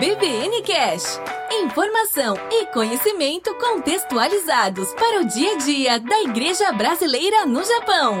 EBVN 0.00 0.62
Cash. 0.62 1.20
Informação 1.50 2.36
e 2.52 2.66
conhecimento 2.66 3.52
contextualizados 3.56 4.94
para 4.94 5.20
o 5.20 5.26
dia 5.26 5.54
a 5.54 5.58
dia 5.58 5.98
da 5.98 6.22
Igreja 6.22 6.70
Brasileira 6.70 7.44
no 7.44 7.64
Japão. 7.64 8.20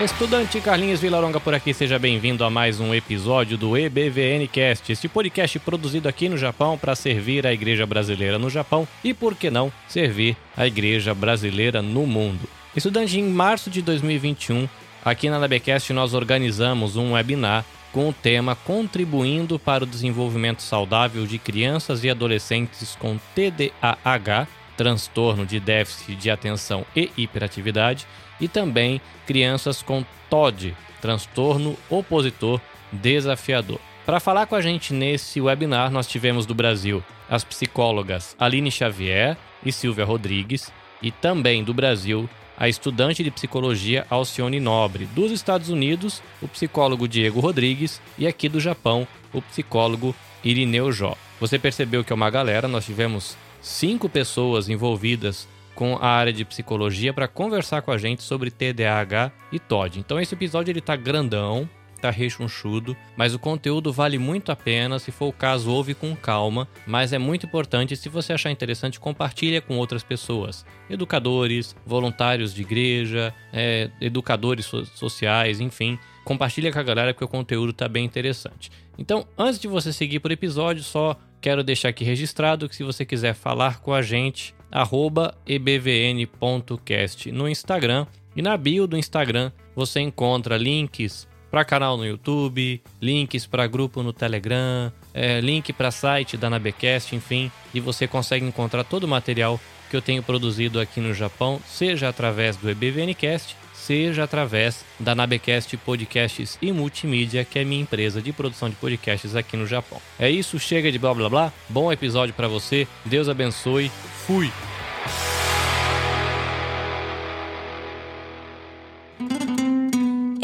Estudante 0.00 0.60
Carlinhos 0.60 0.98
Vilaronga 0.98 1.38
por 1.38 1.54
aqui, 1.54 1.72
seja 1.72 1.96
bem-vindo 1.96 2.42
a 2.42 2.50
mais 2.50 2.80
um 2.80 2.92
episódio 2.92 3.56
do 3.56 3.76
EBVN 3.76 4.48
Cast, 4.48 4.90
este 4.90 5.08
podcast 5.08 5.60
produzido 5.60 6.08
aqui 6.08 6.28
no 6.28 6.36
Japão 6.36 6.76
para 6.76 6.96
servir 6.96 7.46
a 7.46 7.52
Igreja 7.52 7.86
Brasileira 7.86 8.36
no 8.36 8.50
Japão 8.50 8.88
e, 9.04 9.14
por 9.14 9.36
que 9.36 9.50
não, 9.50 9.72
servir 9.86 10.36
a 10.56 10.66
Igreja 10.66 11.14
Brasileira 11.14 11.80
no 11.80 12.04
mundo. 12.04 12.48
Estudante, 12.74 13.16
em 13.16 13.28
março 13.30 13.70
de 13.70 13.80
2021, 13.80 14.68
aqui 15.04 15.30
na 15.30 15.38
LabCast 15.38 15.92
nós 15.92 16.14
organizamos 16.14 16.96
um 16.96 17.12
webinar 17.12 17.64
com 17.98 18.10
o 18.10 18.12
tema 18.12 18.54
Contribuindo 18.54 19.58
para 19.58 19.82
o 19.82 19.86
Desenvolvimento 19.86 20.62
Saudável 20.62 21.26
de 21.26 21.36
Crianças 21.36 22.04
e 22.04 22.08
Adolescentes 22.08 22.94
com 22.94 23.18
TDAH, 23.34 24.46
transtorno 24.76 25.44
de 25.44 25.58
déficit 25.58 26.14
de 26.14 26.30
atenção 26.30 26.86
e 26.94 27.10
hiperatividade, 27.16 28.06
e 28.40 28.46
também 28.46 29.00
crianças 29.26 29.82
com 29.82 30.04
TOD, 30.30 30.76
transtorno 31.00 31.76
opositor 31.90 32.60
desafiador. 32.92 33.80
Para 34.06 34.20
falar 34.20 34.46
com 34.46 34.54
a 34.54 34.60
gente 34.60 34.94
nesse 34.94 35.40
webinar, 35.40 35.90
nós 35.90 36.06
tivemos 36.06 36.46
do 36.46 36.54
Brasil 36.54 37.02
as 37.28 37.42
psicólogas 37.42 38.36
Aline 38.38 38.70
Xavier 38.70 39.36
e 39.66 39.72
Silvia 39.72 40.04
Rodrigues, 40.04 40.72
e 41.02 41.10
também 41.10 41.64
do 41.64 41.74
Brasil 41.74 42.30
a 42.58 42.68
estudante 42.68 43.22
de 43.22 43.30
psicologia 43.30 44.04
Alcione 44.10 44.58
Nobre, 44.58 45.06
dos 45.06 45.30
Estados 45.30 45.68
Unidos, 45.68 46.20
o 46.42 46.48
psicólogo 46.48 47.06
Diego 47.06 47.38
Rodrigues 47.38 48.02
e 48.18 48.26
aqui 48.26 48.48
do 48.48 48.58
Japão, 48.58 49.06
o 49.32 49.40
psicólogo 49.40 50.14
Irineu 50.42 50.90
Jó. 50.90 51.16
Você 51.38 51.56
percebeu 51.56 52.02
que 52.02 52.12
é 52.12 52.16
uma 52.16 52.28
galera, 52.28 52.66
nós 52.66 52.84
tivemos 52.84 53.36
cinco 53.62 54.08
pessoas 54.08 54.68
envolvidas 54.68 55.46
com 55.72 55.96
a 55.96 56.08
área 56.08 56.32
de 56.32 56.44
psicologia 56.44 57.12
para 57.12 57.28
conversar 57.28 57.82
com 57.82 57.92
a 57.92 57.98
gente 57.98 58.24
sobre 58.24 58.50
TDAH 58.50 59.30
e 59.52 59.60
TOD. 59.60 60.00
Então 60.00 60.18
esse 60.18 60.34
episódio 60.34 60.72
ele 60.72 60.80
tá 60.80 60.96
grandão, 60.96 61.68
tá 61.98 62.10
rechonchudo, 62.10 62.96
mas 63.16 63.34
o 63.34 63.38
conteúdo 63.38 63.92
vale 63.92 64.18
muito 64.18 64.52
a 64.52 64.56
pena. 64.56 64.98
Se 64.98 65.10
for 65.10 65.28
o 65.28 65.32
caso, 65.32 65.70
ouve 65.70 65.94
com 65.94 66.14
calma. 66.16 66.68
Mas 66.86 67.12
é 67.12 67.18
muito 67.18 67.46
importante, 67.46 67.96
se 67.96 68.08
você 68.08 68.32
achar 68.32 68.50
interessante, 68.50 69.00
compartilha 69.00 69.60
com 69.60 69.76
outras 69.76 70.02
pessoas. 70.02 70.64
Educadores, 70.88 71.76
voluntários 71.84 72.54
de 72.54 72.62
igreja, 72.62 73.34
é, 73.52 73.90
educadores 74.00 74.66
so 74.66 74.84
sociais, 74.86 75.60
enfim. 75.60 75.98
Compartilha 76.24 76.72
com 76.72 76.78
a 76.78 76.82
galera 76.82 77.12
porque 77.14 77.24
o 77.24 77.28
conteúdo 77.28 77.72
tá 77.72 77.88
bem 77.88 78.04
interessante. 78.04 78.70
Então, 78.98 79.26
antes 79.36 79.58
de 79.58 79.68
você 79.68 79.92
seguir 79.92 80.20
por 80.20 80.30
episódio, 80.30 80.82
só 80.82 81.16
quero 81.40 81.62
deixar 81.62 81.88
aqui 81.88 82.04
registrado 82.04 82.68
que 82.68 82.76
se 82.76 82.82
você 82.82 83.04
quiser 83.04 83.34
falar 83.34 83.80
com 83.80 83.92
a 83.92 84.02
gente, 84.02 84.54
ebvn.cast 85.46 87.32
no 87.32 87.48
Instagram. 87.48 88.06
E 88.36 88.42
na 88.42 88.56
bio 88.56 88.86
do 88.86 88.96
Instagram 88.96 89.50
você 89.74 90.00
encontra 90.00 90.56
links 90.56 91.26
para 91.50 91.64
canal 91.64 91.96
no 91.96 92.06
YouTube, 92.06 92.82
links 93.00 93.46
para 93.46 93.66
grupo 93.66 94.02
no 94.02 94.12
Telegram, 94.12 94.92
é, 95.14 95.40
link 95.40 95.72
para 95.72 95.90
site 95.90 96.36
da 96.36 96.50
Nabecast, 96.50 97.14
enfim, 97.14 97.50
e 97.72 97.80
você 97.80 98.06
consegue 98.06 98.44
encontrar 98.44 98.84
todo 98.84 99.04
o 99.04 99.08
material 99.08 99.60
que 99.90 99.96
eu 99.96 100.02
tenho 100.02 100.22
produzido 100.22 100.80
aqui 100.80 101.00
no 101.00 101.14
Japão, 101.14 101.60
seja 101.66 102.08
através 102.08 102.56
do 102.56 102.68
EBVNcast, 102.68 103.56
seja 103.72 104.24
através 104.24 104.84
da 105.00 105.14
Nabecast 105.14 105.74
Podcasts 105.78 106.58
e 106.60 106.70
Multimídia, 106.72 107.44
que 107.44 107.58
é 107.58 107.64
minha 107.64 107.80
empresa 107.80 108.20
de 108.20 108.32
produção 108.32 108.68
de 108.68 108.76
podcasts 108.76 109.34
aqui 109.34 109.56
no 109.56 109.66
Japão. 109.66 110.00
É 110.18 110.30
isso, 110.30 110.58
chega 110.58 110.92
de 110.92 110.98
blá 110.98 111.14
blá 111.14 111.28
blá. 111.30 111.52
Bom 111.70 111.90
episódio 111.90 112.34
para 112.34 112.48
você. 112.48 112.86
Deus 113.06 113.28
abençoe. 113.30 113.90
Fui. 114.26 114.52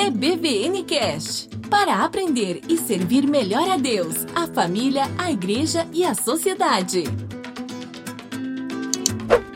EBVN 0.06 0.84
Cash 0.84 1.48
para 1.70 2.04
aprender 2.04 2.60
e 2.68 2.76
servir 2.76 3.26
melhor 3.26 3.70
a 3.70 3.78
Deus, 3.78 4.26
a 4.34 4.46
família, 4.46 5.04
a 5.16 5.32
igreja 5.32 5.88
e 5.94 6.04
a 6.04 6.14
sociedade. 6.14 7.04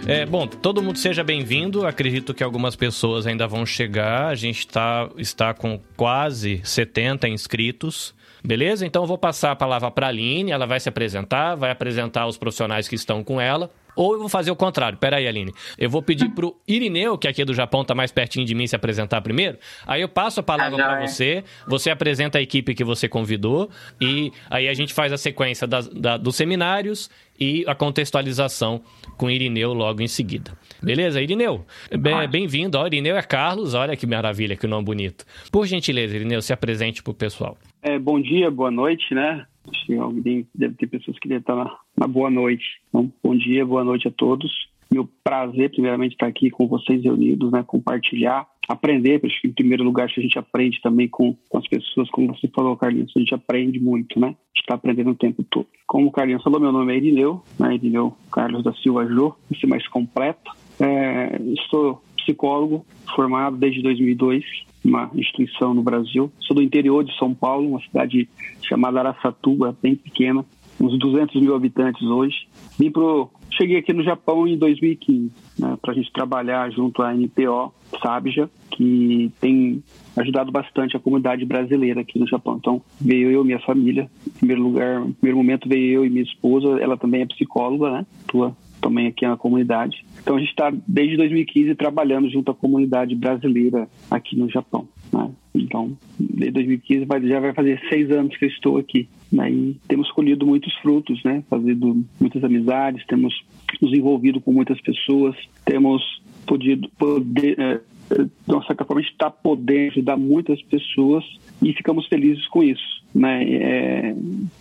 É, 0.06 0.24
bom, 0.24 0.46
todo 0.46 0.82
mundo 0.82 0.96
seja 0.96 1.22
bem-vindo. 1.22 1.86
Acredito 1.86 2.32
que 2.32 2.42
algumas 2.42 2.74
pessoas 2.74 3.26
ainda 3.26 3.46
vão 3.46 3.66
chegar. 3.66 4.28
A 4.28 4.34
gente 4.34 4.66
tá, 4.66 5.10
está 5.18 5.52
com 5.52 5.78
quase 5.98 6.62
70 6.64 7.28
inscritos. 7.28 8.14
Beleza? 8.42 8.86
Então 8.86 9.02
eu 9.02 9.06
vou 9.06 9.18
passar 9.18 9.50
a 9.50 9.56
palavra 9.56 9.90
para 9.90 10.06
a 10.06 10.08
Aline, 10.08 10.50
ela 10.50 10.64
vai 10.64 10.80
se 10.80 10.88
apresentar, 10.88 11.56
vai 11.56 11.70
apresentar 11.70 12.26
os 12.26 12.38
profissionais 12.38 12.88
que 12.88 12.94
estão 12.94 13.22
com 13.22 13.38
ela. 13.38 13.70
Ou 14.00 14.12
eu 14.12 14.20
vou 14.20 14.28
fazer 14.28 14.52
o 14.52 14.56
contrário. 14.56 14.96
Pera 14.96 15.16
aí, 15.16 15.26
Aline. 15.26 15.52
Eu 15.76 15.90
vou 15.90 16.00
pedir 16.00 16.28
pro 16.28 16.56
Irineu, 16.68 17.18
que 17.18 17.26
aqui 17.26 17.42
é 17.42 17.44
do 17.44 17.52
Japão 17.52 17.84
tá 17.84 17.96
mais 17.96 18.12
pertinho 18.12 18.46
de 18.46 18.54
mim, 18.54 18.64
se 18.64 18.76
apresentar 18.76 19.20
primeiro. 19.22 19.58
Aí 19.84 20.00
eu 20.02 20.08
passo 20.08 20.38
a 20.38 20.42
palavra 20.42 20.80
Ah, 20.80 20.86
para 20.88 21.02
é. 21.02 21.06
você, 21.08 21.42
você 21.66 21.90
apresenta 21.90 22.38
a 22.38 22.40
equipe 22.40 22.76
que 22.76 22.84
você 22.84 23.08
convidou 23.08 23.68
e 24.00 24.30
aí 24.48 24.68
a 24.68 24.74
gente 24.74 24.94
faz 24.94 25.12
a 25.12 25.16
sequência 25.18 25.66
das- 25.66 25.88
da- 25.88 26.16
dos 26.16 26.36
seminários 26.36 27.10
e 27.40 27.64
a 27.66 27.74
contextualização 27.74 28.80
com 29.16 29.26
o 29.26 29.30
Irineu 29.30 29.72
logo 29.72 30.00
em 30.00 30.06
seguida. 30.08 30.52
Beleza, 30.80 31.20
Irineu? 31.20 31.66
Be- 31.90 32.26
Bem-vindo. 32.28 32.78
Ó, 32.78 32.86
Irineu 32.86 33.16
é 33.16 33.22
Carlos, 33.22 33.74
olha 33.74 33.96
que 33.96 34.06
maravilha, 34.06 34.56
que 34.56 34.66
nome 34.68 34.84
bonito. 34.84 35.24
Por 35.50 35.66
gentileza, 35.66 36.14
Irineu, 36.14 36.40
se 36.40 36.52
apresente 36.52 37.02
pro 37.02 37.12
pessoal. 37.12 37.58
É, 37.82 37.98
bom 37.98 38.20
dia, 38.20 38.48
boa 38.50 38.70
noite, 38.70 39.12
né? 39.14 39.44
Acho 39.70 39.86
que 39.86 39.96
alguém 39.96 40.46
deve 40.54 40.74
ter 40.74 40.86
pessoas 40.86 41.18
que 41.18 41.28
devem 41.28 41.40
estar 41.40 41.56
na, 41.56 41.76
na 41.96 42.06
boa 42.06 42.30
noite. 42.30 42.64
Então, 42.88 43.10
bom 43.22 43.36
dia, 43.36 43.64
boa 43.64 43.84
noite 43.84 44.08
a 44.08 44.10
todos. 44.10 44.68
Meu 44.90 45.08
prazer, 45.22 45.70
primeiramente, 45.70 46.12
estar 46.12 46.26
aqui 46.26 46.50
com 46.50 46.66
vocês 46.66 47.02
reunidos, 47.02 47.52
né? 47.52 47.62
Compartilhar, 47.66 48.46
aprender. 48.66 49.20
Acho 49.22 49.40
que, 49.40 49.48
em 49.48 49.52
primeiro 49.52 49.84
lugar, 49.84 50.08
que 50.08 50.18
a 50.18 50.22
gente 50.22 50.38
aprende 50.38 50.80
também 50.80 51.08
com, 51.08 51.36
com 51.48 51.58
as 51.58 51.68
pessoas, 51.68 52.08
como 52.10 52.34
você 52.34 52.48
falou, 52.48 52.76
Carlinhos. 52.76 53.12
A 53.14 53.18
gente 53.18 53.34
aprende 53.34 53.78
muito, 53.78 54.18
né? 54.18 54.28
A 54.28 54.30
gente 54.30 54.62
está 54.62 54.74
aprendendo 54.74 55.10
o 55.10 55.14
tempo 55.14 55.42
todo. 55.42 55.66
Como 55.86 56.06
o 56.06 56.10
Carlinhos 56.10 56.42
falou, 56.42 56.58
meu 56.60 56.72
nome 56.72 56.94
é 56.94 56.96
Irineu, 56.96 57.42
né? 57.58 57.74
Irineu 57.74 58.16
Carlos 58.32 58.64
da 58.64 58.72
Silva 58.74 59.06
Jô, 59.06 59.34
esse 59.50 59.66
mais 59.66 59.86
completo. 59.88 60.50
É, 60.80 61.38
estou 61.52 62.02
psicólogo, 62.16 62.84
formado 63.14 63.56
desde 63.56 63.82
2002, 63.82 64.44
uma 64.88 65.10
instituição 65.14 65.74
no 65.74 65.82
Brasil. 65.82 66.32
Sou 66.40 66.56
do 66.56 66.62
interior 66.62 67.04
de 67.04 67.16
São 67.18 67.34
Paulo, 67.34 67.68
uma 67.68 67.80
cidade 67.80 68.28
chamada 68.62 68.98
Araçatuba, 68.98 69.76
bem 69.82 69.94
pequena, 69.94 70.44
uns 70.80 70.98
200 70.98 71.40
mil 71.40 71.54
habitantes 71.54 72.02
hoje. 72.02 72.48
Vim 72.78 72.90
pro, 72.90 73.30
cheguei 73.50 73.76
aqui 73.76 73.92
no 73.92 74.02
Japão 74.02 74.46
em 74.46 74.56
2015, 74.56 75.30
né, 75.58 75.76
para 75.80 75.92
a 75.92 75.94
gente 75.94 76.12
trabalhar 76.12 76.70
junto 76.70 77.02
à 77.02 77.12
NPO 77.12 77.74
Sabja, 78.02 78.50
que 78.70 79.32
tem 79.40 79.82
ajudado 80.16 80.52
bastante 80.52 80.96
a 80.96 81.00
comunidade 81.00 81.44
brasileira 81.44 82.00
aqui 82.00 82.18
no 82.18 82.26
Japão. 82.26 82.56
Então, 82.58 82.82
veio 83.00 83.30
eu 83.30 83.42
e 83.42 83.46
minha 83.46 83.60
família. 83.60 84.08
Em 84.26 84.30
primeiro 84.30 84.62
lugar, 84.62 85.02
em 85.02 85.12
primeiro 85.12 85.38
momento 85.38 85.68
veio 85.68 85.94
eu 85.94 86.04
e 86.04 86.10
minha 86.10 86.22
esposa, 86.22 86.78
ela 86.80 86.96
também 86.96 87.22
é 87.22 87.26
psicóloga, 87.26 87.90
né? 87.90 88.06
Atua 88.24 88.56
também 88.80 89.06
aqui 89.06 89.26
na 89.26 89.36
comunidade. 89.36 90.04
Então 90.20 90.36
a 90.36 90.38
gente 90.38 90.50
está 90.50 90.72
desde 90.86 91.16
2015 91.16 91.74
trabalhando 91.74 92.30
junto 92.30 92.50
à 92.50 92.54
comunidade 92.54 93.14
brasileira 93.14 93.88
aqui 94.10 94.36
no 94.36 94.48
Japão. 94.48 94.88
Né? 95.12 95.30
Então, 95.54 95.96
desde 96.18 96.52
2015 96.52 97.04
vai, 97.04 97.26
já 97.26 97.40
vai 97.40 97.52
fazer 97.52 97.80
seis 97.88 98.10
anos 98.10 98.36
que 98.36 98.44
eu 98.44 98.48
estou 98.48 98.78
aqui. 98.78 99.08
Né? 99.32 99.50
E 99.50 99.76
temos 99.88 100.10
colhido 100.12 100.46
muitos 100.46 100.74
frutos, 100.76 101.22
né? 101.24 101.42
Fazendo 101.50 102.04
muitas 102.20 102.42
amizades, 102.44 103.04
temos 103.06 103.34
nos 103.80 103.92
envolvido 103.92 104.40
com 104.40 104.52
muitas 104.52 104.80
pessoas, 104.80 105.36
temos 105.64 106.02
podido 106.46 106.88
poder 106.98 107.58
eh, 107.58 107.80
de 108.10 108.54
uma 108.54 108.64
certa 108.64 108.84
forma, 108.84 109.02
gente 109.02 109.12
está 109.12 109.30
podendo 109.30 109.92
ajudar 109.92 110.16
muitas 110.16 110.60
pessoas 110.62 111.24
e 111.62 111.72
ficamos 111.72 112.06
felizes 112.06 112.46
com 112.48 112.62
isso. 112.62 112.97
Né? 113.14 113.44
É, 113.54 114.14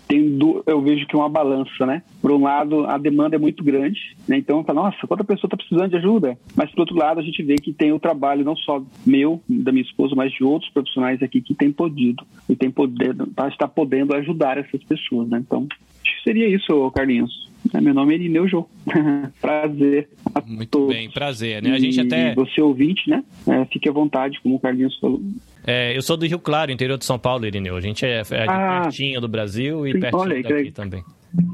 tem 0.07 0.37
du- 0.37 0.63
eu 0.65 0.81
vejo 0.81 1.05
que 1.05 1.15
é 1.15 1.19
uma 1.19 1.29
balança, 1.29 1.85
né? 1.85 2.01
Por 2.21 2.31
um 2.31 2.41
lado, 2.41 2.85
a 2.85 2.97
demanda 2.97 3.35
é 3.35 3.39
muito 3.39 3.63
grande, 3.63 3.99
né? 4.27 4.37
então 4.37 4.63
fala, 4.63 4.83
nossa, 4.83 5.05
quanta 5.05 5.23
pessoa 5.23 5.47
está 5.47 5.57
precisando 5.57 5.89
de 5.89 5.97
ajuda. 5.97 6.37
Mas, 6.55 6.71
por 6.71 6.79
outro 6.81 6.95
lado, 6.95 7.19
a 7.19 7.23
gente 7.23 7.43
vê 7.43 7.55
que 7.55 7.73
tem 7.73 7.91
o 7.91 7.99
trabalho 7.99 8.45
não 8.45 8.55
só 8.55 8.81
meu, 9.05 9.41
da 9.47 9.71
minha 9.71 9.83
esposa, 9.83 10.15
mas 10.15 10.31
de 10.31 10.43
outros 10.43 10.71
profissionais 10.71 11.21
aqui 11.21 11.41
que 11.41 11.53
têm 11.53 11.71
podido 11.71 12.23
e 12.49 12.55
tem 12.55 12.71
poder, 12.71 13.13
tá, 13.35 13.47
está 13.49 13.67
podendo 13.67 14.15
ajudar 14.15 14.57
essas 14.57 14.81
pessoas. 14.83 15.27
Né? 15.29 15.39
Então, 15.45 15.67
acho 16.01 16.17
que 16.17 16.23
seria 16.23 16.47
isso, 16.47 16.89
Carlinhos. 16.91 17.47
É, 17.73 17.81
Meu 17.81 17.93
nome 17.93 18.13
é 18.13 18.15
Irineu 18.17 18.47
Jô. 18.47 18.65
Prazer 19.41 20.09
a 20.33 20.41
Muito 20.41 20.69
todos. 20.69 20.95
bem, 20.95 21.09
prazer, 21.09 21.61
né? 21.61 21.71
A 21.71 21.79
gente 21.79 21.97
E 21.97 22.01
até. 22.01 22.33
Você 22.35 22.61
ouvinte, 22.61 23.09
né? 23.09 23.23
É, 23.47 23.65
fique 23.65 23.89
à 23.89 23.91
vontade, 23.91 24.39
como 24.41 24.55
o 24.55 24.59
Carlinhos 24.59 24.97
falou. 24.99 25.21
É, 25.69 25.95
eu 25.95 26.01
sou 26.01 26.15
do 26.15 26.25
Rio 26.25 26.39
Claro, 26.39 26.71
interior 26.71 26.97
de 26.97 27.03
São 27.03 27.19
Paulo, 27.19 27.45
Irineu. 27.45 27.75
A 27.75 27.81
gente 27.81 28.05
é, 28.05 28.19
é 28.19 28.23
de 28.23 28.49
Ah. 28.49 28.79
pertinho 28.83 29.19
do 29.19 29.27
Brasil 29.27 29.85
e 29.85 29.91
Sim, 29.91 29.99
pertinho 29.99 30.21
olha 30.21 30.35
que 30.37 30.43
daqui 30.43 30.53
legal. 30.55 30.71
também. 30.73 31.03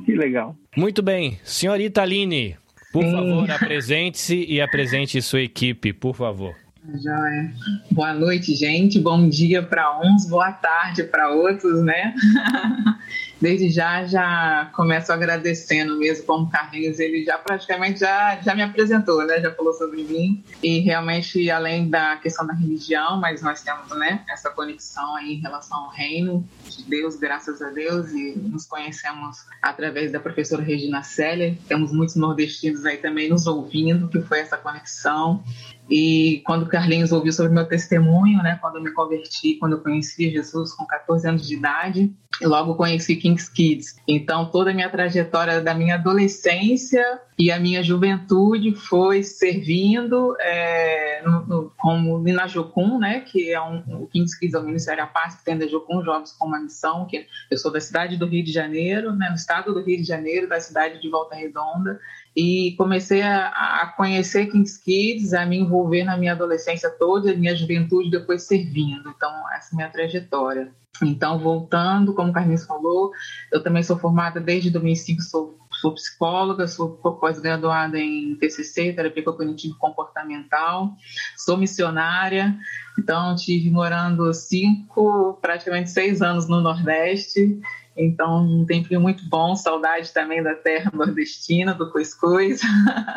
Que 0.06 0.16
legal. 0.16 0.56
Muito 0.78 1.02
bem. 1.02 1.40
Senhorita 1.44 2.04
Aline, 2.04 2.56
por 2.92 3.04
favor, 3.04 3.50
apresente-se 3.50 4.46
e 4.48 4.62
apresente 4.62 5.20
sua 5.22 5.42
equipe, 5.42 5.92
por 5.92 6.16
favor. 6.16 6.54
Joia. 7.02 7.52
Boa 7.92 8.14
noite, 8.14 8.54
gente. 8.56 9.00
Bom 9.00 9.28
dia 9.30 9.64
para 9.64 10.00
uns, 10.02 10.30
boa 10.30 10.52
tarde 10.52 11.04
para 11.06 11.32
outros, 11.32 11.82
né? 11.82 12.14
desde 13.44 13.70
já 13.70 14.06
já 14.06 14.72
começo 14.74 15.12
agradecendo 15.12 15.98
mesmo 15.98 16.26
como 16.26 16.50
Carlinhos, 16.50 16.98
ele 16.98 17.26
já 17.26 17.38
praticamente 17.38 18.00
já, 18.00 18.40
já 18.42 18.56
me 18.56 18.62
apresentou, 18.62 19.26
né? 19.26 19.42
Já 19.42 19.54
falou 19.54 19.74
sobre 19.74 20.02
mim 20.02 20.42
e 20.64 20.80
realmente 20.80 21.52
além 21.52 21.90
da 21.90 22.16
questão 22.16 22.48
da 22.48 22.54
religião, 22.54 23.20
mas 23.20 23.42
nós 23.42 23.62
temos, 23.62 23.90
né, 23.98 24.24
essa 24.30 24.50
conexão 24.50 25.18
aí 25.18 25.34
em 25.34 25.42
relação 25.42 25.78
ao 25.78 25.90
reino 25.90 26.48
de 26.70 26.84
Deus, 26.86 27.18
graças 27.18 27.62
a 27.62 27.70
Deus 27.70 28.12
e 28.12 28.34
nos 28.38 28.66
conhecemos 28.66 29.46
através 29.62 30.10
da 30.10 30.22
professora 30.22 30.64
Regina 30.64 31.04
Célia. 31.04 31.58
Temos 31.68 31.92
muitos 31.92 32.16
nordestinos 32.16 32.86
aí 32.86 32.96
também 32.96 33.30
nos 33.30 33.46
ouvindo, 33.46 34.08
que 34.08 34.22
foi 34.22 34.40
essa 34.40 34.56
conexão. 34.56 35.44
E 35.90 36.42
quando 36.46 36.64
o 36.64 36.70
Carlinhos 36.70 37.12
ouviu 37.12 37.34
sobre 37.34 37.52
meu 37.52 37.68
testemunho, 37.68 38.42
né, 38.42 38.58
quando 38.62 38.78
eu 38.78 38.82
me 38.82 38.92
converti, 38.92 39.56
quando 39.56 39.74
eu 39.74 39.82
conheci 39.82 40.32
Jesus 40.32 40.74
com 40.74 40.86
14 40.86 41.28
anos 41.28 41.48
de 41.48 41.56
idade, 41.56 42.14
logo 42.42 42.76
conheci 42.76 43.16
Kings 43.16 43.52
Kids. 43.52 43.96
Então, 44.08 44.50
toda 44.50 44.72
a 44.72 44.74
minha 44.74 44.90
trajetória 44.90 45.62
da 45.62 45.74
minha 45.74 45.96
adolescência 45.96 47.04
e 47.38 47.52
a 47.52 47.60
minha 47.60 47.84
juventude 47.84 48.74
foi 48.74 49.24
servindo 49.24 50.36
é, 50.40 51.22
no, 51.26 51.46
no, 51.46 51.74
como 51.78 52.18
Nina 52.20 52.48
Jocum, 52.48 52.98
né, 52.98 53.20
que 53.22 53.52
é 53.52 53.62
um, 53.62 54.04
o 54.04 54.08
Kings 54.08 54.40
Kids 54.40 54.56
é 54.56 54.60
o 54.60 54.64
Ministério 54.64 55.04
à 55.04 55.08
Paz, 55.08 55.36
que 55.36 55.46
tem 55.46 55.58
da 55.58 55.68
Jocum 55.68 56.04
Jovens 56.04 56.32
com 56.32 56.48
uma 56.48 56.60
missão, 56.60 57.06
que 57.06 57.26
eu 57.52 57.58
sou 57.58 57.72
da 57.72 57.82
cidade 57.82 58.18
do 58.18 58.26
Rio 58.26 58.44
de 58.44 58.52
Janeiro, 58.52 59.14
né, 59.14 59.30
no 59.30 59.36
estado 59.36 59.74
do 59.74 59.84
Rio 59.84 59.98
de 59.98 60.04
Janeiro, 60.04 60.48
da 60.48 60.60
cidade 60.60 61.02
de 61.02 61.10
Volta 61.10 61.36
Redonda, 61.36 62.00
e 62.36 62.74
comecei 62.78 63.22
a, 63.22 63.48
a, 63.48 63.94
conhecer 63.96 64.48
Kings 64.48 64.84
Kids, 64.84 65.34
a 65.34 65.46
me 65.46 65.60
envolver 65.60 66.04
na 66.04 66.18
minha 66.18 66.32
adolescência 66.32 66.90
toda, 66.90 67.32
a 67.32 67.36
minha 67.36 67.56
juventude 67.56 68.10
depois 68.10 68.44
servindo. 68.44 69.10
Então, 69.10 69.32
essa 69.52 69.70
é 69.72 69.74
a 69.74 69.76
minha 69.76 69.90
trajetória. 69.90 70.72
Então, 71.02 71.40
voltando, 71.40 72.14
como 72.14 72.30
o 72.30 72.34
Carlinhos 72.34 72.66
falou, 72.66 73.12
eu 73.52 73.62
também 73.64 73.82
sou 73.82 73.98
formada 73.98 74.40
desde 74.40 74.70
2005, 74.70 75.22
sou, 75.24 75.58
sou 75.82 75.94
psicóloga, 75.94 76.68
sou 76.68 76.92
pós-graduada 76.92 78.00
em 78.00 78.36
TCC, 78.36 78.94
Terapia 78.94 79.24
Cognitivo 79.24 79.76
Comportamental, 79.80 80.96
sou 81.36 81.58
missionária, 81.58 82.56
então 82.98 83.36
tive 83.36 83.72
morando 83.72 84.32
cinco, 84.34 85.38
praticamente 85.42 85.90
seis 85.90 86.22
anos 86.22 86.48
no 86.48 86.62
Nordeste, 86.62 87.60
então, 87.96 88.44
um 88.44 88.66
tempinho 88.66 89.00
muito 89.00 89.24
bom, 89.30 89.56
saudade 89.56 90.12
também 90.12 90.42
da 90.42 90.56
terra 90.56 90.92
nordestina, 90.94 91.74
do 91.74 91.92
cuscuz, 91.92 92.62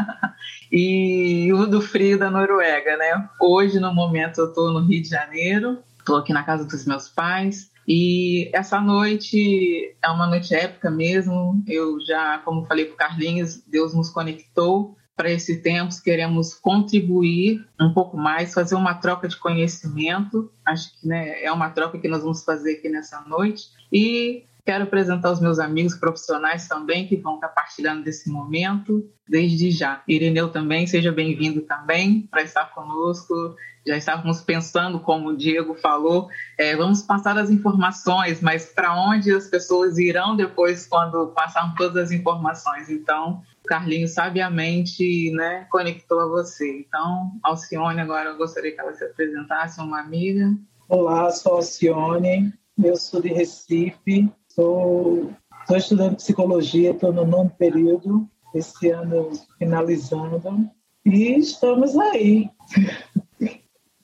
e 0.71 1.53
o 1.53 1.67
do 1.67 1.81
frio 1.81 2.19
da 2.19 2.31
Noruega, 2.31 2.97
né? 2.97 3.29
Hoje, 3.41 3.81
no 3.81 3.95
momento, 3.95 4.39
eu 4.39 4.49
estou 4.49 4.73
no 4.73 4.81
Rio 4.81 5.03
de 5.03 5.09
Janeiro, 5.09 5.79
estou 5.99 6.17
aqui 6.17 6.33
na 6.33 6.45
casa 6.45 6.65
dos 6.65 6.85
meus 6.85 7.09
pais, 7.09 7.71
e 7.89 8.51
essa 8.53 8.81
noite 8.81 9.97
é 10.03 10.09
uma 10.09 10.27
noite 10.27 10.55
épica 10.55 10.91
mesmo. 10.91 11.63
Eu 11.69 12.01
já, 12.01 12.39
como 12.39 12.67
falei 12.67 12.85
para 12.85 12.95
o 12.95 12.97
Carlinhos, 12.97 13.63
Deus 13.67 13.95
nos 13.95 14.11
conectou 14.11 14.97
para 15.17 15.31
esse 15.31 15.63
tempo, 15.63 15.95
queremos 16.05 16.53
contribuir 16.53 17.65
um 17.81 17.95
pouco 17.95 18.19
mais, 18.19 18.53
fazer 18.53 18.75
uma 18.75 18.95
troca 18.95 19.27
de 19.27 19.37
conhecimento. 19.37 20.53
Acho 20.65 21.01
que 21.01 21.09
né, 21.09 21.43
é 21.43 21.51
uma 21.51 21.71
troca 21.71 21.99
que 21.99 22.09
nós 22.09 22.23
vamos 22.23 22.45
fazer 22.45 22.75
aqui 22.75 22.89
nessa 22.89 23.21
noite. 23.23 23.69
E 23.91 24.45
Quero 24.67 24.83
apresentar 24.83 25.31
os 25.31 25.41
meus 25.41 25.61
amigos 25.61 25.95
profissionais 25.95 26.67
também 26.67 27.07
que 27.07 27.17
vão 27.17 27.37
estar 27.37 27.51
partilhando 27.51 28.03
desse 28.03 28.29
momento 28.29 29.09
desde 29.29 29.71
já. 29.71 30.03
Irineu 30.09 30.51
também, 30.51 30.89
seja 30.89 31.13
bem-vindo 31.13 31.63
também 31.63 32.23
para 32.29 32.43
estar 32.43 32.75
conosco. 32.75 33.55
Já 33.87 33.97
estávamos 33.97 34.41
pensando, 34.41 34.99
como 34.99 35.29
o 35.29 35.37
Diego 35.37 35.77
falou, 35.77 36.29
é, 36.59 36.75
vamos 36.75 37.01
passar 37.01 37.39
as 37.39 37.49
informações, 37.49 38.41
mas 38.41 38.67
para 38.67 38.93
onde 38.93 39.33
as 39.33 39.47
pessoas 39.47 39.99
irão 39.99 40.35
depois 40.35 40.85
quando 40.85 41.29
passarem 41.29 41.73
todas 41.77 42.07
as 42.07 42.11
informações? 42.11 42.91
Então, 42.91 43.43
Carlinhos 43.69 44.15
sabiamente 44.15 45.31
né, 45.31 45.65
conectou 45.71 46.19
a 46.19 46.27
você. 46.27 46.81
Então, 46.81 47.31
Alcione, 47.45 48.01
agora 48.01 48.31
eu 48.31 48.37
gostaria 48.37 48.73
que 48.73 48.81
ela 48.81 48.93
se 48.95 49.05
apresentasse, 49.05 49.81
uma 49.81 50.01
amiga. 50.01 50.53
Olá, 50.89 51.31
sou 51.31 51.55
Alcione, 51.55 52.53
eu 52.83 52.97
sou 52.97 53.23
de 53.23 53.29
Recife, 53.29 54.29
Estou 54.57 55.77
estudando 55.77 56.17
psicologia, 56.17 56.93
estou 56.93 57.13
no 57.13 57.27
nono 57.27 57.51
período, 57.51 58.27
esse 58.55 58.89
ano 58.89 59.31
finalizando, 59.59 60.71
e 61.05 61.37
estamos 61.37 61.95
aí. 61.99 62.49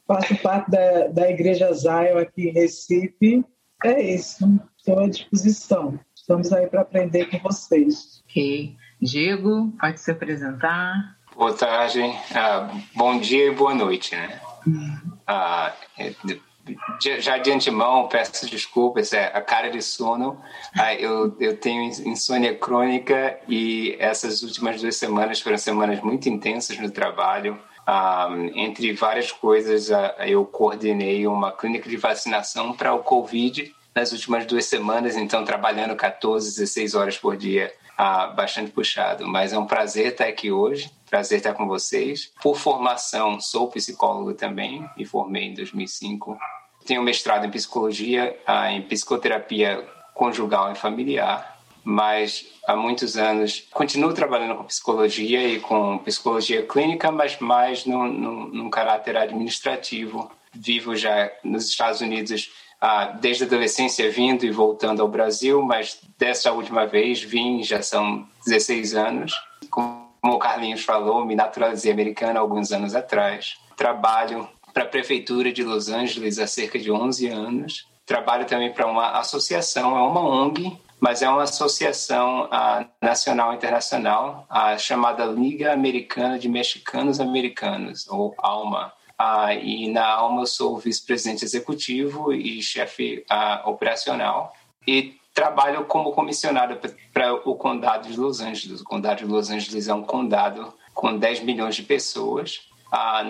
Faço 0.06 0.36
parte 0.42 0.70
da, 0.70 1.08
da 1.08 1.30
Igreja 1.30 1.72
Zion 1.72 2.18
aqui 2.18 2.48
em 2.48 2.52
Recife. 2.52 3.42
É 3.82 4.14
isso, 4.14 4.46
estou 4.76 4.98
à 4.98 5.08
disposição. 5.08 5.98
Estamos 6.14 6.52
aí 6.52 6.66
para 6.66 6.82
aprender 6.82 7.30
com 7.30 7.38
vocês. 7.38 8.22
Ok. 8.28 8.76
Diego, 9.00 9.72
pode 9.80 10.00
se 10.00 10.10
apresentar. 10.10 11.16
Boa 11.34 11.54
tarde, 11.54 12.00
uh, 12.02 12.82
bom 12.94 13.18
dia 13.18 13.46
e 13.46 13.54
boa 13.54 13.74
noite. 13.74 14.14
Né? 14.14 14.38
Uh, 14.66 15.72
já 17.20 17.38
de 17.38 17.50
antemão, 17.50 18.08
peço 18.08 18.48
desculpas, 18.48 19.12
é 19.12 19.26
a 19.34 19.40
cara 19.40 19.70
de 19.70 19.82
sono. 19.82 20.40
Ah, 20.78 20.94
eu, 20.94 21.36
eu 21.40 21.56
tenho 21.56 21.82
insônia 21.82 22.54
crônica 22.54 23.38
e 23.48 23.96
essas 23.98 24.42
últimas 24.42 24.80
duas 24.80 24.96
semanas 24.96 25.40
foram 25.40 25.58
semanas 25.58 26.00
muito 26.00 26.28
intensas 26.28 26.78
no 26.78 26.90
trabalho. 26.90 27.54
Um, 27.54 27.58
ah, 27.86 28.28
entre 28.54 28.92
várias 28.92 29.32
coisas, 29.32 29.90
uh, 29.90 30.22
eu 30.24 30.44
coordenei 30.44 31.26
uma 31.26 31.50
clínica 31.50 31.88
de 31.88 31.96
vacinação 31.96 32.72
para 32.72 32.94
o 32.94 33.00
Covid 33.00 33.74
nas 33.94 34.12
últimas 34.12 34.46
duas 34.46 34.64
semanas, 34.66 35.16
então 35.16 35.44
trabalhando 35.44 35.96
14, 35.96 36.48
16 36.60 36.94
horas 36.94 37.18
por 37.18 37.36
dia, 37.36 37.72
uh, 37.98 38.34
bastante 38.34 38.70
puxado. 38.70 39.26
Mas 39.26 39.52
é 39.52 39.58
um 39.58 39.66
prazer 39.66 40.12
estar 40.12 40.26
aqui 40.26 40.50
hoje, 40.50 40.90
prazer 41.08 41.38
estar 41.38 41.54
com 41.54 41.66
vocês. 41.66 42.32
Por 42.42 42.56
formação, 42.56 43.40
sou 43.40 43.68
psicólogo 43.68 44.34
também, 44.34 44.88
me 44.96 45.04
formei 45.04 45.44
em 45.44 45.54
2005 45.54 46.38
tenho 46.84 47.02
mestrado 47.02 47.46
em 47.46 47.50
psicologia, 47.50 48.36
ah, 48.46 48.70
em 48.70 48.82
psicoterapia 48.82 49.86
conjugal 50.14 50.72
e 50.72 50.74
familiar, 50.74 51.60
mas 51.84 52.46
há 52.66 52.76
muitos 52.76 53.16
anos 53.16 53.66
continuo 53.72 54.12
trabalhando 54.12 54.56
com 54.56 54.64
psicologia 54.64 55.48
e 55.48 55.60
com 55.60 55.98
psicologia 55.98 56.64
clínica, 56.64 57.10
mas 57.10 57.38
mais 57.38 57.84
num, 57.84 58.06
num, 58.06 58.70
caráter 58.70 59.16
administrativo. 59.16 60.30
Vivo 60.54 60.94
já 60.94 61.32
nos 61.42 61.66
Estados 61.66 62.02
Unidos 62.02 62.50
ah, 62.50 62.61
desde 63.20 63.44
a 63.44 63.46
adolescência, 63.46 64.10
vindo 64.10 64.44
e 64.44 64.50
voltando 64.50 65.02
ao 65.02 65.08
Brasil, 65.08 65.62
mas 65.62 66.00
dessa 66.18 66.52
última 66.52 66.86
vez 66.86 67.22
vim, 67.22 67.62
já 67.62 67.80
são 67.82 68.26
16 68.44 68.94
anos. 68.94 69.32
Como 69.70 70.02
o 70.22 70.38
Carlinhos 70.38 70.84
falou, 70.84 71.24
me 71.24 71.34
naturalizei 71.34 71.92
americana 71.92 72.40
alguns 72.40 72.72
anos 72.72 72.94
atrás. 72.94 73.56
Trabalho 73.76 74.48
para 74.72 74.84
a 74.84 74.88
Prefeitura 74.88 75.52
de 75.52 75.62
Los 75.62 75.88
Angeles 75.88 76.38
há 76.38 76.46
cerca 76.46 76.78
de 76.78 76.90
11 76.90 77.28
anos. 77.28 77.86
Trabalho 78.04 78.46
também 78.46 78.72
para 78.72 78.86
uma 78.86 79.18
associação, 79.18 79.96
é 79.96 80.02
uma 80.02 80.20
ONG, 80.20 80.76
mas 81.00 81.22
é 81.22 81.28
uma 81.28 81.42
associação 81.42 82.44
uh, 82.44 82.86
nacional 83.00 83.52
e 83.52 83.56
internacional, 83.56 84.46
uh, 84.50 84.78
chamada 84.78 85.24
Liga 85.24 85.72
Americana 85.72 86.38
de 86.38 86.48
Mexicanos 86.48 87.20
Americanos, 87.20 88.08
ou 88.08 88.34
ALMA. 88.38 88.92
Uh, 89.22 89.52
e 89.62 89.88
na 89.88 90.04
ALMA 90.04 90.42
eu 90.42 90.46
sou 90.46 90.78
vice-presidente 90.78 91.44
executivo 91.44 92.32
e 92.32 92.60
chefe 92.60 93.24
operacional. 93.64 94.52
E 94.84 95.14
trabalho 95.32 95.84
como 95.84 96.10
comissionado 96.10 96.76
para 97.12 97.32
o 97.48 97.54
Condado 97.54 98.08
de 98.08 98.18
Los 98.18 98.40
Angeles. 98.40 98.80
O 98.80 98.84
Condado 98.84 99.18
de 99.18 99.24
Los 99.24 99.48
Angeles 99.48 99.86
é 99.86 99.94
um 99.94 100.02
condado 100.02 100.74
com 100.92 101.16
10 101.16 101.40
milhões 101.40 101.76
de 101.76 101.84
pessoas. 101.84 102.68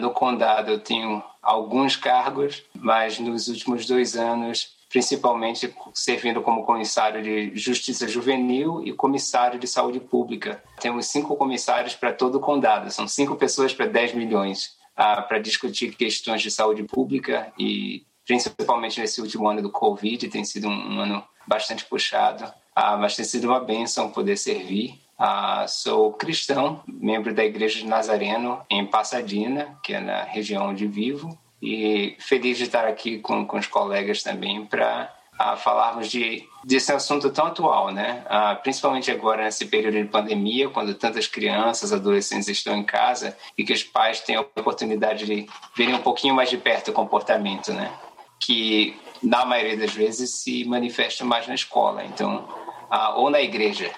no 0.00 0.10
condado 0.10 0.70
eu 0.72 0.80
tenho 0.80 1.22
alguns 1.42 1.94
cargos, 1.94 2.62
mas 2.74 3.18
nos 3.18 3.48
últimos 3.48 3.86
dois 3.86 4.16
anos, 4.16 4.74
principalmente 4.88 5.72
servindo 5.92 6.40
como 6.40 6.64
comissário 6.64 7.22
de 7.22 7.52
Justiça 7.54 8.08
Juvenil 8.08 8.82
e 8.84 8.92
comissário 8.94 9.58
de 9.58 9.66
Saúde 9.66 10.00
Pública. 10.00 10.62
Temos 10.80 11.06
cinco 11.06 11.36
comissários 11.36 11.94
para 11.94 12.12
todo 12.12 12.36
o 12.36 12.40
condado, 12.40 12.90
são 12.90 13.06
cinco 13.06 13.36
pessoas 13.36 13.74
para 13.74 13.86
10 13.86 14.14
milhões 14.14 14.80
para 15.22 15.38
discutir 15.38 15.94
questões 15.94 16.42
de 16.42 16.50
saúde 16.50 16.84
pública 16.84 17.52
e 17.58 18.06
principalmente 18.24 19.00
nesse 19.00 19.20
último 19.20 19.48
ano 19.48 19.62
do 19.62 19.70
Covid, 19.70 20.28
tem 20.28 20.44
sido 20.44 20.68
um 20.68 21.00
ano 21.00 21.24
bastante 21.46 21.84
puxado, 21.84 22.52
ah, 22.74 22.96
mas 22.96 23.16
tem 23.16 23.24
sido 23.24 23.48
uma 23.48 23.60
bênção 23.60 24.10
poder 24.10 24.36
servir. 24.36 25.00
Ah, 25.18 25.66
sou 25.68 26.12
cristão, 26.12 26.82
membro 26.86 27.34
da 27.34 27.44
Igreja 27.44 27.78
de 27.78 27.86
Nazareno 27.86 28.60
em 28.70 28.86
Pasadena, 28.86 29.78
que 29.82 29.92
é 29.92 30.00
na 30.00 30.22
região 30.22 30.68
onde 30.68 30.86
vivo, 30.86 31.38
e 31.60 32.16
feliz 32.18 32.58
de 32.58 32.64
estar 32.64 32.84
aqui 32.84 33.18
com, 33.18 33.46
com 33.46 33.58
os 33.58 33.66
colegas 33.66 34.22
também 34.22 34.64
para 34.64 35.12
ah, 35.38 35.56
falarmos 35.56 36.08
de 36.08 36.48
desse 36.64 36.92
assunto 36.92 37.30
tão 37.30 37.46
atual, 37.46 37.90
né? 37.90 38.22
Ah, 38.28 38.54
principalmente 38.54 39.10
agora 39.10 39.44
nesse 39.44 39.66
período 39.66 40.00
de 40.00 40.08
pandemia, 40.08 40.68
quando 40.68 40.94
tantas 40.94 41.26
crianças, 41.26 41.92
adolescentes 41.92 42.48
estão 42.48 42.76
em 42.76 42.84
casa 42.84 43.36
e 43.56 43.64
que 43.64 43.72
os 43.72 43.82
pais 43.82 44.20
têm 44.20 44.36
a 44.36 44.40
oportunidade 44.40 45.26
de 45.26 45.46
verem 45.76 45.94
um 45.94 46.02
pouquinho 46.02 46.34
mais 46.34 46.50
de 46.50 46.56
perto 46.56 46.90
o 46.90 46.94
comportamento, 46.94 47.72
né? 47.72 47.92
Que 48.40 48.96
na 49.22 49.44
maioria 49.44 49.76
das 49.76 49.92
vezes 49.92 50.30
se 50.30 50.64
manifesta 50.64 51.24
mais 51.24 51.46
na 51.46 51.54
escola. 51.54 52.04
Então, 52.04 52.48
uh, 52.90 53.18
ou 53.18 53.30
na 53.30 53.40
igreja. 53.40 53.90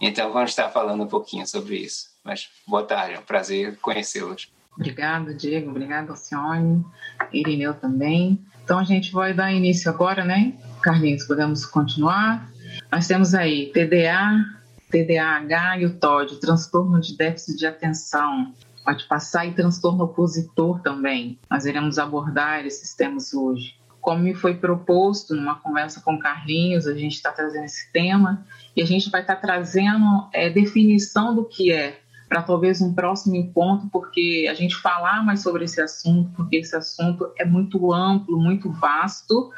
Então, 0.00 0.32
vamos 0.32 0.50
estar 0.50 0.70
falando 0.70 1.02
um 1.02 1.06
pouquinho 1.06 1.46
sobre 1.46 1.76
isso. 1.76 2.08
Mas 2.24 2.48
boa 2.66 2.82
tarde, 2.82 3.14
é 3.14 3.18
um 3.18 3.22
prazer 3.22 3.78
conhecê-los. 3.78 4.50
Obrigada, 4.74 5.34
Diego. 5.34 5.70
Obrigada, 5.70 6.10
Alcione. 6.10 6.84
Irineu 7.32 7.74
também. 7.74 8.40
Então, 8.64 8.78
a 8.78 8.84
gente 8.84 9.12
vai 9.12 9.34
dar 9.34 9.52
início 9.52 9.90
agora, 9.90 10.24
né? 10.24 10.54
Carlinhos, 10.80 11.24
podemos 11.24 11.66
continuar? 11.66 12.50
Nós 12.90 13.06
temos 13.06 13.34
aí 13.34 13.70
TDA, 13.72 14.44
TDAH 14.90 15.78
e 15.78 15.86
o 15.86 15.98
TOD, 15.98 16.40
transtorno 16.40 17.00
de 17.00 17.16
déficit 17.16 17.58
de 17.58 17.66
atenção. 17.66 18.52
Pode 18.84 19.06
passar 19.06 19.46
e 19.46 19.52
transtorno 19.52 20.04
opositor 20.04 20.80
também. 20.80 21.38
Nós 21.50 21.66
iremos 21.66 21.98
abordar 21.98 22.64
esses 22.64 22.94
temas 22.94 23.34
hoje. 23.34 23.74
Como 24.00 24.22
me 24.22 24.34
foi 24.34 24.54
proposto 24.54 25.34
numa 25.34 25.56
conversa 25.56 26.00
com 26.00 26.18
Carlinhos, 26.18 26.86
a 26.86 26.94
gente 26.94 27.14
está 27.14 27.30
trazendo 27.30 27.64
esse 27.64 27.92
tema 27.92 28.46
e 28.74 28.80
a 28.82 28.86
gente 28.86 29.10
vai 29.10 29.20
estar 29.20 29.36
tá 29.36 29.40
trazendo 29.40 30.28
é, 30.32 30.48
definição 30.48 31.34
do 31.34 31.44
que 31.44 31.70
é 31.70 32.00
para 32.26 32.42
talvez 32.42 32.80
um 32.80 32.94
próximo 32.94 33.34
encontro, 33.34 33.88
porque 33.92 34.46
a 34.48 34.54
gente 34.54 34.76
falar 34.76 35.24
mais 35.24 35.42
sobre 35.42 35.64
esse 35.64 35.80
assunto, 35.80 36.30
porque 36.36 36.58
esse 36.58 36.74
assunto 36.76 37.30
é 37.36 37.44
muito 37.44 37.92
amplo, 37.92 38.38
muito 38.38 38.70
vasto, 38.70 39.50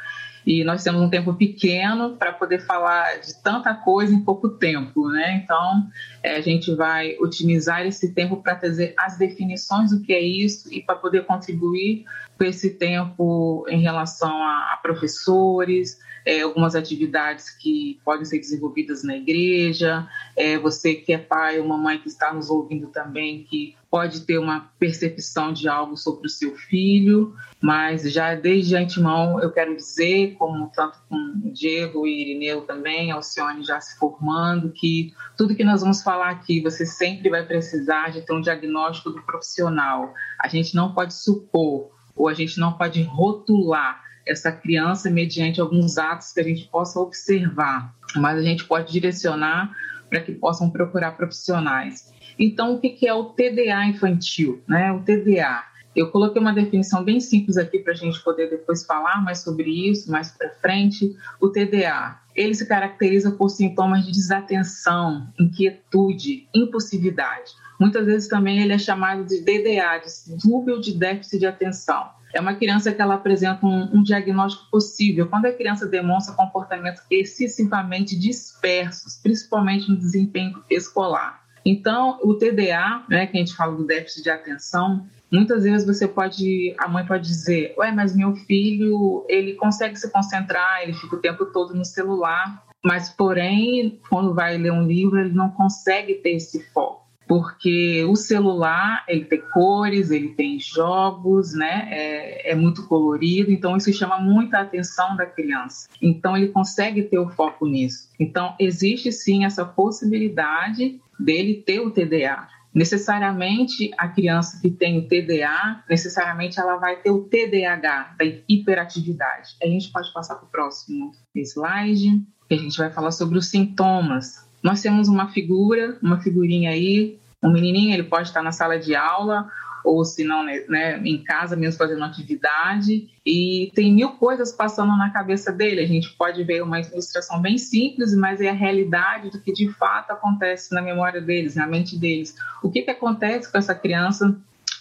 e 0.46 0.64
nós 0.64 0.82
temos 0.82 1.00
um 1.00 1.08
tempo 1.08 1.34
pequeno 1.34 2.16
para 2.16 2.32
poder 2.32 2.60
falar 2.60 3.20
de 3.20 3.40
tanta 3.42 3.74
coisa 3.74 4.14
em 4.14 4.20
pouco 4.20 4.48
tempo, 4.48 5.08
né? 5.08 5.42
Então, 5.42 5.86
é, 6.22 6.36
a 6.36 6.40
gente 6.40 6.74
vai 6.74 7.16
otimizar 7.18 7.86
esse 7.86 8.12
tempo 8.12 8.36
para 8.36 8.56
trazer 8.56 8.94
as 8.98 9.16
definições 9.16 9.90
do 9.90 10.00
que 10.00 10.12
é 10.12 10.20
isso 10.20 10.72
e 10.72 10.82
para 10.82 10.96
poder 10.96 11.24
contribuir 11.24 12.04
com 12.36 12.44
esse 12.44 12.70
tempo 12.70 13.64
em 13.68 13.80
relação 13.80 14.30
a, 14.42 14.72
a 14.72 14.80
professores, 14.82 15.98
é, 16.24 16.42
algumas 16.42 16.74
atividades 16.74 17.50
que 17.50 18.00
podem 18.04 18.24
ser 18.24 18.38
desenvolvidas 18.38 19.02
na 19.02 19.16
igreja, 19.16 20.06
é, 20.36 20.58
você 20.58 20.94
que 20.94 21.12
é 21.12 21.18
pai 21.18 21.58
ou 21.58 21.66
mamãe 21.66 21.98
que 21.98 22.08
está 22.08 22.32
nos 22.32 22.50
ouvindo 22.50 22.88
também, 22.88 23.44
que 23.44 23.76
pode 23.92 24.22
ter 24.22 24.38
uma 24.38 24.70
percepção 24.78 25.52
de 25.52 25.68
algo 25.68 25.98
sobre 25.98 26.26
o 26.26 26.30
seu 26.30 26.56
filho, 26.56 27.36
mas 27.60 28.10
já 28.10 28.34
desde 28.34 28.74
antemão 28.74 29.38
eu 29.38 29.52
quero 29.52 29.76
dizer, 29.76 30.34
como 30.38 30.72
tanto 30.74 30.98
com 31.10 31.14
o 31.14 31.52
Diego 31.52 32.06
e 32.06 32.22
Irineu 32.22 32.62
também, 32.62 33.10
Alcione 33.10 33.62
já 33.62 33.78
se 33.82 33.98
formando, 33.98 34.72
que 34.72 35.12
tudo 35.36 35.54
que 35.54 35.62
nós 35.62 35.82
vamos 35.82 36.02
falar 36.02 36.30
aqui, 36.30 36.62
você 36.62 36.86
sempre 36.86 37.28
vai 37.28 37.44
precisar 37.44 38.10
de 38.12 38.22
ter 38.22 38.32
um 38.32 38.40
diagnóstico 38.40 39.10
do 39.10 39.20
profissional. 39.24 40.14
A 40.40 40.48
gente 40.48 40.74
não 40.74 40.94
pode 40.94 41.12
supor 41.12 41.90
ou 42.16 42.28
a 42.28 42.32
gente 42.32 42.58
não 42.58 42.72
pode 42.72 43.02
rotular 43.02 44.00
essa 44.26 44.50
criança 44.50 45.10
mediante 45.10 45.60
alguns 45.60 45.98
atos 45.98 46.32
que 46.32 46.40
a 46.40 46.44
gente 46.44 46.66
possa 46.68 46.98
observar, 46.98 47.94
mas 48.16 48.38
a 48.38 48.42
gente 48.42 48.64
pode 48.64 48.90
direcionar 48.90 49.70
para 50.08 50.20
que 50.20 50.32
possam 50.32 50.70
procurar 50.70 51.12
profissionais. 51.12 52.11
Então, 52.38 52.74
o 52.74 52.80
que 52.80 53.06
é 53.06 53.14
o 53.14 53.24
TDA 53.24 53.86
infantil? 53.86 54.62
Né? 54.66 54.92
O 54.92 55.00
TDA. 55.00 55.64
Eu 55.94 56.10
coloquei 56.10 56.40
uma 56.40 56.54
definição 56.54 57.04
bem 57.04 57.20
simples 57.20 57.58
aqui 57.58 57.78
para 57.78 57.92
a 57.92 57.96
gente 57.96 58.22
poder 58.24 58.48
depois 58.48 58.84
falar 58.84 59.22
mais 59.22 59.40
sobre 59.40 59.70
isso, 59.90 60.10
mais 60.10 60.30
para 60.30 60.48
frente. 60.54 61.14
O 61.38 61.50
TDA, 61.50 62.18
ele 62.34 62.54
se 62.54 62.66
caracteriza 62.66 63.30
por 63.32 63.50
sintomas 63.50 64.06
de 64.06 64.12
desatenção, 64.12 65.28
inquietude, 65.38 66.48
impulsividade. 66.54 67.52
Muitas 67.78 68.06
vezes 68.06 68.28
também 68.28 68.62
ele 68.62 68.72
é 68.72 68.78
chamado 68.78 69.24
de 69.26 69.40
DDA, 69.40 69.98
de 69.98 70.36
dúvida 70.42 70.80
de 70.80 70.94
déficit 70.94 71.40
de 71.40 71.46
atenção 71.46 72.10
é 72.32 72.40
uma 72.40 72.54
criança 72.54 72.92
que 72.92 73.00
ela 73.00 73.14
apresenta 73.14 73.66
um, 73.66 73.98
um, 73.98 74.02
diagnóstico 74.02 74.70
possível 74.70 75.28
quando 75.28 75.46
a 75.46 75.52
criança 75.52 75.86
demonstra 75.86 76.34
comportamentos 76.34 77.02
excessivamente 77.10 78.18
dispersos, 78.18 79.16
principalmente 79.22 79.88
no 79.90 79.98
desempenho 79.98 80.62
escolar. 80.70 81.41
Então, 81.64 82.18
o 82.22 82.34
TDA, 82.34 83.04
né, 83.08 83.26
que 83.26 83.36
a 83.36 83.40
gente 83.40 83.54
fala 83.54 83.76
do 83.76 83.86
déficit 83.86 84.22
de 84.22 84.30
atenção, 84.30 85.06
muitas 85.30 85.64
vezes 85.64 85.86
você 85.86 86.06
pode, 86.08 86.74
a 86.78 86.88
mãe 86.88 87.06
pode 87.06 87.26
dizer, 87.26 87.74
ué, 87.78 87.92
mas 87.92 88.14
meu 88.14 88.34
filho, 88.34 89.24
ele 89.28 89.54
consegue 89.54 89.96
se 89.96 90.10
concentrar, 90.10 90.82
ele 90.82 90.92
fica 90.92 91.16
o 91.16 91.20
tempo 91.20 91.46
todo 91.46 91.74
no 91.74 91.84
celular, 91.84 92.62
mas 92.84 93.08
porém, 93.08 94.00
quando 94.10 94.34
vai 94.34 94.58
ler 94.58 94.72
um 94.72 94.86
livro, 94.86 95.18
ele 95.18 95.32
não 95.32 95.50
consegue 95.50 96.14
ter 96.14 96.32
esse 96.32 96.62
foco 96.72 97.02
porque 97.32 98.04
o 98.04 98.14
celular 98.14 99.04
ele 99.08 99.24
tem 99.24 99.40
cores, 99.40 100.10
ele 100.10 100.34
tem 100.34 100.58
jogos, 100.60 101.54
né? 101.54 101.88
É, 101.90 102.50
é, 102.50 102.54
muito 102.54 102.86
colorido, 102.86 103.50
então 103.50 103.74
isso 103.74 103.90
chama 103.90 104.18
muita 104.18 104.58
atenção 104.58 105.16
da 105.16 105.24
criança. 105.24 105.88
Então 106.02 106.36
ele 106.36 106.48
consegue 106.48 107.04
ter 107.04 107.18
o 107.18 107.30
foco 107.30 107.66
nisso. 107.66 108.10
Então 108.20 108.54
existe 108.58 109.10
sim 109.10 109.46
essa 109.46 109.64
possibilidade 109.64 111.00
dele 111.22 111.62
ter 111.64 111.80
o 111.80 111.90
TDA. 111.90 112.48
Necessariamente 112.74 113.90
a 113.98 114.08
criança 114.08 114.58
que 114.60 114.70
tem 114.70 114.98
o 114.98 115.06
TDA, 115.06 115.84
necessariamente 115.88 116.58
ela 116.58 116.76
vai 116.76 116.96
ter 116.96 117.10
o 117.10 117.24
TDAH, 117.24 118.14
da 118.18 118.24
hiperatividade. 118.48 119.56
A 119.62 119.66
gente 119.66 119.92
pode 119.92 120.12
passar 120.12 120.36
para 120.36 120.46
o 120.46 120.50
próximo 120.50 121.12
slide, 121.34 122.22
que 122.48 122.54
a 122.54 122.58
gente 122.58 122.78
vai 122.78 122.90
falar 122.90 123.10
sobre 123.10 123.36
os 123.36 123.50
sintomas 123.50 124.50
nós 124.62 124.80
temos 124.80 125.08
uma 125.08 125.28
figura, 125.28 125.98
uma 126.00 126.20
figurinha 126.20 126.70
aí, 126.70 127.18
um 127.42 127.50
menininho, 127.50 127.92
ele 127.92 128.04
pode 128.04 128.28
estar 128.28 128.42
na 128.42 128.52
sala 128.52 128.78
de 128.78 128.94
aula 128.94 129.50
ou 129.84 130.04
se 130.04 130.24
não, 130.24 130.44
né, 130.44 130.64
né, 130.68 130.98
em 131.04 131.22
casa 131.22 131.56
mesmo 131.56 131.78
fazendo 131.78 132.04
atividade, 132.04 133.08
e 133.24 133.70
tem 133.74 133.92
mil 133.92 134.10
coisas 134.12 134.52
passando 134.52 134.96
na 134.96 135.10
cabeça 135.10 135.52
dele. 135.52 135.80
A 135.80 135.86
gente 135.86 136.10
pode 136.16 136.42
ver 136.44 136.62
uma 136.62 136.80
ilustração 136.80 137.40
bem 137.40 137.58
simples, 137.58 138.14
mas 138.14 138.40
é 138.40 138.48
a 138.48 138.54
realidade 138.54 139.30
do 139.30 139.40
que 139.40 139.52
de 139.52 139.68
fato 139.72 140.10
acontece 140.12 140.74
na 140.74 140.82
memória 140.82 141.20
deles, 141.20 141.54
na 141.54 141.66
mente 141.66 141.98
deles. 141.98 142.34
O 142.62 142.70
que, 142.70 142.82
que 142.82 142.90
acontece 142.90 143.50
com 143.50 143.58
essa 143.58 143.74
criança 143.74 144.36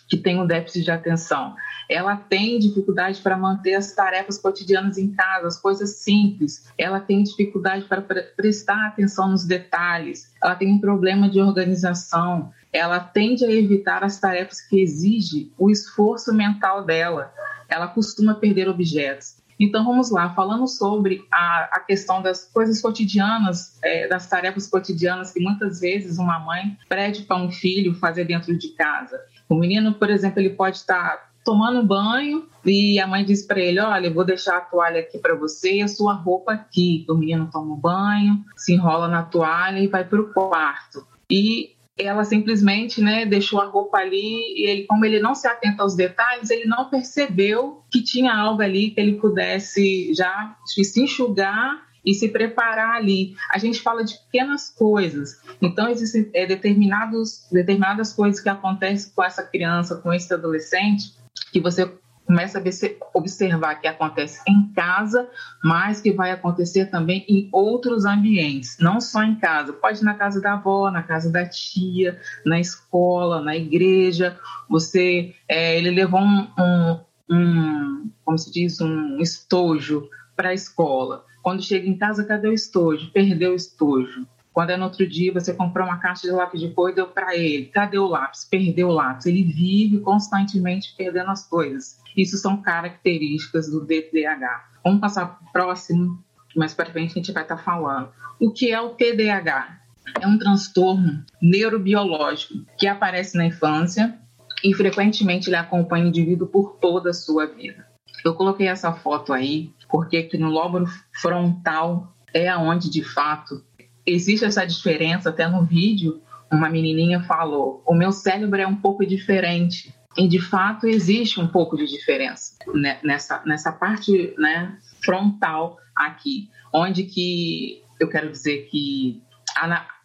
que 0.09 0.17
tem 0.17 0.39
um 0.39 0.45
déficit 0.45 0.83
de 0.83 0.91
atenção? 0.91 1.55
Ela 1.91 2.15
tem 2.15 2.57
dificuldade 2.57 3.21
para 3.21 3.37
manter 3.37 3.75
as 3.75 3.91
tarefas 3.91 4.37
cotidianas 4.37 4.97
em 4.97 5.11
casa, 5.11 5.47
as 5.47 5.59
coisas 5.59 5.97
simples, 5.97 6.71
ela 6.77 7.01
tem 7.01 7.21
dificuldade 7.21 7.83
para 7.83 8.01
prestar 8.01 8.87
atenção 8.87 9.29
nos 9.29 9.43
detalhes, 9.43 10.33
ela 10.41 10.55
tem 10.55 10.71
um 10.71 10.79
problema 10.79 11.29
de 11.29 11.41
organização, 11.41 12.49
ela 12.71 12.97
tende 13.01 13.43
a 13.43 13.51
evitar 13.51 14.05
as 14.05 14.19
tarefas 14.19 14.61
que 14.61 14.79
exigem 14.81 15.51
o 15.57 15.69
esforço 15.69 16.33
mental 16.33 16.85
dela, 16.85 17.33
ela 17.67 17.89
costuma 17.89 18.35
perder 18.35 18.69
objetos. 18.69 19.41
Então 19.59 19.83
vamos 19.83 20.09
lá, 20.09 20.33
falando 20.33 20.67
sobre 20.67 21.23
a, 21.29 21.69
a 21.73 21.79
questão 21.81 22.21
das 22.21 22.45
coisas 22.45 22.81
cotidianas, 22.81 23.77
é, 23.83 24.07
das 24.07 24.27
tarefas 24.27 24.65
cotidianas 24.65 25.31
que 25.31 25.41
muitas 25.41 25.81
vezes 25.81 26.17
uma 26.17 26.39
mãe 26.39 26.77
pede 26.87 27.23
para 27.23 27.35
um 27.37 27.51
filho 27.51 27.93
fazer 27.95 28.23
dentro 28.23 28.57
de 28.57 28.69
casa. 28.69 29.19
O 29.47 29.55
menino, 29.55 29.93
por 29.93 30.09
exemplo, 30.09 30.39
ele 30.39 30.51
pode 30.51 30.77
estar 30.77 31.30
tomando 31.43 31.85
banho 31.85 32.47
e 32.65 32.99
a 32.99 33.07
mãe 33.07 33.25
diz 33.25 33.45
para 33.45 33.59
ele: 33.59 33.79
Olha, 33.79 34.13
vou 34.13 34.25
deixar 34.25 34.57
a 34.57 34.61
toalha 34.61 35.01
aqui 35.01 35.17
para 35.17 35.35
você 35.35 35.81
a 35.81 35.87
sua 35.87 36.13
roupa 36.13 36.53
aqui. 36.53 37.05
O 37.09 37.15
menino 37.15 37.49
toma 37.51 37.73
o 37.73 37.77
banho, 37.77 38.43
se 38.55 38.73
enrola 38.73 39.07
na 39.07 39.23
toalha 39.23 39.79
e 39.79 39.87
vai 39.87 40.03
para 40.03 40.21
o 40.21 40.31
quarto. 40.33 41.05
E 41.29 41.75
ela 41.97 42.23
simplesmente 42.23 43.01
né, 43.01 43.25
deixou 43.25 43.61
a 43.61 43.65
roupa 43.65 43.97
ali 43.97 44.55
e 44.55 44.65
ele, 44.67 44.83
como 44.85 45.05
ele 45.05 45.19
não 45.19 45.35
se 45.35 45.47
atenta 45.47 45.83
aos 45.83 45.95
detalhes, 45.95 46.49
ele 46.49 46.65
não 46.65 46.89
percebeu 46.89 47.83
que 47.91 48.01
tinha 48.01 48.33
algo 48.33 48.61
ali 48.61 48.91
que 48.91 48.99
ele 48.99 49.17
pudesse 49.17 50.13
já 50.13 50.55
se 50.65 51.01
enxugar 51.01 51.91
e 52.03 52.13
se 52.13 52.29
preparar 52.29 52.95
ali. 52.95 53.35
A 53.49 53.57
gente 53.57 53.79
fala 53.79 54.03
de 54.03 54.17
pequenas 54.25 54.69
coisas. 54.69 55.39
Então, 55.61 55.87
existem 55.87 56.29
é, 56.33 56.45
determinados, 56.45 57.47
determinadas 57.51 58.11
coisas 58.13 58.41
que 58.41 58.49
acontecem 58.49 59.11
com 59.15 59.23
essa 59.23 59.43
criança, 59.43 59.97
com 59.97 60.11
esse 60.11 60.33
adolescente, 60.33 61.13
que 61.51 61.59
você 61.59 61.85
começa 62.25 62.59
a 62.59 63.17
observar 63.17 63.75
que 63.75 63.87
acontece 63.87 64.41
em 64.47 64.71
casa, 64.73 65.29
mas 65.61 65.99
que 65.99 66.13
vai 66.13 66.31
acontecer 66.31 66.85
também 66.85 67.25
em 67.27 67.49
outros 67.51 68.05
ambientes, 68.05 68.77
não 68.79 69.01
só 69.01 69.21
em 69.21 69.35
casa. 69.35 69.73
Pode 69.73 69.99
ir 69.99 70.05
na 70.05 70.13
casa 70.13 70.39
da 70.39 70.53
avó, 70.53 70.89
na 70.89 71.03
casa 71.03 71.29
da 71.29 71.45
tia, 71.45 72.19
na 72.45 72.59
escola, 72.59 73.41
na 73.41 73.57
igreja. 73.57 74.39
Você, 74.69 75.35
é, 75.47 75.77
ele 75.77 75.91
levou 75.91 76.21
um, 76.21 76.47
um, 76.57 76.99
um, 77.29 78.11
como 78.23 78.37
se 78.37 78.51
diz, 78.51 78.79
um 78.79 79.19
estojo 79.19 80.09
para 80.35 80.49
a 80.49 80.53
escola. 80.53 81.25
Quando 81.43 81.61
chega 81.61 81.87
em 81.87 81.97
casa, 81.97 82.23
cadê 82.23 82.47
o 82.47 82.53
estojo? 82.53 83.11
Perdeu 83.11 83.51
o 83.51 83.55
estojo. 83.55 84.25
Quando 84.53 84.71
é 84.71 84.77
no 84.77 84.85
outro 84.85 85.07
dia, 85.07 85.33
você 85.33 85.53
comprou 85.53 85.87
uma 85.87 85.97
caixa 85.97 86.27
de 86.27 86.33
lápis 86.33 86.59
de 86.59 86.69
cor 86.69 86.89
e 86.89 86.95
deu 86.95 87.07
para 87.07 87.35
ele. 87.35 87.67
Cadê 87.67 87.97
o 87.97 88.07
lápis? 88.07 88.45
Perdeu 88.45 88.89
o 88.89 88.93
lápis. 88.93 89.25
Ele 89.25 89.43
vive 89.43 89.99
constantemente 89.99 90.93
perdendo 90.97 91.31
as 91.31 91.47
coisas. 91.47 91.99
Isso 92.15 92.37
são 92.37 92.61
características 92.61 93.69
do 93.69 93.85
DTH. 93.85 94.71
Vamos 94.83 94.99
passar 94.99 95.25
para 95.25 95.47
o 95.47 95.51
próximo, 95.51 96.23
mais 96.55 96.73
para 96.73 96.91
frente 96.91 97.11
a 97.11 97.13
gente 97.13 97.31
vai 97.31 97.43
estar 97.43 97.55
tá 97.55 97.63
falando. 97.63 98.09
O 98.39 98.51
que 98.51 98.71
é 98.71 98.81
o 98.81 98.89
TDAH? 98.89 99.79
É 100.19 100.27
um 100.27 100.37
transtorno 100.37 101.23
neurobiológico 101.41 102.65
que 102.77 102.87
aparece 102.87 103.37
na 103.37 103.45
infância 103.45 104.17
e 104.63 104.73
frequentemente 104.73 105.47
ele 105.47 105.55
acompanha 105.55 106.05
o 106.05 106.07
indivíduo 106.07 106.47
por 106.47 106.77
toda 106.81 107.11
a 107.11 107.13
sua 107.13 107.45
vida. 107.45 107.87
Eu 108.25 108.35
coloquei 108.35 108.67
essa 108.67 108.91
foto 108.91 109.31
aí 109.31 109.71
porque 109.89 110.17
aqui 110.17 110.37
no 110.37 110.49
lóbulo 110.49 110.87
frontal 111.21 112.15
é 112.33 112.47
aonde 112.47 112.89
de 112.89 113.03
fato 113.03 113.63
existe 114.05 114.45
essa 114.45 114.65
diferença, 114.65 115.29
até 115.29 115.47
no 115.47 115.65
vídeo, 115.65 116.21
uma 116.51 116.69
menininha 116.69 117.23
falou: 117.23 117.81
o 117.85 117.93
meu 117.93 118.11
cérebro 118.11 118.59
é 118.59 118.67
um 118.67 118.75
pouco 118.75 119.05
diferente. 119.05 119.95
E 120.17 120.27
de 120.27 120.39
fato 120.39 120.87
existe 120.87 121.39
um 121.39 121.47
pouco 121.47 121.77
de 121.77 121.87
diferença 121.87 122.57
nessa, 123.01 123.41
nessa 123.45 123.71
parte 123.71 124.35
né, 124.37 124.77
frontal 125.05 125.77
aqui, 125.95 126.49
onde 126.73 127.03
que 127.03 127.81
eu 127.97 128.09
quero 128.09 128.29
dizer 128.29 128.67
que 128.69 129.23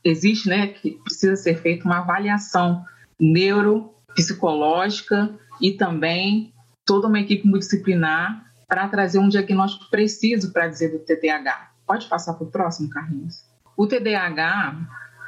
existe, 0.04 0.48
né, 0.48 0.68
que 0.68 0.92
precisa 1.02 1.34
ser 1.34 1.56
feita 1.56 1.84
uma 1.84 1.98
avaliação 1.98 2.84
neuropsicológica 3.18 5.36
e 5.60 5.72
também 5.72 6.54
toda 6.84 7.08
uma 7.08 7.18
equipe 7.18 7.48
multidisciplinar 7.48 8.46
para 8.68 8.86
trazer 8.88 9.18
um 9.18 9.28
diagnóstico 9.28 9.90
preciso 9.90 10.52
para 10.52 10.68
dizer 10.68 10.90
do 10.90 11.00
TDAH. 11.00 11.72
Pode 11.84 12.06
passar 12.06 12.34
para 12.34 12.46
o 12.46 12.50
próximo, 12.50 12.88
Carlinhos? 12.90 13.44
O 13.76 13.86
TDAH 13.86 14.74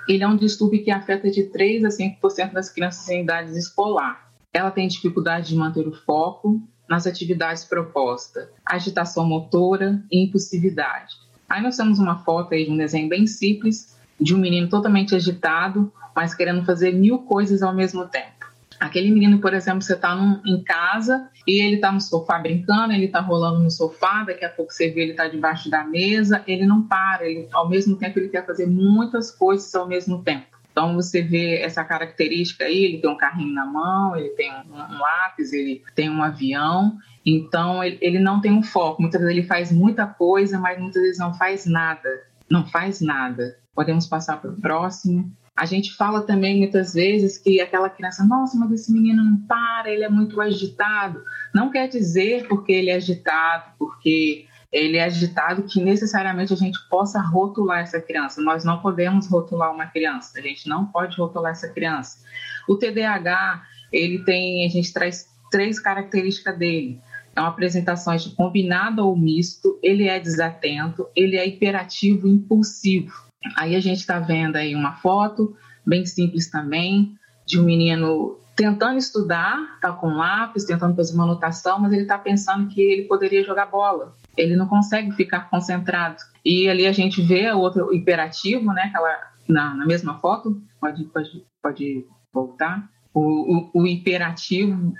ele 0.08 0.24
é 0.24 0.26
um 0.26 0.36
distúrbio 0.36 0.82
que 0.82 0.90
afeta 0.90 1.30
de 1.30 1.44
3 1.44 1.84
a 1.84 1.88
5% 1.88 2.52
das 2.52 2.70
crianças 2.70 3.06
em 3.10 3.22
idade 3.22 3.52
escolar. 3.58 4.32
Ela 4.54 4.70
tem 4.70 4.88
dificuldade 4.88 5.48
de 5.48 5.56
manter 5.56 5.86
o 5.86 5.92
foco 5.92 6.62
nas 6.88 7.06
atividades 7.06 7.64
propostas, 7.66 8.48
agitação 8.64 9.26
motora 9.26 10.02
e 10.10 10.24
impulsividade. 10.24 11.14
Aí 11.46 11.62
nós 11.62 11.76
temos 11.76 11.98
uma 11.98 12.24
foto 12.24 12.54
aí 12.54 12.64
de 12.64 12.70
um 12.70 12.76
desenho 12.78 13.08
bem 13.08 13.26
simples 13.26 13.98
de 14.18 14.34
um 14.34 14.38
menino 14.38 14.68
totalmente 14.68 15.14
agitado, 15.14 15.92
mas 16.16 16.34
querendo 16.34 16.64
fazer 16.64 16.92
mil 16.92 17.18
coisas 17.18 17.62
ao 17.62 17.74
mesmo 17.74 18.06
tempo. 18.06 18.37
Aquele 18.80 19.10
menino, 19.10 19.40
por 19.40 19.54
exemplo, 19.54 19.82
você 19.82 19.94
está 19.94 20.16
em 20.46 20.62
casa 20.62 21.28
e 21.46 21.60
ele 21.60 21.76
está 21.76 21.90
no 21.90 22.00
sofá 22.00 22.38
brincando, 22.38 22.92
ele 22.92 23.06
está 23.06 23.20
rolando 23.20 23.58
no 23.58 23.70
sofá, 23.70 24.24
daqui 24.24 24.44
a 24.44 24.48
pouco 24.48 24.72
você 24.72 24.90
vê 24.90 25.02
ele 25.02 25.10
está 25.12 25.26
debaixo 25.26 25.68
da 25.68 25.84
mesa, 25.84 26.42
ele 26.46 26.64
não 26.64 26.82
para, 26.82 27.28
ele, 27.28 27.48
ao 27.52 27.68
mesmo 27.68 27.96
tempo 27.96 28.18
ele 28.18 28.28
quer 28.28 28.46
fazer 28.46 28.66
muitas 28.66 29.30
coisas 29.30 29.74
ao 29.74 29.88
mesmo 29.88 30.22
tempo. 30.22 30.46
Então 30.70 30.94
você 30.94 31.20
vê 31.20 31.60
essa 31.60 31.84
característica 31.84 32.64
aí, 32.64 32.84
ele 32.84 32.98
tem 32.98 33.10
um 33.10 33.16
carrinho 33.16 33.52
na 33.52 33.66
mão, 33.66 34.14
ele 34.14 34.28
tem 34.30 34.48
um, 34.52 34.74
um 34.74 34.98
lápis, 34.98 35.52
ele 35.52 35.82
tem 35.96 36.08
um 36.08 36.22
avião, 36.22 36.96
então 37.26 37.82
ele, 37.82 37.98
ele 38.00 38.18
não 38.20 38.40
tem 38.40 38.52
um 38.52 38.62
foco. 38.62 39.02
Muitas 39.02 39.20
vezes 39.20 39.36
ele 39.36 39.46
faz 39.46 39.72
muita 39.72 40.06
coisa, 40.06 40.58
mas 40.58 40.78
muitas 40.78 41.02
vezes 41.02 41.18
não 41.18 41.34
faz 41.34 41.66
nada. 41.66 42.08
Não 42.48 42.64
faz 42.64 43.00
nada. 43.00 43.56
Podemos 43.74 44.06
passar 44.06 44.40
para 44.40 44.50
o 44.50 44.60
próximo. 44.60 45.30
A 45.58 45.66
gente 45.66 45.92
fala 45.92 46.22
também 46.22 46.56
muitas 46.56 46.94
vezes 46.94 47.36
que 47.36 47.60
aquela 47.60 47.90
criança, 47.90 48.24
nossa, 48.24 48.56
mas 48.56 48.70
esse 48.70 48.92
menino 48.92 49.24
não 49.24 49.38
para, 49.38 49.90
ele 49.90 50.04
é 50.04 50.08
muito 50.08 50.40
agitado. 50.40 51.20
Não 51.52 51.68
quer 51.68 51.88
dizer 51.88 52.46
porque 52.46 52.70
ele 52.70 52.90
é 52.90 52.94
agitado, 52.94 53.72
porque 53.76 54.46
ele 54.70 54.98
é 54.98 55.04
agitado 55.04 55.64
que 55.64 55.82
necessariamente 55.82 56.52
a 56.52 56.56
gente 56.56 56.78
possa 56.88 57.20
rotular 57.20 57.80
essa 57.80 58.00
criança. 58.00 58.40
Nós 58.40 58.64
não 58.64 58.80
podemos 58.80 59.26
rotular 59.26 59.74
uma 59.74 59.86
criança, 59.86 60.38
a 60.38 60.42
gente 60.42 60.68
não 60.68 60.86
pode 60.86 61.16
rotular 61.16 61.50
essa 61.50 61.68
criança. 61.68 62.20
O 62.68 62.76
TDAH, 62.76 63.60
ele 63.92 64.22
tem, 64.24 64.64
a 64.64 64.68
gente 64.68 64.92
traz 64.92 65.26
três 65.50 65.80
características 65.80 66.56
dele. 66.56 67.00
Uma 67.36 67.48
apresentação 67.48 68.14
de 68.14 68.30
combinado 68.36 69.04
ou 69.04 69.16
misto, 69.16 69.76
ele 69.82 70.06
é 70.06 70.20
desatento, 70.20 71.08
ele 71.16 71.36
é 71.36 71.44
hiperativo 71.44 72.28
impulsivo. 72.28 73.27
Aí 73.56 73.76
a 73.76 73.80
gente 73.80 73.98
está 73.98 74.18
vendo 74.18 74.56
aí 74.56 74.74
uma 74.74 74.94
foto, 74.94 75.56
bem 75.86 76.04
simples 76.04 76.50
também, 76.50 77.16
de 77.46 77.58
um 77.58 77.64
menino 77.64 78.38
tentando 78.58 78.98
estudar, 78.98 79.76
está 79.76 79.92
com 79.92 80.08
lápis, 80.08 80.64
tentando 80.64 80.96
fazer 80.96 81.14
uma 81.14 81.22
anotação, 81.22 81.78
mas 81.78 81.92
ele 81.92 82.02
está 82.02 82.18
pensando 82.18 82.68
que 82.68 82.80
ele 82.80 83.04
poderia 83.04 83.44
jogar 83.44 83.66
bola. 83.66 84.16
Ele 84.36 84.56
não 84.56 84.66
consegue 84.66 85.12
ficar 85.12 85.48
concentrado. 85.48 86.16
E 86.44 86.68
ali 86.68 86.84
a 86.86 86.92
gente 86.92 87.22
vê 87.22 87.50
o 87.52 87.58
outro 87.58 87.94
hiperativo, 87.94 88.72
né? 88.72 88.82
Aquela, 88.82 89.16
na, 89.48 89.74
na 89.74 89.86
mesma 89.86 90.18
foto, 90.18 90.60
pode, 90.80 91.04
pode, 91.04 91.44
pode 91.62 92.04
voltar. 92.32 92.90
O, 93.14 93.20
o, 93.20 93.70
o 93.82 93.86
hiperativo, 93.86 94.92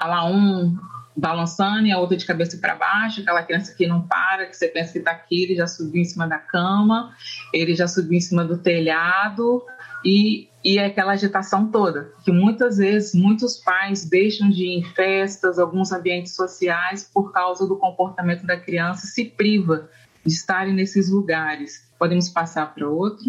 lá 0.00 0.24
um 0.24 0.76
balançando 1.16 1.86
e 1.86 1.92
a 1.92 1.98
outra 1.98 2.16
de 2.16 2.26
cabeça 2.26 2.58
para 2.58 2.74
baixo, 2.74 3.20
aquela 3.20 3.42
criança 3.42 3.74
que 3.74 3.86
não 3.86 4.02
para, 4.02 4.46
que 4.46 4.56
você 4.56 4.68
pensa 4.68 4.92
que 4.92 4.98
está 4.98 5.12
aqui, 5.12 5.44
ele 5.44 5.54
já 5.54 5.66
subiu 5.66 6.02
em 6.02 6.04
cima 6.04 6.28
da 6.28 6.38
cama, 6.38 7.14
ele 7.52 7.74
já 7.74 7.88
subiu 7.88 8.18
em 8.18 8.20
cima 8.20 8.44
do 8.44 8.58
telhado 8.58 9.64
e, 10.04 10.48
e 10.62 10.78
aquela 10.78 11.12
agitação 11.12 11.70
toda, 11.70 12.12
que 12.22 12.30
muitas 12.30 12.76
vezes 12.76 13.14
muitos 13.14 13.56
pais 13.56 14.04
deixam 14.04 14.50
de 14.50 14.64
ir 14.64 14.78
em 14.78 14.84
festas, 14.84 15.58
alguns 15.58 15.90
ambientes 15.90 16.34
sociais 16.34 17.10
por 17.12 17.32
causa 17.32 17.66
do 17.66 17.76
comportamento 17.76 18.44
da 18.44 18.58
criança, 18.58 19.06
se 19.06 19.24
priva 19.24 19.88
de 20.24 20.32
estarem 20.32 20.74
nesses 20.74 21.10
lugares. 21.10 21.90
Podemos 21.98 22.28
passar 22.28 22.74
para 22.74 22.88
outro. 22.88 23.24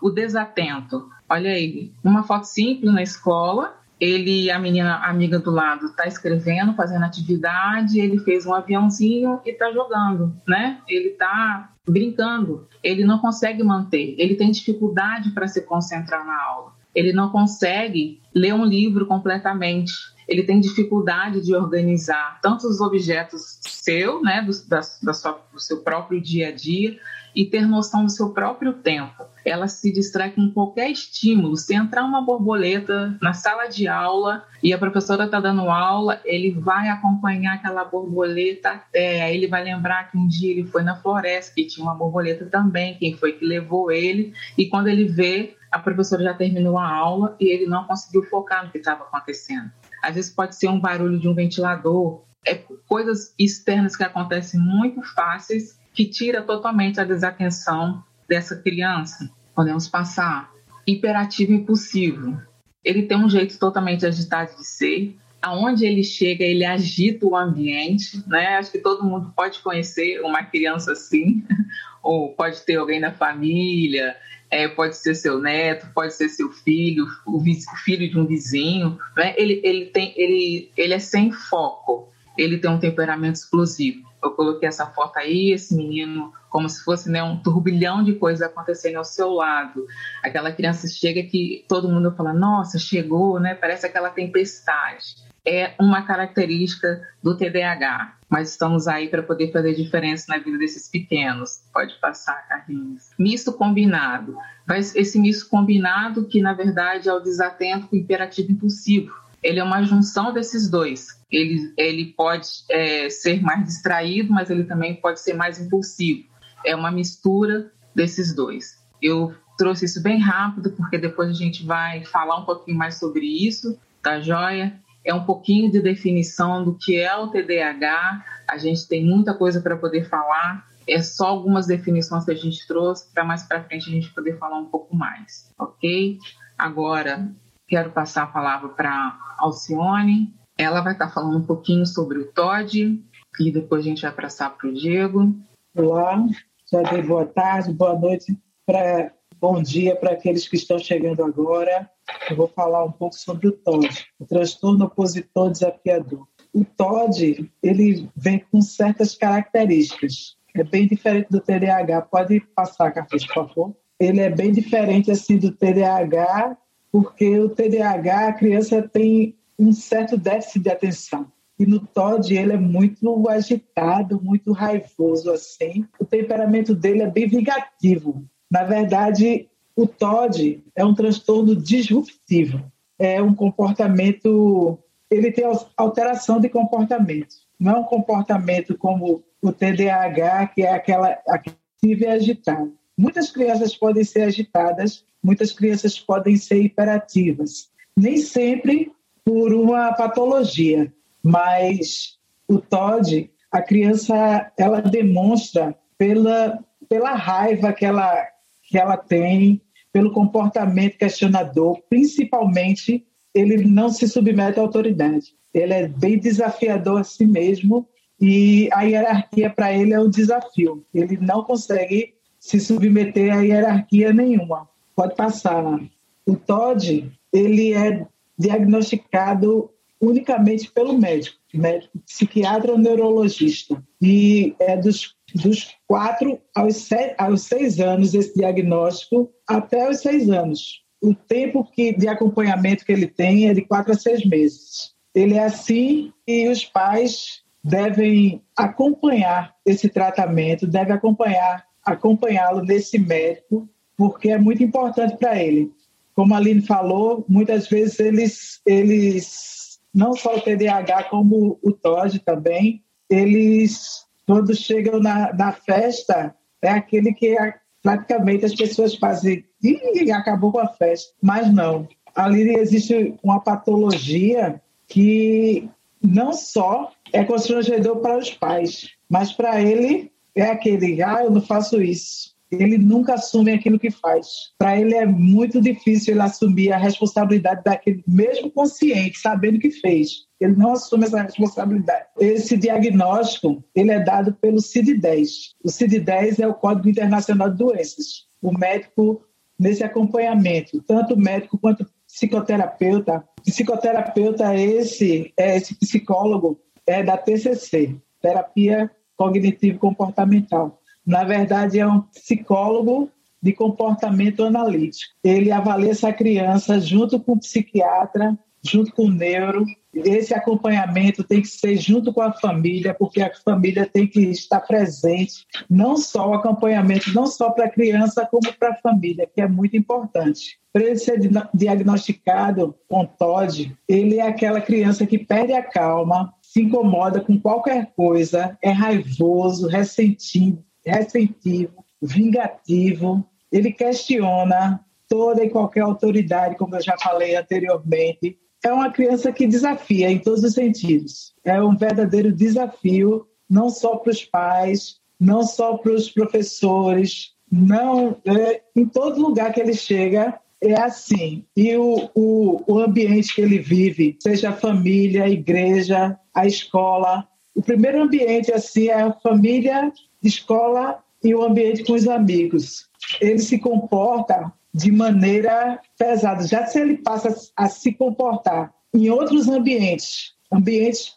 O 0.00 0.10
desatento. 0.10 1.08
Olha 1.28 1.52
aí, 1.52 1.92
uma 2.02 2.24
foto 2.24 2.44
simples 2.44 2.92
na 2.92 3.02
escola, 3.02 3.80
ele, 4.02 4.50
a 4.50 4.58
menina 4.58 4.96
amiga 5.06 5.38
do 5.38 5.52
lado, 5.52 5.86
está 5.86 6.08
escrevendo, 6.08 6.74
fazendo 6.74 7.04
atividade, 7.04 8.00
ele 8.00 8.18
fez 8.18 8.44
um 8.44 8.52
aviãozinho 8.52 9.40
e 9.46 9.50
está 9.50 9.70
jogando, 9.70 10.34
né? 10.46 10.80
Ele 10.88 11.10
está 11.10 11.70
brincando. 11.86 12.66
Ele 12.82 13.04
não 13.04 13.20
consegue 13.20 13.62
manter, 13.62 14.16
ele 14.18 14.34
tem 14.34 14.50
dificuldade 14.50 15.30
para 15.30 15.46
se 15.46 15.62
concentrar 15.62 16.26
na 16.26 16.36
aula. 16.42 16.72
Ele 16.92 17.12
não 17.12 17.30
consegue 17.30 18.20
ler 18.34 18.52
um 18.52 18.64
livro 18.64 19.06
completamente. 19.06 19.92
Ele 20.26 20.42
tem 20.42 20.58
dificuldade 20.58 21.40
de 21.40 21.54
organizar 21.54 22.40
tanto 22.42 22.66
os 22.66 22.80
objetos 22.80 23.60
seu, 23.62 24.20
né, 24.20 24.42
do, 24.42 24.68
da, 24.68 24.80
da 25.00 25.14
sua, 25.14 25.40
do 25.52 25.60
seu 25.60 25.80
próprio 25.80 26.20
dia 26.20 26.48
a 26.48 26.52
dia, 26.52 26.98
e 27.34 27.44
ter 27.44 27.66
noção 27.66 28.04
do 28.04 28.10
seu 28.10 28.30
próprio 28.30 28.74
tempo. 28.74 29.24
Ela 29.44 29.66
se 29.66 29.92
distrai 29.92 30.30
com 30.30 30.50
qualquer 30.50 30.90
estímulo. 30.90 31.56
Se 31.56 31.74
entrar 31.74 32.04
uma 32.04 32.22
borboleta 32.22 33.16
na 33.20 33.32
sala 33.32 33.66
de 33.66 33.88
aula 33.88 34.44
e 34.62 34.72
a 34.72 34.78
professora 34.78 35.24
está 35.24 35.40
dando 35.40 35.62
aula, 35.62 36.20
ele 36.24 36.52
vai 36.52 36.88
acompanhar 36.88 37.54
aquela 37.54 37.84
borboleta 37.84 38.70
até. 38.70 39.22
Aí 39.22 39.36
ele 39.36 39.48
vai 39.48 39.64
lembrar 39.64 40.10
que 40.10 40.16
um 40.16 40.28
dia 40.28 40.52
ele 40.52 40.64
foi 40.64 40.82
na 40.82 40.96
floresta 40.96 41.60
e 41.60 41.66
tinha 41.66 41.84
uma 41.84 41.94
borboleta 41.94 42.46
também, 42.46 42.96
quem 42.96 43.16
foi 43.16 43.32
que 43.32 43.44
levou 43.44 43.90
ele. 43.90 44.32
E 44.56 44.68
quando 44.68 44.88
ele 44.88 45.06
vê, 45.06 45.56
a 45.70 45.78
professora 45.78 46.22
já 46.22 46.34
terminou 46.34 46.78
a 46.78 46.88
aula 46.88 47.36
e 47.40 47.46
ele 47.46 47.66
não 47.66 47.84
conseguiu 47.84 48.22
focar 48.24 48.64
no 48.64 48.70
que 48.70 48.78
estava 48.78 49.04
acontecendo. 49.04 49.70
Às 50.02 50.14
vezes 50.14 50.30
pode 50.30 50.54
ser 50.54 50.68
um 50.68 50.80
barulho 50.80 51.18
de 51.18 51.28
um 51.28 51.34
ventilador, 51.34 52.22
é 52.44 52.54
coisas 52.88 53.34
externas 53.38 53.96
que 53.96 54.02
acontecem 54.02 54.60
muito 54.60 55.02
fáceis 55.14 55.80
que 55.92 56.06
tira 56.06 56.42
totalmente 56.42 57.00
a 57.00 57.04
desatenção 57.04 58.02
dessa 58.28 58.56
criança. 58.56 59.30
Podemos 59.54 59.88
passar. 59.88 60.50
Hiperativo 60.86 61.52
impulsivo. 61.52 62.40
Ele 62.82 63.02
tem 63.02 63.16
um 63.16 63.28
jeito 63.28 63.58
totalmente 63.58 64.04
agitado 64.06 64.56
de 64.56 64.66
ser. 64.66 65.16
Aonde 65.40 65.84
ele 65.84 66.02
chega, 66.02 66.44
ele 66.44 66.64
agita 66.64 67.26
o 67.26 67.36
ambiente, 67.36 68.22
né? 68.26 68.56
Acho 68.56 68.72
que 68.72 68.78
todo 68.78 69.04
mundo 69.04 69.32
pode 69.36 69.60
conhecer 69.60 70.20
uma 70.20 70.42
criança 70.44 70.92
assim, 70.92 71.44
ou 72.02 72.32
pode 72.32 72.62
ter 72.62 72.76
alguém 72.76 73.00
na 73.00 73.12
família, 73.12 74.16
é, 74.52 74.68
pode 74.68 74.96
ser 74.96 75.14
seu 75.14 75.40
neto, 75.40 75.88
pode 75.94 76.14
ser 76.14 76.28
seu 76.28 76.50
filho, 76.50 77.06
o, 77.26 77.42
filho 77.84 78.08
de 78.08 78.18
um 78.18 78.26
vizinho, 78.26 78.98
né? 79.16 79.34
Ele, 79.36 79.60
ele, 79.64 79.86
tem, 79.86 80.12
ele, 80.16 80.70
ele 80.76 80.94
é 80.94 80.98
sem 80.98 81.32
foco, 81.32 82.12
ele 82.36 82.58
tem 82.58 82.70
um 82.70 82.78
temperamento 82.78 83.36
explosivo 83.36 84.12
eu 84.22 84.30
coloquei 84.30 84.68
essa 84.68 84.86
foto 84.86 85.18
aí, 85.18 85.50
esse 85.50 85.74
menino, 85.74 86.32
como 86.48 86.68
se 86.68 86.82
fosse 86.84 87.10
né, 87.10 87.22
um 87.22 87.36
turbilhão 87.36 88.04
de 88.04 88.14
coisas 88.14 88.46
acontecendo 88.46 88.96
ao 88.96 89.04
seu 89.04 89.30
lado. 89.30 89.84
Aquela 90.22 90.52
criança 90.52 90.86
chega 90.86 91.22
que 91.24 91.64
todo 91.68 91.88
mundo 91.88 92.14
fala, 92.14 92.32
nossa, 92.32 92.78
chegou, 92.78 93.40
né? 93.40 93.54
Parece 93.54 93.84
aquela 93.84 94.10
tempestade. 94.10 95.16
É 95.44 95.74
uma 95.80 96.02
característica 96.02 97.02
do 97.20 97.36
TDAH, 97.36 98.16
mas 98.28 98.50
estamos 98.50 98.86
aí 98.86 99.08
para 99.08 99.24
poder 99.24 99.50
fazer 99.50 99.74
diferença 99.74 100.26
na 100.28 100.38
vida 100.38 100.56
desses 100.56 100.88
pequenos. 100.88 101.64
Pode 101.72 101.94
passar, 102.00 102.46
Carlinhos. 102.48 103.10
Misto 103.18 103.52
combinado. 103.52 104.36
Mas 104.64 104.94
esse 104.94 105.18
misto 105.18 105.50
combinado 105.50 106.28
que, 106.28 106.40
na 106.40 106.52
verdade, 106.52 107.08
é 107.08 107.12
o 107.12 107.18
desatento 107.18 107.88
com 107.88 107.96
o 107.96 107.98
imperativo 107.98 108.52
impulsivo 108.52 109.21
ele 109.42 109.58
é 109.58 109.64
uma 109.64 109.82
junção 109.82 110.32
desses 110.32 110.70
dois. 110.70 111.20
Ele, 111.30 111.72
ele 111.76 112.12
pode 112.16 112.48
é, 112.70 113.10
ser 113.10 113.42
mais 113.42 113.64
distraído, 113.64 114.32
mas 114.32 114.50
ele 114.50 114.64
também 114.64 114.94
pode 114.94 115.20
ser 115.20 115.34
mais 115.34 115.60
impulsivo. 115.60 116.24
É 116.64 116.76
uma 116.76 116.90
mistura 116.90 117.72
desses 117.94 118.34
dois. 118.34 118.80
Eu 119.00 119.34
trouxe 119.58 119.84
isso 119.84 120.02
bem 120.02 120.18
rápido, 120.18 120.70
porque 120.72 120.96
depois 120.96 121.30
a 121.30 121.34
gente 121.34 121.64
vai 121.64 122.04
falar 122.04 122.38
um 122.38 122.44
pouquinho 122.44 122.76
mais 122.76 122.98
sobre 122.98 123.26
isso, 123.26 123.78
tá 124.00 124.20
joia? 124.20 124.78
É 125.04 125.12
um 125.12 125.24
pouquinho 125.24 125.70
de 125.70 125.80
definição 125.80 126.64
do 126.64 126.74
que 126.74 126.96
é 126.96 127.14
o 127.16 127.28
TDAH. 127.28 128.24
A 128.48 128.58
gente 128.58 128.86
tem 128.86 129.04
muita 129.04 129.34
coisa 129.34 129.60
para 129.60 129.76
poder 129.76 130.08
falar. 130.08 130.68
É 130.86 131.02
só 131.02 131.26
algumas 131.26 131.66
definições 131.66 132.24
que 132.24 132.30
a 132.30 132.36
gente 132.36 132.66
trouxe 132.66 133.12
para 133.12 133.24
mais 133.24 133.42
para 133.42 133.62
frente 133.64 133.88
a 133.88 133.92
gente 133.92 134.12
poder 134.12 134.38
falar 134.38 134.58
um 134.58 134.66
pouco 134.66 134.94
mais, 134.94 135.50
ok? 135.58 136.18
Agora, 136.56 137.28
quero 137.72 137.90
passar 137.90 138.24
a 138.24 138.26
palavra 138.26 138.68
para 138.68 139.18
Alcione. 139.38 140.30
Ela 140.58 140.82
vai 140.82 140.92
estar 140.92 141.08
falando 141.08 141.38
um 141.38 141.46
pouquinho 141.46 141.86
sobre 141.86 142.18
o 142.18 142.30
Todd 142.30 143.02
e 143.40 143.50
depois 143.50 143.80
a 143.80 143.88
gente 143.88 144.02
vai 144.02 144.12
passar 144.12 144.50
para 144.50 144.68
o 144.68 144.74
Diego. 144.74 145.34
Olá, 145.74 146.22
já 146.70 146.82
dei 146.82 147.00
boa 147.00 147.24
tarde, 147.24 147.72
boa 147.72 147.98
noite 147.98 148.38
Pra, 148.66 149.10
bom 149.40 149.62
dia 149.62 149.96
para 149.96 150.12
aqueles 150.12 150.46
que 150.46 150.56
estão 150.56 150.78
chegando 150.78 151.24
agora. 151.24 151.90
Eu 152.28 152.36
vou 152.36 152.46
falar 152.46 152.84
um 152.84 152.92
pouco 152.92 153.14
sobre 153.14 153.48
o 153.48 153.52
TOD, 153.52 153.88
o 154.20 154.26
transtorno 154.26 154.84
opositor 154.84 155.50
desafiador. 155.50 156.28
O 156.52 156.66
TOD, 156.66 157.50
ele 157.62 158.06
vem 158.14 158.40
com 158.52 158.60
certas 158.60 159.14
características. 159.14 160.36
É 160.54 160.62
bem 160.62 160.86
diferente 160.86 161.28
do 161.30 161.40
TDAH. 161.40 162.02
Pode 162.02 162.38
passar, 162.54 162.92
Carlos, 162.92 163.26
por 163.26 163.34
favor. 163.34 163.76
Ele 163.98 164.20
é 164.20 164.28
bem 164.28 164.52
diferente 164.52 165.10
assim 165.10 165.38
do 165.38 165.50
TDAH, 165.52 166.58
porque 166.92 167.40
o 167.40 167.48
TDAH 167.48 168.28
a 168.28 168.32
criança 168.34 168.82
tem 168.82 169.34
um 169.58 169.72
certo 169.72 170.18
déficit 170.18 170.60
de 170.60 170.70
atenção. 170.70 171.26
E 171.58 171.64
no 171.64 171.80
Todd 171.80 172.34
ele 172.34 172.52
é 172.52 172.58
muito 172.58 173.28
agitado, 173.28 174.20
muito 174.22 174.52
raivoso 174.52 175.30
assim. 175.30 175.86
O 175.98 176.04
temperamento 176.04 176.74
dele 176.74 177.02
é 177.02 177.10
bem 177.10 177.26
vingativo. 177.26 178.24
Na 178.50 178.64
verdade, 178.64 179.48
o 179.74 179.86
Todd 179.86 180.62
é 180.76 180.84
um 180.84 180.94
transtorno 180.94 181.56
disruptivo. 181.56 182.60
É 182.98 183.22
um 183.22 183.34
comportamento, 183.34 184.78
ele 185.10 185.32
tem 185.32 185.44
alteração 185.76 186.40
de 186.40 186.48
comportamento. 186.48 187.36
Não 187.58 187.76
é 187.76 187.78
um 187.78 187.84
comportamento 187.84 188.76
como 188.76 189.22
o 189.40 189.52
TDAH, 189.52 190.48
que 190.48 190.62
é 190.62 190.72
aquela 190.72 191.16
ativo 191.26 192.02
e 192.02 192.06
agitado. 192.06 192.72
Muitas 193.02 193.32
crianças 193.32 193.74
podem 193.74 194.04
ser 194.04 194.22
agitadas, 194.22 195.04
muitas 195.20 195.50
crianças 195.50 195.98
podem 195.98 196.36
ser 196.36 196.62
hiperativas. 196.62 197.68
Nem 197.96 198.16
sempre 198.18 198.92
por 199.24 199.52
uma 199.52 199.92
patologia, 199.92 200.94
mas 201.20 202.16
o 202.46 202.60
TOD, 202.60 203.28
a 203.50 203.60
criança, 203.60 204.52
ela 204.56 204.80
demonstra 204.80 205.76
pela, 205.98 206.64
pela 206.88 207.12
raiva 207.14 207.72
que 207.72 207.84
ela, 207.84 208.24
que 208.68 208.78
ela 208.78 208.96
tem, 208.96 209.60
pelo 209.92 210.12
comportamento 210.12 210.96
questionador, 210.96 211.82
principalmente 211.90 213.04
ele 213.34 213.64
não 213.64 213.90
se 213.90 214.06
submete 214.06 214.60
à 214.60 214.62
autoridade. 214.62 215.34
Ele 215.52 215.74
é 215.74 215.88
bem 215.88 216.20
desafiador 216.20 217.00
a 217.00 217.04
si 217.04 217.26
mesmo 217.26 217.84
e 218.20 218.68
a 218.72 218.82
hierarquia 218.82 219.50
para 219.50 219.72
ele 219.72 219.92
é 219.92 219.98
um 219.98 220.08
desafio. 220.08 220.86
Ele 220.94 221.18
não 221.20 221.42
consegue 221.42 222.14
se 222.42 222.58
submeter 222.58 223.32
a 223.32 223.40
hierarquia 223.40 224.12
nenhuma. 224.12 224.68
Pode 224.96 225.14
passar. 225.14 225.80
O 226.26 226.34
TOD, 226.34 227.08
ele 227.32 227.72
é 227.72 228.04
diagnosticado 228.36 229.70
unicamente 230.00 230.68
pelo 230.68 230.98
médico, 230.98 231.38
médico 231.54 231.96
psiquiatra 232.04 232.72
ou 232.72 232.78
neurologista. 232.78 233.80
E 234.00 234.56
é 234.58 234.76
dos, 234.76 235.14
dos 235.32 235.76
quatro 235.86 236.40
aos, 236.52 236.78
sete, 236.78 237.14
aos 237.16 237.42
seis 237.42 237.78
anos 237.78 238.12
esse 238.12 238.34
diagnóstico, 238.34 239.30
até 239.46 239.88
os 239.88 240.00
seis 240.00 240.28
anos. 240.28 240.82
O 241.00 241.14
tempo 241.14 241.64
que, 241.72 241.96
de 241.96 242.08
acompanhamento 242.08 242.84
que 242.84 242.90
ele 242.90 243.06
tem 243.06 243.48
é 243.48 243.54
de 243.54 243.62
quatro 243.62 243.92
a 243.92 243.96
seis 243.96 244.26
meses. 244.26 244.92
Ele 245.14 245.34
é 245.34 245.44
assim 245.44 246.12
e 246.26 246.48
os 246.48 246.64
pais 246.64 247.44
devem 247.62 248.42
acompanhar 248.56 249.54
esse 249.64 249.88
tratamento, 249.88 250.66
devem 250.66 250.92
acompanhar 250.92 251.64
acompanhá-lo 251.84 252.62
nesse 252.64 252.98
médico, 252.98 253.68
porque 253.96 254.30
é 254.30 254.38
muito 254.38 254.62
importante 254.62 255.16
para 255.16 255.42
ele 255.42 255.72
como 256.14 256.34
a 256.34 256.36
Aline 256.36 256.62
falou, 256.62 257.24
muitas 257.28 257.68
vezes 257.68 257.98
eles, 257.98 258.60
eles 258.66 259.80
não 259.94 260.14
só 260.14 260.36
o 260.36 260.40
TDAH, 260.40 261.04
como 261.04 261.58
o 261.62 261.72
TOD 261.72 262.18
também, 262.20 262.82
eles, 263.08 264.06
quando 264.26 264.54
chegam 264.54 265.00
na, 265.00 265.32
na 265.32 265.52
festa, 265.52 266.34
é 266.60 266.68
aquele 266.68 267.12
que 267.12 267.34
praticamente 267.82 268.44
as 268.44 268.54
pessoas 268.54 268.94
fazem, 268.94 269.44
e 269.62 270.10
acabou 270.12 270.52
com 270.52 270.60
a 270.60 270.68
festa. 270.68 271.12
Mas 271.20 271.52
não. 271.52 271.88
Ali 272.14 272.54
existe 272.54 273.14
uma 273.22 273.40
patologia 273.40 274.60
que 274.86 275.68
não 276.02 276.32
só 276.32 276.92
é 277.12 277.24
constrangedor 277.24 277.96
para 278.00 278.18
os 278.18 278.30
pais, 278.30 278.90
mas 279.08 279.32
para 279.32 279.60
ele 279.62 280.11
é 280.36 280.42
aquele, 280.42 281.02
ah, 281.02 281.24
eu 281.24 281.30
não 281.30 281.42
faço 281.42 281.80
isso 281.80 282.32
ele 282.60 282.76
nunca 282.76 283.14
assume 283.14 283.52
aquilo 283.52 283.78
que 283.78 283.90
faz. 283.90 284.26
Para 284.58 284.78
ele 284.78 284.94
é 284.94 285.06
muito 285.06 285.60
difícil 285.60 286.14
ele 286.14 286.22
assumir 286.22 286.72
a 286.72 286.76
responsabilidade 286.76 287.62
daquele, 287.64 288.02
mesmo 288.06 288.50
consciente, 288.50 289.18
sabendo 289.18 289.58
que 289.58 289.70
fez. 289.70 290.26
Ele 290.40 290.54
não 290.54 290.72
assume 290.72 291.04
essa 291.04 291.22
responsabilidade. 291.22 292.06
Esse 292.20 292.56
diagnóstico 292.56 293.64
ele 293.74 293.90
é 293.90 294.00
dado 294.00 294.34
pelo 294.34 294.58
CID-10. 294.58 295.28
O 295.64 295.68
CID-10 295.68 296.40
é 296.40 296.46
o 296.46 296.54
Código 296.54 296.88
Internacional 296.88 297.50
de 297.50 297.56
Doenças. 297.56 298.26
O 298.40 298.56
médico 298.56 299.24
nesse 299.58 299.84
acompanhamento, 299.84 300.82
tanto 300.82 301.16
médico 301.16 301.56
quanto 301.56 301.86
psicoterapeuta. 302.06 303.24
Psicoterapeuta 303.44 304.52
é 304.52 304.60
esse, 304.60 305.32
é 305.38 305.56
esse 305.56 305.74
psicólogo 305.78 306.60
é 306.84 307.02
da 307.02 307.16
TCC, 307.16 307.96
Terapia 308.20 308.90
Cognitivo 309.16 309.78
Comportamental 309.78 310.82
na 311.06 311.24
verdade, 311.24 311.80
é 311.80 311.86
um 311.86 312.00
psicólogo 312.00 313.10
de 313.42 313.52
comportamento 313.52 314.44
analítico. 314.44 315.12
Ele 315.22 315.50
avalia 315.50 315.90
essa 315.90 316.12
criança 316.12 316.80
junto 316.80 317.18
com 317.18 317.32
o 317.32 317.40
psiquiatra, 317.40 318.38
junto 318.64 318.92
com 318.92 319.06
o 319.06 319.10
neuro. 319.10 319.66
Esse 319.92 320.32
acompanhamento 320.32 321.24
tem 321.24 321.42
que 321.42 321.48
ser 321.48 321.76
junto 321.76 322.12
com 322.12 322.22
a 322.22 322.32
família, 322.32 322.94
porque 322.94 323.20
a 323.20 323.32
família 323.44 323.84
tem 323.84 324.06
que 324.06 324.20
estar 324.20 324.60
presente, 324.60 325.44
não 325.68 325.96
só 325.96 326.30
o 326.30 326.34
acompanhamento, 326.34 327.12
não 327.12 327.26
só 327.26 327.50
para 327.50 327.66
a 327.66 327.70
criança, 327.70 328.26
como 328.30 328.52
para 328.54 328.70
a 328.70 328.76
família, 328.76 329.28
que 329.34 329.40
é 329.40 329.48
muito 329.48 329.76
importante. 329.76 330.58
Para 330.72 330.84
ele 330.84 330.96
ser 330.96 331.20
diagnosticado 331.52 332.74
com 332.88 333.04
TOD, 333.04 333.76
ele 333.86 334.18
é 334.18 334.26
aquela 334.26 334.60
criança 334.60 335.04
que 335.04 335.18
perde 335.18 335.52
a 335.52 335.62
calma, 335.62 336.32
se 336.52 336.60
incomoda 336.60 337.18
com 337.18 337.40
qualquer 337.40 337.92
coisa, 337.96 338.58
é 338.60 338.70
raivoso, 338.70 339.68
ressentido, 339.68 340.62
ressentivo, 340.84 341.82
vingativo, 342.00 343.26
ele 343.50 343.72
questiona 343.72 344.84
toda 345.08 345.42
e 345.42 345.48
qualquer 345.48 345.80
autoridade, 345.80 346.56
como 346.56 346.76
eu 346.76 346.82
já 346.82 346.94
falei 346.98 347.36
anteriormente. 347.36 348.36
É 348.62 348.70
uma 348.70 348.92
criança 348.92 349.32
que 349.32 349.46
desafia 349.46 350.10
em 350.10 350.18
todos 350.18 350.44
os 350.44 350.52
sentidos. 350.52 351.32
É 351.42 351.62
um 351.62 351.74
verdadeiro 351.74 352.30
desafio, 352.30 353.26
não 353.48 353.70
só 353.70 353.96
para 353.96 354.10
os 354.10 354.22
pais, 354.22 354.96
não 355.18 355.44
só 355.44 355.78
para 355.78 355.92
os 355.92 356.10
professores, 356.10 357.30
não 357.50 358.20
é, 358.26 358.60
em 358.76 358.84
todo 358.84 359.22
lugar 359.22 359.54
que 359.54 359.60
ele 359.60 359.74
chega 359.74 360.38
é 360.60 360.78
assim. 360.80 361.44
E 361.56 361.74
o, 361.76 362.10
o, 362.14 362.62
o 362.66 362.78
ambiente 362.78 363.34
que 363.34 363.40
ele 363.40 363.58
vive, 363.58 364.16
seja 364.22 364.52
família, 364.52 365.28
igreja, 365.28 366.16
a 366.34 366.46
escola, 366.46 367.28
o 367.54 367.62
primeiro 367.62 368.02
ambiente 368.02 368.52
assim 368.52 368.88
é 368.88 369.02
a 369.02 369.12
família 369.12 369.92
escola 370.22 371.02
e 371.22 371.34
o 371.34 371.42
ambiente 371.42 371.84
com 371.84 371.92
os 371.92 372.08
amigos. 372.08 372.88
Ele 373.20 373.38
se 373.38 373.58
comporta 373.58 374.52
de 374.74 374.90
maneira 374.90 375.80
pesada. 375.98 376.46
Já 376.46 376.66
se 376.66 376.80
ele 376.80 376.96
passa 376.98 377.34
a 377.56 377.68
se 377.68 377.92
comportar 377.92 378.72
em 378.94 379.10
outros 379.10 379.48
ambientes, 379.48 380.34
ambientes 380.50 381.14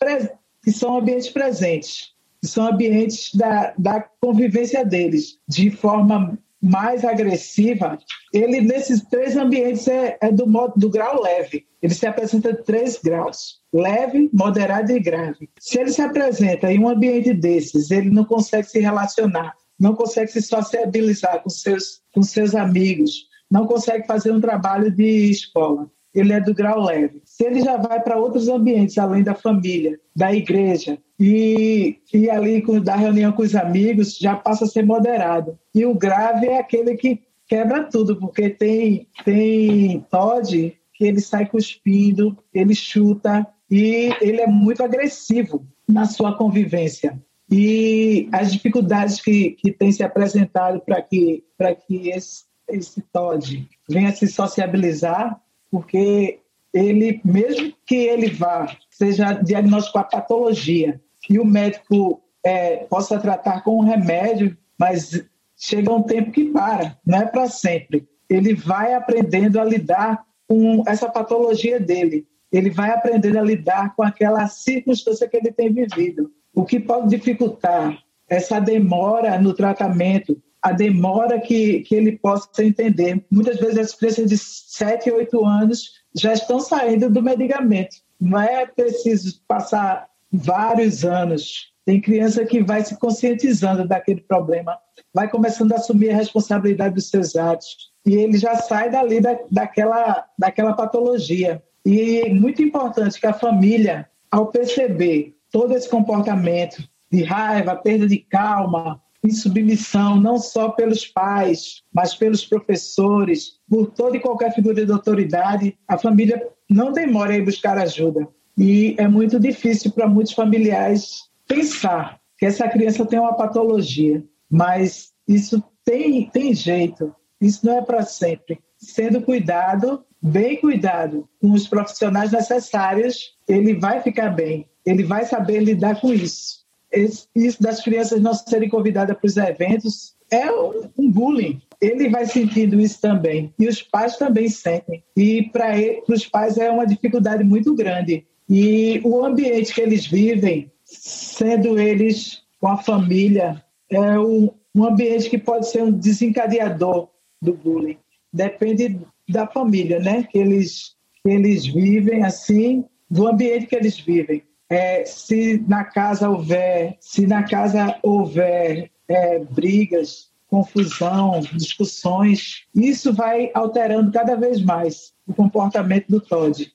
que 0.64 0.72
são 0.72 0.98
ambientes 0.98 1.30
presentes, 1.30 2.14
que 2.42 2.48
são 2.48 2.68
ambientes 2.68 3.34
da, 3.34 3.74
da 3.78 4.02
convivência 4.22 4.84
deles, 4.84 5.40
de 5.48 5.70
forma 5.70 6.38
mais 6.66 7.06
agressiva, 7.06 7.98
ele 8.34 8.60
nesses 8.60 9.04
três 9.04 9.36
ambientes 9.38 9.88
é, 9.88 10.18
é, 10.20 10.32
do 10.32 10.48
modo 10.48 10.74
do 10.76 10.90
grau 10.90 11.22
leve. 11.22 11.66
Ele 11.82 11.94
se 11.94 12.08
apresenta 12.08 12.56
três 12.56 12.98
graus: 12.98 13.60
leve, 13.72 14.30
moderado 14.34 14.92
e 14.92 15.00
grave. 15.00 15.48
Se 15.60 15.80
ele 15.80 15.92
se 15.92 16.02
apresenta 16.02 16.72
em 16.72 16.80
um 16.80 16.90
ambiente 16.90 17.34
desses, 17.34 17.92
ele 17.92 18.10
não 18.10 18.26
consegue 18.26 18.68
se 18.68 18.80
relacionar, 18.80 19.54
não 19.80 19.94
consegue 19.94 20.32
se 20.32 20.42
sociabilizar 20.42 21.44
com 21.44 21.50
seus 21.50 22.02
com 22.12 22.24
seus 22.24 22.56
amigos, 22.56 23.28
não 23.50 23.68
consegue 23.68 24.08
fazer 24.08 24.32
um 24.32 24.42
trabalho 24.42 24.90
de 24.90 25.30
escola. 25.30 25.90
Ele 26.16 26.34
é 26.34 26.40
do 26.40 26.56
grau 26.56 26.84
leve. 26.84 27.22
Se 27.36 27.44
ele 27.44 27.60
já 27.60 27.76
vai 27.76 28.02
para 28.02 28.18
outros 28.18 28.48
ambientes, 28.48 28.98
além 28.98 29.22
da 29.22 29.36
família, 29.36 30.00
da 30.16 30.34
igreja, 30.34 30.98
e, 31.20 31.98
e 32.14 32.30
ali 32.30 32.64
da 32.82 32.96
reunião 32.96 33.34
com 33.34 33.42
os 33.42 33.54
amigos 33.54 34.18
já 34.18 34.38
passa 34.38 34.64
a 34.64 34.68
ser 34.68 34.86
moderado. 34.86 35.60
E 35.74 35.86
o 35.86 35.94
grave 35.94 36.48
é 36.48 36.60
aquele 36.60 36.96
que 36.96 37.24
quebra 37.46 37.84
tudo, 37.84 38.16
porque 38.16 38.50
tem, 38.50 39.10
tem 39.26 40.00
Todd 40.10 40.78
que 40.94 41.04
ele 41.04 41.20
sai 41.20 41.46
cuspindo, 41.46 42.38
ele 42.54 42.74
chuta 42.74 43.46
e 43.70 44.12
ele 44.22 44.40
é 44.40 44.48
muito 44.48 44.82
agressivo 44.82 45.68
na 45.86 46.06
sua 46.06 46.38
convivência. 46.38 47.22
E 47.52 48.30
as 48.32 48.50
dificuldades 48.50 49.20
que, 49.20 49.52
que 49.52 49.74
têm 49.74 49.92
se 49.92 50.04
apresentado 50.04 50.80
para 50.80 51.02
que, 51.02 51.44
que 51.86 52.12
esse, 52.12 52.46
esse 52.70 53.02
Todd 53.12 53.68
venha 53.90 54.14
se 54.14 54.26
sociabilizar, 54.26 55.38
porque 55.70 56.40
ele, 56.76 57.22
mesmo 57.24 57.74
que 57.86 57.96
ele 57.96 58.30
vá, 58.30 58.68
seja 58.92 59.32
diagnóstico 59.32 59.98
a 59.98 60.04
patologia, 60.04 61.00
e 61.30 61.40
o 61.40 61.46
médico 61.46 62.22
é, 62.44 62.86
possa 62.90 63.18
tratar 63.18 63.64
com 63.64 63.78
um 63.78 63.86
remédio, 63.86 64.58
mas 64.78 65.24
chega 65.56 65.94
um 65.94 66.04
tempo 66.04 66.32
que 66.32 66.52
para, 66.52 66.98
não 67.06 67.20
é 67.20 67.26
para 67.26 67.48
sempre. 67.48 68.06
Ele 68.30 68.54
vai 68.54 68.94
aprendendo 68.94 69.58
a 69.58 69.64
lidar 69.64 70.26
com 70.50 70.84
essa 70.86 71.08
patologia 71.08 71.80
dele. 71.80 72.28
Ele 72.52 72.70
vai 72.70 72.92
aprendendo 72.92 73.40
a 73.40 73.44
lidar 73.44 73.96
com 73.96 74.04
aquela 74.04 74.46
circunstância 74.48 75.30
que 75.30 75.38
ele 75.38 75.54
tem 75.54 75.72
vivido. 75.72 76.30
O 76.54 76.66
que 76.66 76.80
pode 76.80 77.08
dificultar 77.10 77.98
essa 78.28 78.60
demora 78.60 79.40
no 79.40 79.54
tratamento, 79.54 80.38
a 80.62 80.74
demora 80.74 81.40
que, 81.40 81.80
que 81.82 81.96
ele 81.96 82.18
possa 82.18 82.64
entender. 82.64 83.24
Muitas 83.32 83.58
vezes 83.58 83.78
as 83.78 83.96
crianças 83.96 84.30
de 84.30 84.38
7, 84.38 85.10
8 85.10 85.46
anos 85.46 86.05
já 86.16 86.34
estão 86.34 86.60
saindo 86.60 87.10
do 87.10 87.22
medicamento. 87.22 87.98
Não 88.20 88.40
é 88.40 88.66
preciso 88.66 89.42
passar 89.48 90.08
vários 90.32 91.04
anos. 91.04 91.74
Tem 91.86 92.02
criança 92.02 92.46
que 92.46 92.64
vai 92.64 92.84
se 92.84 92.98
conscientizando 92.98 93.88
daquele 93.88 94.22
problema, 94.22 94.78
vai 95.14 95.30
começando 95.30 95.74
a 95.74 95.76
assumir 95.76 96.10
a 96.10 96.16
responsabilidade 96.16 96.96
dos 96.96 97.10
seus 97.10 97.36
atos 97.36 97.92
e 98.06 98.16
ele 98.16 98.38
já 98.38 98.56
sai 98.56 98.90
dali 98.90 99.20
da, 99.20 99.38
daquela, 99.52 100.26
daquela 100.38 100.74
patologia. 100.74 101.62
E 101.86 102.28
muito 102.30 102.64
importante 102.64 103.20
que 103.20 103.28
a 103.28 103.34
família, 103.34 104.10
ao 104.32 104.48
perceber 104.48 105.36
todo 105.52 105.76
esse 105.76 105.88
comportamento 105.88 106.84
de 107.12 107.24
raiva, 107.24 107.76
perda 107.76 108.08
de 108.08 108.18
calma, 108.18 109.02
insubmissão, 109.26 110.20
não 110.20 110.38
só 110.38 110.70
pelos 110.70 111.06
pais, 111.06 111.84
mas 111.94 112.16
pelos 112.16 112.46
professores, 112.46 113.60
por 113.70 113.92
toda 113.92 114.18
e 114.18 114.20
qualquer 114.20 114.54
figura 114.54 114.86
de 114.86 114.92
autoridade, 114.92 115.78
a 115.88 115.98
família 115.98 116.48
não 116.70 116.92
demora 116.92 117.36
em 117.36 117.44
buscar 117.44 117.78
ajuda. 117.78 118.28
E 118.58 118.96
é 118.98 119.08
muito 119.08 119.40
difícil 119.40 119.92
para 119.92 120.08
muitos 120.08 120.34
familiares 120.34 121.30
pensar 121.48 122.20
que 122.38 122.46
essa 122.46 122.68
criança 122.68 123.06
tem 123.06 123.20
uma 123.20 123.36
patologia, 123.36 124.24
mas 124.50 125.14
isso 125.28 125.64
tem, 125.84 126.30
tem 126.30 126.54
jeito, 126.54 127.14
isso 127.40 127.66
não 127.66 127.78
é 127.78 127.82
para 127.82 128.04
sempre. 128.04 128.60
Sendo 128.78 129.22
cuidado, 129.22 130.04
bem 130.22 130.60
cuidado, 130.60 131.28
com 131.40 131.52
os 131.52 131.68
profissionais 131.68 132.32
necessários, 132.32 133.36
ele 133.48 133.74
vai 133.74 134.02
ficar 134.02 134.30
bem, 134.30 134.68
ele 134.86 135.04
vai 135.04 135.26
saber 135.26 135.60
lidar 135.60 136.00
com 136.00 136.14
isso. 136.14 136.65
Isso 136.96 137.62
das 137.62 137.84
crianças 137.84 138.22
não 138.22 138.34
serem 138.34 138.70
convidadas 138.70 139.18
para 139.18 139.28
os 139.28 139.38
eventos 139.38 140.16
é 140.32 140.52
um 140.52 141.12
bullying. 141.12 141.62
Ele 141.82 142.10
vai 142.10 142.26
sentindo 142.26 142.80
isso 142.80 143.00
também. 143.00 143.54
E 143.60 143.68
os 143.68 143.82
pais 143.82 144.18
também 144.18 144.50
sentem. 144.50 145.04
E 145.16 145.44
para 145.44 145.74
os 146.08 146.26
pais 146.26 146.58
é 146.58 146.70
uma 146.70 146.88
dificuldade 146.88 147.44
muito 147.44 147.76
grande. 147.76 148.26
E 148.50 149.02
o 149.04 149.24
ambiente 149.24 149.74
que 149.74 149.82
eles 149.82 150.06
vivem, 150.08 150.72
sendo 150.84 151.80
eles 151.80 152.44
com 152.60 152.68
a 152.68 152.78
família, 152.78 153.64
é 153.90 154.20
um, 154.20 154.50
um 154.74 154.86
ambiente 154.86 155.30
que 155.30 155.38
pode 155.38 155.70
ser 155.70 155.84
um 155.84 155.92
desencadeador 155.92 157.10
do 157.42 157.54
bullying. 157.54 157.98
Depende 158.32 159.00
da 159.30 159.48
família, 159.48 160.00
né? 160.00 160.24
Que 160.24 160.38
eles, 160.38 160.96
que 161.22 161.30
eles 161.30 161.66
vivem 161.66 162.24
assim, 162.24 162.86
do 163.10 163.28
ambiente 163.28 163.68
que 163.68 163.76
eles 163.76 164.00
vivem. 164.00 164.44
É, 164.70 165.06
se 165.06 165.64
na 165.68 165.84
casa 165.84 166.30
houver, 166.30 166.98
se 167.00 167.28
na 167.28 167.44
casa 167.44 167.98
houver 168.02 168.92
é, 169.08 169.40
brigas, 169.40 170.32
confusão, 170.48 171.42
discussões, 171.54 172.66
isso 172.74 173.14
vai 173.14 173.52
alterando 173.54 174.12
cada 174.12 174.36
vez 174.36 174.62
mais 174.62 175.14
o 175.28 175.34
comportamento 175.34 176.08
do 176.08 176.22
Todd. 176.22 176.72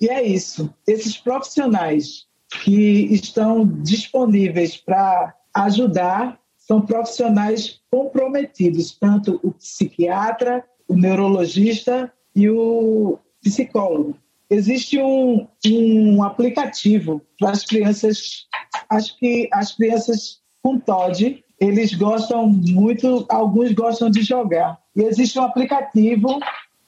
E 0.00 0.08
é 0.08 0.22
isso. 0.22 0.72
Esses 0.86 1.16
profissionais 1.16 2.26
que 2.62 3.06
estão 3.12 3.66
disponíveis 3.66 4.76
para 4.76 5.34
ajudar 5.54 6.38
são 6.56 6.80
profissionais 6.80 7.80
comprometidos, 7.90 8.92
tanto 8.98 9.40
o 9.42 9.52
psiquiatra, 9.52 10.64
o 10.88 10.94
neurologista 10.94 12.12
e 12.34 12.48
o 12.48 13.18
psicólogo. 13.42 14.16
Existe 14.52 15.00
um, 15.00 15.48
um 15.66 16.22
aplicativo 16.22 17.22
para 17.38 17.50
as 17.50 17.64
crianças, 17.64 18.46
acho 18.90 19.18
que 19.18 19.48
as 19.52 19.74
crianças 19.74 20.40
com 20.62 20.78
TOD, 20.78 21.42
eles 21.58 21.94
gostam 21.94 22.48
muito, 22.48 23.24
alguns 23.30 23.72
gostam 23.72 24.10
de 24.10 24.22
jogar. 24.22 24.78
E 24.94 25.02
existe 25.02 25.38
um 25.38 25.42
aplicativo 25.42 26.38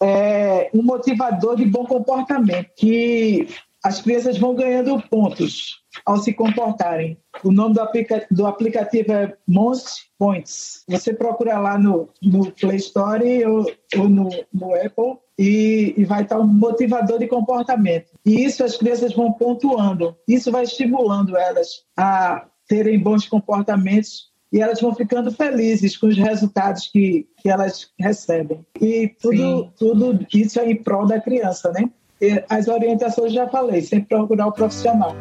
é, 0.03 0.71
um 0.75 0.83
motivador 0.83 1.57
de 1.57 1.65
bom 1.65 1.87
comportamento, 1.87 2.69
que 2.77 3.49
as 3.83 4.01
crianças 4.01 4.39
vão 4.39 4.55
ganhando 4.55 5.01
pontos 5.09 5.83
ao 6.05 6.19
se 6.19 6.33
comportarem. 6.33 7.19
O 7.43 7.53
nome 7.53 7.75
do, 7.75 7.81
aplica 7.81 8.27
do 8.31 8.47
aplicativo 8.47 9.13
é 9.13 9.37
Most 9.47 10.11
Points. 10.19 10.85
Você 10.89 11.15
procura 11.15 11.59
lá 11.59 11.79
no, 11.79 12.09
no 12.23 12.51
Play 12.53 12.77
Store 12.77 13.45
ou, 13.47 13.67
ou 13.97 14.09
no, 14.09 14.29
no, 14.53 14.75
Apple 14.75 15.19
e, 15.39 15.95
e 15.97 16.05
vai 16.05 16.23
estar 16.23 16.39
um 16.39 16.47
motivador 16.47 17.19
de 17.19 17.27
comportamento. 17.27 18.13
E 18.25 18.45
isso 18.45 18.65
as 18.65 18.77
crianças 18.77 19.15
vão 19.15 19.33
pontuando. 19.33 20.17
Isso 20.27 20.51
vai 20.51 20.65
estimulando 20.65 21.37
elas 21.37 21.69
a 21.97 22.47
terem 22.69 22.99
bons 22.99 23.27
comportamentos 23.29 24.33
e 24.53 24.61
elas 24.61 24.81
vão 24.81 24.95
ficando 24.95 25.33
felizes 25.33 25.97
com 25.97 26.07
os 26.07 26.17
resultados 26.17 26.89
que, 26.89 27.27
que 27.39 27.49
elas 27.49 27.89
recebem. 27.99 28.65
E 28.81 29.09
tudo, 29.21 29.73
tudo 29.77 30.27
isso 30.33 30.61
é 30.61 30.71
em 30.71 30.83
prol 30.83 31.07
da 31.07 31.21
criança, 31.21 31.73
né? 31.73 31.91
E 32.21 32.43
as 32.49 32.69
orientações 32.69 33.33
já 33.33 33.49
falei, 33.49 33.83
sempre 33.83 34.09
procurar 34.09 34.47
o 34.47 34.53
profissional. 34.53 35.15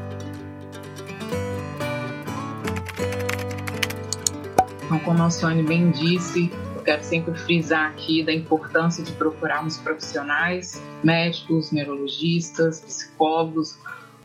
Então, 4.85 4.99
como 4.99 5.19
a 5.19 5.23
Alcione 5.23 5.63
bem 5.63 5.89
disse, 5.89 6.51
quero 6.83 7.03
sempre 7.03 7.33
frisar 7.35 7.91
aqui 7.91 8.23
da 8.23 8.33
importância 8.33 9.03
de 9.03 9.11
procurarmos 9.13 9.77
profissionais, 9.77 10.81
médicos, 11.03 11.71
neurologistas, 11.71 12.81
psicólogos, 12.81 13.77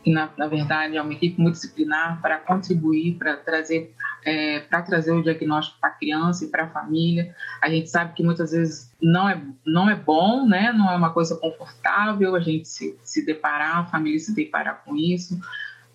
que 0.03 0.11
na, 0.11 0.29
na 0.37 0.47
verdade 0.47 0.97
é 0.97 1.01
uma 1.01 1.13
equipe 1.13 1.39
multidisciplinar 1.39 2.21
para 2.21 2.37
contribuir, 2.37 3.17
para 3.17 3.35
trazer 3.37 3.93
é, 4.25 4.59
para 4.59 4.81
trazer 4.81 5.11
o 5.11 5.23
diagnóstico 5.23 5.79
para 5.79 5.89
a 5.89 5.93
criança 5.93 6.45
e 6.45 6.47
para 6.47 6.65
a 6.65 6.69
família. 6.69 7.33
A 7.61 7.69
gente 7.69 7.89
sabe 7.89 8.13
que 8.13 8.23
muitas 8.23 8.51
vezes 8.51 8.93
não 9.01 9.29
é, 9.29 9.41
não 9.65 9.89
é 9.89 9.95
bom, 9.95 10.45
né? 10.45 10.71
não 10.71 10.91
é 10.91 10.95
uma 10.95 11.11
coisa 11.11 11.35
confortável 11.37 12.35
a 12.35 12.39
gente 12.39 12.67
se, 12.67 12.97
se 13.01 13.25
deparar, 13.25 13.77
a 13.79 13.85
família 13.85 14.19
se 14.19 14.33
deparar 14.35 14.83
com 14.83 14.95
isso, 14.95 15.39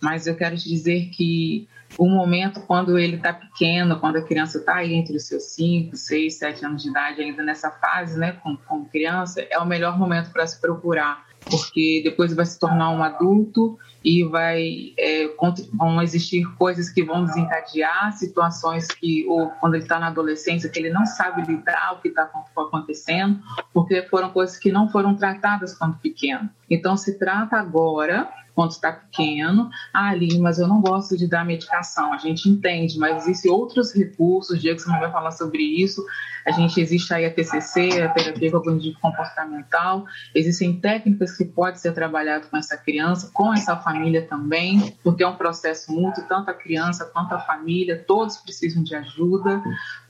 mas 0.01 0.27
eu 0.27 0.37
quero 0.37 0.57
te 0.57 0.69
dizer 0.69 1.11
que 1.11 1.69
o 1.99 2.09
momento 2.09 2.61
quando 2.63 2.99
ele 2.99 3.17
está 3.17 3.33
pequeno, 3.33 3.99
quando 3.99 4.17
a 4.17 4.23
criança 4.23 4.59
está 4.59 4.85
entre 4.85 5.17
os 5.17 5.27
seus 5.27 5.45
5, 5.55 5.97
6, 5.97 6.35
7 6.35 6.65
anos 6.65 6.83
de 6.83 6.91
idade, 6.91 7.23
ainda 7.23 7.43
nessa 7.43 7.71
fase, 7.71 8.19
né, 8.19 8.33
como, 8.43 8.59
como 8.59 8.89
criança, 8.89 9.41
é 9.51 9.59
o 9.59 9.67
melhor 9.67 9.99
momento 9.99 10.31
para 10.31 10.47
se 10.47 10.61
procurar, 10.61 11.25
porque 11.49 12.01
depois 12.03 12.35
vai 12.35 12.47
se 12.47 12.59
tornar 12.59 12.91
um 12.91 13.03
adulto 13.03 13.79
e 14.03 14.23
vai 14.25 14.93
é, 14.99 15.31
vão 15.73 16.03
existir 16.03 16.45
coisas 16.57 16.91
que 16.91 17.03
vão 17.03 17.25
desencadear 17.25 18.13
situações 18.13 18.87
que 18.89 19.27
ou 19.27 19.49
quando 19.61 19.75
ele 19.75 19.83
está 19.83 19.99
na 19.99 20.09
adolescência 20.09 20.69
que 20.69 20.79
ele 20.79 20.91
não 20.91 21.07
sabe 21.07 21.43
lidar 21.43 21.95
o 21.95 22.01
que 22.01 22.09
está 22.09 22.31
acontecendo 22.57 23.41
porque 23.73 24.03
foram 24.03 24.31
coisas 24.31 24.59
que 24.59 24.71
não 24.71 24.89
foram 24.89 25.15
tratadas 25.15 25.77
quando 25.77 25.99
pequeno. 25.99 26.51
Então 26.69 26.97
se 26.97 27.19
trata 27.19 27.57
agora 27.57 28.29
quando 28.55 28.71
está 28.71 28.93
pequeno, 28.93 29.69
ah, 29.93 30.11
Aline, 30.11 30.39
mas 30.39 30.59
eu 30.59 30.69
não 30.69 30.81
gosto 30.81 31.17
de 31.17 31.27
dar 31.27 31.45
medicação. 31.45 32.13
A 32.13 32.19
gente 32.19 32.49
entende, 32.49 32.99
mas 32.99 33.25
existem 33.25 33.51
outros 33.51 33.93
recursos, 33.93 34.61
Diego, 34.61 34.79
você 34.79 34.89
não 34.89 35.01
vai 35.01 35.11
falar 35.11 35.33
sobre 35.33 35.63
isso. 35.63 36.05
A 36.47 36.53
gente 36.53 36.79
existe 36.79 37.13
aí 37.13 37.25
a 37.25 37.33
TCC, 37.33 38.03
a 38.03 38.09
terapia 38.11 38.51
cognitivo 38.51 38.99
comportamental. 39.01 40.05
Existem 40.35 40.79
técnicas 40.79 41.37
que 41.37 41.45
podem 41.45 41.77
ser 41.77 41.93
trabalhadas 41.93 42.49
com 42.49 42.57
essa 42.57 42.77
criança, 42.77 43.31
com 43.33 43.53
essa 43.53 43.77
família 43.77 44.27
também, 44.27 44.95
porque 45.03 45.23
é 45.23 45.27
um 45.27 45.37
processo 45.37 45.91
mútuo, 45.91 46.25
tanto 46.29 46.51
a 46.51 46.55
criança 46.55 47.07
quanto 47.07 47.35
a 47.35 47.41
família, 47.41 48.05
todos 48.07 48.37
precisam 48.37 48.83
de 48.83 48.95
ajuda. 48.95 49.63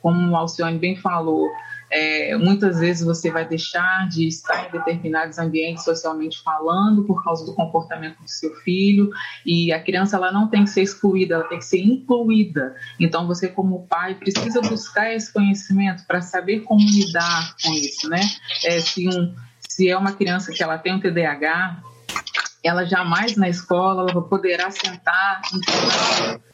Como 0.02 0.32
o 0.32 0.36
Alcione 0.36 0.78
bem 0.78 0.96
falou, 0.96 1.48
é, 1.94 2.36
muitas 2.36 2.80
vezes 2.80 3.06
você 3.06 3.30
vai 3.30 3.46
deixar 3.46 4.08
de 4.08 4.26
estar 4.26 4.66
em 4.66 4.72
determinados 4.72 5.38
ambientes 5.38 5.84
socialmente 5.84 6.42
falando 6.42 7.04
por 7.04 7.22
causa 7.22 7.46
do 7.46 7.54
comportamento 7.54 8.20
do 8.20 8.28
seu 8.28 8.52
filho 8.56 9.10
e 9.46 9.72
a 9.72 9.80
criança 9.80 10.16
ela 10.16 10.32
não 10.32 10.48
tem 10.48 10.64
que 10.64 10.70
ser 10.70 10.82
excluída, 10.82 11.36
ela 11.36 11.44
tem 11.44 11.58
que 11.58 11.64
ser 11.64 11.78
incluída. 11.78 12.74
Então 12.98 13.28
você 13.28 13.46
como 13.46 13.86
pai 13.86 14.16
precisa 14.16 14.60
buscar 14.60 15.14
esse 15.14 15.32
conhecimento 15.32 16.04
para 16.04 16.20
saber 16.20 16.60
como 16.60 16.80
lidar 16.80 17.54
com 17.62 17.72
isso, 17.72 18.08
né? 18.08 18.20
É, 18.64 18.80
se, 18.80 19.08
um, 19.08 19.32
se 19.60 19.88
é 19.88 19.96
uma 19.96 20.12
criança 20.12 20.50
que 20.50 20.64
ela 20.64 20.76
tem 20.76 20.94
um 20.94 21.00
TDAH, 21.00 21.80
ela 22.64 22.84
jamais 22.84 23.36
na 23.36 23.48
escola 23.48 24.10
ela 24.10 24.22
poderá 24.22 24.68
sentar 24.72 25.42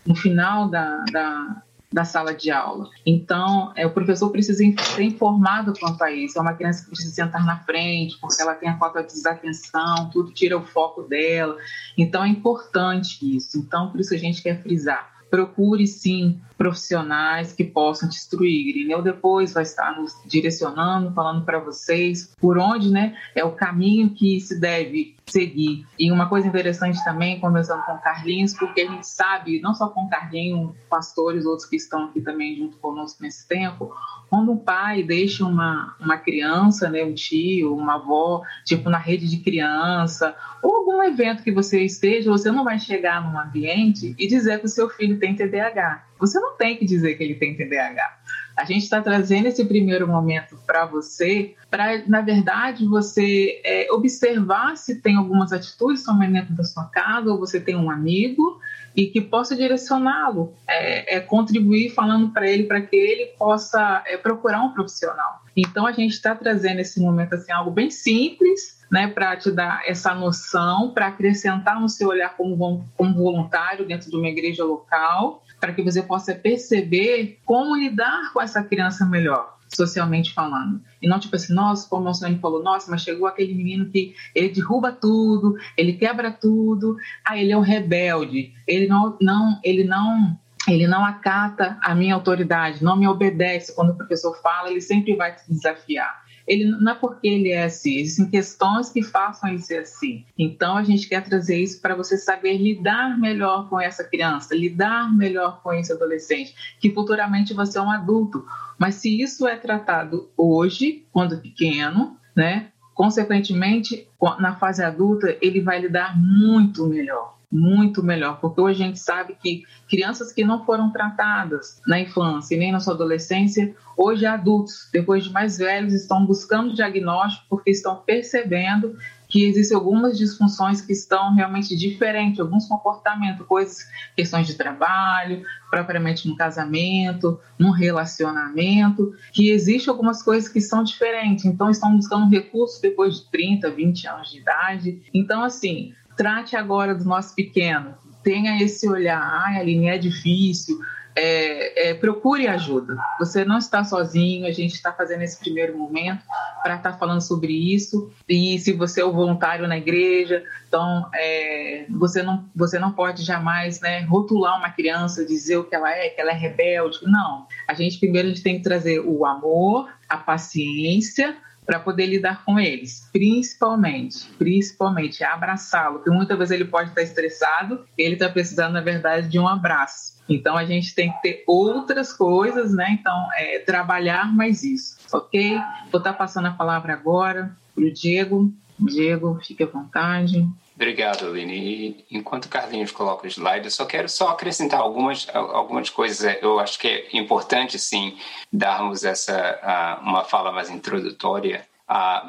no 0.05 0.15
final, 0.15 0.69
da, 0.69 1.03
da 1.11 1.63
da 1.93 2.05
sala 2.05 2.33
de 2.33 2.51
aula. 2.51 2.89
Então, 3.05 3.73
é, 3.75 3.85
o 3.85 3.91
professor 3.91 4.31
precisa 4.31 4.63
ser 4.95 5.03
informado 5.03 5.73
quanto 5.79 6.03
a 6.03 6.11
isso. 6.11 6.39
É 6.39 6.41
uma 6.41 6.55
criança 6.55 6.85
que 6.85 6.91
precisa 6.91 7.13
sentar 7.13 7.45
na 7.45 7.59
frente, 7.65 8.17
porque 8.21 8.41
ela 8.41 8.55
tem 8.55 8.69
a 8.69 8.79
falta 8.79 9.03
de 9.03 9.13
desatenção, 9.13 10.09
tudo 10.13 10.33
tira 10.33 10.57
o 10.57 10.65
foco 10.65 11.03
dela. 11.03 11.57
Então, 11.99 12.23
é 12.23 12.29
importante 12.29 13.37
isso. 13.37 13.59
Então, 13.59 13.91
por 13.91 14.01
isso 14.01 14.15
a 14.15 14.19
gente 14.19 14.43
quer 14.43 14.63
frisar. 14.63 15.11
Procure 15.29 15.87
sim 15.87 16.41
profissionais 16.61 17.55
que 17.55 17.65
possam 17.65 18.07
te 18.07 18.17
instruir. 18.17 18.69
Irineu 18.69 19.01
depois 19.01 19.55
vai 19.55 19.63
estar 19.63 19.99
nos 19.99 20.15
direcionando, 20.27 21.11
falando 21.15 21.43
para 21.43 21.59
vocês 21.59 22.35
por 22.39 22.59
onde 22.59 22.91
né, 22.91 23.17
é 23.35 23.43
o 23.43 23.53
caminho 23.53 24.11
que 24.11 24.39
se 24.41 24.61
deve 24.61 25.17
seguir. 25.27 25.87
E 25.99 26.13
uma 26.13 26.29
coisa 26.29 26.47
interessante 26.47 27.03
também, 27.03 27.41
conversando 27.41 27.83
com 27.85 27.93
o 27.93 28.03
Carlinhos, 28.03 28.53
porque 28.53 28.83
a 28.83 28.91
gente 28.91 29.07
sabe, 29.07 29.59
não 29.63 29.75
só 29.75 29.89
com 29.89 30.03
o 30.03 30.11
Carlinhos, 30.11 30.75
pastores, 30.91 31.47
outros 31.47 31.67
que 31.67 31.77
estão 31.77 32.05
aqui 32.05 32.21
também 32.21 32.55
junto 32.55 32.77
conosco 32.77 33.23
nesse 33.23 33.49
tempo, 33.49 33.91
quando 34.29 34.53
um 34.53 34.59
pai 34.59 35.03
deixa 35.03 35.47
uma, 35.47 35.97
uma 35.99 36.19
criança, 36.19 36.91
né, 36.91 37.03
um 37.03 37.15
tio, 37.15 37.75
uma 37.75 37.95
avó, 37.95 38.43
tipo 38.67 38.91
na 38.91 38.99
rede 38.99 39.31
de 39.31 39.39
criança, 39.39 40.37
ou 40.63 40.77
algum 40.77 41.03
evento 41.03 41.43
que 41.43 41.53
você 41.53 41.83
esteja, 41.83 42.31
você 42.31 42.51
não 42.51 42.65
vai 42.65 42.79
chegar 42.79 43.23
num 43.23 43.41
ambiente 43.41 44.15
e 44.19 44.27
dizer 44.27 44.59
que 44.59 44.67
o 44.67 44.69
seu 44.69 44.91
filho 44.91 45.19
tem 45.19 45.35
TDAH. 45.35 46.10
Você 46.21 46.39
não 46.39 46.57
tem 46.57 46.77
que 46.77 46.85
dizer 46.85 47.15
que 47.15 47.25
ele 47.25 47.35
tem 47.35 47.57
TDAH. 47.57 48.19
A 48.57 48.65
gente 48.65 48.83
está 48.83 49.01
trazendo 49.01 49.47
esse 49.47 49.65
primeiro 49.65 50.07
momento 50.07 50.59
para 50.67 50.85
você, 50.85 51.55
para, 51.71 52.07
na 52.07 52.21
verdade, 52.21 52.85
você 52.85 53.61
é, 53.65 53.91
observar 53.91 54.77
se 54.77 55.01
tem 55.01 55.17
algumas 55.17 55.53
atitudes 55.53 56.05
também 56.05 56.31
dentro 56.31 56.55
da 56.55 56.65
sua 56.65 56.85
casa, 56.85 57.31
ou 57.31 57.39
você 57.39 57.59
tem 57.59 57.75
um 57.75 57.91
amigo 57.91 58.61
e 58.95 59.07
que 59.07 59.21
possa 59.21 59.57
direcioná-lo, 59.57 60.53
é, 60.69 61.17
é, 61.17 61.21
contribuir 61.21 61.91
falando 61.91 62.31
para 62.31 62.49
ele 62.49 62.65
para 62.65 62.81
que 62.81 62.97
ele 62.97 63.27
possa 63.39 64.03
é, 64.07 64.17
procurar 64.17 64.63
um 64.63 64.73
profissional. 64.73 65.43
Então 65.57 65.87
a 65.87 65.93
gente 65.93 66.13
está 66.13 66.35
trazendo 66.35 66.81
esse 66.81 67.01
momento 67.01 67.35
assim 67.35 67.53
algo 67.53 67.71
bem 67.71 67.91
simples, 67.91 68.81
né, 68.91 69.07
para 69.07 69.37
te 69.37 69.51
dar 69.53 69.83
essa 69.87 70.13
noção, 70.15 70.91
para 70.91 71.07
acrescentar 71.07 71.81
no 71.81 71.89
seu 71.89 72.09
olhar 72.09 72.37
como, 72.37 72.85
como 72.97 73.15
voluntário 73.15 73.87
dentro 73.87 74.11
de 74.11 74.17
uma 74.17 74.29
igreja 74.29 74.65
local, 74.65 75.45
para 75.61 75.73
que 75.73 75.83
você 75.83 76.03
possa 76.03 76.35
perceber 76.35 77.39
como 77.45 77.77
lidar 77.77 78.33
com 78.33 78.41
essa 78.41 78.63
criança 78.63 79.05
melhor 79.05 79.61
socialmente 79.73 80.33
falando. 80.33 80.83
E 81.01 81.09
não 81.09 81.21
tipo 81.21 81.37
assim, 81.37 81.55
nossa, 81.55 81.89
como 81.89 82.05
o 82.05 82.09
Alcione 82.09 82.39
falou, 82.41 82.63
nossa, 82.63 82.91
mas 82.91 83.03
chegou 83.03 83.27
aquele 83.29 83.55
menino 83.55 83.89
que 83.89 84.15
ele 84.35 84.49
derruba 84.49 84.91
tudo, 84.91 85.57
ele 85.77 85.93
quebra 85.93 86.33
tudo, 86.33 86.97
ah, 87.25 87.39
ele 87.39 87.53
é 87.53 87.57
um 87.57 87.61
rebelde, 87.61 88.53
ele 88.67 88.89
não, 88.89 89.17
não, 89.21 89.61
ele 89.63 89.85
não 89.85 90.39
ele 90.69 90.87
não 90.87 91.05
acata 91.05 91.79
a 91.83 91.95
minha 91.95 92.15
autoridade, 92.15 92.85
não 92.85 92.95
me 92.95 93.09
obedece. 93.09 93.75
Quando 93.75 93.91
o 93.91 93.97
professor 93.97 94.39
fala, 94.43 94.71
ele 94.71 94.81
sempre 94.81 95.17
vai 95.17 95.35
te 95.35 95.43
desafiar 95.49 96.23
ele 96.51 96.65
não 96.65 96.91
é 96.91 96.95
porque 96.97 97.29
ele 97.29 97.51
é 97.51 97.63
assim, 97.63 97.99
existem 97.99 98.29
questões 98.29 98.91
que 98.91 99.05
façam 99.05 99.51
ele 99.51 99.61
ser 99.61 99.83
assim. 99.83 100.25
Então 100.37 100.77
a 100.77 100.83
gente 100.83 101.09
quer 101.09 101.23
trazer 101.23 101.63
isso 101.63 101.81
para 101.81 101.95
você 101.95 102.19
saber 102.19 102.57
lidar 102.57 103.17
melhor 103.17 103.69
com 103.69 103.81
essa 103.81 104.03
criança, 104.03 104.53
lidar 104.53 105.17
melhor 105.17 105.63
com 105.63 105.73
esse 105.73 105.93
adolescente, 105.93 106.53
que 106.81 106.91
futuramente 106.93 107.55
você 107.55 107.79
é 107.79 107.81
um 107.81 107.89
adulto. 107.89 108.45
Mas 108.77 108.97
se 108.97 109.23
isso 109.23 109.47
é 109.47 109.55
tratado 109.55 110.29
hoje, 110.37 111.07
quando 111.13 111.41
pequeno, 111.41 112.17
né? 112.35 112.73
Consequentemente, 112.95 114.09
na 114.41 114.57
fase 114.57 114.83
adulta, 114.83 115.39
ele 115.41 115.61
vai 115.61 115.81
lidar 115.81 116.19
muito 116.19 116.85
melhor 116.85 117.40
muito 117.51 118.03
melhor, 118.03 118.39
porque 118.41 118.61
hoje 118.61 118.83
a 118.83 118.87
gente 118.87 118.99
sabe 118.99 119.37
que 119.41 119.65
crianças 119.89 120.33
que 120.33 120.45
não 120.45 120.65
foram 120.65 120.93
tratadas 120.93 121.81
na 121.87 121.99
infância 121.99 122.55
e 122.55 122.59
nem 122.59 122.71
na 122.71 122.79
sua 122.79 122.95
adolescência, 122.95 123.75
hoje 123.97 124.25
adultos, 124.25 124.89
depois 124.93 125.25
de 125.25 125.33
mais 125.33 125.59
velhos, 125.59 125.93
estão 125.93 126.25
buscando 126.25 126.75
diagnóstico 126.75 127.47
porque 127.49 127.71
estão 127.71 127.97
percebendo 127.97 128.97
que 129.31 129.45
existem 129.45 129.77
algumas 129.77 130.19
disfunções 130.19 130.81
que 130.81 130.93
estão 130.93 131.35
realmente 131.35 131.77
diferentes, 131.77 132.41
alguns 132.41 132.67
comportamentos, 132.67 133.47
coisas, 133.47 133.79
questões 134.17 134.47
de 134.47 134.55
trabalho, 134.55 135.45
propriamente 135.71 136.29
no 136.29 136.37
casamento, 136.37 137.41
no 137.57 137.71
relacionamento, 137.71 139.15
que 139.33 139.51
existem 139.51 139.91
algumas 139.91 140.21
coisas 140.21 140.49
que 140.49 140.61
são 140.61 140.83
diferentes, 140.83 141.45
então 141.45 141.71
estão 141.71 141.97
buscando 141.97 142.29
recursos 142.29 142.81
depois 142.81 143.21
de 143.21 143.31
30, 143.31 143.71
20 143.71 144.09
anos 144.09 144.31
de 144.31 144.41
idade. 144.41 145.03
Então, 145.15 145.45
assim, 145.45 145.95
trate 146.21 146.55
agora 146.55 146.95
do 146.95 147.03
nosso 147.03 147.35
pequeno, 147.35 147.95
tenha 148.23 148.63
esse 148.63 148.87
olhar, 148.87 149.23
ai, 149.43 149.59
Aline, 149.59 149.89
é 149.89 149.97
difícil, 149.97 150.79
é, 151.17 151.89
é, 151.89 151.95
procure 151.95 152.47
ajuda. 152.47 152.95
Você 153.19 153.43
não 153.43 153.57
está 153.57 153.83
sozinho, 153.85 154.47
a 154.47 154.53
gente 154.53 154.75
está 154.75 154.93
fazendo 154.93 155.23
esse 155.23 155.39
primeiro 155.39 155.79
momento 155.79 156.23
para 156.63 156.77
estar 156.77 156.93
tá 156.93 156.99
falando 156.99 157.23
sobre 157.23 157.55
isso. 157.55 158.13
E 158.29 158.59
se 158.59 158.75
você 158.75 159.01
é 159.01 159.05
o 159.05 159.15
voluntário 159.15 159.67
na 159.67 159.79
igreja, 159.79 160.45
então 160.69 161.09
é, 161.15 161.87
você, 161.89 162.23
não, 162.23 162.45
você 162.55 162.79
não 162.79 162.93
pode 162.93 163.25
jamais 163.25 163.81
né, 163.81 164.01
rotular 164.03 164.59
uma 164.59 164.69
criança, 164.69 165.25
dizer 165.25 165.57
o 165.57 165.65
que 165.65 165.75
ela 165.75 165.91
é, 165.91 166.11
que 166.11 166.21
ela 166.21 166.33
é 166.33 166.37
rebelde. 166.37 166.99
Não. 167.05 167.47
A 167.67 167.73
gente 167.73 167.99
primeiro 167.99 168.29
a 168.29 168.31
gente 168.31 168.43
tem 168.43 168.59
que 168.59 168.63
trazer 168.63 169.01
o 169.01 169.25
amor, 169.25 169.89
a 170.07 170.19
paciência, 170.19 171.35
para 171.71 171.79
poder 171.79 172.07
lidar 172.07 172.45
com 172.45 172.59
eles, 172.59 173.09
principalmente, 173.13 174.29
principalmente 174.37 175.23
abraçá-lo, 175.23 175.99
porque 175.99 176.11
muitas 176.11 176.37
vezes 176.37 176.51
ele 176.51 176.65
pode 176.65 176.89
estar 176.89 177.01
estressado, 177.01 177.85
ele 177.97 178.15
está 178.15 178.29
precisando 178.29 178.73
na 178.73 178.81
verdade 178.81 179.29
de 179.29 179.39
um 179.39 179.47
abraço. 179.47 180.21
Então 180.29 180.57
a 180.57 180.65
gente 180.65 180.93
tem 180.93 181.13
que 181.13 181.23
ter 181.23 181.45
outras 181.47 182.13
coisas, 182.13 182.75
né? 182.75 182.99
Então 182.99 183.29
é, 183.37 183.61
trabalhar 183.61 184.35
mais 184.35 184.65
isso, 184.65 184.97
ok? 185.13 185.61
Vou 185.93 186.01
estar 186.01 186.11
tá 186.11 186.13
passando 186.13 186.47
a 186.47 186.51
palavra 186.51 186.93
agora 186.93 187.57
para 187.73 187.85
o 187.85 187.93
Diego. 187.93 188.53
Diego, 188.77 189.39
fique 189.41 189.63
à 189.63 189.67
vontade. 189.67 190.45
Obrigado, 190.81 191.27
Aline. 191.27 192.07
E 192.11 192.17
enquanto 192.17 192.47
o 192.47 192.49
Carlinhos 192.49 192.91
coloca 192.91 193.27
o 193.27 193.29
slide, 193.29 193.67
eu 193.67 193.71
só 193.71 193.85
quero 193.85 194.09
só 194.09 194.29
acrescentar 194.29 194.81
algumas, 194.81 195.29
algumas 195.35 195.91
coisas. 195.91 196.39
Eu 196.41 196.59
acho 196.59 196.79
que 196.79 196.89
é 196.89 197.19
importante, 197.19 197.79
sim, 197.79 198.17
darmos 198.51 199.05
essa 199.05 199.99
uma 200.03 200.25
fala 200.25 200.51
mais 200.51 200.71
introdutória, 200.71 201.69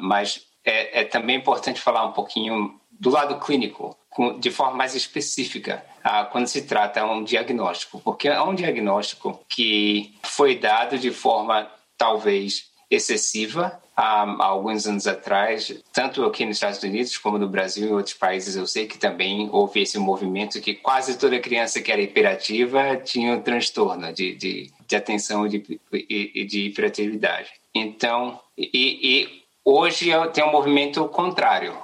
mas 0.02 0.46
é, 0.62 1.00
é, 1.00 1.04
também 1.04 1.38
importante 1.38 1.80
falar 1.80 2.04
um 2.04 2.12
pouquinho 2.12 2.78
do 2.90 3.08
lado 3.08 3.40
clínico, 3.40 3.96
de 4.38 4.50
forma 4.50 4.76
mais 4.76 4.94
específica, 4.94 5.82
quando 6.30 6.46
se 6.46 6.60
trata 6.60 7.06
um 7.06 7.24
diagnóstico, 7.24 8.02
porque 8.02 8.28
é 8.28 8.42
um 8.42 8.54
diagnóstico 8.54 9.40
que 9.48 10.14
foi 10.22 10.58
dado 10.58 10.98
de 10.98 11.10
forma 11.10 11.70
talvez 11.96 12.70
excessiva 12.90 13.81
há, 13.96 14.44
alguns 14.44 14.86
anos 14.86 15.06
atrás, 15.06 15.72
tanto 15.92 16.24
aqui 16.24 16.44
nos 16.44 16.56
Estados 16.56 16.82
Unidos 16.82 17.16
como 17.18 17.38
no 17.38 17.48
Brasil 17.48 17.88
e 17.88 17.92
outros 17.92 18.14
países, 18.14 18.56
eu 18.56 18.66
sei 18.66 18.86
que 18.86 18.98
também 18.98 19.48
houve 19.52 19.82
esse 19.82 19.98
movimento 19.98 20.60
que 20.60 20.74
quase 20.74 21.18
toda 21.18 21.38
criança 21.38 21.80
que 21.80 21.92
era 21.92 22.00
hiperativa 22.00 22.96
tinha 22.96 23.34
um 23.34 23.40
transtorno 23.40 24.12
de, 24.12 24.34
de, 24.34 24.70
de 24.86 24.96
atenção 24.96 25.46
e 25.46 25.58
de, 25.58 25.80
de 26.46 26.66
hiperatividade. 26.66 27.50
Então, 27.74 28.38
e, 28.56 28.68
e 28.72 29.42
Hoje 29.64 30.10
tem 30.32 30.42
um 30.42 30.50
movimento 30.50 31.06
contrário, 31.08 31.74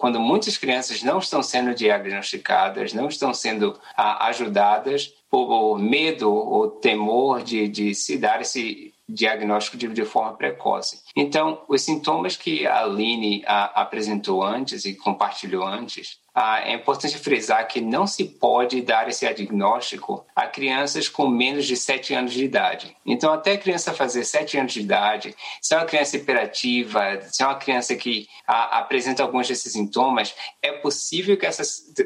quando 0.00 0.18
muitas 0.18 0.58
crianças 0.58 1.00
não 1.04 1.20
estão 1.20 1.44
sendo 1.44 1.72
diagnosticadas, 1.72 2.92
não 2.92 3.06
estão 3.06 3.32
sendo 3.32 3.78
ajudadas 3.96 5.14
por 5.30 5.78
medo 5.78 6.28
ou 6.28 6.68
temor 6.68 7.40
de, 7.40 7.68
de 7.68 7.94
se 7.94 8.18
dar 8.18 8.40
esse 8.40 8.89
diagnóstico 9.14 9.76
de, 9.76 9.88
de, 9.88 10.04
forma 10.04 10.36
precoce. 10.36 11.02
Então, 11.16 11.62
os 11.68 11.82
sintomas 11.82 12.36
que 12.36 12.66
a 12.66 12.82
Aline 12.82 13.42
a, 13.46 13.82
apresentou 13.82 14.42
antes 14.42 14.84
e 14.84 14.94
compartilhou 14.94 15.64
antes, 15.66 16.18
a, 16.34 16.60
é 16.60 16.74
importante 16.74 17.18
frisar 17.18 17.66
que 17.66 17.80
não 17.80 18.06
se 18.06 18.24
pode 18.24 18.80
dar 18.82 19.08
esse 19.08 19.32
diagnóstico 19.32 20.24
a 20.34 20.46
crianças 20.46 21.08
com 21.08 21.28
menos 21.28 21.66
de 21.66 21.76
7 21.76 22.14
anos 22.14 22.32
de 22.32 22.44
idade. 22.44 22.96
Então, 23.04 23.32
até 23.32 23.52
a 23.52 23.58
criança 23.58 23.92
fazer 23.92 24.24
7 24.24 24.58
anos 24.58 24.72
de 24.72 24.80
idade, 24.80 25.34
se 25.60 25.74
é 25.74 25.76
uma 25.76 25.86
criança 25.86 26.16
hiperativa, 26.16 27.20
se 27.22 27.42
é 27.42 27.46
uma 27.46 27.58
criança 27.58 27.94
que 27.96 28.28
a, 28.46 28.78
apresenta 28.78 29.22
alguns 29.22 29.48
desses 29.48 29.72
sintomas, 29.72 30.34
é 30.62 30.72
possível 30.72 31.36
que 31.36 31.46
essa, 31.46 31.62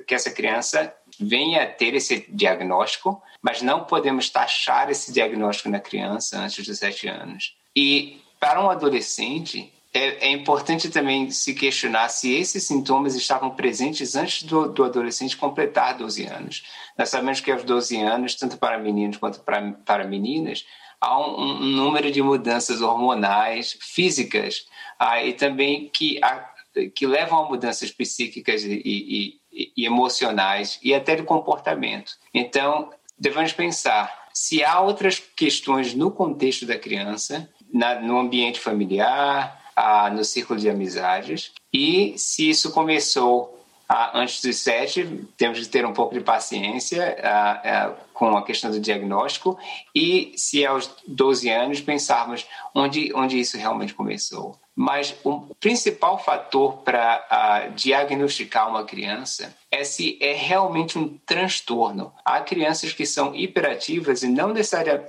que 0.06 0.14
essa 0.14 0.30
criança 0.30 0.94
venha 1.20 1.62
a 1.62 1.66
ter 1.66 1.94
esse 1.94 2.26
diagnóstico, 2.28 3.22
mas 3.42 3.62
não 3.62 3.84
podemos 3.84 4.28
taxar 4.30 4.90
esse 4.90 5.12
diagnóstico 5.12 5.68
na 5.68 5.80
criança 5.80 6.38
antes 6.38 6.66
dos 6.66 6.78
7 6.78 7.08
anos. 7.08 7.56
E 7.76 8.20
para 8.38 8.62
um 8.62 8.70
adolescente, 8.70 9.72
é, 9.92 10.26
é, 10.26 10.32
importante 10.32 10.90
também 10.90 11.30
se 11.30 11.54
questionar 11.54 12.08
se 12.08 12.34
esses 12.34 12.64
sintomas 12.64 13.14
estavam 13.14 13.50
presentes 13.50 14.16
antes 14.16 14.42
do, 14.42 14.68
do, 14.68 14.82
adolescente 14.82 15.36
completar 15.36 15.96
12 15.96 16.26
anos. 16.26 16.64
Nós 16.98 17.08
sabemos 17.08 17.40
que 17.40 17.52
aos 17.52 17.62
12 17.62 18.00
anos, 18.00 18.34
tanto 18.34 18.58
para 18.58 18.76
meninos 18.76 19.18
quanto 19.18 19.40
para, 19.40 19.72
para 19.84 20.04
meninas, 20.04 20.66
há 21.00 21.18
um, 21.18 21.40
um 21.40 21.60
número 21.60 22.10
de 22.10 22.20
mudanças 22.20 22.80
hormonais, 22.80 23.78
físicas, 23.80 24.66
ah, 24.98 25.22
e 25.22 25.32
também 25.32 25.88
que, 25.88 26.18
a, 26.24 26.50
que 26.94 27.06
levam 27.06 27.44
a 27.44 27.48
mudanças 27.48 27.92
psíquicas 27.92 28.64
e, 28.64 28.82
e, 28.84 29.40
e 29.54 29.86
emocionais 29.86 30.78
e 30.82 30.92
até 30.92 31.14
de 31.16 31.22
comportamento. 31.22 32.12
Então, 32.32 32.90
devemos 33.18 33.52
pensar 33.52 34.24
se 34.32 34.64
há 34.64 34.80
outras 34.80 35.18
questões 35.18 35.94
no 35.94 36.10
contexto 36.10 36.66
da 36.66 36.76
criança, 36.76 37.48
na, 37.72 38.00
no 38.00 38.18
ambiente 38.18 38.58
familiar, 38.58 39.62
ah, 39.76 40.10
no 40.10 40.24
círculo 40.24 40.58
de 40.58 40.68
amizades, 40.68 41.52
e 41.72 42.14
se 42.16 42.50
isso 42.50 42.72
começou 42.72 43.64
ah, 43.88 44.18
antes 44.18 44.42
dos 44.42 44.56
sete, 44.56 45.24
temos 45.36 45.58
de 45.58 45.68
ter 45.68 45.86
um 45.86 45.92
pouco 45.92 46.14
de 46.14 46.20
paciência 46.20 47.16
ah, 47.22 47.94
com 48.12 48.36
a 48.36 48.44
questão 48.44 48.70
do 48.70 48.80
diagnóstico 48.80 49.58
e, 49.94 50.32
se 50.36 50.64
aos 50.64 50.90
12 51.06 51.48
anos, 51.50 51.80
pensarmos 51.80 52.46
onde, 52.74 53.12
onde 53.14 53.38
isso 53.38 53.56
realmente 53.56 53.94
começou. 53.94 54.58
Mas 54.76 55.14
o 55.22 55.54
principal 55.60 56.18
fator 56.18 56.78
para 56.78 57.68
diagnosticar 57.76 58.68
uma 58.68 58.84
criança 58.84 59.54
é 59.70 59.84
se 59.84 60.18
é 60.20 60.32
realmente 60.32 60.98
um 60.98 61.16
transtorno. 61.24 62.12
Há 62.24 62.40
crianças 62.40 62.92
que 62.92 63.06
são 63.06 63.34
hiperativas 63.34 64.22
e 64.22 64.28
não 64.28 64.52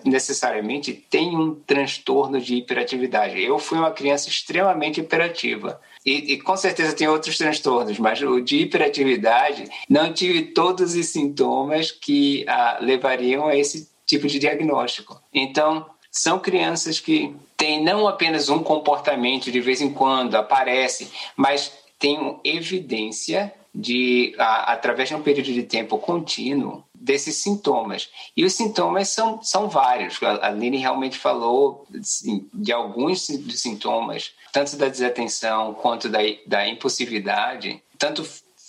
necessariamente 0.03 0.93
têm 0.93 1.35
um 1.35 1.55
transtorno 1.55 2.39
de 2.39 2.55
hiperatividade. 2.55 3.41
Eu 3.41 3.57
fui 3.57 3.77
uma 3.77 3.91
criança 3.91 4.29
extremamente 4.29 5.01
hiperativa. 5.01 5.81
E, 6.05 6.33
e, 6.33 6.41
com 6.41 6.55
certeza 6.55 6.95
tem 6.95 7.07
outros 7.07 7.35
transtornos, 7.35 7.97
mas 7.97 8.21
o 8.21 8.39
de 8.39 8.57
hiperatividade 8.57 9.67
não 9.89 10.13
tive 10.13 10.43
todos 10.43 10.93
os 10.93 11.07
sintomas 11.07 11.89
que 11.89 12.45
ah, 12.47 12.77
levariam 12.79 13.47
a 13.47 13.55
esse 13.55 13.89
tipo 14.05 14.27
de 14.27 14.37
diagnóstico. 14.37 15.19
Então, 15.33 15.85
são 16.15 16.39
crianças 16.39 16.97
que 16.97 17.35
têm 17.57 17.83
não 17.83 18.07
apenas 18.07 18.47
um 18.47 18.63
comportamento 18.63 19.51
de 19.51 19.59
vez 19.59 19.81
em 19.81 19.91
quando 19.91 20.35
aparece, 20.35 21.11
mas 21.35 21.73
têm 21.99 22.39
evidência 22.41 23.53
de, 23.73 24.33
a, 24.37 24.71
através 24.71 25.09
de 25.09 25.15
um 25.15 25.21
período 25.21 25.51
de 25.51 25.63
tempo 25.63 25.97
contínuo, 25.97 26.81
desses 26.93 27.35
sintomas. 27.35 28.09
E 28.35 28.45
os 28.45 28.53
sintomas 28.53 29.09
são, 29.09 29.43
são 29.43 29.67
vários. 29.67 30.17
A 30.23 30.47
Aline 30.47 30.77
realmente 30.77 31.17
falou 31.17 31.85
assim, 31.93 32.47
de 32.53 32.71
alguns 32.71 33.27
dos 33.27 33.59
sintomas, 33.59 34.31
tanto 34.53 34.77
da 34.77 34.87
desatenção 34.87 35.73
quanto 35.73 36.07
da, 36.07 36.19
da 36.47 36.65
impulsividade, 36.65 37.83
tanto 37.99 38.25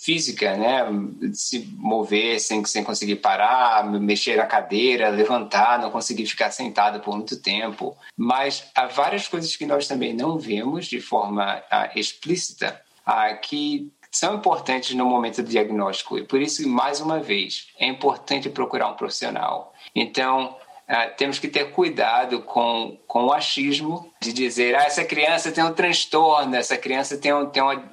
física, 0.07 0.55
né? 0.55 0.85
Se 1.33 1.67
mover 1.75 2.39
sem, 2.39 2.63
sem 2.63 2.81
conseguir 2.81 3.17
parar, 3.17 3.83
mexer 3.85 4.37
na 4.37 4.45
cadeira, 4.45 5.09
levantar, 5.09 5.77
não 5.77 5.91
conseguir 5.91 6.25
ficar 6.25 6.49
sentado 6.49 7.01
por 7.01 7.13
muito 7.13 7.41
tempo. 7.41 7.93
Mas 8.15 8.71
há 8.73 8.85
várias 8.85 9.27
coisas 9.27 9.53
que 9.57 9.65
nós 9.65 9.85
também 9.85 10.13
não 10.13 10.39
vemos 10.39 10.85
de 10.85 11.01
forma 11.01 11.61
ah, 11.69 11.91
explícita 11.93 12.81
ah, 13.05 13.33
que 13.33 13.91
são 14.09 14.35
importantes 14.35 14.95
no 14.95 15.05
momento 15.05 15.43
do 15.43 15.49
diagnóstico. 15.49 16.17
E 16.17 16.23
por 16.23 16.41
isso, 16.41 16.65
mais 16.69 17.01
uma 17.01 17.19
vez, 17.19 17.67
é 17.77 17.85
importante 17.85 18.49
procurar 18.49 18.87
um 18.87 18.95
profissional. 18.95 19.73
Então, 19.93 20.55
ah, 20.87 21.07
temos 21.07 21.37
que 21.37 21.49
ter 21.49 21.71
cuidado 21.71 22.43
com, 22.43 22.97
com 23.05 23.25
o 23.25 23.33
achismo 23.33 24.09
de 24.21 24.31
dizer 24.31 24.73
ah, 24.73 24.85
essa 24.85 25.03
criança 25.03 25.51
tem 25.51 25.65
um 25.65 25.73
transtorno, 25.73 26.55
essa 26.55 26.77
criança 26.77 27.17
tem, 27.17 27.33
um, 27.33 27.45
tem 27.47 27.61
uma, 27.61 27.83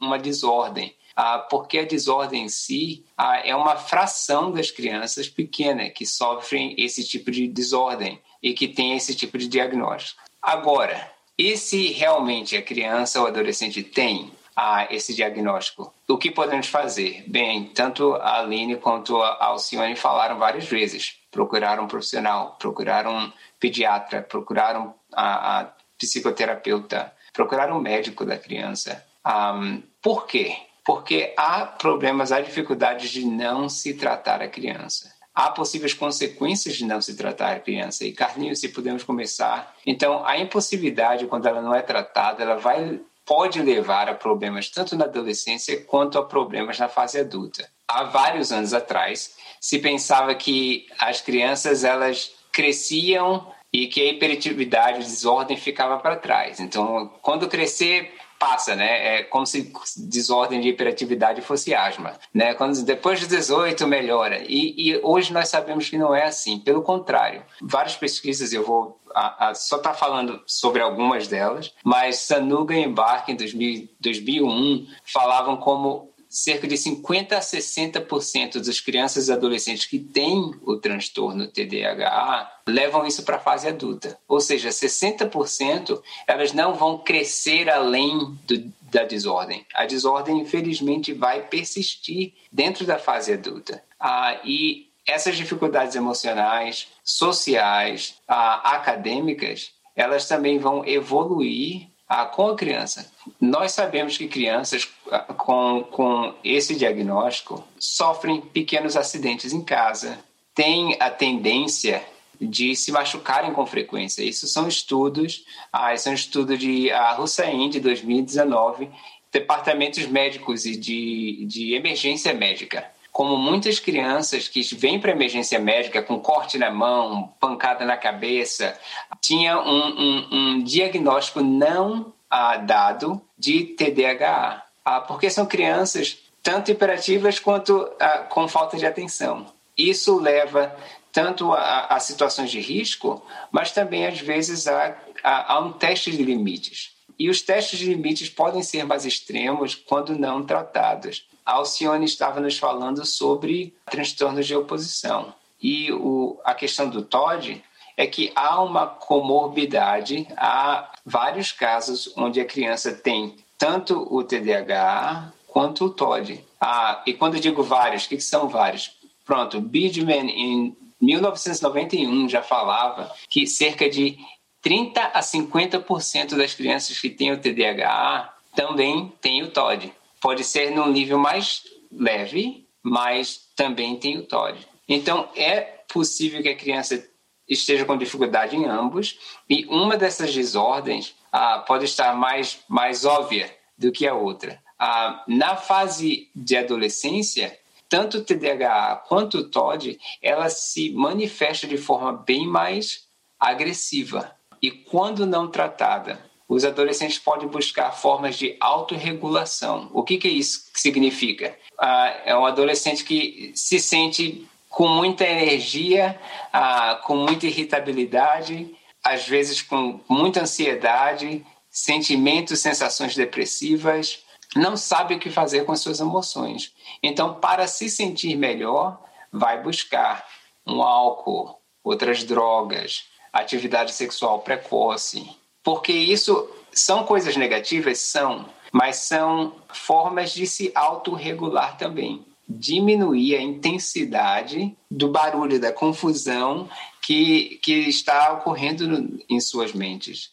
uma 0.00 0.18
desordem. 0.18 0.92
Ah, 1.14 1.38
porque 1.38 1.78
a 1.78 1.84
desordem 1.84 2.44
em 2.44 2.48
si 2.48 3.04
ah, 3.16 3.40
é 3.44 3.54
uma 3.54 3.76
fração 3.76 4.50
das 4.50 4.70
crianças 4.70 5.28
pequenas 5.28 5.92
que 5.92 6.06
sofrem 6.06 6.74
esse 6.78 7.06
tipo 7.06 7.30
de 7.30 7.46
desordem 7.46 8.20
e 8.42 8.54
que 8.54 8.68
tem 8.68 8.96
esse 8.96 9.14
tipo 9.14 9.36
de 9.38 9.48
diagnóstico. 9.48 10.22
Agora, 10.40 11.10
e 11.38 11.56
se 11.56 11.92
realmente 11.92 12.56
a 12.56 12.62
criança 12.62 13.20
ou 13.20 13.26
adolescente 13.26 13.82
tem 13.82 14.32
ah, 14.56 14.86
esse 14.90 15.14
diagnóstico? 15.14 15.92
O 16.08 16.18
que 16.18 16.30
podemos 16.30 16.66
fazer? 16.66 17.24
Bem, 17.26 17.64
tanto 17.64 18.14
a 18.14 18.40
Aline 18.40 18.76
quanto 18.76 19.20
a 19.20 19.44
Alcione 19.46 19.96
falaram 19.96 20.38
várias 20.38 20.66
vezes. 20.66 21.16
Procurar 21.30 21.80
um 21.80 21.86
profissional, 21.86 22.56
procurar 22.58 23.06
um 23.06 23.32
pediatra, 23.58 24.20
procurar 24.22 24.78
um, 24.78 24.92
a, 25.12 25.60
a 25.60 25.64
psicoterapeuta, 25.98 27.12
procurar 27.32 27.72
um 27.72 27.80
médico 27.80 28.24
da 28.24 28.36
criança. 28.36 29.04
Um, 29.26 29.82
por 30.02 30.26
quê? 30.26 30.56
Porque 30.84 31.32
há 31.36 31.64
problemas, 31.64 32.32
há 32.32 32.40
dificuldades 32.40 33.10
de 33.10 33.24
não 33.24 33.68
se 33.68 33.94
tratar 33.94 34.42
a 34.42 34.48
criança. 34.48 35.12
Há 35.34 35.50
possíveis 35.50 35.94
consequências 35.94 36.76
de 36.76 36.84
não 36.84 37.00
se 37.00 37.16
tratar 37.16 37.56
a 37.56 37.60
criança. 37.60 38.04
E, 38.04 38.12
Carlinhos, 38.12 38.60
se 38.60 38.68
podemos 38.68 39.02
começar. 39.02 39.74
Então, 39.86 40.26
a 40.26 40.36
impossibilidade, 40.38 41.26
quando 41.26 41.46
ela 41.46 41.62
não 41.62 41.74
é 41.74 41.80
tratada, 41.80 42.42
ela 42.42 42.56
vai 42.56 43.00
pode 43.24 43.62
levar 43.62 44.08
a 44.08 44.14
problemas 44.14 44.68
tanto 44.68 44.96
na 44.96 45.04
adolescência 45.04 45.82
quanto 45.84 46.18
a 46.18 46.24
problemas 46.24 46.78
na 46.78 46.88
fase 46.88 47.20
adulta. 47.20 47.68
Há 47.86 48.04
vários 48.04 48.50
anos 48.52 48.74
atrás, 48.74 49.36
se 49.60 49.78
pensava 49.78 50.34
que 50.34 50.86
as 50.98 51.20
crianças 51.20 51.84
elas 51.84 52.32
cresciam 52.50 53.46
e 53.72 53.86
que 53.86 54.02
a 54.02 54.12
hiperatividade, 54.12 54.98
a 54.98 55.00
desordem 55.00 55.56
ficava 55.56 55.98
para 55.98 56.16
trás. 56.16 56.60
Então, 56.60 57.10
quando 57.22 57.48
crescer, 57.48 58.12
passa, 58.42 58.74
né? 58.74 59.18
É 59.18 59.22
como 59.22 59.46
se 59.46 59.72
desordem 59.98 60.60
de 60.60 60.70
hiperatividade 60.70 61.40
fosse 61.40 61.72
asma, 61.72 62.14
né? 62.34 62.54
Quando 62.54 62.82
depois 62.84 63.20
de 63.20 63.28
18 63.28 63.86
melhora. 63.86 64.42
E, 64.48 64.74
e 64.76 65.00
hoje 65.00 65.32
nós 65.32 65.48
sabemos 65.48 65.88
que 65.88 65.96
não 65.96 66.12
é 66.12 66.24
assim. 66.24 66.58
Pelo 66.58 66.82
contrário, 66.82 67.44
várias 67.60 67.94
pesquisas 67.94 68.52
eu 68.52 68.64
vou 68.64 69.00
a, 69.14 69.50
a, 69.50 69.54
só 69.54 69.76
está 69.76 69.94
falando 69.94 70.42
sobre 70.46 70.82
algumas 70.82 71.28
delas, 71.28 71.72
mas 71.84 72.16
Sanuga 72.16 72.74
e 72.74 72.82
Embarque 72.82 73.30
em 73.30 73.36
2000, 73.36 73.88
2001 74.00 74.86
falavam 75.04 75.56
como 75.56 76.11
cerca 76.32 76.66
de 76.66 76.78
50 76.78 77.36
a 77.36 77.40
60% 77.40 78.64
das 78.64 78.80
crianças 78.80 79.28
e 79.28 79.32
adolescentes 79.32 79.84
que 79.84 79.98
têm 79.98 80.54
o 80.62 80.78
transtorno 80.78 81.46
TDAH 81.46 82.60
levam 82.66 83.06
isso 83.06 83.22
para 83.22 83.36
a 83.36 83.40
fase 83.40 83.68
adulta. 83.68 84.18
Ou 84.26 84.40
seja, 84.40 84.70
60% 84.70 86.02
elas 86.26 86.54
não 86.54 86.72
vão 86.72 86.96
crescer 86.96 87.68
além 87.68 88.34
do, 88.46 88.72
da 88.90 89.04
desordem. 89.04 89.66
A 89.74 89.84
desordem, 89.84 90.40
infelizmente, 90.40 91.12
vai 91.12 91.42
persistir 91.42 92.32
dentro 92.50 92.86
da 92.86 92.98
fase 92.98 93.34
adulta. 93.34 93.84
Ah, 94.00 94.40
e 94.42 94.90
essas 95.06 95.36
dificuldades 95.36 95.96
emocionais, 95.96 96.88
sociais, 97.04 98.14
ah, 98.26 98.76
acadêmicas, 98.76 99.72
elas 99.94 100.26
também 100.26 100.58
vão 100.58 100.82
evoluir 100.86 101.88
ah, 102.08 102.24
com 102.24 102.48
a 102.48 102.56
criança. 102.56 103.10
Nós 103.42 103.72
sabemos 103.72 104.16
que 104.16 104.28
crianças 104.28 104.88
ah, 105.10 105.18
com, 105.18 105.82
com 105.90 106.32
esse 106.44 106.76
diagnóstico 106.76 107.66
sofrem 107.76 108.40
pequenos 108.40 108.96
acidentes 108.96 109.52
em 109.52 109.60
casa, 109.64 110.16
têm 110.54 110.96
a 111.00 111.10
tendência 111.10 112.04
de 112.40 112.76
se 112.76 112.92
machucarem 112.92 113.52
com 113.52 113.66
frequência. 113.66 114.22
Isso 114.22 114.46
são 114.46 114.68
estudos, 114.68 115.44
ah, 115.72 115.96
são 115.96 116.14
estudos 116.14 116.56
de 116.56 116.92
a 116.92 117.20
Hussein 117.20 117.68
de 117.68 117.80
2019, 117.80 118.88
departamentos 119.32 120.06
médicos 120.06 120.64
e 120.64 120.76
de, 120.76 121.44
de 121.46 121.74
emergência 121.74 122.32
médica 122.32 122.92
como 123.10 123.36
muitas 123.36 123.78
crianças 123.78 124.48
que 124.48 124.62
vêm 124.74 124.98
para 124.98 125.12
emergência 125.12 125.58
médica 125.58 126.02
com 126.02 126.18
corte 126.18 126.56
na 126.56 126.70
mão, 126.70 127.34
pancada 127.38 127.84
na 127.84 127.94
cabeça, 127.94 128.74
tinha 129.20 129.60
um, 129.60 130.00
um, 130.00 130.28
um 130.32 130.62
diagnóstico 130.62 131.42
não 131.42 132.11
ah, 132.32 132.56
dado 132.56 133.20
de 133.36 133.64
TDAH, 133.76 134.64
ah, 134.82 135.00
porque 135.02 135.28
são 135.28 135.44
crianças 135.44 136.16
tanto 136.42 136.70
hiperativas 136.70 137.38
quanto 137.38 137.92
ah, 138.00 138.20
com 138.20 138.48
falta 138.48 138.78
de 138.78 138.86
atenção. 138.86 139.46
Isso 139.76 140.18
leva 140.18 140.74
tanto 141.12 141.52
a, 141.52 141.88
a, 141.88 142.00
situações 142.00 142.50
de 142.50 142.58
risco, 142.58 143.22
mas 143.50 143.70
também 143.70 144.06
às 144.06 144.18
vezes 144.18 144.66
a, 144.66 144.96
a, 145.22 145.52
a 145.52 145.60
um 145.60 145.72
teste 145.72 146.10
de 146.10 146.22
limites. 146.22 146.92
E 147.18 147.28
os 147.28 147.42
testes 147.42 147.78
de 147.78 147.84
limites 147.86 148.30
podem 148.30 148.62
ser 148.62 148.86
mais 148.86 149.04
extremos 149.04 149.74
quando 149.74 150.18
não 150.18 150.42
tratados. 150.42 151.26
A 151.44 151.52
Alcione 151.52 152.06
estava 152.06 152.40
nos 152.40 152.56
falando 152.56 153.04
sobre 153.04 153.74
transtornos 153.90 154.46
de 154.46 154.56
oposição. 154.56 155.34
E 155.60 155.92
o, 155.92 156.40
a 156.44 156.54
questão 156.54 156.88
do 156.88 157.02
TOD 157.02 157.62
é 157.96 158.06
que 158.06 158.32
há 158.34 158.62
uma 158.62 158.86
comorbidade, 158.86 160.26
há 160.36 160.90
vários 161.04 161.52
casos 161.52 162.12
onde 162.16 162.40
a 162.40 162.44
criança 162.44 162.92
tem 162.92 163.36
tanto 163.58 164.08
o 164.10 164.24
TDAH 164.24 165.32
quanto 165.46 165.84
o 165.84 165.90
TOD. 165.90 166.44
Ah, 166.60 167.02
e 167.06 167.12
quando 167.12 167.34
eu 167.34 167.40
digo 167.40 167.62
vários, 167.62 168.04
o 168.04 168.08
que, 168.08 168.16
que 168.16 168.22
são 168.22 168.48
vários? 168.48 168.96
Pronto, 169.24 169.60
Bidman 169.60 170.30
em 170.30 170.76
1991 171.00 172.28
já 172.28 172.42
falava 172.42 173.12
que 173.28 173.46
cerca 173.46 173.88
de 173.88 174.18
30 174.62 175.00
a 175.00 175.20
50% 175.20 176.36
das 176.36 176.54
crianças 176.54 176.98
que 176.98 177.10
têm 177.10 177.32
o 177.32 177.40
TDAH 177.40 178.34
também 178.54 179.12
têm 179.20 179.42
o 179.42 179.50
TOD. 179.50 179.92
Pode 180.20 180.44
ser 180.44 180.70
num 180.70 180.88
nível 180.88 181.18
mais 181.18 181.62
leve, 181.90 182.66
mas 182.82 183.48
também 183.56 183.96
tem 183.96 184.18
o 184.18 184.22
TOD. 184.22 184.58
Então, 184.88 185.28
é 185.34 185.60
possível 185.92 186.42
que 186.42 186.48
a 186.48 186.56
criança 186.56 187.04
esteja 187.48 187.84
com 187.84 187.96
dificuldade 187.96 188.56
em 188.56 188.66
ambos, 188.66 189.18
e 189.48 189.64
uma 189.66 189.96
dessas 189.96 190.32
desordens 190.32 191.14
ah, 191.30 191.58
pode 191.66 191.84
estar 191.84 192.14
mais, 192.16 192.60
mais 192.68 193.04
óbvia 193.04 193.54
do 193.76 193.90
que 193.90 194.06
a 194.06 194.14
outra. 194.14 194.60
Ah, 194.78 195.22
na 195.26 195.56
fase 195.56 196.30
de 196.34 196.56
adolescência, 196.56 197.58
tanto 197.88 198.18
o 198.18 198.24
TDAH 198.24 199.04
quanto 199.06 199.38
o 199.38 199.48
TOD, 199.48 199.98
ela 200.22 200.48
se 200.48 200.90
manifesta 200.90 201.66
de 201.66 201.76
forma 201.76 202.12
bem 202.12 202.46
mais 202.46 203.06
agressiva. 203.38 204.34
E 204.62 204.70
quando 204.70 205.26
não 205.26 205.48
tratada, 205.48 206.18
os 206.48 206.64
adolescentes 206.64 207.18
podem 207.18 207.48
buscar 207.48 207.90
formas 207.92 208.36
de 208.36 208.56
autorregulação. 208.60 209.90
O 209.92 210.02
que, 210.02 210.18
que 210.18 210.28
isso 210.28 210.68
significa? 210.74 211.56
Ah, 211.78 212.20
é 212.24 212.36
um 212.36 212.46
adolescente 212.46 213.04
que 213.04 213.52
se 213.54 213.80
sente 213.80 214.46
com 214.72 214.88
muita 214.88 215.24
energia, 215.24 216.18
ah, 216.50 216.98
com 217.04 217.14
muita 217.14 217.46
irritabilidade, 217.46 218.74
às 219.04 219.28
vezes 219.28 219.60
com 219.60 220.00
muita 220.08 220.40
ansiedade, 220.40 221.44
sentimentos, 221.70 222.60
sensações 222.60 223.14
depressivas, 223.14 224.24
não 224.56 224.76
sabe 224.76 225.14
o 225.14 225.18
que 225.18 225.30
fazer 225.30 225.66
com 225.66 225.76
suas 225.76 226.00
emoções. 226.00 226.72
Então, 227.02 227.34
para 227.34 227.66
se 227.66 227.90
sentir 227.90 228.34
melhor, 228.34 228.98
vai 229.30 229.62
buscar 229.62 230.26
um 230.66 230.82
álcool, 230.82 231.58
outras 231.84 232.24
drogas, 232.24 233.04
atividade 233.30 233.92
sexual 233.92 234.40
precoce. 234.40 235.28
Porque 235.62 235.92
isso 235.92 236.48
são 236.72 237.04
coisas 237.04 237.36
negativas? 237.36 237.98
São, 237.98 238.46
mas 238.72 238.96
são 238.96 239.54
formas 239.68 240.32
de 240.32 240.46
se 240.46 240.72
autorregular 240.74 241.76
também. 241.76 242.24
Diminuir 242.58 243.36
a 243.36 243.42
intensidade 243.42 244.76
do 244.90 245.08
barulho, 245.08 245.60
da 245.60 245.72
confusão 245.72 246.68
que, 247.00 247.58
que 247.62 247.72
está 247.72 248.32
ocorrendo 248.32 249.18
em 249.28 249.40
suas 249.40 249.72
mentes, 249.72 250.30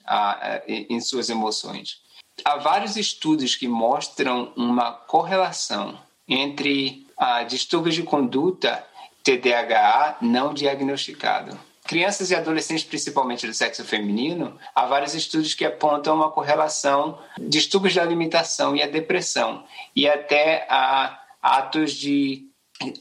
em 0.68 1.00
suas 1.02 1.30
emoções. 1.30 2.02
Há 2.46 2.58
vários 2.58 2.96
estudos 2.96 3.56
que 3.56 3.68
mostram 3.68 4.54
uma 4.56 4.92
correlação 4.92 6.00
entre 6.28 7.06
a 7.18 7.44
distúrbios 7.44 7.96
de 7.96 8.04
conduta 8.04 8.86
TDAH 9.24 10.18
não 10.22 10.54
diagnosticado. 10.54 11.58
Crianças 11.86 12.30
e 12.30 12.36
adolescentes, 12.36 12.84
principalmente 12.84 13.48
do 13.48 13.54
sexo 13.54 13.84
feminino, 13.84 14.56
há 14.76 14.86
vários 14.86 15.16
estudos 15.16 15.56
que 15.56 15.66
apontam 15.66 16.16
uma 16.16 16.30
correlação 16.30 17.18
distúrbios 17.40 17.96
da 17.96 18.04
alimentação 18.04 18.76
e 18.76 18.84
a 18.84 18.88
depressão, 18.88 19.64
e 19.96 20.08
até 20.08 20.68
a 20.70 21.19
atos 21.42 21.94
de 21.94 22.50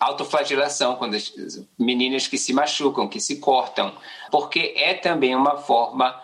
autoflagelação, 0.00 0.96
quando 0.96 1.14
as 1.14 1.32
meninas 1.78 2.26
que 2.26 2.36
se 2.36 2.52
machucam, 2.52 3.08
que 3.08 3.20
se 3.20 3.36
cortam, 3.36 3.94
porque 4.30 4.74
é 4.76 4.94
também 4.94 5.36
uma 5.36 5.56
forma 5.56 6.20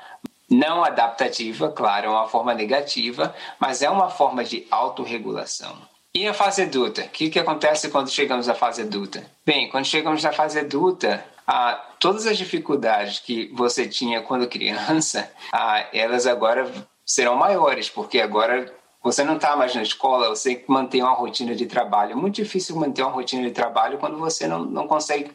não 0.50 0.84
adaptativa, 0.84 1.70
claro, 1.70 2.06
é 2.06 2.10
uma 2.10 2.28
forma 2.28 2.54
negativa, 2.54 3.34
mas 3.58 3.82
é 3.82 3.88
uma 3.88 4.10
forma 4.10 4.44
de 4.44 4.66
autorregulação. 4.70 5.76
E 6.14 6.28
a 6.28 6.34
fase 6.34 6.62
adulta? 6.62 7.02
O 7.02 7.08
que, 7.08 7.28
que 7.28 7.38
acontece 7.38 7.90
quando 7.90 8.08
chegamos 8.08 8.48
à 8.48 8.54
fase 8.54 8.82
adulta? 8.82 9.24
Bem, 9.44 9.68
quando 9.68 9.84
chegamos 9.84 10.22
na 10.22 10.32
fase 10.32 10.60
adulta, 10.60 11.24
ah, 11.46 11.74
todas 11.98 12.26
as 12.26 12.38
dificuldades 12.38 13.18
que 13.18 13.50
você 13.52 13.88
tinha 13.88 14.22
quando 14.22 14.46
criança, 14.46 15.30
ah, 15.52 15.86
elas 15.92 16.26
agora 16.26 16.70
serão 17.04 17.34
maiores, 17.36 17.90
porque 17.90 18.20
agora 18.20 18.72
você 19.04 19.22
não 19.22 19.36
está 19.36 19.54
mais 19.54 19.74
na 19.74 19.82
escola, 19.82 20.30
você 20.30 20.64
manter 20.66 21.02
uma 21.02 21.12
rotina 21.12 21.54
de 21.54 21.66
trabalho. 21.66 22.12
É 22.12 22.14
muito 22.14 22.36
difícil 22.36 22.74
manter 22.74 23.02
uma 23.02 23.10
rotina 23.12 23.42
de 23.42 23.50
trabalho 23.50 23.98
quando 23.98 24.16
você 24.16 24.48
não, 24.48 24.64
não 24.64 24.88
consegue 24.88 25.30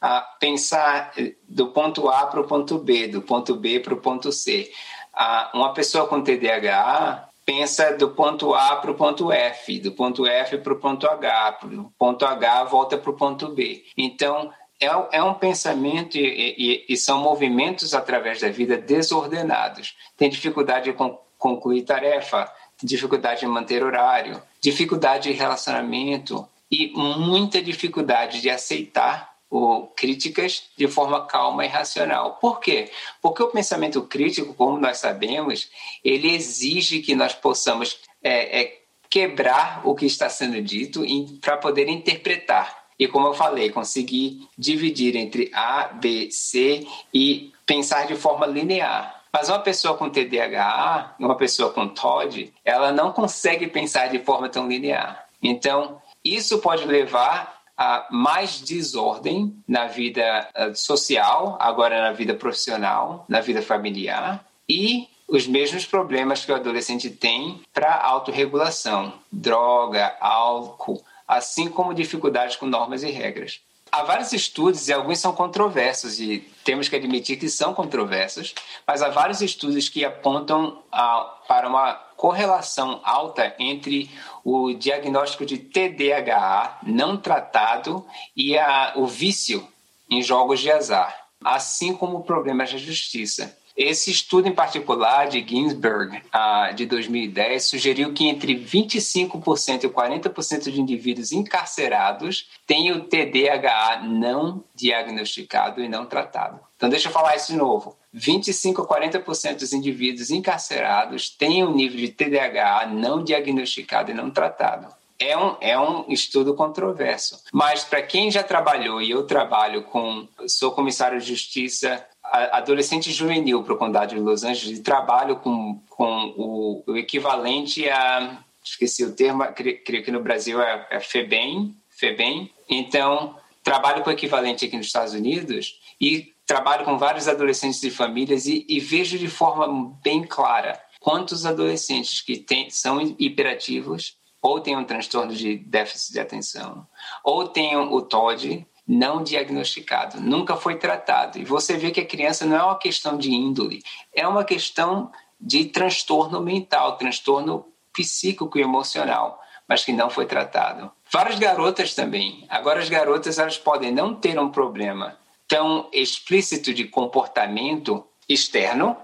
ah, 0.00 0.20
pensar 0.40 1.12
do 1.48 1.68
ponto 1.68 2.08
A 2.08 2.26
para 2.26 2.40
o 2.40 2.44
ponto 2.44 2.78
B, 2.78 3.06
do 3.06 3.22
ponto 3.22 3.54
B 3.54 3.78
para 3.78 3.94
o 3.94 3.98
ponto 3.98 4.32
C. 4.32 4.72
Ah, 5.14 5.52
uma 5.54 5.72
pessoa 5.72 6.08
com 6.08 6.20
TDAH 6.20 7.28
pensa 7.46 7.96
do 7.96 8.10
ponto 8.10 8.52
A 8.52 8.76
para 8.76 8.90
o 8.90 8.94
ponto 8.94 9.30
F, 9.30 9.78
do 9.78 9.92
ponto 9.92 10.26
F 10.26 10.58
para 10.58 10.72
o 10.72 10.78
ponto 10.80 11.06
H, 11.06 11.58
do 11.62 11.92
ponto 11.96 12.26
H 12.26 12.64
volta 12.64 12.98
para 12.98 13.10
o 13.10 13.14
ponto 13.14 13.48
B. 13.50 13.84
Então, 13.96 14.52
é, 14.80 15.18
é 15.18 15.22
um 15.22 15.34
pensamento 15.34 16.16
e, 16.16 16.24
e, 16.58 16.84
e, 16.88 16.96
são 16.96 17.20
movimentos 17.20 17.94
através 17.94 18.40
da 18.40 18.48
vida 18.48 18.76
desordenados. 18.76 19.96
Tem 20.16 20.28
dificuldade 20.28 20.90
de 20.90 20.96
concluir 21.38 21.82
tarefa, 21.82 22.50
dificuldade 22.82 23.40
de 23.40 23.46
manter 23.46 23.82
horário, 23.82 24.42
dificuldade 24.60 25.30
de 25.30 25.38
relacionamento 25.38 26.48
e 26.70 26.90
muita 26.94 27.60
dificuldade 27.62 28.40
de 28.40 28.48
aceitar 28.48 29.32
o, 29.50 29.86
críticas 29.94 30.64
de 30.76 30.88
forma 30.88 31.26
calma 31.26 31.64
e 31.64 31.68
racional. 31.68 32.38
Por 32.40 32.58
quê? 32.58 32.90
Porque 33.20 33.42
o 33.42 33.48
pensamento 33.48 34.00
crítico, 34.02 34.54
como 34.54 34.78
nós 34.78 34.96
sabemos, 34.96 35.70
ele 36.02 36.34
exige 36.34 37.02
que 37.02 37.14
nós 37.14 37.34
possamos 37.34 37.98
é, 38.22 38.62
é, 38.62 38.82
quebrar 39.10 39.82
o 39.84 39.94
que 39.94 40.06
está 40.06 40.30
sendo 40.30 40.60
dito 40.62 41.02
para 41.42 41.58
poder 41.58 41.88
interpretar. 41.88 42.82
E 42.98 43.06
como 43.06 43.26
eu 43.26 43.34
falei, 43.34 43.68
conseguir 43.68 44.48
dividir 44.56 45.16
entre 45.16 45.50
A, 45.52 45.88
B, 45.88 46.30
C 46.30 46.86
e 47.12 47.52
pensar 47.66 48.06
de 48.06 48.14
forma 48.14 48.46
linear. 48.46 49.21
Mas 49.32 49.48
uma 49.48 49.60
pessoa 49.60 49.96
com 49.96 50.10
TDAH, 50.10 51.16
uma 51.18 51.36
pessoa 51.36 51.72
com 51.72 51.88
TOD, 51.88 52.52
ela 52.64 52.92
não 52.92 53.12
consegue 53.12 53.66
pensar 53.66 54.08
de 54.08 54.18
forma 54.18 54.48
tão 54.48 54.68
linear. 54.68 55.26
Então, 55.42 56.00
isso 56.22 56.58
pode 56.58 56.84
levar 56.84 57.62
a 57.76 58.06
mais 58.10 58.60
desordem 58.60 59.56
na 59.66 59.86
vida 59.86 60.48
eh, 60.54 60.74
social, 60.74 61.56
agora 61.58 62.02
na 62.02 62.12
vida 62.12 62.34
profissional, 62.34 63.24
na 63.28 63.40
vida 63.40 63.62
familiar 63.62 64.44
e 64.68 65.08
os 65.26 65.46
mesmos 65.46 65.86
problemas 65.86 66.44
que 66.44 66.52
o 66.52 66.54
adolescente 66.54 67.08
tem 67.08 67.62
para 67.72 68.02
autorregulação, 68.02 69.14
droga, 69.32 70.14
álcool, 70.20 71.02
assim 71.26 71.70
como 71.70 71.94
dificuldades 71.94 72.56
com 72.56 72.66
normas 72.66 73.02
e 73.02 73.10
regras. 73.10 73.60
Há 73.94 74.04
vários 74.04 74.32
estudos, 74.32 74.88
e 74.88 74.92
alguns 74.92 75.18
são 75.18 75.34
controversos, 75.34 76.18
e 76.18 76.38
temos 76.64 76.88
que 76.88 76.96
admitir 76.96 77.38
que 77.38 77.50
são 77.50 77.74
controversos, 77.74 78.54
mas 78.86 79.02
há 79.02 79.10
vários 79.10 79.42
estudos 79.42 79.90
que 79.90 80.02
apontam 80.02 80.82
a, 80.90 81.20
para 81.46 81.68
uma 81.68 81.92
correlação 82.16 83.02
alta 83.04 83.54
entre 83.58 84.10
o 84.42 84.72
diagnóstico 84.72 85.44
de 85.44 85.58
TDAH 85.58 86.78
não 86.84 87.18
tratado 87.18 88.06
e 88.34 88.56
a, 88.56 88.94
o 88.96 89.06
vício 89.06 89.68
em 90.08 90.22
jogos 90.22 90.60
de 90.60 90.70
azar, 90.70 91.14
assim 91.44 91.94
como 91.94 92.24
problemas 92.24 92.72
da 92.72 92.78
justiça. 92.78 93.54
Esse 93.76 94.10
estudo 94.10 94.48
em 94.48 94.52
particular 94.52 95.28
de 95.28 95.40
Ginsberg, 95.46 96.18
uh, 96.18 96.74
de 96.74 96.84
2010, 96.86 97.64
sugeriu 97.64 98.12
que 98.12 98.28
entre 98.28 98.54
25% 98.54 99.84
e 99.84 99.88
40% 99.88 100.70
de 100.70 100.80
indivíduos 100.80 101.32
encarcerados 101.32 102.48
têm 102.66 102.92
o 102.92 103.04
TDAH 103.04 104.02
não 104.04 104.62
diagnosticado 104.74 105.82
e 105.82 105.88
não 105.88 106.04
tratado. 106.04 106.60
Então, 106.76 106.90
deixa 106.90 107.08
eu 107.08 107.12
falar 107.12 107.36
isso 107.36 107.52
de 107.52 107.58
novo. 107.58 107.96
25 108.12 108.82
a 108.82 108.86
40% 108.86 109.60
dos 109.60 109.72
indivíduos 109.72 110.30
encarcerados 110.30 111.30
têm 111.30 111.64
um 111.64 111.72
nível 111.72 111.98
de 111.98 112.08
TDAH 112.08 112.88
não 112.92 113.24
diagnosticado 113.24 114.10
e 114.10 114.14
não 114.14 114.30
tratado. 114.30 114.88
É 115.18 115.38
um, 115.38 115.56
é 115.60 115.78
um 115.78 116.06
estudo 116.08 116.54
controverso. 116.54 117.40
Mas 117.52 117.84
para 117.84 118.02
quem 118.02 118.30
já 118.30 118.42
trabalhou, 118.42 119.00
e 119.00 119.10
eu 119.10 119.24
trabalho 119.24 119.84
com, 119.84 120.26
sou 120.48 120.72
comissário 120.72 121.20
de 121.20 121.28
justiça 121.28 122.04
adolescente 122.22 123.10
juvenil 123.10 123.62
para 123.62 123.74
o 123.74 123.78
condado 123.78 124.14
de 124.14 124.20
Los 124.20 124.44
Angeles 124.44 124.78
e 124.78 124.82
trabalho 124.82 125.36
com, 125.36 125.80
com 125.90 126.34
o, 126.36 126.84
o 126.86 126.96
equivalente 126.96 127.88
a, 127.88 128.38
esqueci 128.64 129.04
o 129.04 129.14
termo, 129.14 129.44
creio, 129.52 130.04
que 130.04 130.10
no 130.10 130.22
Brasil 130.22 130.60
é, 130.60 130.86
é 130.90 131.00
FEBEM, 131.00 131.76
FEBEM. 131.90 132.50
Então, 132.68 133.36
trabalho 133.62 134.02
com 134.02 134.10
o 134.10 134.12
equivalente 134.12 134.64
aqui 134.64 134.76
nos 134.76 134.86
Estados 134.86 135.14
Unidos 135.14 135.80
e 136.00 136.32
trabalho 136.46 136.84
com 136.84 136.98
vários 136.98 137.28
adolescentes 137.28 137.82
e 137.82 137.90
famílias 137.90 138.46
e, 138.46 138.64
e 138.68 138.80
vejo 138.80 139.18
de 139.18 139.28
forma 139.28 139.96
bem 140.02 140.22
clara 140.22 140.80
quantos 141.00 141.44
adolescentes 141.44 142.20
que 142.20 142.36
tem, 142.36 142.70
são 142.70 143.00
hiperativos 143.18 144.16
ou 144.40 144.60
têm 144.60 144.76
um 144.76 144.84
transtorno 144.84 145.34
de 145.34 145.56
déficit 145.56 146.12
de 146.12 146.20
atenção 146.20 146.86
ou 147.24 147.48
têm 147.48 147.76
o 147.76 148.00
TOD 148.02 148.66
não 148.86 149.22
diagnosticado, 149.22 150.20
nunca 150.20 150.56
foi 150.56 150.76
tratado. 150.76 151.38
E 151.38 151.44
você 151.44 151.76
vê 151.76 151.90
que 151.90 152.00
a 152.00 152.06
criança 152.06 152.44
não 152.44 152.56
é 152.56 152.62
uma 152.62 152.78
questão 152.78 153.16
de 153.16 153.30
índole, 153.30 153.82
é 154.12 154.26
uma 154.26 154.44
questão 154.44 155.10
de 155.40 155.66
transtorno 155.66 156.40
mental, 156.40 156.96
transtorno 156.96 157.66
psíquico 157.92 158.58
e 158.58 158.62
emocional, 158.62 159.40
mas 159.68 159.84
que 159.84 159.92
não 159.92 160.10
foi 160.10 160.26
tratado. 160.26 160.90
Várias 161.10 161.38
garotas 161.38 161.94
também. 161.94 162.46
Agora 162.48 162.80
as 162.80 162.88
garotas 162.88 163.38
elas 163.38 163.58
podem 163.58 163.92
não 163.92 164.14
ter 164.14 164.38
um 164.38 164.50
problema 164.50 165.18
tão 165.46 165.88
explícito 165.92 166.72
de 166.72 166.84
comportamento 166.84 168.04
externo, 168.28 168.96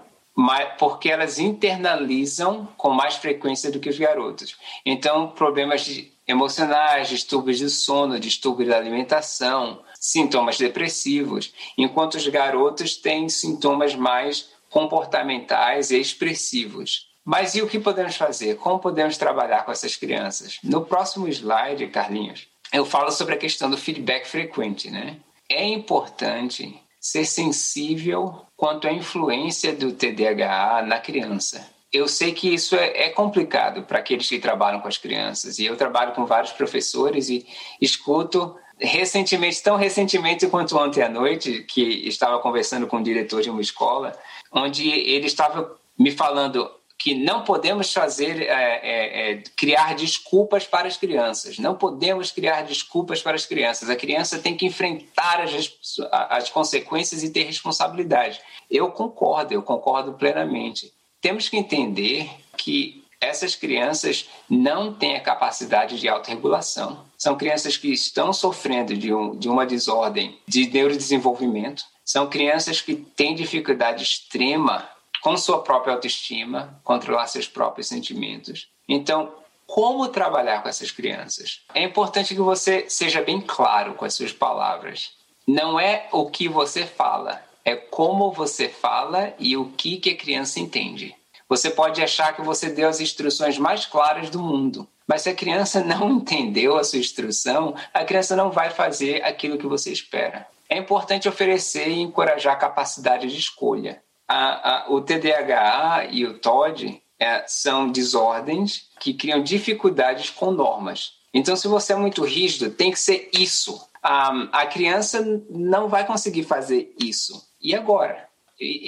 porque 0.77 1.09
elas 1.09 1.37
internalizam 1.37 2.67
com 2.77 2.91
mais 2.91 3.15
frequência 3.15 3.71
do 3.71 3.79
que 3.79 3.89
os 3.89 3.99
garotos. 3.99 4.57
Então, 4.85 5.27
problemas 5.27 5.81
de 5.81 6.11
emocionais, 6.29 7.09
distúrbios 7.09 7.57
de 7.57 7.71
sono, 7.71 8.19
distúrbios 8.19 8.69
da 8.69 8.77
alimentação, 8.77 9.81
sintomas 9.99 10.59
depressivos, 10.59 11.51
enquanto 11.75 12.15
os 12.15 12.27
garotos 12.27 12.95
têm 12.95 13.27
sintomas 13.27 13.95
mais 13.95 14.51
comportamentais 14.69 15.89
e 15.89 15.99
expressivos. 15.99 17.09
Mas 17.25 17.55
e 17.55 17.63
o 17.63 17.67
que 17.67 17.79
podemos 17.79 18.15
fazer? 18.15 18.57
Como 18.57 18.77
podemos 18.77 19.17
trabalhar 19.17 19.63
com 19.63 19.71
essas 19.71 19.95
crianças? 19.95 20.59
No 20.63 20.85
próximo 20.85 21.27
slide, 21.27 21.87
Carlinhos, 21.87 22.47
eu 22.71 22.85
falo 22.85 23.11
sobre 23.11 23.33
a 23.33 23.37
questão 23.37 23.67
do 23.67 23.77
feedback 23.77 24.27
frequente, 24.27 24.91
né? 24.91 25.17
É 25.49 25.65
importante 25.65 26.79
ser 27.01 27.25
sensível 27.25 28.45
quanto 28.55 28.87
à 28.87 28.93
influência 28.93 29.73
do 29.73 29.91
TDAH 29.91 30.83
na 30.85 30.99
criança. 30.99 31.67
Eu 31.91 32.07
sei 32.07 32.31
que 32.33 32.53
isso 32.53 32.75
é, 32.75 33.05
é 33.05 33.09
complicado 33.09 33.83
para 33.83 33.99
aqueles 33.99 34.27
que 34.27 34.39
trabalham 34.39 34.79
com 34.79 34.87
as 34.87 34.97
crianças, 34.97 35.57
e 35.57 35.65
eu 35.65 35.75
trabalho 35.75 36.13
com 36.13 36.25
vários 36.25 36.51
professores 36.51 37.29
e 37.29 37.45
escuto 37.81 38.55
recentemente, 38.77 39.61
tão 39.61 39.75
recentemente 39.75 40.47
quanto 40.47 40.77
ontem 40.77 41.01
à 41.01 41.09
noite, 41.09 41.63
que 41.63 42.07
estava 42.07 42.39
conversando 42.39 42.87
com 42.87 42.97
o 42.97 43.03
diretor 43.03 43.41
de 43.41 43.49
uma 43.49 43.61
escola, 43.61 44.17
onde 44.51 44.87
ele 44.87 45.27
estava 45.27 45.77
me 45.97 46.11
falando 46.11 46.71
que 46.99 47.15
não 47.15 47.45
podemos 47.45 47.93
fazer, 47.93 48.41
é, 48.41 48.51
é, 48.83 49.31
é, 49.31 49.43
criar 49.55 49.95
desculpas 49.95 50.65
para 50.65 50.85
as 50.85 50.97
crianças. 50.97 51.57
Não 51.57 51.73
podemos 51.73 52.29
criar 52.29 52.63
desculpas 52.63 53.21
para 53.21 53.37
as 53.37 53.45
crianças. 53.45 53.89
A 53.89 53.95
criança 53.95 54.37
tem 54.37 54.55
que 54.55 54.65
enfrentar 54.65 55.39
as, 55.39 55.71
as 56.11 56.49
consequências 56.49 57.23
e 57.23 57.29
ter 57.29 57.43
responsabilidade. 57.43 58.41
Eu 58.69 58.91
concordo, 58.91 59.53
eu 59.53 59.63
concordo 59.63 60.13
plenamente. 60.13 60.91
Temos 61.21 61.49
que 61.49 61.57
entender 61.57 62.29
que 62.57 63.03
essas 63.19 63.53
crianças 63.55 64.29
não 64.49 64.93
têm 64.93 65.15
a 65.15 65.21
capacidade 65.21 65.99
de 65.99 66.07
autorregulação. 66.07 67.05
São 67.17 67.37
crianças 67.37 67.75
que 67.75 67.91
estão 67.91 68.31
sofrendo 68.31 68.95
de, 68.95 69.13
um, 69.13 69.35
de 69.35 69.49
uma 69.49 69.65
desordem 69.65 70.39
de 70.47 70.69
neurodesenvolvimento. 70.69 71.83
São 72.05 72.29
crianças 72.29 72.81
que 72.81 72.95
têm 72.95 73.35
dificuldade 73.35 74.03
extrema 74.03 74.87
com 75.21 75.35
sua 75.35 75.61
própria 75.61 75.93
autoestima, 75.93 76.79
controlar 76.83 77.27
seus 77.27 77.47
próprios 77.47 77.87
sentimentos. 77.87 78.69
Então, 78.87 79.33
como 79.67 80.07
trabalhar 80.07 80.63
com 80.63 80.69
essas 80.69 80.89
crianças? 80.89 81.61
É 81.75 81.83
importante 81.83 82.33
que 82.33 82.41
você 82.41 82.89
seja 82.89 83.21
bem 83.21 83.41
claro 83.41 83.93
com 83.95 84.05
as 84.05 84.13
suas 84.13 84.31
palavras. 84.31 85.11
Não 85.45 85.79
é 85.79 86.07
o 86.11 86.29
que 86.29 86.47
você 86.47 86.85
fala, 86.85 87.43
é 87.69 87.75
como 87.75 88.31
você 88.31 88.67
fala 88.69 89.33
e 89.39 89.55
o 89.55 89.65
que, 89.71 89.97
que 89.97 90.11
a 90.11 90.17
criança 90.17 90.59
entende. 90.59 91.15
Você 91.47 91.69
pode 91.69 92.01
achar 92.01 92.35
que 92.35 92.41
você 92.41 92.69
deu 92.69 92.87
as 92.87 92.99
instruções 92.99 93.57
mais 93.57 93.85
claras 93.85 94.29
do 94.29 94.39
mundo, 94.39 94.87
mas 95.07 95.23
se 95.23 95.29
a 95.29 95.35
criança 95.35 95.83
não 95.83 96.09
entendeu 96.11 96.77
a 96.77 96.83
sua 96.83 96.99
instrução, 96.99 97.75
a 97.93 98.03
criança 98.05 98.35
não 98.35 98.51
vai 98.51 98.69
fazer 98.69 99.23
aquilo 99.23 99.57
que 99.57 99.67
você 99.67 99.91
espera. 99.91 100.47
É 100.69 100.77
importante 100.77 101.27
oferecer 101.27 101.89
e 101.89 101.99
encorajar 101.99 102.53
a 102.53 102.59
capacidade 102.59 103.27
de 103.27 103.37
escolha 103.37 104.01
a, 104.29 104.85
a, 104.85 104.91
o 104.91 105.01
TDAH 105.01 106.09
e 106.11 106.23
o 106.23 106.37
TOD 106.37 107.01
é, 107.19 107.43
são 107.47 107.91
desordens 107.91 108.83
que 108.99 109.15
criam 109.15 109.41
dificuldades 109.41 110.29
com 110.29 110.51
normas. 110.51 111.13
Então, 111.33 111.55
se 111.55 111.67
você 111.67 111.93
é 111.93 111.95
muito 111.95 112.23
rígido, 112.23 112.69
tem 112.69 112.91
que 112.91 112.99
ser 112.99 113.29
isso. 113.33 113.81
a 114.01 114.65
criança 114.67 115.21
não 115.49 115.89
vai 115.89 116.05
conseguir 116.05 116.43
fazer 116.43 116.93
isso. 116.99 117.48
E 117.61 117.75
agora? 117.75 118.27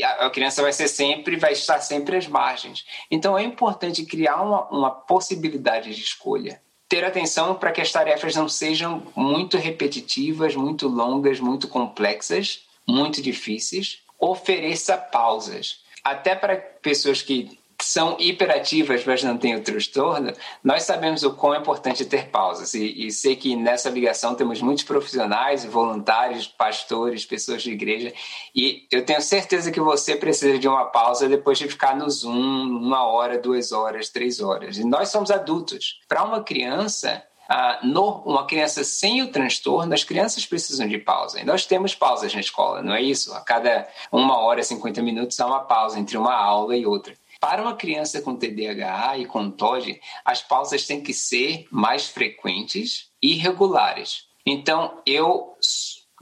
A, 0.04 0.26
a 0.26 0.30
criança 0.30 0.62
vai 0.62 0.74
ser 0.74 0.88
sempre, 0.88 1.38
vai 1.38 1.54
estar 1.54 1.80
sempre 1.80 2.18
às 2.18 2.28
margens. 2.28 2.86
Então, 3.10 3.38
é 3.38 3.44
importante 3.44 4.06
criar 4.06 4.42
uma, 4.42 4.68
uma 4.70 4.92
possibilidade 4.92 5.94
de 5.96 6.02
escolha 6.02 6.62
ter 6.92 7.06
atenção 7.06 7.56
para 7.56 7.72
que 7.72 7.80
as 7.80 7.90
tarefas 7.90 8.36
não 8.36 8.50
sejam 8.50 9.02
muito 9.16 9.58
repetitivas, 9.58 10.58
muito 10.58 10.90
longas, 10.90 11.40
muito 11.40 11.70
complexas, 11.70 12.66
muito 12.86 13.22
difíceis, 13.22 14.00
ofereça 14.20 14.98
pausas. 14.98 15.86
Até 16.04 16.36
para 16.36 16.58
pessoas 16.58 17.22
que 17.22 17.58
são 17.86 18.18
hiperativas, 18.20 19.06
mas 19.06 19.24
não 19.24 19.38
têm 19.38 19.56
o 19.56 19.64
transtorno, 19.64 20.34
nós 20.64 20.84
sabemos 20.84 21.24
o 21.24 21.34
quão 21.34 21.56
é 21.56 21.58
importante 21.58 22.06
ter 22.06 22.30
pausas. 22.30 22.74
E, 22.74 23.08
e, 23.08 23.12
sei 23.12 23.36
que 23.36 23.56
nessa 23.56 23.90
ligação 23.90 24.36
temos 24.36 24.62
muitos 24.62 24.84
profissionais, 24.84 25.66
voluntários, 25.66 26.48
pastores, 26.48 27.26
pessoas 27.26 27.64
de 27.64 27.72
igreja. 27.72 28.14
E 28.56 28.88
eu 28.92 29.06
tenho 29.06 29.22
certeza 29.22 29.72
que 29.72 29.80
você 29.80 30.16
precisa 30.16 30.58
de 30.58 30.68
uma 30.68 30.86
pausa 30.86 31.28
depois 31.28 31.58
de 31.58 31.68
ficar 31.68 31.96
no 31.96 32.10
Zoom 32.10 32.32
uma 32.32 33.06
hora, 33.06 33.38
duas 33.38 33.72
horas, 33.72 34.10
três 34.10 34.40
horas. 34.40 34.78
E 34.78 34.84
nós 34.86 35.10
somos 35.10 35.32
adultos. 35.32 36.00
Para 36.08 36.24
uma 36.24 36.44
criança, 36.44 37.24
ah, 37.54 37.80
no, 37.84 38.22
uma 38.24 38.46
criança 38.46 38.82
sem 38.82 39.22
o 39.22 39.30
transtorno, 39.30 39.94
as 39.94 40.06
crianças 40.06 40.46
precisam 40.46 40.88
de 40.88 40.98
pausa. 40.98 41.42
E 41.42 41.44
nós 41.44 41.66
temos 41.66 41.94
pausas 41.94 42.34
na 42.34 42.40
escola, 42.40 42.82
não 42.82 42.94
é 42.94 43.02
isso? 43.02 43.34
A 43.34 43.42
cada 43.42 43.90
uma 44.10 44.38
hora, 44.38 44.64
50 44.64 45.02
minutos, 45.02 45.38
há 45.38 45.46
uma 45.46 45.60
pausa 45.60 46.00
entre 46.00 46.18
uma 46.18 46.34
aula 46.34 46.78
e 46.78 46.86
outra. 46.86 47.14
Para 47.42 47.64
uma 47.64 47.76
criança 47.76 48.22
com 48.22 48.36
TDAH 48.36 49.18
e 49.18 49.26
com 49.26 49.50
TOD, 49.50 50.00
as 50.24 50.44
pausas 50.44 50.86
têm 50.86 51.02
que 51.02 51.12
ser 51.12 51.68
mais 51.72 52.06
frequentes 52.06 53.10
e 53.20 53.34
regulares. 53.34 54.28
Então, 54.46 55.02
eu 55.08 55.58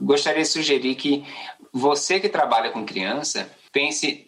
gostaria 0.00 0.42
de 0.42 0.48
sugerir 0.48 0.94
que 0.94 1.22
você 1.70 2.18
que 2.18 2.28
trabalha 2.28 2.70
com 2.70 2.86
criança 2.86 3.54
pense 3.70 4.26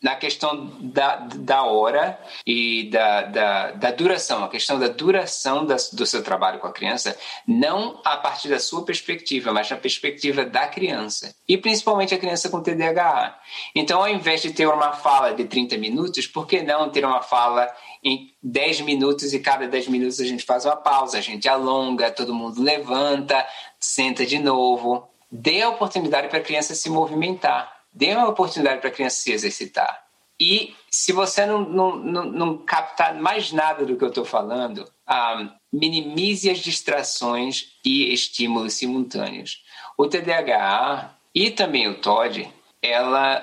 na 0.00 0.14
questão 0.14 0.70
da, 0.80 1.16
da 1.16 1.64
hora 1.64 2.18
e 2.46 2.88
da, 2.90 3.22
da, 3.22 3.70
da 3.72 3.90
duração, 3.90 4.44
a 4.44 4.48
questão 4.48 4.78
da 4.78 4.86
duração 4.86 5.66
da, 5.66 5.76
do 5.92 6.06
seu 6.06 6.22
trabalho 6.22 6.60
com 6.60 6.68
a 6.68 6.72
criança, 6.72 7.18
não 7.46 8.00
a 8.04 8.16
partir 8.16 8.48
da 8.48 8.60
sua 8.60 8.84
perspectiva, 8.84 9.52
mas 9.52 9.68
na 9.68 9.76
perspectiva 9.76 10.44
da 10.44 10.68
criança. 10.68 11.34
E 11.48 11.58
principalmente 11.58 12.14
a 12.14 12.18
criança 12.18 12.48
com 12.48 12.62
TDAH. 12.62 13.40
Então, 13.74 14.00
ao 14.00 14.08
invés 14.08 14.40
de 14.40 14.52
ter 14.52 14.68
uma 14.68 14.92
fala 14.92 15.34
de 15.34 15.44
30 15.44 15.76
minutos, 15.76 16.26
por 16.26 16.46
que 16.46 16.62
não 16.62 16.88
ter 16.90 17.04
uma 17.04 17.22
fala 17.22 17.68
em 18.04 18.32
10 18.40 18.82
minutos 18.82 19.34
e 19.34 19.40
cada 19.40 19.66
10 19.66 19.88
minutos 19.88 20.20
a 20.20 20.24
gente 20.24 20.44
faz 20.44 20.64
uma 20.64 20.76
pausa, 20.76 21.18
a 21.18 21.20
gente 21.20 21.48
alonga, 21.48 22.10
todo 22.10 22.34
mundo 22.34 22.62
levanta, 22.62 23.44
senta 23.80 24.24
de 24.24 24.38
novo. 24.38 25.08
Dê 25.30 25.62
a 25.62 25.70
oportunidade 25.70 26.28
para 26.28 26.38
a 26.38 26.42
criança 26.42 26.74
se 26.74 26.88
movimentar 26.88 27.77
Dê 27.98 28.14
uma 28.14 28.28
oportunidade 28.28 28.80
para 28.80 28.90
a 28.90 28.92
criança 28.92 29.16
se 29.16 29.32
exercitar. 29.32 30.04
E 30.40 30.76
se 30.88 31.12
você 31.12 31.44
não, 31.44 31.68
não, 31.68 31.96
não, 31.96 32.24
não 32.24 32.58
captar 32.58 33.12
mais 33.16 33.50
nada 33.50 33.84
do 33.84 33.96
que 33.96 34.04
eu 34.04 34.08
estou 34.08 34.24
falando, 34.24 34.82
um, 34.82 34.84
ah, 35.04 35.52
minimize 35.72 36.48
as 36.48 36.60
distrações 36.60 37.72
e 37.84 38.12
estímulos 38.12 38.74
simultâneos. 38.74 39.64
O 39.96 40.06
TDAH 40.06 41.16
e 41.34 41.50
também 41.50 41.88
o 41.88 42.00
TOD, 42.00 42.48
é, 42.80 42.92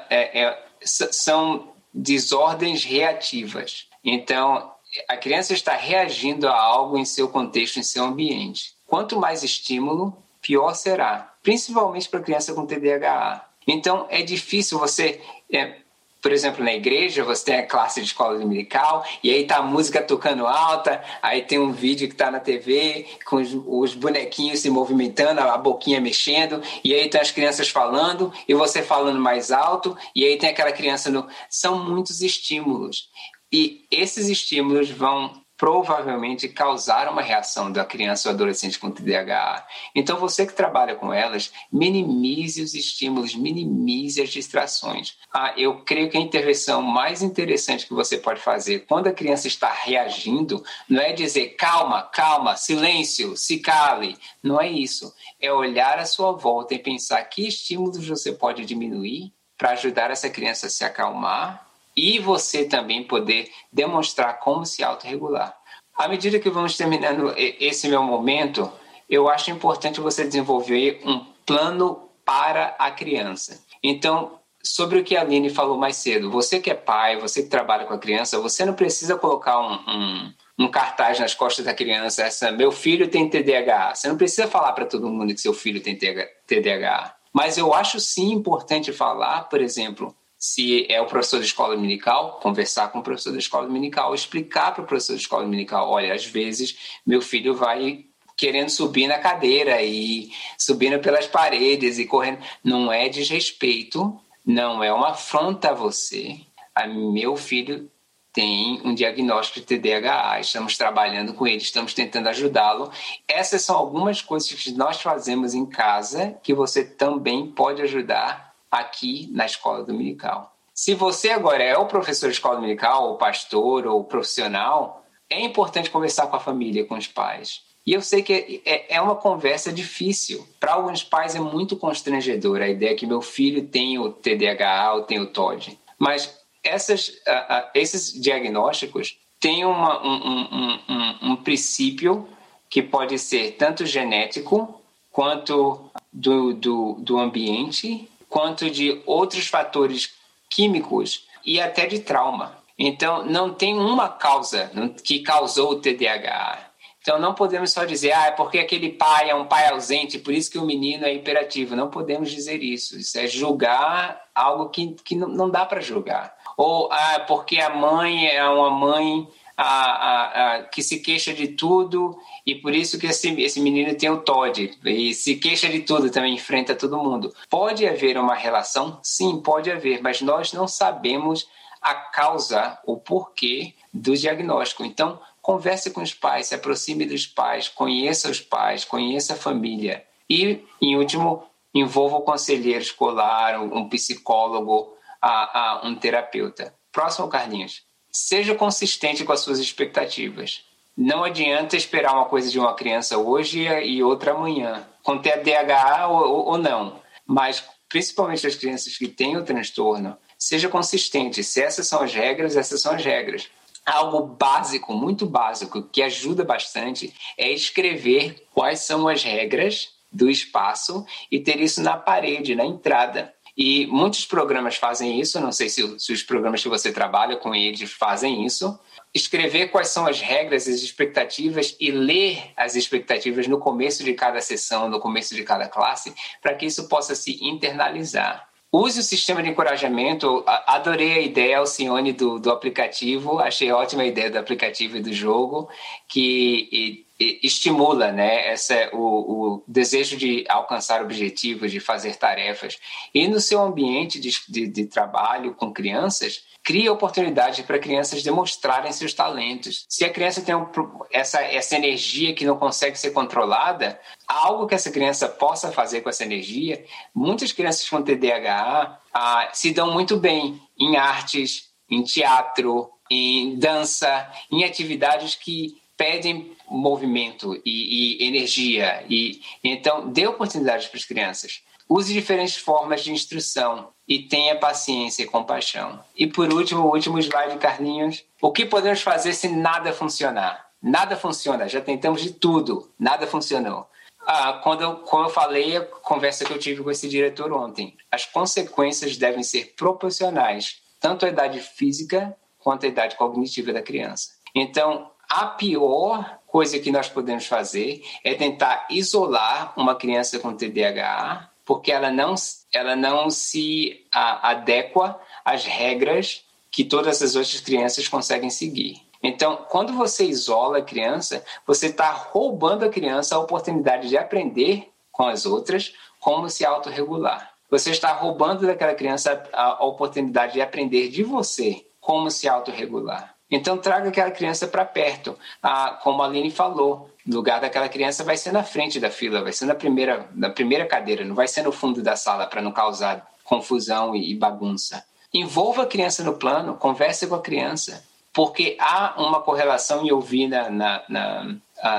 é, 0.09 0.63
são 0.81 1.73
desordens 1.93 2.85
reativas. 2.85 3.87
Então, 4.03 4.71
a 5.09 5.17
criança 5.17 5.53
está 5.53 5.75
reagindo 5.75 6.47
a 6.47 6.57
algo 6.57 6.97
em 6.97 7.03
seu 7.03 7.27
contexto, 7.27 7.77
em 7.77 7.83
seu 7.83 8.05
ambiente. 8.05 8.73
Quanto 8.87 9.19
mais 9.19 9.43
estímulo, 9.43 10.15
pior 10.41 10.73
será, 10.75 11.35
principalmente 11.43 12.07
para 12.07 12.21
criança 12.21 12.53
com 12.53 12.65
TDAH. 12.65 13.49
Então, 13.67 14.05
é 14.09 14.21
difícil 14.21 14.79
você. 14.79 15.21
É, 15.51 15.77
por 16.21 16.31
exemplo, 16.31 16.63
na 16.63 16.73
igreja, 16.73 17.23
você 17.23 17.45
tem 17.45 17.55
a 17.57 17.67
classe 17.67 18.01
de 18.01 18.07
escola 18.07 18.39
dominical, 18.39 19.05
e 19.23 19.29
aí 19.29 19.45
tá 19.45 19.57
a 19.57 19.61
música 19.61 20.01
tocando 20.01 20.47
alta, 20.47 21.03
aí 21.21 21.43
tem 21.43 21.59
um 21.59 21.71
vídeo 21.71 22.09
que 22.09 22.15
tá 22.15 22.31
na 22.31 22.39
TV, 22.39 23.05
com 23.25 23.35
os, 23.35 23.53
os 23.53 23.93
bonequinhos 23.93 24.59
se 24.59 24.67
movimentando, 24.71 25.39
a 25.41 25.55
boquinha 25.55 26.01
mexendo, 26.01 26.63
e 26.83 26.95
aí 26.95 27.07
tem 27.09 27.21
as 27.21 27.29
crianças 27.29 27.69
falando, 27.69 28.33
e 28.47 28.55
você 28.55 28.81
falando 28.81 29.19
mais 29.19 29.51
alto, 29.51 29.95
e 30.15 30.25
aí 30.25 30.35
tem 30.39 30.49
aquela 30.49 30.71
criança 30.71 31.11
no. 31.11 31.27
São 31.47 31.77
muitos 31.77 32.21
estímulos. 32.21 33.07
E 33.53 33.85
esses 33.91 34.27
estímulos 34.27 34.89
vão 34.89 35.44
provavelmente 35.57 36.49
causar 36.49 37.09
uma 37.09 37.21
reação 37.21 37.71
da 37.71 37.85
criança 37.85 38.29
ou 38.29 38.35
adolescente 38.35 38.77
com 38.77 38.91
TDAH. 38.91 39.65
Então, 39.95 40.17
você 40.17 40.45
que 40.45 40.53
trabalha 40.53 40.95
com 40.95 41.13
elas, 41.13 41.51
minimize 41.71 42.61
os 42.61 42.73
estímulos, 42.73 43.35
minimize 43.35 44.21
as 44.21 44.29
distrações. 44.29 45.17
Ah, 45.33 45.53
eu 45.57 45.81
creio 45.83 46.09
que 46.09 46.17
a 46.17 46.21
intervenção 46.21 46.81
mais 46.81 47.21
interessante 47.21 47.87
que 47.87 47.93
você 47.93 48.17
pode 48.17 48.41
fazer 48.41 48.85
quando 48.85 49.07
a 49.07 49.13
criança 49.13 49.47
está 49.47 49.71
reagindo 49.71 50.63
não 50.89 51.01
é 51.01 51.13
dizer 51.13 51.55
calma, 51.55 52.03
calma, 52.03 52.57
silêncio, 52.57 53.37
se 53.37 53.59
cale. 53.59 54.17
Não 54.43 54.59
é 54.59 54.69
isso. 54.69 55.13
É 55.39 55.51
olhar 55.51 55.99
à 55.99 56.05
sua 56.05 56.33
volta 56.33 56.73
e 56.73 56.79
pensar 56.79 57.23
que 57.23 57.47
estímulos 57.47 58.07
você 58.07 58.33
pode 58.33 58.65
diminuir 58.65 59.33
para 59.57 59.71
ajudar 59.71 60.11
essa 60.11 60.29
criança 60.29 60.67
a 60.67 60.69
se 60.69 60.83
acalmar 60.83 61.64
e 61.95 62.19
você 62.19 62.65
também 62.65 63.03
poder 63.03 63.49
demonstrar 63.71 64.39
como 64.39 64.65
se 64.65 64.83
autorregular. 64.83 65.55
À 65.97 66.07
medida 66.07 66.39
que 66.39 66.49
vamos 66.49 66.75
terminando 66.75 67.33
esse 67.37 67.87
meu 67.87 68.03
momento, 68.03 68.71
eu 69.09 69.29
acho 69.29 69.51
importante 69.51 70.01
você 70.01 70.25
desenvolver 70.25 71.01
um 71.05 71.19
plano 71.45 72.09
para 72.25 72.75
a 72.77 72.91
criança. 72.91 73.63
Então, 73.81 74.39
sobre 74.61 74.99
o 74.99 75.03
que 75.03 75.15
a 75.15 75.21
Aline 75.21 75.49
falou 75.49 75.77
mais 75.77 75.95
cedo, 75.97 76.29
você 76.29 76.59
que 76.59 76.71
é 76.71 76.73
pai, 76.73 77.17
você 77.17 77.43
que 77.43 77.49
trabalha 77.49 77.85
com 77.85 77.93
a 77.93 77.99
criança, 77.99 78.41
você 78.41 78.65
não 78.65 78.73
precisa 78.73 79.15
colocar 79.15 79.59
um, 79.59 79.73
um, 79.87 80.33
um 80.59 80.67
cartaz 80.67 81.19
nas 81.19 81.35
costas 81.35 81.65
da 81.65 81.73
criança, 81.73 82.23
essa, 82.23 82.51
meu 82.51 82.71
filho 82.71 83.07
tem 83.07 83.29
TDAH. 83.29 83.95
Você 83.95 84.07
não 84.07 84.17
precisa 84.17 84.47
falar 84.47 84.73
para 84.73 84.85
todo 84.85 85.07
mundo 85.07 85.33
que 85.33 85.39
seu 85.39 85.53
filho 85.53 85.81
tem 85.81 85.95
TDAH. 85.95 87.15
Mas 87.31 87.57
eu 87.57 87.73
acho 87.73 87.99
sim 87.99 88.31
importante 88.31 88.91
falar, 88.91 89.43
por 89.43 89.61
exemplo, 89.61 90.15
se 90.45 90.85
é 90.89 91.01
o 91.01 91.07
professor 91.07 91.39
da 91.39 91.45
escola 91.45 91.75
dominical, 91.75 92.39
conversar 92.39 92.89
com 92.89 92.99
o 92.99 93.03
professor 93.03 93.31
da 93.31 93.39
escola 93.39 93.65
dominical, 93.65 94.13
explicar 94.13 94.73
para 94.73 94.83
o 94.83 94.85
professor 94.85 95.13
da 95.13 95.19
escola 95.19 95.43
dominical, 95.43 95.89
olha, 95.89 96.13
às 96.13 96.23
vezes 96.23 96.77
meu 97.03 97.19
filho 97.19 97.55
vai 97.55 98.05
querendo 98.37 98.69
subir 98.69 99.07
na 99.07 99.17
cadeira 99.17 99.81
e 99.81 100.31
subindo 100.55 100.99
pelas 100.99 101.25
paredes 101.25 101.97
e 101.97 102.05
correndo. 102.05 102.37
Não 102.63 102.93
é 102.93 103.09
desrespeito, 103.09 104.19
não 104.45 104.83
é 104.83 104.93
uma 104.93 105.09
afronta 105.11 105.71
a 105.71 105.73
você. 105.73 106.39
A 106.75 106.85
meu 106.85 107.35
filho 107.35 107.89
tem 108.31 108.81
um 108.85 108.93
diagnóstico 108.93 109.61
de 109.61 109.77
TDAH, 109.77 110.41
estamos 110.41 110.77
trabalhando 110.77 111.33
com 111.33 111.47
ele, 111.47 111.57
estamos 111.57 111.93
tentando 111.93 112.29
ajudá-lo. 112.29 112.91
Essas 113.27 113.63
são 113.63 113.75
algumas 113.75 114.21
coisas 114.21 114.51
que 114.53 114.71
nós 114.73 115.01
fazemos 115.01 115.55
em 115.55 115.65
casa 115.65 116.37
que 116.43 116.53
você 116.53 116.85
também 116.85 117.47
pode 117.47 117.81
ajudar 117.81 118.44
aqui 118.79 119.29
na 119.31 119.45
escola 119.45 119.83
dominical. 119.83 120.55
Se 120.73 120.93
você 120.93 121.29
agora 121.29 121.63
é 121.63 121.77
o 121.77 121.85
professor 121.85 122.27
de 122.27 122.33
escola 122.33 122.55
dominical, 122.55 123.09
ou 123.09 123.17
pastor, 123.17 123.87
ou 123.87 124.03
profissional, 124.03 125.05
é 125.29 125.41
importante 125.41 125.89
conversar 125.89 126.27
com 126.27 126.35
a 126.35 126.39
família, 126.39 126.85
com 126.85 126.95
os 126.95 127.07
pais. 127.07 127.61
E 127.85 127.93
eu 127.93 128.01
sei 128.01 128.23
que 128.23 128.61
é, 128.65 128.95
é 128.95 129.01
uma 129.01 129.15
conversa 129.15 129.71
difícil. 129.71 130.45
Para 130.59 130.73
alguns 130.73 131.03
pais 131.03 131.35
é 131.35 131.39
muito 131.39 131.77
constrangedor 131.77 132.61
a 132.61 132.67
ideia 132.67 132.95
que 132.95 133.05
meu 133.05 133.21
filho 133.21 133.67
tem 133.67 133.99
o 133.99 134.11
TDAH 134.11 134.93
ou 134.95 135.03
tem 135.03 135.19
o 135.19 135.27
TOD. 135.27 135.79
Mas 135.97 136.35
essas, 136.63 137.09
uh, 137.09 137.11
uh, 137.11 137.69
esses 137.75 138.19
diagnósticos 138.19 139.17
têm 139.39 139.63
uma, 139.63 140.03
um, 140.03 140.15
um, 140.15 140.79
um, 140.89 141.31
um, 141.31 141.35
princípio 141.35 142.27
que 142.67 142.81
pode 142.81 143.19
ser 143.19 143.51
tanto 143.51 143.85
genético 143.85 144.81
quanto 145.11 145.89
do, 146.11 146.53
do, 146.53 146.93
do 146.99 147.19
ambiente, 147.19 148.09
quanto 148.35 148.69
de 148.69 149.01
outros 149.05 149.47
fatores 149.47 150.13
químicos 150.49 151.25
e 151.45 151.57
até 151.57 151.85
de 151.85 151.99
trauma. 151.99 152.57
Então, 152.77 153.25
não 153.25 153.53
tem 153.53 153.73
uma 153.79 154.09
causa 154.09 154.69
que 155.05 155.19
causou 155.19 155.71
o 155.71 155.79
TDAH. 155.79 156.59
Então, 156.99 157.17
não 157.17 157.33
podemos 157.33 157.71
só 157.71 157.85
dizer, 157.85 158.11
ah, 158.11 158.25
é 158.25 158.31
porque 158.31 158.59
aquele 158.59 158.89
pai 158.89 159.29
é 159.29 159.35
um 159.35 159.45
pai 159.45 159.69
ausente, 159.69 160.19
por 160.19 160.33
isso 160.33 160.51
que 160.51 160.57
o 160.57 160.65
menino 160.65 161.05
é 161.05 161.13
hiperativo. 161.13 161.77
Não 161.77 161.89
podemos 161.89 162.29
dizer 162.29 162.61
isso. 162.61 162.97
Isso 162.97 163.17
é 163.17 163.25
julgar 163.25 164.21
algo 164.35 164.67
que, 164.67 164.87
que 165.05 165.15
não 165.15 165.49
dá 165.49 165.65
para 165.65 165.79
julgar. 165.79 166.35
Ou, 166.57 166.91
ah, 166.91 167.23
porque 167.25 167.61
a 167.61 167.69
mãe 167.69 168.27
é 168.27 168.45
uma 168.49 168.69
mãe 168.69 169.25
a, 169.57 170.55
a, 170.55 170.63
que 170.63 170.83
se 170.83 170.99
queixa 170.99 171.33
de 171.33 171.49
tudo 171.49 172.17
e 172.45 172.55
por 172.55 172.73
isso 172.73 172.99
que 172.99 173.07
esse, 173.07 173.29
esse 173.41 173.59
menino 173.59 173.95
tem 173.95 174.09
o 174.09 174.21
TOD 174.21 174.77
e 174.83 175.13
se 175.13 175.35
queixa 175.35 175.69
de 175.69 175.81
tudo, 175.81 176.09
também 176.11 176.35
enfrenta 176.35 176.75
todo 176.75 176.97
mundo. 176.97 177.33
Pode 177.49 177.87
haver 177.87 178.17
uma 178.17 178.35
relação? 178.35 178.99
Sim, 179.01 179.41
pode 179.41 179.71
haver, 179.71 180.01
mas 180.01 180.21
nós 180.21 180.51
não 180.51 180.67
sabemos 180.67 181.47
a 181.81 181.93
causa, 181.93 182.77
o 182.85 182.97
porquê 182.97 183.73
do 183.93 184.17
diagnóstico. 184.17 184.83
Então, 184.83 185.19
converse 185.41 185.91
com 185.91 186.01
os 186.01 186.13
pais, 186.13 186.47
se 186.47 186.55
aproxime 186.55 187.05
dos 187.05 187.27
pais, 187.27 187.69
conheça 187.69 188.29
os 188.29 188.41
pais, 188.41 188.83
conheça 188.83 189.33
a 189.33 189.37
família. 189.37 190.03
E, 190.27 190.65
em 190.81 190.97
último, 190.97 191.43
envolva 191.73 192.17
o 192.17 192.21
conselheiro 192.21 192.81
escolar, 192.81 193.61
um 193.61 193.87
psicólogo, 193.87 194.95
a, 195.21 195.59
a 195.59 195.87
um 195.87 195.95
terapeuta. 195.95 196.73
Próximo, 196.91 197.27
Carlinhos. 197.27 197.84
Seja 198.17 198.55
consistente 198.55 199.25
com 199.25 199.33
as 199.33 199.41
suas 199.41 199.59
expectativas. 199.59 200.63
Não 200.95 201.25
adianta 201.25 201.75
esperar 201.75 202.13
uma 202.13 202.23
coisa 202.23 202.49
de 202.49 202.57
uma 202.57 202.73
criança 202.73 203.17
hoje 203.17 203.67
e 203.67 204.01
outra 204.01 204.31
amanhã, 204.31 204.87
com 205.03 205.17
TDAH 205.17 206.07
ou, 206.07 206.45
ou 206.45 206.57
não. 206.57 207.01
Mas, 207.27 207.61
principalmente 207.89 208.47
as 208.47 208.55
crianças 208.55 208.97
que 208.97 209.09
têm 209.09 209.35
o 209.35 209.43
transtorno, 209.43 210.17
seja 210.39 210.69
consistente. 210.69 211.43
Se 211.43 211.61
essas 211.61 211.87
são 211.87 212.01
as 212.01 212.13
regras, 212.13 212.55
essas 212.55 212.81
são 212.81 212.93
as 212.93 213.03
regras. 213.03 213.49
Algo 213.85 214.25
básico, 214.25 214.93
muito 214.93 215.25
básico, 215.25 215.83
que 215.83 216.01
ajuda 216.01 216.45
bastante 216.45 217.13
é 217.37 217.51
escrever 217.51 218.47
quais 218.53 218.79
são 218.79 219.09
as 219.09 219.23
regras 219.23 219.89
do 220.09 220.29
espaço 220.29 221.05
e 221.29 221.37
ter 221.37 221.59
isso 221.59 221.81
na 221.81 221.97
parede, 221.97 222.55
na 222.55 222.65
entrada. 222.65 223.34
E 223.57 223.87
muitos 223.87 224.25
programas 224.25 224.75
fazem 224.75 225.19
isso, 225.19 225.39
não 225.39 225.51
sei 225.51 225.69
se, 225.69 225.99
se 225.99 226.11
os 226.11 226.21
programas 226.21 226.61
que 226.61 226.67
você 226.67 226.91
trabalha 226.91 227.37
com 227.37 227.55
eles 227.55 227.91
fazem 227.93 228.45
isso. 228.45 228.77
Escrever 229.13 229.69
quais 229.69 229.87
são 229.87 230.05
as 230.05 230.19
regras, 230.19 230.67
as 230.67 230.81
expectativas 230.81 231.75
e 231.79 231.89
ler 231.89 232.51
as 232.57 232.75
expectativas 232.75 233.47
no 233.47 233.57
começo 233.57 234.03
de 234.03 234.13
cada 234.13 234.41
sessão, 234.41 234.89
no 234.89 234.99
começo 234.99 235.33
de 235.33 235.43
cada 235.43 235.69
classe, 235.69 236.13
para 236.41 236.53
que 236.53 236.65
isso 236.65 236.89
possa 236.89 237.15
se 237.15 237.41
internalizar. 237.41 238.49
Use 238.73 238.99
o 238.99 239.03
sistema 239.03 239.41
de 239.41 239.49
encorajamento. 239.49 240.43
Adorei 240.45 241.13
a 241.13 241.21
ideia, 241.21 241.59
Alcione, 241.59 242.11
do, 242.11 242.37
do 242.37 242.51
aplicativo. 242.51 243.39
Achei 243.39 243.71
ótima 243.71 244.03
a 244.03 244.05
ideia 244.05 244.29
do 244.29 244.37
aplicativo 244.37 244.97
e 244.97 245.01
do 245.01 245.13
jogo, 245.13 245.69
que 246.09 247.04
estimula 247.19 248.11
né, 248.11 248.51
essa, 248.51 248.89
o, 248.93 248.97
o, 248.99 249.63
desejo 249.67 250.17
de 250.17 250.43
alcançar 250.49 251.01
objetivos, 251.01 251.71
de 251.71 251.79
fazer 251.79 252.15
tarefas. 252.15 252.77
E 253.13 253.27
no 253.27 253.39
seu 253.39 253.61
ambiente 253.61 254.19
de, 254.19 254.31
de, 254.49 254.67
de 254.67 254.85
trabalho 254.85 255.53
com 255.53 255.71
crianças, 255.71 256.43
cria 256.61 256.91
oportunidade 256.91 257.63
para 257.63 257.79
crianças 257.79 258.23
demonstrarem 258.23 258.91
seus 258.91 259.13
talentos. 259.13 259.85
Se 259.87 260.03
a 260.03 260.09
criança 260.09 260.41
tem 260.41 260.55
um, 260.55 260.67
essa, 261.11 261.39
essa 261.41 261.75
energia 261.75 262.33
que 262.33 262.43
não 262.43 262.57
consegue 262.57 262.97
ser 262.97 263.11
controlada, 263.11 263.99
algo 264.27 264.67
que 264.67 264.75
essa 264.75 264.91
criança 264.91 265.29
possa 265.29 265.71
fazer 265.71 266.01
com 266.01 266.09
essa 266.09 266.23
energia, 266.23 266.83
muitas 267.13 267.51
crianças 267.51 267.87
com 267.87 268.01
TDAH 268.01 268.99
ah, 269.13 269.49
se 269.53 269.71
dão 269.71 269.93
muito 269.93 270.17
bem 270.17 270.59
em 270.77 270.97
artes, 270.97 271.69
em 271.89 272.03
teatro, 272.03 272.89
em 273.09 273.57
dança, 273.57 274.27
em 274.51 274.63
atividades 274.63 275.35
que 275.35 275.77
pedem 275.95 276.54
movimento 276.69 277.59
e, 277.65 278.23
e 278.23 278.27
energia. 278.27 279.03
E 279.09 279.41
então, 279.63 280.09
dê 280.09 280.27
oportunidades 280.27 280.87
para 280.87 280.97
as 280.97 281.05
crianças. 281.05 281.61
Use 281.87 282.11
diferentes 282.11 282.57
formas 282.57 283.03
de 283.03 283.11
instrução 283.11 283.89
e 284.07 284.19
tenha 284.19 284.55
paciência 284.55 285.23
e 285.23 285.27
compaixão. 285.27 285.99
E 286.15 286.25
por 286.25 286.51
último, 286.51 286.81
o 286.81 286.93
último 286.93 287.19
slide, 287.19 287.57
Carlinhos. 287.57 288.23
O 288.41 288.51
que 288.51 288.65
podemos 288.65 289.01
fazer 289.01 289.33
se 289.33 289.47
nada 289.47 289.93
funcionar? 289.93 290.65
Nada 290.81 291.15
funciona, 291.15 291.67
já 291.67 291.81
tentamos 291.81 292.21
de 292.21 292.31
tudo, 292.31 292.91
nada 292.99 293.25
funcionou. 293.25 293.87
Ah, 294.27 294.53
quando 294.63 294.81
eu, 294.81 294.95
como 294.97 295.25
eu 295.25 295.29
falei, 295.29 295.77
a 295.77 295.81
conversa 295.81 296.45
que 296.45 296.53
eu 296.53 296.59
tive 296.59 296.83
com 296.83 296.91
esse 296.91 297.07
diretor 297.07 297.51
ontem, 297.51 297.95
as 298.11 298.25
consequências 298.25 299.17
devem 299.17 299.43
ser 299.43 299.73
proporcionais, 299.75 300.81
tanto 300.99 301.25
à 301.25 301.29
idade 301.29 301.59
física 301.59 302.35
quanto 302.59 302.85
à 302.85 302.89
idade 302.89 303.15
cognitiva 303.15 303.71
da 303.71 303.81
criança. 303.81 304.33
Então, 304.53 305.11
a 305.29 305.45
pior 305.45 306.34
coisa 306.55 306.79
que 306.79 306.89
nós 306.89 307.09
podemos 307.09 307.47
fazer 307.47 308.01
é 308.23 308.33
tentar 308.33 308.87
isolar 308.89 309.73
uma 309.75 309.93
criança 309.93 310.39
com 310.39 310.55
TDAH 310.55 311.49
porque 311.65 311.91
ela 311.91 312.09
não, 312.09 312.33
ela 312.71 312.95
não 312.95 313.29
se 313.29 314.05
a, 314.09 314.51
adequa 314.51 315.19
às 315.43 315.65
regras 315.65 316.45
que 316.71 316.85
todas 316.85 317.21
as 317.21 317.35
outras 317.35 317.59
crianças 317.59 318.07
conseguem 318.07 318.49
seguir. 318.49 319.01
Então, 319.21 319.65
quando 319.67 319.91
você 319.91 320.23
isola 320.23 320.77
a 320.77 320.81
criança, 320.81 321.43
você 321.67 321.87
está 321.87 322.09
roubando 322.09 322.85
a 322.85 322.89
criança 322.89 323.35
a 323.35 323.39
oportunidade 323.39 324.07
de 324.07 324.17
aprender 324.17 324.93
com 325.11 325.23
as 325.27 325.45
outras 325.45 325.93
como 326.21 326.49
se 326.49 326.65
autorregular. 326.65 327.51
Você 327.69 327.91
está 327.91 328.13
roubando 328.13 328.65
daquela 328.65 328.95
criança 328.95 329.43
a 329.51 329.83
oportunidade 329.83 330.53
de 330.53 330.61
aprender 330.61 331.09
de 331.09 331.21
você 331.21 331.85
como 331.99 332.31
se 332.31 332.47
autorregular. 332.47 333.34
Então, 333.49 333.77
traga 333.77 334.09
aquela 334.09 334.31
criança 334.31 334.67
para 334.67 334.83
perto. 334.83 335.37
Ah, 335.61 335.99
como 336.01 336.21
a 336.21 336.25
Aline 336.25 336.49
falou, 336.49 337.09
o 337.27 337.35
lugar 337.35 337.61
daquela 337.61 337.87
criança 337.87 338.23
vai 338.23 338.37
ser 338.37 338.51
na 338.51 338.63
frente 338.63 338.99
da 338.99 339.09
fila, 339.09 339.43
vai 339.43 339.53
ser 339.53 339.65
na 339.65 339.75
primeira, 339.75 340.27
na 340.33 340.49
primeira 340.49 340.85
cadeira, 340.85 341.23
não 341.23 341.35
vai 341.35 341.47
ser 341.47 341.61
no 341.61 341.71
fundo 341.71 342.01
da 342.01 342.15
sala 342.15 342.47
para 342.47 342.61
não 342.61 342.71
causar 342.71 343.27
confusão 343.43 344.15
e, 344.15 344.33
bagunça. 344.35 345.03
Envolva 345.33 345.83
a 345.83 345.87
criança 345.87 346.23
no 346.23 346.33
plano, 346.33 346.75
converse 346.75 347.27
com 347.27 347.35
a 347.35 347.41
criança, 347.41 348.03
porque 348.33 348.75
há 348.79 349.15
uma 349.17 349.41
correlação, 349.41 350.05
e 350.05 350.09
eu 350.09 350.19
vi 350.19 350.47
na, 350.47 350.69
na, 350.69 351.03
na, 351.07 351.55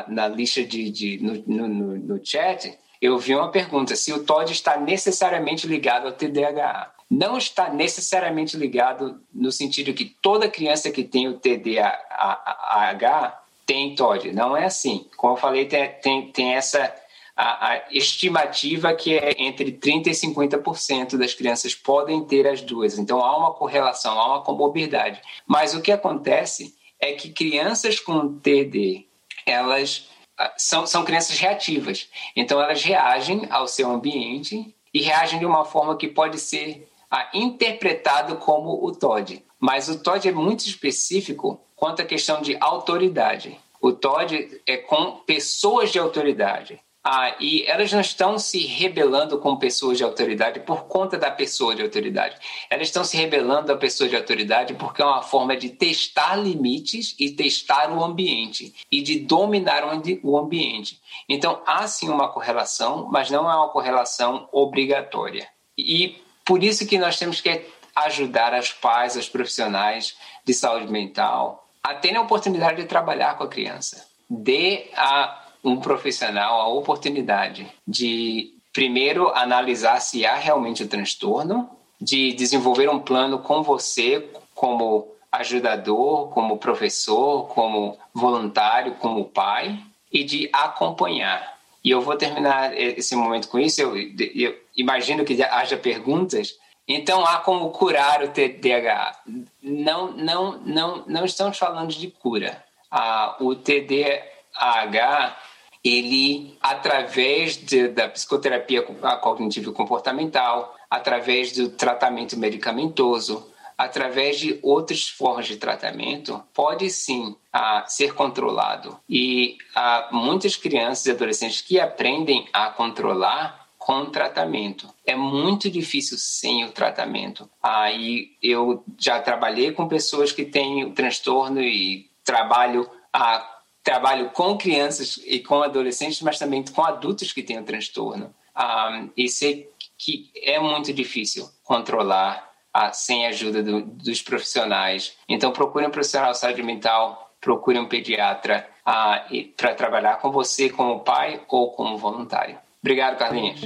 na 0.08 0.28
lista 0.28 0.64
de, 0.64 0.90
de 0.90 1.18
no, 1.22 1.68
no, 1.68 1.96
no 1.96 2.20
chat, 2.24 2.76
eu 3.00 3.18
vi 3.18 3.34
uma 3.34 3.50
pergunta 3.50 3.94
se 3.94 4.12
o 4.12 4.24
TOD 4.24 4.52
está 4.52 4.76
necessariamente 4.76 5.66
ligado 5.66 6.06
ao 6.06 6.12
TDAH 6.12 6.95
não 7.10 7.38
está 7.38 7.72
necessariamente 7.72 8.56
ligado 8.56 9.20
no 9.32 9.52
sentido 9.52 9.94
que 9.94 10.16
toda 10.20 10.48
criança 10.48 10.90
que 10.90 11.04
tem 11.04 11.28
o 11.28 11.38
TDAH 11.38 13.42
tem 13.64 13.94
TOD. 13.94 14.32
Não 14.32 14.56
é 14.56 14.64
assim. 14.64 15.08
Como 15.16 15.34
eu 15.34 15.36
falei, 15.36 15.66
tem, 15.66 15.88
tem, 16.00 16.32
tem 16.32 16.54
essa 16.54 16.92
a, 17.36 17.72
a, 17.72 17.82
estimativa 17.90 18.94
que 18.94 19.18
é 19.18 19.34
entre 19.38 19.72
30% 19.72 20.06
e 20.06 20.10
50% 20.10 21.18
das 21.18 21.34
crianças 21.34 21.74
podem 21.74 22.24
ter 22.24 22.46
as 22.46 22.62
duas. 22.62 22.98
Então 22.98 23.22
há 23.22 23.36
uma 23.36 23.52
correlação, 23.52 24.18
há 24.18 24.26
uma 24.26 24.42
comorbidade. 24.42 25.20
Mas 25.46 25.74
o 25.74 25.82
que 25.82 25.92
acontece 25.92 26.74
é 26.98 27.12
que 27.12 27.32
crianças 27.32 28.00
com 28.00 28.38
TD, 28.38 29.06
elas 29.44 30.08
ah, 30.38 30.54
são, 30.56 30.86
são 30.86 31.04
crianças 31.04 31.38
reativas. 31.38 32.08
Então 32.34 32.60
elas 32.60 32.82
reagem 32.82 33.46
ao 33.50 33.68
seu 33.68 33.90
ambiente 33.90 34.74
e 34.94 35.02
reagem 35.02 35.38
de 35.38 35.44
uma 35.44 35.64
forma 35.64 35.96
que 35.96 36.08
pode 36.08 36.40
ser 36.40 36.88
interpretado 37.32 38.36
como 38.36 38.84
o 38.84 38.92
TOD. 38.92 39.44
Mas 39.58 39.88
o 39.88 40.02
TOD 40.02 40.28
é 40.28 40.32
muito 40.32 40.66
específico 40.66 41.60
quanto 41.74 42.02
à 42.02 42.04
questão 42.04 42.40
de 42.40 42.56
autoridade. 42.60 43.58
O 43.80 43.92
Todd 43.92 44.60
é 44.66 44.76
com 44.78 45.18
pessoas 45.26 45.92
de 45.92 45.98
autoridade. 45.98 46.80
Ah, 47.08 47.36
e 47.38 47.62
elas 47.66 47.92
não 47.92 48.00
estão 48.00 48.36
se 48.36 48.66
rebelando 48.66 49.38
com 49.38 49.56
pessoas 49.56 49.96
de 49.96 50.02
autoridade 50.02 50.58
por 50.58 50.86
conta 50.86 51.16
da 51.16 51.30
pessoa 51.30 51.72
de 51.72 51.80
autoridade. 51.80 52.36
Elas 52.68 52.88
estão 52.88 53.04
se 53.04 53.16
rebelando 53.16 53.70
a 53.70 53.76
pessoa 53.76 54.10
de 54.10 54.16
autoridade 54.16 54.74
porque 54.74 55.00
é 55.00 55.04
uma 55.04 55.22
forma 55.22 55.56
de 55.56 55.68
testar 55.68 56.34
limites 56.34 57.14
e 57.16 57.30
testar 57.30 57.92
o 57.92 58.02
ambiente 58.02 58.74
e 58.90 59.00
de 59.02 59.20
dominar 59.20 59.84
o 60.24 60.36
ambiente. 60.36 61.00
Então, 61.28 61.62
há 61.64 61.86
sim 61.86 62.08
uma 62.08 62.28
correlação, 62.28 63.06
mas 63.08 63.30
não 63.30 63.48
é 63.48 63.54
uma 63.54 63.68
correlação 63.68 64.48
obrigatória. 64.50 65.46
E 65.78 66.25
por 66.46 66.64
isso 66.64 66.86
que 66.86 66.96
nós 66.96 67.18
temos 67.18 67.42
que 67.42 67.66
ajudar 67.94 68.54
as 68.54 68.72
pais, 68.72 69.16
os 69.16 69.28
profissionais 69.28 70.16
de 70.44 70.54
saúde 70.54 70.90
mental 70.90 71.66
a 71.82 71.94
terem 71.94 72.16
a 72.16 72.22
oportunidade 72.22 72.82
de 72.82 72.88
trabalhar 72.88 73.36
com 73.36 73.44
a 73.44 73.48
criança. 73.48 74.08
Dê 74.28 74.90
a 74.96 75.44
um 75.62 75.76
profissional 75.76 76.60
a 76.60 76.68
oportunidade 76.68 77.66
de, 77.86 78.54
primeiro, 78.72 79.28
analisar 79.34 80.00
se 80.00 80.26
há 80.26 80.34
realmente 80.34 80.82
o 80.82 80.88
transtorno, 80.88 81.70
de 82.00 82.32
desenvolver 82.32 82.88
um 82.88 82.98
plano 82.98 83.38
com 83.38 83.62
você 83.62 84.28
como 84.54 85.12
ajudador, 85.30 86.28
como 86.30 86.58
professor, 86.58 87.46
como 87.48 87.96
voluntário, 88.12 88.96
como 88.96 89.24
pai, 89.26 89.78
e 90.12 90.24
de 90.24 90.50
acompanhar. 90.52 91.55
E 91.86 91.90
eu 91.92 92.00
vou 92.00 92.16
terminar 92.16 92.76
esse 92.76 93.14
momento 93.14 93.46
com 93.46 93.60
isso. 93.60 93.80
Eu, 93.80 93.96
eu 94.34 94.58
imagino 94.76 95.24
que 95.24 95.40
haja 95.40 95.76
perguntas. 95.76 96.58
Então, 96.88 97.24
há 97.24 97.38
como 97.38 97.70
curar 97.70 98.24
o 98.24 98.28
TDAH? 98.28 99.20
Não, 99.62 100.10
não, 100.10 100.58
não, 100.66 101.04
não 101.06 101.24
estamos 101.24 101.56
falando 101.56 101.90
de 101.90 102.08
cura. 102.08 102.60
Ah, 102.90 103.36
o 103.38 103.54
TDAH 103.54 105.36
ele, 105.84 106.58
através 106.60 107.56
de, 107.56 107.86
da 107.86 108.08
psicoterapia 108.08 108.82
cognitivo 108.82 109.72
comportamental, 109.72 110.74
através 110.90 111.52
do 111.52 111.68
tratamento 111.68 112.36
medicamentoso, 112.36 113.48
através 113.76 114.38
de 114.38 114.58
outras 114.62 115.08
formas 115.08 115.46
de 115.46 115.56
tratamento, 115.56 116.42
pode 116.54 116.88
sim 116.90 117.36
a, 117.52 117.84
ser 117.86 118.14
controlado. 118.14 118.98
E 119.08 119.58
há 119.74 120.08
muitas 120.12 120.56
crianças 120.56 121.06
e 121.06 121.10
adolescentes 121.10 121.60
que 121.60 121.78
aprendem 121.78 122.48
a 122.52 122.70
controlar 122.70 123.66
com 123.78 124.06
tratamento. 124.06 124.88
É 125.04 125.14
muito 125.14 125.70
difícil 125.70 126.18
sem 126.18 126.64
o 126.64 126.72
tratamento. 126.72 127.48
Aí 127.62 128.32
eu 128.42 128.82
já 128.98 129.20
trabalhei 129.20 129.70
com 129.72 129.86
pessoas 129.86 130.32
que 130.32 130.44
têm 130.44 130.84
o 130.84 130.92
transtorno 130.92 131.60
e 131.62 132.10
trabalho 132.24 132.90
a 133.12 133.52
trabalho 133.84 134.30
com 134.30 134.58
crianças 134.58 135.20
e 135.24 135.38
com 135.38 135.62
adolescentes, 135.62 136.20
mas 136.20 136.40
também 136.40 136.64
com 136.64 136.82
adultos 136.82 137.32
que 137.32 137.40
têm 137.40 137.60
o 137.60 137.64
transtorno. 137.64 138.34
Um, 138.56 139.10
e 139.16 139.28
sei 139.28 139.70
que 139.96 140.28
é 140.42 140.58
muito 140.58 140.92
difícil 140.92 141.48
controlar 141.62 142.45
a, 142.76 142.92
sem 142.92 143.24
a 143.24 143.30
ajuda 143.30 143.62
do, 143.62 143.80
dos 143.80 144.20
profissionais. 144.20 145.16
Então, 145.26 145.50
procure 145.50 145.86
um 145.86 145.90
profissional 145.90 146.32
de 146.32 146.38
saúde 146.38 146.62
mental, 146.62 147.32
procure 147.40 147.78
um 147.78 147.86
pediatra 147.86 148.68
uh, 148.86 149.52
para 149.56 149.74
trabalhar 149.74 150.18
com 150.18 150.30
você 150.30 150.68
como 150.68 151.00
pai 151.00 151.40
ou 151.48 151.70
como 151.70 151.96
voluntário. 151.96 152.58
Obrigado, 152.82 153.16
Carlinhos. 153.16 153.62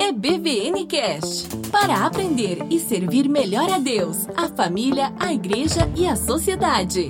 É 0.00 0.12
BVN 0.12 0.86
Cast 0.86 1.48
para 1.70 2.06
aprender 2.06 2.58
e 2.70 2.78
servir 2.78 3.28
melhor 3.28 3.70
a 3.70 3.78
Deus, 3.78 4.28
a 4.36 4.48
família, 4.48 5.12
a 5.18 5.32
igreja 5.32 5.90
e 5.96 6.06
a 6.06 6.14
sociedade. 6.14 7.08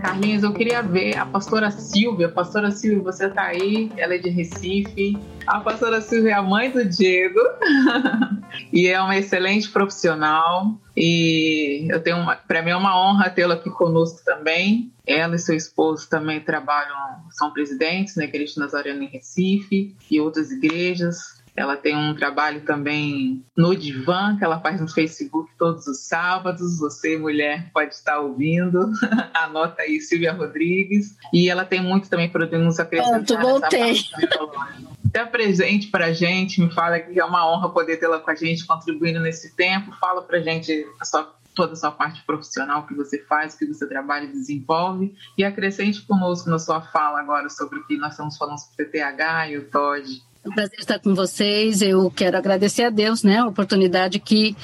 Carlinhos, 0.00 0.42
eu 0.42 0.52
queria 0.52 0.82
ver 0.82 1.16
a 1.16 1.24
pastora 1.24 1.70
Silvia. 1.70 2.28
Pastora 2.28 2.70
Silvia, 2.70 3.02
você 3.02 3.28
tá 3.28 3.44
aí, 3.44 3.90
ela 3.96 4.14
é 4.14 4.18
de 4.18 4.28
Recife. 4.28 5.18
A 5.46 5.60
pastora 5.60 6.00
Silvia 6.00 6.32
é 6.32 6.34
a 6.34 6.42
mãe 6.42 6.70
do 6.70 6.84
Diego 6.84 7.40
e 8.72 8.86
é 8.86 9.00
uma 9.00 9.16
excelente 9.16 9.68
profissional. 9.70 10.78
E 10.96 11.88
eu 11.90 12.02
tenho 12.02 12.24
para 12.46 12.62
mim 12.62 12.70
é 12.70 12.76
uma 12.76 12.96
honra 13.00 13.30
tê-la 13.30 13.54
aqui 13.54 13.70
conosco 13.70 14.22
também. 14.24 14.92
Ela 15.06 15.36
e 15.36 15.38
seu 15.38 15.56
esposo 15.56 16.08
também 16.08 16.40
trabalham, 16.40 16.96
são 17.30 17.50
presidentes 17.52 18.16
na 18.16 18.24
Igreja 18.24 18.60
Nazarena 18.60 19.04
em 19.04 19.08
Recife 19.08 19.94
e 20.10 20.20
outras 20.20 20.50
igrejas. 20.50 21.33
Ela 21.56 21.76
tem 21.76 21.96
um 21.96 22.14
trabalho 22.14 22.62
também 22.62 23.44
no 23.56 23.76
Divã, 23.76 24.36
que 24.36 24.44
ela 24.44 24.60
faz 24.60 24.80
no 24.80 24.88
Facebook 24.88 25.52
todos 25.56 25.86
os 25.86 26.06
sábados. 26.08 26.80
Você, 26.80 27.16
mulher, 27.16 27.70
pode 27.72 27.94
estar 27.94 28.18
ouvindo. 28.18 28.90
Anota 29.32 29.82
aí, 29.82 30.00
Silvia 30.00 30.32
Rodrigues. 30.32 31.16
E 31.32 31.48
ela 31.48 31.64
tem 31.64 31.80
muito 31.80 32.10
também 32.10 32.28
para 32.28 32.46
nos 32.58 32.80
acrescentar. 32.80 33.24
Pronto, 33.24 33.40
voltei. 33.40 34.00
Até 35.06 35.24
presente 35.24 35.88
para 35.88 36.06
a 36.06 36.12
gente, 36.12 36.60
me 36.60 36.72
fala 36.72 36.98
que 36.98 37.20
é 37.20 37.24
uma 37.24 37.48
honra 37.48 37.70
poder 37.70 37.98
tê-la 37.98 38.18
com 38.18 38.30
a 38.32 38.34
gente, 38.34 38.66
contribuindo 38.66 39.20
nesse 39.20 39.54
tempo. 39.54 39.94
Fala 40.00 40.22
para 40.22 40.38
a 40.38 40.42
gente 40.42 40.84
a 41.00 41.04
sua 41.04 41.32
toda 41.54 41.74
a 41.74 41.76
sua 41.76 41.92
parte 41.92 42.20
profissional 42.24 42.84
que 42.84 42.94
você 42.94 43.22
faz, 43.26 43.54
que 43.54 43.64
você 43.64 43.86
trabalha 43.86 44.24
e 44.24 44.32
desenvolve, 44.32 45.14
e 45.38 45.44
acrescente 45.44 46.02
conosco 46.02 46.50
na 46.50 46.58
sua 46.58 46.80
fala 46.80 47.20
agora 47.20 47.48
sobre 47.48 47.78
o 47.78 47.86
que 47.86 47.96
nós 47.96 48.14
estamos 48.14 48.36
falando 48.36 48.58
sobre 48.58 48.84
o 48.84 48.90
TTH 48.90 49.50
e 49.50 49.58
o 49.58 49.70
TOD. 49.70 50.22
É 50.44 50.48
um 50.48 50.52
prazer 50.52 50.78
estar 50.78 50.98
com 50.98 51.14
vocês. 51.14 51.80
Eu 51.80 52.10
quero 52.10 52.36
agradecer 52.36 52.82
a 52.84 52.90
Deus, 52.90 53.22
né, 53.22 53.38
a 53.38 53.46
oportunidade 53.46 54.18
que 54.18 54.54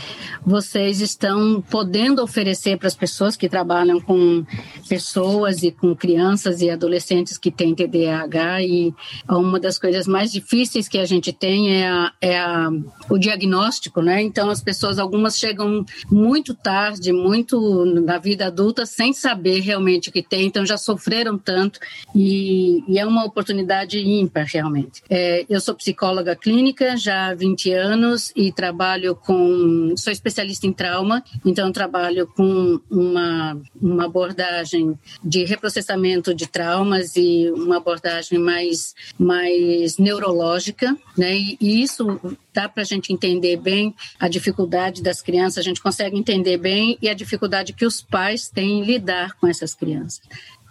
vocês 0.44 1.00
estão 1.00 1.62
podendo 1.70 2.22
oferecer 2.22 2.76
para 2.76 2.86
as 2.86 2.94
pessoas 2.94 3.34
que 3.34 3.48
trabalham 3.48 3.98
com 3.98 4.44
pessoas 4.86 5.62
e 5.62 5.70
com 5.70 5.96
crianças 5.96 6.60
e 6.60 6.68
adolescentes 6.68 7.38
que 7.38 7.50
têm 7.50 7.74
TDAH. 7.74 8.62
E 8.62 8.94
uma 9.26 9.58
das 9.58 9.78
coisas 9.78 10.06
mais 10.06 10.30
difíceis 10.30 10.86
que 10.86 10.98
a 10.98 11.06
gente 11.06 11.32
tem 11.32 11.74
é, 11.74 11.88
a, 11.88 12.12
é 12.20 12.38
a, 12.38 12.68
o 13.08 13.16
diagnóstico, 13.16 14.02
né? 14.02 14.20
Então, 14.20 14.50
as 14.50 14.62
pessoas, 14.62 14.98
algumas 14.98 15.38
chegam 15.38 15.86
muito 16.10 16.54
tarde, 16.54 17.10
muito 17.10 17.86
na 17.86 18.18
vida 18.18 18.48
adulta, 18.48 18.84
sem 18.84 19.14
saber 19.14 19.60
realmente 19.60 20.10
o 20.10 20.12
que 20.12 20.22
tem, 20.22 20.44
então 20.44 20.66
já 20.66 20.76
sofreram 20.76 21.38
tanto. 21.38 21.80
E, 22.14 22.84
e 22.86 22.98
é 22.98 23.06
uma 23.06 23.24
oportunidade 23.24 23.98
ímpar, 23.98 24.44
realmente. 24.44 25.02
É, 25.08 25.46
eu 25.48 25.58
sou 25.58 25.69
sou 25.70 25.74
psicóloga 25.74 26.34
clínica 26.34 26.96
já 26.96 27.28
há 27.28 27.34
20 27.34 27.72
anos 27.72 28.32
e 28.34 28.50
trabalho 28.50 29.14
com. 29.14 29.94
sou 29.96 30.12
especialista 30.12 30.66
em 30.66 30.72
trauma, 30.72 31.22
então 31.44 31.70
trabalho 31.70 32.26
com 32.26 32.80
uma, 32.90 33.56
uma 33.80 34.06
abordagem 34.06 34.98
de 35.22 35.44
reprocessamento 35.44 36.34
de 36.34 36.48
traumas 36.48 37.14
e 37.14 37.50
uma 37.54 37.76
abordagem 37.76 38.38
mais, 38.38 38.94
mais 39.18 39.96
neurológica, 39.96 40.96
né? 41.16 41.36
E, 41.36 41.56
e 41.60 41.82
isso 41.82 42.20
dá 42.52 42.68
para 42.68 42.82
a 42.82 42.86
gente 42.86 43.12
entender 43.12 43.56
bem 43.56 43.94
a 44.18 44.28
dificuldade 44.28 45.02
das 45.02 45.22
crianças, 45.22 45.58
a 45.58 45.62
gente 45.62 45.80
consegue 45.80 46.18
entender 46.18 46.56
bem 46.56 46.98
e 47.00 47.08
a 47.08 47.14
dificuldade 47.14 47.72
que 47.72 47.86
os 47.86 48.02
pais 48.02 48.48
têm 48.48 48.80
em 48.80 48.84
lidar 48.84 49.34
com 49.34 49.46
essas 49.46 49.72
crianças. 49.72 50.20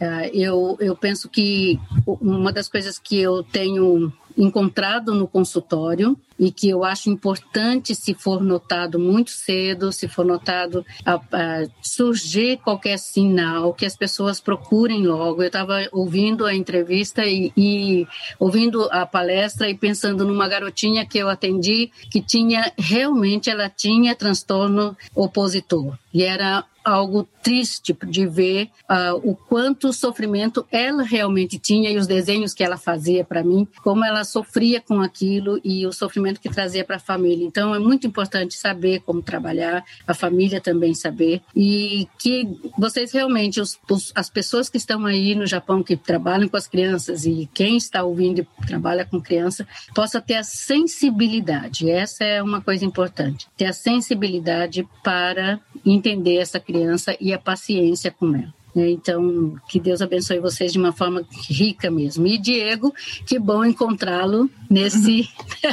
Uh, 0.02 0.32
eu, 0.34 0.78
eu 0.80 0.95
penso 0.95 1.28
que 1.28 1.78
uma 2.08 2.54
das 2.54 2.70
coisas 2.70 2.97
que 2.97 3.20
eu 3.20 3.43
tenho 3.43 4.14
encontrado 4.39 5.13
no 5.13 5.27
consultório 5.27 6.17
e 6.39 6.49
que 6.49 6.69
eu 6.69 6.85
acho 6.85 7.09
importante 7.09 7.93
se 7.93 8.13
for 8.13 8.41
notado 8.41 8.97
muito 8.97 9.31
cedo, 9.31 9.91
se 9.91 10.07
for 10.07 10.25
notado 10.25 10.85
a, 11.05 11.15
a 11.15 11.67
surgir 11.81 12.57
qualquer 12.63 12.97
sinal, 12.97 13.73
que 13.73 13.85
as 13.85 13.97
pessoas 13.97 14.39
procurem 14.39 15.05
logo. 15.05 15.43
Eu 15.43 15.47
estava 15.47 15.85
ouvindo 15.91 16.45
a 16.45 16.55
entrevista 16.55 17.25
e, 17.25 17.51
e, 17.57 18.07
ouvindo 18.39 18.87
a 18.91 19.05
palestra 19.05 19.69
e 19.69 19.75
pensando 19.75 20.25
numa 20.25 20.47
garotinha 20.47 21.05
que 21.05 21.17
eu 21.17 21.27
atendi 21.27 21.91
que 22.09 22.21
tinha 22.21 22.71
realmente 22.77 23.49
ela 23.49 23.69
tinha 23.69 24.15
transtorno 24.15 24.95
opositor 25.13 25.97
e 26.13 26.23
era 26.23 26.63
algo 26.89 27.27
triste 27.41 27.95
de 28.05 28.27
ver 28.27 28.69
uh, 28.89 29.15
o 29.23 29.35
quanto 29.35 29.93
sofrimento 29.93 30.65
ela 30.71 31.03
realmente 31.03 31.57
tinha 31.57 31.89
e 31.89 31.97
os 31.97 32.07
desenhos 32.07 32.53
que 32.53 32.63
ela 32.63 32.77
fazia 32.77 33.23
para 33.23 33.43
mim, 33.43 33.67
como 33.83 34.03
ela 34.03 34.23
sofria 34.23 34.81
com 34.81 35.01
aquilo 35.01 35.59
e 35.63 35.85
o 35.85 35.93
sofrimento 35.93 36.39
que 36.39 36.49
trazia 36.49 36.83
para 36.83 36.97
a 36.97 36.99
família. 36.99 37.45
Então 37.45 37.73
é 37.73 37.79
muito 37.79 38.05
importante 38.07 38.55
saber 38.55 39.01
como 39.01 39.21
trabalhar, 39.21 39.83
a 40.05 40.13
família 40.13 40.59
também 40.59 40.93
saber 40.93 41.41
e 41.55 42.07
que 42.19 42.47
vocês 42.77 43.11
realmente 43.11 43.61
os, 43.61 43.79
os, 43.89 44.11
as 44.15 44.29
pessoas 44.29 44.69
que 44.69 44.77
estão 44.77 45.05
aí 45.05 45.35
no 45.35 45.45
Japão 45.45 45.81
que 45.83 45.95
trabalham 45.95 46.49
com 46.49 46.57
as 46.57 46.67
crianças 46.67 47.25
e 47.25 47.49
quem 47.53 47.77
está 47.77 48.03
ouvindo 48.03 48.39
e 48.39 48.65
trabalha 48.65 49.05
com 49.05 49.21
criança 49.21 49.67
possa 49.93 50.19
ter 50.21 50.35
a 50.35 50.43
sensibilidade. 50.43 51.89
Essa 51.89 52.23
é 52.23 52.43
uma 52.43 52.61
coisa 52.61 52.83
importante, 52.83 53.47
ter 53.55 53.65
a 53.65 53.73
sensibilidade 53.73 54.87
para 55.03 55.59
entender 55.85 56.37
essa 56.37 56.59
criança 56.59 56.78
e 57.19 57.34
a 57.34 57.39
paciência 57.39 58.11
com 58.11 58.36
ela. 58.36 58.59
Né? 58.75 58.91
Então, 58.91 59.55
que 59.67 59.80
Deus 59.80 60.01
abençoe 60.01 60.39
vocês 60.39 60.71
de 60.71 60.80
uma 60.80 60.91
forma 60.91 61.25
rica 61.49 61.89
mesmo. 61.89 62.27
E 62.27 62.38
Diego, 62.38 62.93
que 63.25 63.39
bom 63.39 63.65
encontrá-lo 63.65 64.49
nesse. 64.69 65.27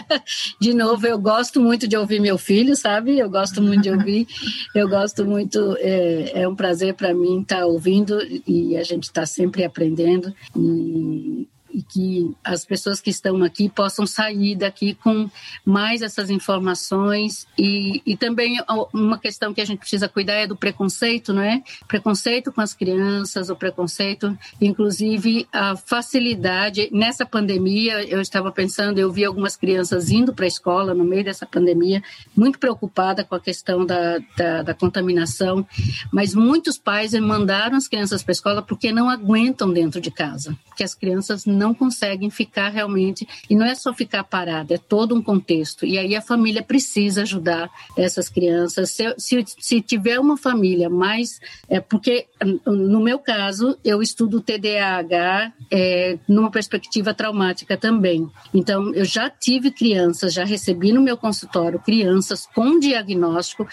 de 0.61 0.75
novo, 0.75 1.07
eu 1.07 1.19
gosto 1.19 1.61
muito 1.61 1.87
de 1.87 1.97
ouvir 1.97 2.21
meu 2.21 2.39
filho, 2.39 2.75
sabe? 2.75 3.19
Eu 3.19 3.31
gosto 3.31 3.63
muito 3.63 3.83
de 3.83 3.91
ouvir. 3.91 4.27
Eu 4.75 4.89
gosto 4.89 5.25
muito. 5.25 5.77
É, 5.79 6.43
é 6.43 6.49
um 6.49 6.55
prazer 6.55 6.95
para 6.95 7.15
mim 7.15 7.43
estar 7.43 7.61
tá 7.61 7.67
ouvindo 7.67 8.19
e 8.47 8.77
a 8.77 8.83
gente 8.83 9.05
está 9.05 9.27
sempre 9.27 9.65
aprendendo. 9.65 10.35
E 10.57 11.47
e 11.77 11.83
que 11.83 12.35
as 12.43 12.65
pessoas 12.65 13.03
que 13.03 13.11
estão 13.11 13.43
aqui 13.43 13.69
possam 13.69 14.07
sair 14.07 14.57
daqui 14.57 14.95
com 14.95 15.29
mais 15.63 16.01
essas 16.01 16.31
informações 16.31 17.47
e, 17.59 18.01
e 18.07 18.17
também 18.17 18.59
uma 18.95 19.19
questão 19.19 19.53
que 19.53 19.61
a 19.61 19.65
gente 19.65 19.81
precisa 19.81 20.09
cuidar 20.09 20.37
é 20.37 20.47
do 20.47 20.57
preconceito, 20.57 21.35
não 21.35 21.43
é? 21.43 21.63
Preconceito 21.87 22.51
com 22.51 22.63
as 22.63 22.73
crianças, 22.73 23.51
o 23.51 23.57
preconceito, 23.57 24.37
inclusive 24.59 25.47
a 25.53 25.77
facilidade. 25.77 26.89
Nessa 26.91 27.27
pandemia, 27.27 28.03
eu 28.05 28.23
estava 28.23 28.51
pensando, 28.51 28.99
eu 28.99 29.13
vi 29.13 29.27
algumas 29.27 29.55
crianças 29.55 30.11
indo 30.11 30.33
para 30.33 30.47
a 30.47 30.49
escola 30.49 30.95
no 30.95 31.05
meio 31.05 31.25
dessa 31.25 31.45
pandemia, 31.45 32.03
muito 32.35 32.59
preocupada 32.59 33.23
com 33.23 33.35
a 33.35 33.41
questão 33.41 33.85
da, 33.85 34.19
da, 34.35 34.63
da 34.63 34.75
contaminação, 34.75 35.67
mas 36.11 36.35
muitos 36.35 36.79
pais 36.79 37.13
mandaram 37.13 37.77
as 37.77 37.87
crianças 37.87 38.23
para 38.23 38.31
a 38.31 38.33
escola 38.33 38.63
porque 38.63 38.91
não 38.91 39.11
aguentam 39.11 39.71
dentro 39.71 40.01
de 40.01 40.11
casa, 40.11 40.57
porque 40.69 40.83
as 40.83 40.95
crianças 40.95 41.45
não 41.45 41.66
não 41.67 41.75
conseguem 41.75 42.31
ficar 42.31 42.69
realmente. 42.69 43.27
E 43.51 43.57
não 43.57 43.67
é 43.67 43.75
só 43.75 43.93
ficar 43.93 44.23
parada, 44.25 44.75
é 44.75 44.79
todo 44.79 45.15
um 45.15 45.23
contexto. 45.23 45.85
E 45.85 45.99
aí 45.99 46.15
a 46.15 46.23
família 46.23 46.63
precisa 46.63 47.23
ajudar 47.23 47.69
essas 47.97 48.29
crianças. 48.29 48.91
Se, 48.91 49.15
se, 49.19 49.45
se 49.59 49.81
tiver 49.81 50.21
uma 50.21 50.37
família 50.37 50.89
mais. 50.89 51.41
É 51.69 51.81
porque, 51.81 52.27
no 52.65 53.01
meu 53.01 53.19
caso, 53.19 53.77
eu 53.85 54.01
estudo 54.01 54.41
TDAH 54.41 55.53
é, 55.71 56.19
numa 56.29 56.51
perspectiva 56.51 57.13
traumática 57.13 57.77
também. 57.77 58.29
Então, 58.55 58.95
eu 58.95 59.05
já 59.05 59.29
tive 59.29 59.71
crianças, 59.71 60.33
já 60.33 60.45
recebi 60.45 60.93
no 60.93 61.03
meu 61.03 61.17
consultório 61.17 61.81
crianças 61.81 62.47
com 62.47 62.79
diagnóstico 62.79 63.67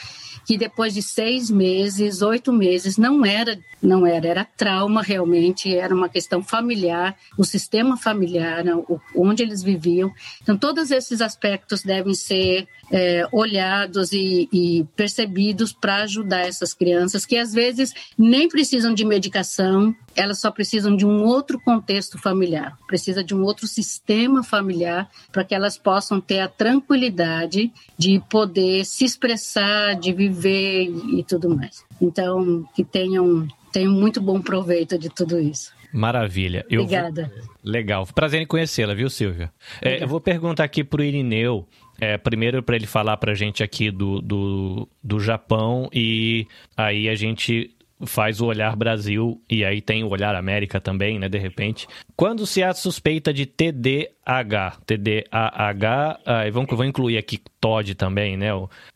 que 0.45 0.57
depois 0.57 0.93
de 0.93 1.01
seis 1.01 1.49
meses, 1.49 2.21
oito 2.21 2.51
meses, 2.51 2.97
não 2.97 3.25
era, 3.25 3.57
não 3.81 4.05
era, 4.05 4.27
era 4.27 4.45
trauma 4.45 5.01
realmente, 5.01 5.73
era 5.73 5.93
uma 5.93 6.09
questão 6.09 6.43
familiar, 6.43 7.15
o 7.37 7.43
sistema 7.43 7.82
familiar, 7.97 8.63
né, 8.63 8.71
onde 9.15 9.43
eles 9.43 9.61
viviam. 9.61 10.11
Então, 10.41 10.57
todos 10.57 10.91
esses 10.91 11.21
aspectos 11.21 11.84
devem 11.84 12.13
ser 12.13 12.67
é, 12.91 13.27
olhados 13.31 14.11
e, 14.11 14.47
e 14.51 14.86
percebidos 14.95 15.73
para 15.73 16.03
ajudar 16.03 16.41
essas 16.41 16.73
crianças 16.73 17.25
que 17.25 17.38
às 17.38 17.53
vezes 17.53 17.93
nem 18.17 18.47
precisam 18.47 18.93
de 18.93 19.03
medicação, 19.03 19.95
elas 20.15 20.39
só 20.39 20.51
precisam 20.51 20.95
de 20.95 21.05
um 21.05 21.23
outro 21.23 21.59
contexto 21.59 22.17
familiar, 22.17 22.77
precisa 22.88 23.23
de 23.23 23.34
um 23.34 23.43
outro 23.43 23.67
sistema 23.67 24.43
familiar 24.43 25.09
para 25.31 25.43
que 25.43 25.55
elas 25.55 25.77
possam 25.77 26.21
ter 26.21 26.39
a 26.39 26.47
tranquilidade 26.47 27.71
de 27.97 28.21
poder 28.29 28.86
se 28.86 29.05
expressar, 29.05 29.95
de 29.95 30.13
viver 30.13 30.89
e 31.13 31.23
tudo 31.23 31.49
mais. 31.49 31.84
Então, 32.01 32.63
que 32.75 32.84
tenham, 32.84 33.47
tenham 33.71 33.91
muito 33.91 34.21
bom 34.21 34.41
proveito 34.41 34.97
de 34.97 35.09
tudo 35.09 35.39
isso. 35.39 35.71
Maravilha. 35.93 36.65
Eu 36.69 36.81
Obrigada. 36.81 37.31
Vou... 37.35 37.53
Legal. 37.63 38.07
Prazer 38.07 38.41
em 38.41 38.47
conhecê-la, 38.47 38.93
viu, 38.93 39.09
Silvia? 39.09 39.51
É, 39.81 40.03
eu 40.03 40.07
vou 40.07 40.19
perguntar 40.19 40.63
aqui 40.63 40.83
para 40.83 41.01
o 41.01 41.03
Irineu, 41.03 41.67
é, 42.01 42.17
primeiro 42.17 42.63
para 42.63 42.75
ele 42.75 42.87
falar 42.87 43.17
para 43.17 43.31
a 43.31 43.35
gente 43.35 43.63
aqui 43.63 43.91
do, 43.91 44.19
do, 44.19 44.89
do 45.03 45.19
Japão 45.19 45.89
e 45.93 46.47
aí 46.75 47.07
a 47.07 47.15
gente 47.15 47.69
faz 48.05 48.41
o 48.41 48.45
olhar 48.45 48.75
Brasil 48.75 49.41
e 49.49 49.63
aí 49.63 49.81
tem 49.81 50.03
o 50.03 50.09
olhar 50.09 50.35
América 50.35 50.81
também, 50.81 51.19
né, 51.19 51.29
de 51.29 51.37
repente. 51.37 51.87
Quando 52.15 52.45
se 52.45 52.63
há 52.63 52.73
suspeita 52.73 53.33
de 53.33 53.45
TDAH, 53.45 54.77
TDAH, 54.85 56.19
ah, 56.25 56.49
vamos, 56.51 56.69
vou 56.71 56.85
incluir 56.85 57.17
aqui 57.17 57.39
TOD 57.61 57.95
também, 57.95 58.35
né? 58.35 58.49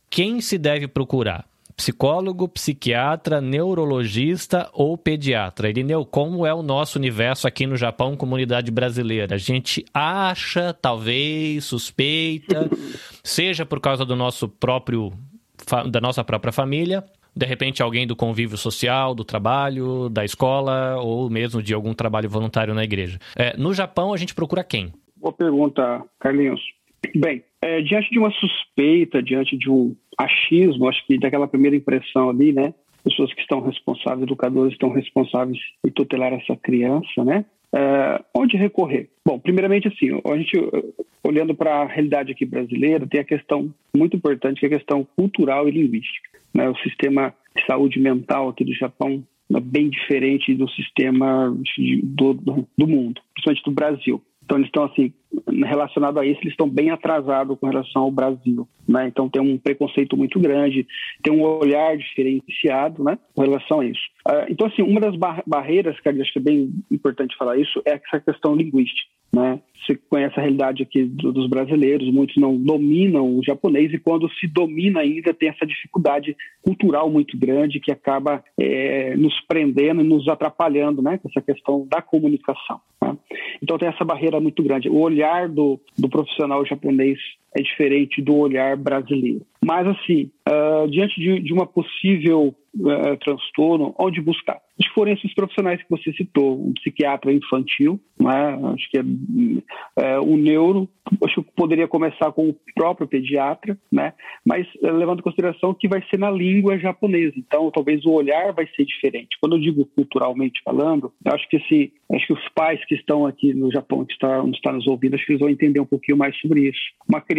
Quem 0.09 0.41
se 0.41 0.57
deve 0.57 0.87
procurar? 0.87 1.45
Psicólogo, 1.77 2.47
psiquiatra, 2.47 3.39
neurologista 3.39 4.67
ou 4.73 4.97
pediatra? 4.97 5.69
Irineu, 5.69 6.03
como 6.03 6.43
é 6.43 6.51
o 6.51 6.63
nosso 6.63 6.97
universo 6.97 7.47
aqui 7.47 7.67
no 7.67 7.77
Japão, 7.77 8.17
comunidade 8.17 8.71
brasileira? 8.71 9.35
A 9.35 9.37
gente 9.37 9.85
acha, 9.93 10.73
talvez, 10.73 11.65
suspeita, 11.65 12.67
seja 13.23 13.63
por 13.63 13.79
causa 13.79 14.03
do 14.03 14.15
nosso 14.15 14.49
próprio 14.49 15.13
da 15.89 15.99
nossa 15.99 16.23
própria 16.23 16.51
família, 16.51 17.03
de 17.35 17.45
repente 17.45 17.83
alguém 17.83 18.07
do 18.07 18.15
convívio 18.15 18.57
social, 18.57 19.13
do 19.13 19.23
trabalho, 19.23 20.09
da 20.09 20.25
escola 20.25 20.97
ou 20.97 21.29
mesmo 21.29 21.61
de 21.61 21.73
algum 21.73 21.93
trabalho 21.93 22.29
voluntário 22.29 22.73
na 22.73 22.83
igreja. 22.83 23.19
É, 23.35 23.55
no 23.55 23.73
Japão, 23.73 24.13
a 24.13 24.17
gente 24.17 24.33
procura 24.33 24.63
quem? 24.63 24.91
Boa 25.15 25.33
pergunta, 25.33 26.03
Carlinhos. 26.19 26.61
Bem, 27.15 27.43
é, 27.61 27.81
diante 27.81 28.09
de 28.11 28.19
uma 28.19 28.31
suspeita, 28.31 29.21
diante 29.21 29.57
de 29.57 29.69
um 29.69 29.95
achismo, 30.17 30.87
acho 30.87 31.05
que 31.05 31.17
daquela 31.17 31.47
primeira 31.47 31.75
impressão 31.75 32.29
ali, 32.29 32.51
né? 32.51 32.73
Pessoas 33.03 33.33
que 33.33 33.41
estão 33.41 33.61
responsáveis, 33.61 34.23
educadores 34.23 34.73
estão 34.73 34.89
responsáveis 34.89 35.57
em 35.85 35.89
tutelar 35.89 36.33
essa 36.33 36.55
criança, 36.55 37.23
né? 37.23 37.45
É, 37.73 38.23
onde 38.35 38.57
recorrer? 38.57 39.09
Bom, 39.25 39.39
primeiramente 39.39 39.87
assim, 39.87 40.21
a 40.25 40.37
gente 40.37 40.57
olhando 41.23 41.53
para 41.53 41.81
a 41.81 41.85
realidade 41.85 42.31
aqui 42.31 42.45
brasileira, 42.45 43.05
tem 43.05 43.19
a 43.19 43.25
questão 43.25 43.73
muito 43.95 44.15
importante 44.15 44.59
que 44.59 44.65
é 44.65 44.69
a 44.69 44.77
questão 44.77 45.05
cultural 45.15 45.67
e 45.67 45.71
linguística. 45.71 46.29
Né? 46.53 46.69
O 46.69 46.77
sistema 46.77 47.33
de 47.55 47.65
saúde 47.65 47.99
mental 47.99 48.49
aqui 48.49 48.63
do 48.63 48.73
Japão 48.73 49.23
é 49.53 49.59
bem 49.59 49.89
diferente 49.89 50.53
do 50.53 50.69
sistema 50.69 51.55
do, 52.03 52.33
do, 52.33 52.67
do 52.77 52.87
mundo, 52.87 53.21
principalmente 53.33 53.63
do 53.63 53.71
Brasil. 53.71 54.23
Então, 54.43 54.57
eles 54.57 54.67
estão, 54.67 54.85
assim, 54.85 55.13
relacionado 55.65 56.19
a 56.19 56.25
isso, 56.25 56.39
eles 56.41 56.53
estão 56.53 56.69
bem 56.69 56.89
atrasados 56.89 57.57
com 57.59 57.67
relação 57.67 58.03
ao 58.03 58.11
Brasil. 58.11 58.67
Né? 58.87 59.07
Então, 59.07 59.29
tem 59.29 59.41
um 59.41 59.57
preconceito 59.57 60.15
muito 60.15 60.39
grande, 60.39 60.87
tem 61.23 61.33
um 61.33 61.43
olhar 61.43 61.97
diferenciado 61.97 63.03
né, 63.03 63.17
com 63.35 63.41
relação 63.41 63.81
a 63.81 63.85
isso. 63.85 64.01
Uh, 64.27 64.45
então, 64.49 64.67
assim, 64.67 64.81
uma 64.81 64.99
das 64.99 65.15
bar 65.15 65.43
barreiras, 65.45 65.99
que 65.99 66.09
acho 66.09 66.33
que 66.33 66.39
é 66.39 66.41
bem 66.41 66.71
importante 66.91 67.37
falar 67.37 67.57
isso, 67.57 67.81
é 67.85 67.93
essa 67.93 68.19
questão 68.19 68.55
linguística. 68.55 69.09
Né? 69.33 69.59
Você 69.85 69.95
conhece 70.09 70.37
a 70.37 70.41
realidade 70.41 70.83
aqui 70.83 71.03
do, 71.03 71.31
dos 71.31 71.49
brasileiros, 71.49 72.11
muitos 72.11 72.37
não 72.37 72.57
dominam 72.57 73.37
o 73.37 73.43
japonês 73.43 73.93
e 73.93 73.99
quando 73.99 74.29
se 74.33 74.47
domina 74.47 75.01
ainda 75.01 75.33
tem 75.33 75.49
essa 75.49 75.65
dificuldade 75.65 76.35
cultural 76.61 77.09
muito 77.09 77.37
grande 77.37 77.79
que 77.79 77.91
acaba 77.91 78.43
é, 78.59 79.15
nos 79.15 79.39
prendendo 79.47 80.01
e 80.01 80.07
nos 80.07 80.27
atrapalhando, 80.27 81.01
né, 81.01 81.17
com 81.17 81.29
essa 81.29 81.41
questão 81.41 81.85
da 81.89 82.01
comunicação. 82.01 82.79
Né? 83.01 83.17
Então 83.61 83.77
tem 83.77 83.87
essa 83.87 84.03
barreira 84.03 84.39
muito 84.39 84.63
grande. 84.63 84.89
O 84.89 84.99
olhar 84.99 85.26
do, 85.49 85.79
do 85.97 86.09
profissional 86.09 86.65
japonês 86.65 87.19
é 87.55 87.61
diferente 87.61 88.21
do 88.21 88.35
olhar 88.35 88.75
brasileiro. 88.75 89.45
Mas 89.63 89.87
assim, 89.87 90.31
uh, 90.47 90.89
diante 90.89 91.19
de, 91.19 91.39
de 91.39 91.53
uma 91.53 91.65
possível 91.65 92.55
uh, 92.75 93.17
transtorno, 93.19 93.93
onde 93.99 94.21
buscar? 94.21 94.59
Foram 94.93 95.11
esses 95.11 95.31
profissionais 95.33 95.81
que 95.81 95.89
você 95.89 96.11
citou, 96.13 96.59
um 96.59 96.73
psiquiatra 96.73 97.31
infantil, 97.31 97.99
né? 98.19 98.59
acho 98.73 98.89
que 98.89 98.97
é, 98.97 99.01
é 99.97 100.19
neuro, 100.19 100.89
acho 101.23 101.43
que 101.43 101.51
poderia 101.55 101.87
começar 101.87 102.31
com 102.31 102.49
o 102.49 102.55
próprio 102.73 103.07
pediatra, 103.07 103.77
né? 103.91 104.13
mas 104.43 104.67
é, 104.83 104.91
levando 104.91 105.19
em 105.19 105.23
consideração 105.23 105.73
que 105.73 105.87
vai 105.87 106.03
ser 106.09 106.17
na 106.17 106.31
língua 106.31 106.79
japonesa, 106.79 107.33
então 107.37 107.69
talvez 107.69 108.03
o 108.05 108.11
olhar 108.11 108.53
vai 108.53 108.67
ser 108.75 108.85
diferente. 108.85 109.37
Quando 109.39 109.55
eu 109.55 109.61
digo 109.61 109.85
culturalmente 109.85 110.61
falando, 110.63 111.11
acho 111.25 111.47
que 111.47 111.57
assim, 111.57 111.91
acho 112.13 112.25
que 112.25 112.33
os 112.33 112.49
pais 112.55 112.83
que 112.85 112.95
estão 112.95 113.27
aqui 113.27 113.53
no 113.53 113.71
Japão, 113.71 114.03
que 114.03 114.13
estão, 114.13 114.49
estão 114.49 114.73
nos 114.73 114.87
ouvindo, 114.87 115.13
acho 115.13 115.25
que 115.25 115.33
eles 115.33 115.41
vão 115.41 115.49
entender 115.49 115.79
um 115.79 115.85
pouquinho 115.85 116.17
mais 116.17 116.35
sobre 116.39 116.69
isso. 116.69 116.81
Uma 117.07 117.21
criança 117.21 117.36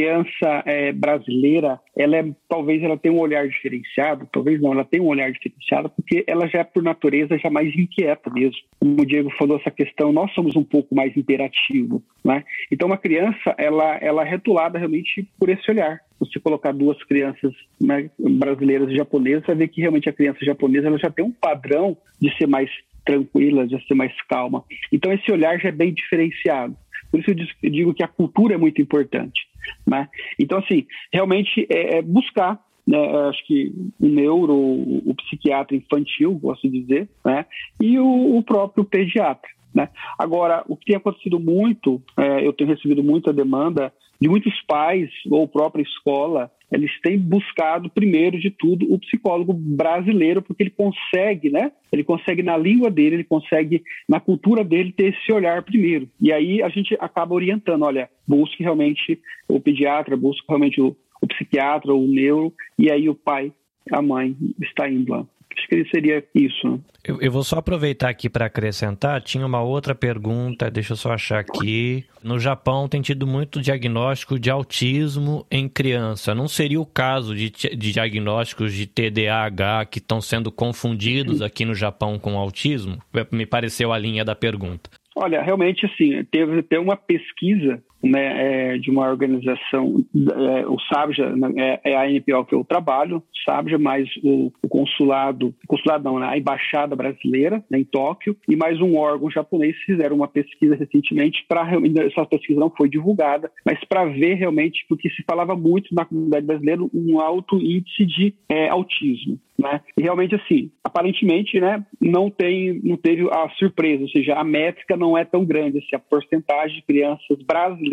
é, 0.64 0.92
brasileira, 0.92 1.80
ela 1.96 2.16
é, 2.16 2.24
talvez 2.48 2.82
ela 2.82 2.96
tenha 2.96 3.14
um 3.14 3.20
olhar 3.20 3.46
diferenciado, 3.48 4.28
talvez 4.32 4.60
não, 4.60 4.72
ela 4.72 4.84
tem 4.84 5.00
um 5.00 5.06
olhar 5.06 5.30
diferenciado 5.32 5.90
porque 5.90 6.24
ela 6.26 6.46
já 6.48 6.60
é 6.60 6.64
por 6.64 6.82
natureza 6.82 7.38
já 7.38 7.50
mais 7.50 7.74
inquieta 7.76 8.30
mesmo. 8.30 8.58
Como 8.78 9.00
o 9.00 9.06
Diego 9.06 9.30
falou 9.38 9.58
essa 9.58 9.70
questão, 9.70 10.12
nós 10.12 10.32
somos 10.34 10.56
um 10.56 10.64
pouco 10.64 10.94
mais 10.94 11.16
imperativos, 11.16 12.02
né? 12.24 12.44
Então 12.70 12.86
uma 12.86 12.98
criança, 12.98 13.54
ela, 13.56 13.96
ela 13.96 14.22
é 14.22 14.28
retulada 14.28 14.78
realmente 14.78 15.28
por 15.38 15.48
esse 15.48 15.70
olhar. 15.70 16.00
Você 16.18 16.40
colocar 16.40 16.72
duas 16.72 17.00
crianças 17.04 17.52
né, 17.80 18.10
brasileiras 18.18 18.90
e 18.90 18.96
japonesas, 18.96 19.44
você 19.46 19.54
ver 19.54 19.68
que 19.68 19.80
realmente 19.80 20.08
a 20.08 20.12
criança 20.12 20.44
japonesa 20.44 20.88
ela 20.88 20.98
já 20.98 21.10
tem 21.10 21.24
um 21.24 21.32
padrão 21.32 21.96
de 22.20 22.36
ser 22.36 22.46
mais 22.46 22.68
tranquila, 23.04 23.66
de 23.66 23.82
ser 23.86 23.94
mais 23.94 24.12
calma. 24.28 24.64
Então 24.92 25.12
esse 25.12 25.30
olhar 25.32 25.58
já 25.58 25.68
é 25.68 25.72
bem 25.72 25.94
diferenciado. 25.94 26.76
Por 27.10 27.20
isso 27.20 27.30
eu 27.30 27.70
digo 27.70 27.94
que 27.94 28.02
a 28.02 28.08
cultura 28.08 28.54
é 28.54 28.58
muito 28.58 28.82
importante. 28.82 29.47
Né? 29.86 30.08
Então, 30.38 30.58
assim, 30.58 30.86
realmente 31.12 31.66
é, 31.70 31.98
é 31.98 32.02
buscar 32.02 32.60
né, 32.86 33.28
acho 33.28 33.46
que 33.46 33.70
o 34.00 34.06
neuro, 34.06 34.54
o, 34.54 35.14
psiquiatra 35.14 35.76
infantil, 35.76 36.32
gosto 36.38 36.70
de 36.70 36.80
dizer, 36.80 37.08
né, 37.22 37.44
e 37.78 37.98
o, 37.98 38.38
o 38.38 38.42
próprio 38.42 38.82
pediatra. 38.82 39.50
Né? 39.74 39.90
Agora, 40.18 40.64
o 40.66 40.74
que 40.74 40.86
tem 40.86 40.96
acontecido 40.96 41.38
muito, 41.38 42.02
é, 42.16 42.46
eu 42.46 42.52
tenho 42.54 42.70
recebido 42.70 43.04
muita 43.04 43.30
demanda 43.30 43.92
de 44.18 44.26
muitos 44.26 44.58
pais 44.62 45.10
ou 45.30 45.46
própria 45.46 45.82
escola 45.82 46.50
eles 46.70 46.90
têm 47.00 47.18
buscado, 47.18 47.88
primeiro 47.90 48.38
de 48.38 48.50
tudo, 48.50 48.92
o 48.92 48.98
psicólogo 48.98 49.52
brasileiro, 49.52 50.42
porque 50.42 50.62
ele 50.62 50.70
consegue, 50.70 51.50
né? 51.50 51.72
Ele 51.90 52.04
consegue 52.04 52.42
na 52.42 52.56
língua 52.56 52.90
dele, 52.90 53.16
ele 53.16 53.24
consegue 53.24 53.82
na 54.08 54.20
cultura 54.20 54.62
dele 54.62 54.92
ter 54.92 55.14
esse 55.14 55.32
olhar 55.32 55.62
primeiro. 55.62 56.08
E 56.20 56.32
aí 56.32 56.62
a 56.62 56.68
gente 56.68 56.96
acaba 57.00 57.34
orientando, 57.34 57.84
olha, 57.84 58.08
busque 58.26 58.62
realmente 58.62 59.18
o 59.48 59.58
pediatra, 59.58 60.16
busque 60.16 60.44
realmente 60.46 60.80
o, 60.80 60.94
o 61.22 61.26
psiquiatra, 61.26 61.94
o 61.94 62.06
neuro, 62.06 62.52
e 62.78 62.90
aí 62.90 63.08
o 63.08 63.14
pai, 63.14 63.52
a 63.90 64.02
mãe 64.02 64.36
está 64.60 64.88
indo 64.88 65.12
lá. 65.12 65.26
Acho 65.58 65.68
que 65.68 65.84
seria 65.90 66.24
isso. 66.34 66.80
Eu, 67.04 67.20
eu, 67.20 67.32
vou 67.32 67.42
só 67.42 67.58
aproveitar 67.58 68.08
aqui 68.08 68.28
para 68.28 68.46
acrescentar. 68.46 69.20
Tinha 69.20 69.44
uma 69.44 69.60
outra 69.60 69.94
pergunta, 69.94 70.70
deixa 70.70 70.92
eu 70.92 70.96
só 70.96 71.12
achar 71.12 71.40
aqui. 71.40 72.04
No 72.22 72.38
Japão 72.38 72.88
tem 72.88 73.00
tido 73.00 73.26
muito 73.26 73.60
diagnóstico 73.60 74.38
de 74.38 74.50
autismo 74.50 75.44
em 75.50 75.68
criança. 75.68 76.34
Não 76.34 76.46
seria 76.46 76.80
o 76.80 76.86
caso 76.86 77.34
de, 77.34 77.50
de 77.50 77.92
diagnósticos 77.92 78.72
de 78.72 78.86
TDAH 78.86 79.86
que 79.86 79.98
estão 79.98 80.20
sendo 80.20 80.52
confundidos 80.52 81.42
aqui 81.42 81.64
no 81.64 81.74
Japão 81.74 82.18
com 82.18 82.38
autismo? 82.38 82.98
Me 83.32 83.46
pareceu 83.46 83.92
a 83.92 83.98
linha 83.98 84.24
da 84.24 84.36
pergunta. 84.36 84.90
Olha, 85.16 85.42
realmente, 85.42 85.84
assim, 85.84 86.22
teve 86.30 86.60
até 86.60 86.78
uma 86.78 86.96
pesquisa 86.96 87.82
né, 88.02 88.74
é, 88.74 88.78
de 88.78 88.90
uma 88.90 89.08
organização, 89.08 90.04
é, 90.14 90.66
o 90.66 90.76
SABJA 90.92 91.34
né, 91.34 91.52
é, 91.56 91.92
é, 91.92 91.96
a 91.96 92.08
NPO 92.08 92.44
que 92.46 92.54
eu 92.54 92.64
trabalho, 92.64 93.22
SABJA 93.44 93.78
mais 93.78 94.08
o, 94.22 94.52
o 94.62 94.68
consulado, 94.68 95.54
consulado 95.66 96.04
não, 96.04 96.18
né, 96.18 96.28
a 96.28 96.38
embaixada 96.38 96.94
brasileira 96.94 97.62
né, 97.70 97.78
em 97.78 97.84
Tóquio 97.84 98.36
e 98.48 98.56
mais 98.56 98.80
um 98.80 98.96
órgão 98.96 99.30
japonês 99.30 99.76
fizeram 99.84 100.16
uma 100.16 100.28
pesquisa 100.28 100.76
recentemente 100.76 101.44
para 101.48 101.68
essa 102.06 102.24
pesquisa 102.26 102.60
não 102.60 102.70
foi 102.70 102.88
divulgada, 102.88 103.50
mas 103.64 103.78
para 103.84 104.04
ver 104.04 104.34
realmente 104.34 104.84
porque 104.88 105.10
se 105.10 105.22
falava 105.28 105.56
muito 105.56 105.94
na 105.94 106.04
comunidade 106.04 106.46
brasileira 106.46 106.82
um 106.94 107.20
alto 107.20 107.56
índice 107.56 108.06
de 108.06 108.34
é, 108.48 108.68
autismo. 108.68 109.38
Né? 109.58 109.80
E 109.98 110.02
realmente 110.02 110.36
assim, 110.36 110.70
aparentemente, 110.84 111.58
né, 111.58 111.84
não 112.00 112.30
tem, 112.30 112.80
não 112.84 112.96
teve 112.96 113.28
a 113.28 113.48
surpresa, 113.58 114.04
ou 114.04 114.08
seja, 114.08 114.34
a 114.34 114.44
métrica 114.44 114.96
não 114.96 115.18
é 115.18 115.24
tão 115.24 115.44
grande, 115.44 115.78
assim, 115.78 115.96
a 115.96 115.98
porcentagem 115.98 116.76
de 116.76 116.82
crianças 116.82 117.38
brasileiras 117.44 117.87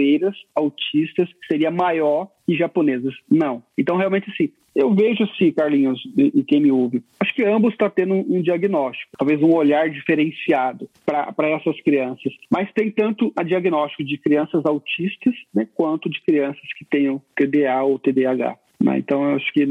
autistas 0.54 1.30
seria 1.48 1.72
maior 1.72 2.30
que 2.46 2.56
japonesas. 2.56 3.14
Não. 3.30 3.64
Então 3.78 3.98
realmente 3.98 4.30
assim, 4.30 4.52
eu 4.76 4.93
vejo 4.93 5.24
assim, 5.24 5.52
Carlinhos 5.54 6.02
e 6.18 6.43
quem 6.43 6.60
me 6.60 6.72
ouve, 6.72 7.02
acho 7.20 7.34
que 7.34 7.46
ambos 7.46 7.72
estão 7.72 7.88
tá 7.89 7.96
tendo 7.96 8.14
um, 8.14 8.41
diagnóstico, 8.41 9.12
talvez 9.18 9.41
um 9.41 9.54
olhar 9.54 9.89
diferenciado 9.89 10.89
para 11.06 11.50
essas 11.50 11.80
crianças. 11.82 12.34
Mas 12.52 12.72
tem 12.74 12.91
tanto 12.91 13.32
a 13.38 13.43
diagnóstico 13.43 14.04
de 14.04 14.18
crianças 14.18 14.66
autistas, 14.66 15.34
né, 15.54 15.66
quanto 15.74 16.10
de 16.10 16.22
crianças 16.22 16.62
que 16.78 16.84
tenham 16.84 17.22
TDA 17.38 17.82
ou 17.84 17.98
TDAH. 17.98 18.58
Né? 18.82 18.98
Então, 19.00 19.24
eu 19.30 19.36
acho 19.38 19.54
que 19.54 19.66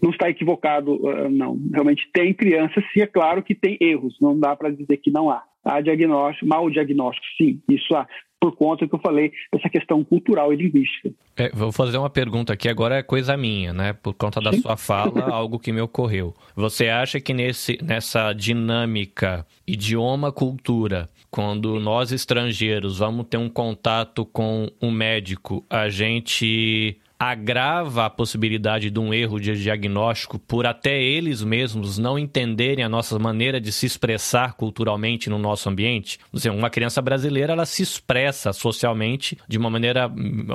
não 0.00 0.10
está 0.10 0.30
equivocado, 0.30 0.94
uh, 0.94 1.28
não. 1.28 1.58
Realmente 1.72 2.08
tem 2.12 2.32
crianças, 2.32 2.84
sim, 2.92 3.00
é 3.00 3.06
claro 3.06 3.42
que 3.42 3.54
tem 3.54 3.76
erros, 3.80 4.16
não 4.20 4.38
dá 4.38 4.54
para 4.54 4.70
dizer 4.70 4.98
que 4.98 5.10
não 5.10 5.28
há. 5.30 5.42
Há 5.64 5.80
diagnóstico, 5.80 6.46
mau 6.46 6.70
diagnóstico, 6.70 7.26
sim, 7.36 7.60
isso 7.68 7.94
há, 7.94 8.06
por 8.42 8.56
conta 8.56 8.88
que 8.88 8.92
eu 8.92 8.98
falei 8.98 9.30
dessa 9.52 9.68
questão 9.68 10.02
cultural 10.02 10.52
e 10.52 10.56
linguística. 10.56 11.12
É, 11.36 11.48
vou 11.50 11.70
fazer 11.70 11.96
uma 11.96 12.10
pergunta 12.10 12.52
aqui, 12.52 12.68
agora 12.68 12.96
é 12.96 13.02
coisa 13.02 13.36
minha, 13.36 13.72
né? 13.72 13.92
Por 13.92 14.14
conta 14.14 14.40
da 14.40 14.52
sim. 14.52 14.60
sua 14.60 14.76
fala, 14.76 15.22
algo 15.30 15.60
que 15.60 15.70
me 15.70 15.80
ocorreu. 15.80 16.34
Você 16.56 16.88
acha 16.88 17.20
que 17.20 17.32
nesse, 17.32 17.78
nessa 17.80 18.32
dinâmica 18.32 19.46
idioma-cultura, 19.64 21.08
quando 21.30 21.78
nós 21.78 22.10
estrangeiros 22.10 22.98
vamos 22.98 23.28
ter 23.28 23.36
um 23.36 23.48
contato 23.48 24.26
com 24.26 24.68
um 24.82 24.90
médico, 24.90 25.64
a 25.70 25.88
gente 25.88 26.98
agrava 27.22 28.04
a 28.04 28.10
possibilidade 28.10 28.90
de 28.90 28.98
um 28.98 29.14
erro 29.14 29.38
de 29.38 29.54
diagnóstico 29.54 30.40
por 30.40 30.66
até 30.66 31.00
eles 31.00 31.40
mesmos 31.40 31.96
não 31.96 32.18
entenderem 32.18 32.84
a 32.84 32.88
nossa 32.88 33.16
maneira 33.16 33.60
de 33.60 33.70
se 33.70 33.86
expressar 33.86 34.54
culturalmente 34.54 35.30
no 35.30 35.38
nosso 35.38 35.68
ambiente. 35.68 36.18
Dizer, 36.32 36.50
uma 36.50 36.68
criança 36.68 37.00
brasileira 37.00 37.52
ela 37.52 37.64
se 37.64 37.80
expressa 37.80 38.52
socialmente 38.52 39.38
de 39.46 39.56
uma 39.56 39.70
maneira, 39.70 40.08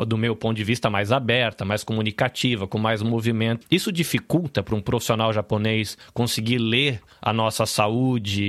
do 0.06 0.18
meu 0.18 0.36
ponto 0.36 0.58
de 0.58 0.64
vista, 0.66 0.90
mais 0.90 1.10
aberta, 1.10 1.64
mais 1.64 1.86
comunicativa, 1.86 2.68
com 2.68 2.78
mais 2.78 3.02
movimento. 3.02 3.66
Isso 3.72 3.90
dificulta 3.90 4.62
para 4.62 4.76
um 4.76 4.82
profissional 4.82 5.32
japonês 5.32 5.98
conseguir 6.14 6.58
ler 6.58 7.00
a 7.22 7.32
nossa 7.32 7.66
saúde 7.66 8.44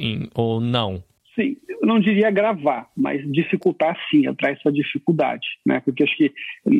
em, 0.00 0.30
ou 0.32 0.60
não? 0.60 1.02
Sim, 1.34 1.56
eu 1.84 1.86
não 1.86 2.00
diria 2.00 2.30
gravar, 2.30 2.88
mas 2.96 3.20
dificultar 3.30 3.94
sim, 4.10 4.22
traz 4.34 4.58
essa 4.58 4.72
dificuldade, 4.72 5.46
né? 5.66 5.80
Porque 5.80 6.02
acho 6.02 6.16
que 6.16 6.32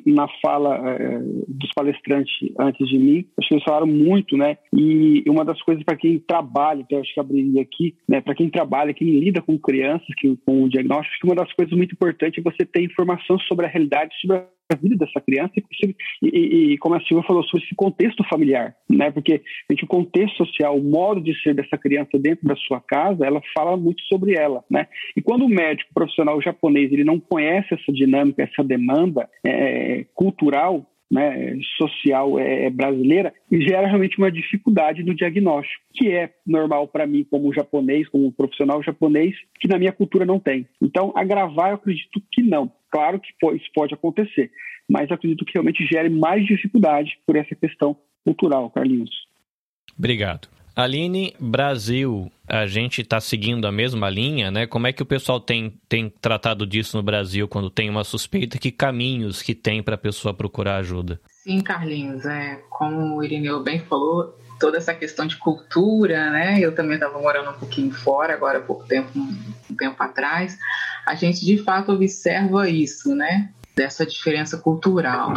na 0.06 0.26
fala 0.40 0.76
é, 0.88 1.18
dos 1.46 1.70
palestrantes 1.74 2.32
antes 2.58 2.88
de 2.88 2.98
mim, 2.98 3.26
acho 3.38 3.48
que 3.48 3.54
eles 3.54 3.64
falaram 3.64 3.86
muito, 3.86 4.34
né? 4.34 4.56
E 4.74 5.22
uma 5.28 5.44
das 5.44 5.60
coisas 5.60 5.84
para 5.84 5.96
quem 5.96 6.18
trabalha, 6.18 6.84
que 6.88 6.94
eu 6.94 7.00
acho 7.00 7.12
que 7.12 7.20
abriria 7.20 7.60
aqui, 7.60 7.94
né? 8.08 8.22
Para 8.22 8.34
quem 8.34 8.48
trabalha, 8.48 8.94
quem 8.94 9.10
lida 9.20 9.42
com 9.42 9.58
crianças, 9.58 10.08
que, 10.16 10.36
com 10.46 10.64
o 10.64 10.68
diagnóstico, 10.70 11.26
uma 11.26 11.36
das 11.36 11.52
coisas 11.52 11.76
muito 11.76 11.92
importantes 11.92 12.38
é 12.38 12.50
você 12.50 12.64
ter 12.64 12.82
informação 12.82 13.38
sobre 13.40 13.66
a 13.66 13.68
realidade, 13.68 14.14
sobre 14.22 14.38
a 14.38 14.46
a 14.72 14.76
vida 14.76 14.96
dessa 14.96 15.20
criança 15.20 15.52
e, 15.56 15.94
e, 16.22 16.72
e, 16.72 16.78
como 16.78 16.94
a 16.94 17.00
Silvia 17.00 17.26
falou, 17.26 17.42
sobre 17.44 17.64
esse 17.64 17.74
contexto 17.74 18.24
familiar, 18.24 18.74
né? 18.88 19.10
Porque 19.10 19.42
gente, 19.70 19.84
o 19.84 19.88
contexto 19.88 20.38
social, 20.38 20.76
o 20.76 20.82
modo 20.82 21.20
de 21.20 21.34
ser 21.42 21.54
dessa 21.54 21.76
criança 21.76 22.18
dentro 22.18 22.48
da 22.48 22.56
sua 22.56 22.80
casa, 22.80 23.26
ela 23.26 23.42
fala 23.54 23.76
muito 23.76 24.02
sobre 24.04 24.34
ela, 24.34 24.64
né? 24.70 24.86
E 25.16 25.20
quando 25.20 25.44
o 25.44 25.48
médico 25.48 25.92
profissional 25.92 26.40
japonês 26.40 26.92
ele 26.92 27.04
não 27.04 27.20
conhece 27.20 27.74
essa 27.74 27.92
dinâmica, 27.92 28.42
essa 28.42 28.64
demanda 28.64 29.28
é, 29.44 30.06
cultural, 30.14 30.86
né, 31.14 31.56
social 31.76 32.40
é, 32.40 32.68
brasileira 32.68 33.32
gera 33.52 33.86
realmente 33.86 34.18
uma 34.18 34.32
dificuldade 34.32 35.04
no 35.04 35.14
diagnóstico, 35.14 35.84
que 35.94 36.10
é 36.10 36.34
normal 36.44 36.88
para 36.88 37.06
mim 37.06 37.24
como 37.30 37.54
japonês, 37.54 38.08
como 38.08 38.32
profissional 38.32 38.82
japonês, 38.82 39.36
que 39.60 39.68
na 39.68 39.78
minha 39.78 39.92
cultura 39.92 40.26
não 40.26 40.40
tem. 40.40 40.66
Então, 40.82 41.12
agravar 41.14 41.70
eu 41.70 41.76
acredito 41.76 42.20
que 42.32 42.42
não. 42.42 42.70
Claro 42.90 43.20
que 43.20 43.28
isso 43.54 43.70
pode 43.72 43.94
acontecer, 43.94 44.50
mas 44.90 45.08
acredito 45.12 45.44
que 45.44 45.52
realmente 45.54 45.86
gere 45.86 46.08
mais 46.08 46.44
dificuldade 46.44 47.16
por 47.24 47.36
essa 47.36 47.54
questão 47.54 47.96
cultural, 48.24 48.68
Carlinhos. 48.70 49.28
Obrigado. 49.96 50.48
Aline, 50.74 51.32
Brasil, 51.38 52.28
a 52.46 52.66
gente 52.66 53.00
está 53.00 53.20
seguindo 53.20 53.66
a 53.66 53.72
mesma 53.72 54.10
linha, 54.10 54.50
né? 54.50 54.66
Como 54.66 54.86
é 54.86 54.92
que 54.92 55.02
o 55.02 55.06
pessoal 55.06 55.40
tem, 55.40 55.78
tem 55.88 56.08
tratado 56.08 56.66
disso 56.66 56.96
no 56.96 57.02
Brasil 57.02 57.48
quando 57.48 57.70
tem 57.70 57.88
uma 57.88 58.04
suspeita? 58.04 58.58
Que 58.58 58.70
caminhos 58.70 59.40
que 59.40 59.54
tem 59.54 59.82
para 59.82 59.94
a 59.94 59.98
pessoa 59.98 60.34
procurar 60.34 60.76
ajuda? 60.76 61.20
Sim, 61.28 61.60
Carlinhos, 61.60 62.24
é, 62.26 62.60
como 62.70 63.16
o 63.16 63.24
Irineu 63.24 63.62
bem 63.62 63.80
falou, 63.80 64.38
toda 64.60 64.78
essa 64.78 64.94
questão 64.94 65.26
de 65.26 65.36
cultura, 65.36 66.30
né? 66.30 66.58
Eu 66.60 66.74
também 66.74 66.94
estava 66.94 67.18
morando 67.18 67.50
um 67.50 67.54
pouquinho 67.54 67.92
fora, 67.92 68.34
agora 68.34 68.58
há 68.58 68.62
pouco 68.62 68.86
tempo, 68.86 69.10
um 69.18 69.76
tempo 69.76 70.02
atrás. 70.02 70.58
A 71.06 71.14
gente 71.14 71.44
de 71.44 71.58
fato 71.58 71.92
observa 71.92 72.68
isso, 72.68 73.14
né? 73.14 73.50
Dessa 73.74 74.06
diferença 74.06 74.56
cultural. 74.58 75.34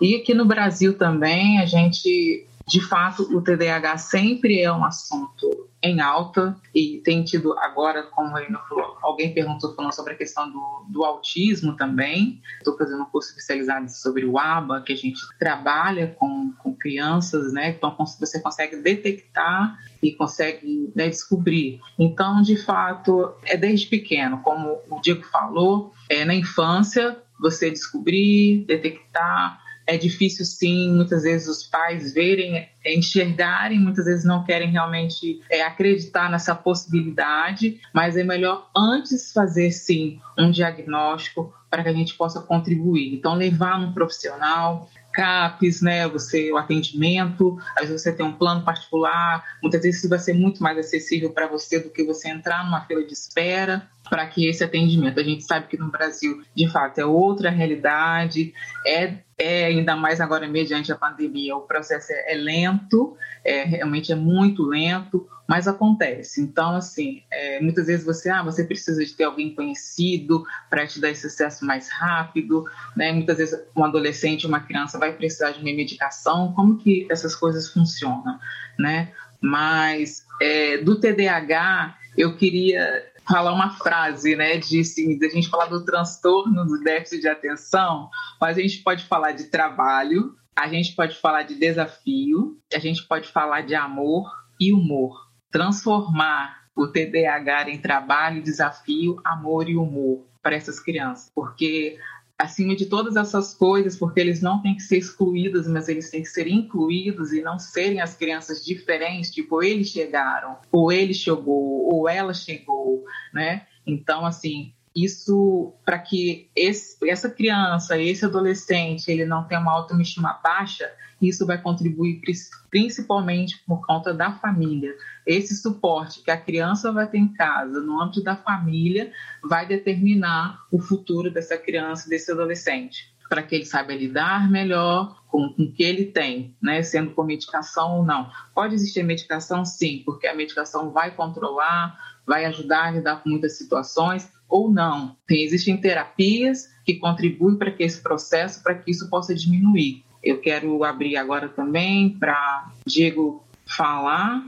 E 0.00 0.14
aqui 0.14 0.34
no 0.34 0.44
Brasil 0.44 0.96
também 0.96 1.58
a 1.60 1.66
gente 1.66 2.46
de 2.66 2.80
fato, 2.80 3.22
o 3.36 3.42
TDAH 3.42 3.98
sempre 3.98 4.60
é 4.60 4.72
um 4.72 4.84
assunto 4.84 5.68
em 5.82 6.00
alta 6.00 6.56
e 6.72 7.02
tem 7.04 7.24
tido 7.24 7.58
agora, 7.58 8.04
como 8.04 8.38
ele 8.38 8.56
falou, 8.68 8.96
alguém 9.02 9.34
perguntou 9.34 9.74
falando 9.74 9.92
sobre 9.92 10.12
a 10.12 10.16
questão 10.16 10.48
do, 10.50 10.86
do 10.88 11.04
autismo 11.04 11.76
também. 11.76 12.40
Estou 12.58 12.78
fazendo 12.78 13.02
um 13.02 13.06
curso 13.06 13.30
especializado 13.30 13.90
sobre 13.90 14.24
o 14.24 14.38
ABA, 14.38 14.82
que 14.82 14.92
a 14.92 14.96
gente 14.96 15.20
trabalha 15.38 16.14
com, 16.18 16.52
com 16.58 16.74
crianças, 16.74 17.52
né? 17.52 17.70
Então 17.70 17.96
você 17.98 18.40
consegue 18.40 18.76
detectar 18.76 19.76
e 20.00 20.12
consegue 20.12 20.92
né, 20.94 21.08
descobrir. 21.08 21.80
Então, 21.98 22.42
de 22.42 22.56
fato, 22.56 23.34
é 23.44 23.56
desde 23.56 23.86
pequeno, 23.86 24.40
como 24.42 24.78
o 24.88 25.00
Diego 25.00 25.24
falou, 25.24 25.92
é 26.08 26.24
na 26.24 26.34
infância 26.34 27.20
você 27.40 27.70
descobrir, 27.70 28.64
detectar 28.66 29.61
é 29.86 29.96
difícil, 29.96 30.44
sim, 30.44 30.92
muitas 30.92 31.22
vezes 31.22 31.48
os 31.48 31.62
pais 31.64 32.12
verem, 32.12 32.68
enxergarem, 32.84 33.78
muitas 33.78 34.04
vezes 34.04 34.24
não 34.24 34.44
querem 34.44 34.70
realmente 34.70 35.40
é, 35.50 35.62
acreditar 35.62 36.30
nessa 36.30 36.54
possibilidade, 36.54 37.80
mas 37.92 38.16
é 38.16 38.24
melhor 38.24 38.70
antes 38.76 39.32
fazer, 39.32 39.70
sim, 39.70 40.20
um 40.38 40.50
diagnóstico 40.50 41.52
para 41.70 41.82
que 41.82 41.88
a 41.88 41.92
gente 41.92 42.14
possa 42.14 42.40
contribuir. 42.40 43.14
Então, 43.14 43.34
levar 43.34 43.80
um 43.80 43.92
profissional, 43.92 44.88
CAPES, 45.12 45.82
né, 45.82 46.08
você, 46.08 46.52
o 46.52 46.56
atendimento, 46.56 47.58
às 47.76 47.88
vezes 47.88 48.02
você 48.02 48.12
tem 48.12 48.24
um 48.24 48.32
plano 48.32 48.64
particular, 48.64 49.44
muitas 49.62 49.82
vezes 49.82 49.98
isso 49.98 50.08
vai 50.08 50.18
ser 50.18 50.32
muito 50.32 50.62
mais 50.62 50.76
acessível 50.78 51.30
para 51.30 51.46
você 51.46 51.78
do 51.78 51.90
que 51.90 52.04
você 52.04 52.28
entrar 52.28 52.64
numa 52.64 52.82
fila 52.82 53.04
de 53.04 53.12
espera. 53.12 53.88
Para 54.12 54.26
que 54.26 54.46
esse 54.46 54.62
atendimento. 54.62 55.18
A 55.18 55.22
gente 55.22 55.42
sabe 55.42 55.68
que 55.68 55.78
no 55.78 55.90
Brasil, 55.90 56.42
de 56.54 56.68
fato, 56.68 56.98
é 56.98 57.06
outra 57.06 57.48
realidade, 57.48 58.52
é, 58.86 59.14
é 59.38 59.64
ainda 59.64 59.96
mais 59.96 60.20
agora 60.20 60.46
mediante 60.46 60.92
a 60.92 60.96
pandemia, 60.96 61.56
o 61.56 61.62
processo 61.62 62.12
é, 62.12 62.34
é 62.34 62.34
lento, 62.34 63.16
é, 63.42 63.62
realmente 63.62 64.12
é 64.12 64.14
muito 64.14 64.64
lento, 64.64 65.26
mas 65.48 65.66
acontece. 65.66 66.42
Então, 66.42 66.76
assim, 66.76 67.22
é, 67.32 67.58
muitas 67.62 67.86
vezes 67.86 68.04
você, 68.04 68.28
ah, 68.28 68.42
você 68.42 68.64
precisa 68.64 69.02
de 69.02 69.14
ter 69.14 69.24
alguém 69.24 69.54
conhecido 69.54 70.44
para 70.68 70.86
te 70.86 71.00
dar 71.00 71.08
esse 71.08 71.28
acesso 71.28 71.64
mais 71.64 71.88
rápido, 71.88 72.66
né? 72.94 73.12
Muitas 73.12 73.38
vezes 73.38 73.58
um 73.74 73.82
adolescente, 73.82 74.46
uma 74.46 74.60
criança 74.60 74.98
vai 74.98 75.14
precisar 75.14 75.52
de 75.52 75.60
uma 75.60 75.74
medicação. 75.74 76.52
Como 76.52 76.76
que 76.76 77.06
essas 77.10 77.34
coisas 77.34 77.72
funcionam, 77.72 78.38
né? 78.78 79.10
Mas 79.40 80.26
é, 80.38 80.76
do 80.76 81.00
TDAH, 81.00 81.96
eu 82.14 82.36
queria 82.36 83.10
falar 83.32 83.54
uma 83.54 83.70
frase, 83.70 84.36
né, 84.36 84.58
de 84.58 84.80
assim, 84.80 85.18
a 85.24 85.28
gente 85.28 85.48
falar 85.48 85.66
do 85.66 85.82
transtorno 85.86 86.66
do 86.66 86.78
déficit 86.80 87.22
de 87.22 87.28
atenção, 87.28 88.10
mas 88.38 88.58
a 88.58 88.60
gente 88.60 88.82
pode 88.82 89.04
falar 89.04 89.32
de 89.32 89.44
trabalho, 89.44 90.36
a 90.54 90.68
gente 90.68 90.94
pode 90.94 91.18
falar 91.18 91.44
de 91.44 91.54
desafio, 91.54 92.58
a 92.72 92.78
gente 92.78 93.02
pode 93.08 93.32
falar 93.32 93.62
de 93.62 93.74
amor 93.74 94.30
e 94.60 94.70
humor. 94.70 95.30
Transformar 95.50 96.62
o 96.76 96.86
TDAH 96.86 97.70
em 97.70 97.78
trabalho, 97.78 98.42
desafio, 98.42 99.18
amor 99.24 99.66
e 99.66 99.76
humor 99.76 100.26
para 100.42 100.54
essas 100.54 100.78
crianças, 100.78 101.30
porque 101.34 101.98
acima 102.42 102.74
de 102.74 102.86
todas 102.86 103.14
essas 103.16 103.54
coisas, 103.54 103.96
porque 103.96 104.18
eles 104.18 104.42
não 104.42 104.60
têm 104.60 104.74
que 104.74 104.82
ser 104.82 104.98
excluídos, 104.98 105.68
mas 105.68 105.88
eles 105.88 106.10
têm 106.10 106.22
que 106.22 106.28
ser 106.28 106.48
incluídos 106.48 107.32
e 107.32 107.40
não 107.40 107.58
serem 107.58 108.00
as 108.00 108.14
crianças 108.14 108.64
diferentes, 108.64 109.30
tipo, 109.30 109.62
eles 109.62 109.88
chegaram, 109.88 110.56
ou 110.70 110.90
ele 110.90 111.14
chegou, 111.14 111.88
ou 111.92 112.08
ela 112.08 112.34
chegou, 112.34 113.04
né? 113.32 113.66
Então, 113.86 114.26
assim, 114.26 114.72
isso 114.94 115.72
para 115.84 115.98
que 115.98 116.50
esse, 116.54 116.96
essa 117.08 117.30
criança, 117.30 117.98
esse 117.98 118.24
adolescente, 118.24 119.08
ele 119.08 119.24
não 119.24 119.44
tenha 119.44 119.60
uma 119.60 119.72
autoestima 119.72 120.38
baixa, 120.42 120.90
isso 121.20 121.46
vai 121.46 121.60
contribuir 121.60 122.20
principalmente 122.68 123.62
por 123.66 123.86
conta 123.86 124.12
da 124.12 124.32
família. 124.32 124.92
Esse 125.26 125.56
suporte 125.56 126.22
que 126.22 126.30
a 126.30 126.36
criança 126.36 126.90
vai 126.92 127.06
ter 127.06 127.18
em 127.18 127.32
casa, 127.32 127.80
no 127.80 128.00
âmbito 128.00 128.22
da 128.22 128.36
família, 128.36 129.12
vai 129.42 129.66
determinar 129.66 130.66
o 130.70 130.78
futuro 130.80 131.30
dessa 131.30 131.56
criança, 131.56 132.08
desse 132.08 132.30
adolescente, 132.32 133.12
para 133.28 133.42
que 133.42 133.54
ele 133.54 133.64
saiba 133.64 133.94
lidar 133.94 134.50
melhor 134.50 135.22
com, 135.28 135.46
o 135.46 135.72
que 135.72 135.82
ele 135.82 136.06
tem, 136.06 136.54
né, 136.60 136.82
sendo 136.82 137.12
com 137.12 137.22
medicação 137.22 137.98
ou 137.98 138.04
não. 138.04 138.30
Pode 138.54 138.74
existir 138.74 139.02
medicação, 139.02 139.64
sim, 139.64 140.02
porque 140.04 140.26
a 140.26 140.34
medicação 140.34 140.90
vai 140.90 141.10
controlar, 141.12 141.96
vai 142.26 142.44
ajudar 142.44 142.84
a 142.84 142.90
lidar 142.90 143.22
com 143.22 143.30
muitas 143.30 143.56
situações, 143.56 144.30
ou 144.48 144.70
não. 144.70 145.16
Tem, 145.26 145.42
existem 145.42 145.80
terapias 145.80 146.68
que 146.84 146.94
contribuem 146.94 147.56
para 147.56 147.70
que 147.70 147.82
esse 147.82 148.02
processo, 148.02 148.62
para 148.62 148.74
que 148.74 148.90
isso 148.90 149.08
possa 149.08 149.34
diminuir. 149.34 150.04
Eu 150.22 150.40
quero 150.40 150.84
abrir 150.84 151.16
agora 151.16 151.48
também 151.48 152.10
para 152.10 152.70
Diego 152.86 153.42
falar, 153.66 154.42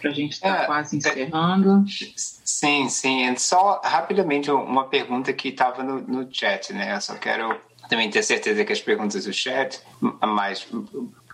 para 0.00 0.10
a 0.10 0.14
gente 0.14 0.32
estar 0.32 0.56
tá 0.56 0.62
é, 0.62 0.66
quase 0.66 0.96
encerrando. 0.96 1.84
Sim, 2.16 2.88
sim. 2.88 3.36
Só 3.36 3.80
rapidamente 3.84 4.50
uma 4.50 4.84
pergunta 4.84 5.32
que 5.32 5.48
estava 5.48 5.82
no, 5.82 6.00
no 6.00 6.28
chat, 6.32 6.72
né? 6.72 6.94
Eu 6.94 7.00
só 7.00 7.14
quero 7.14 7.60
também 7.88 8.10
ter 8.10 8.22
certeza 8.22 8.64
que 8.64 8.72
as 8.72 8.80
perguntas 8.80 9.24
do 9.24 9.32
chat, 9.32 9.80
mais 10.00 10.66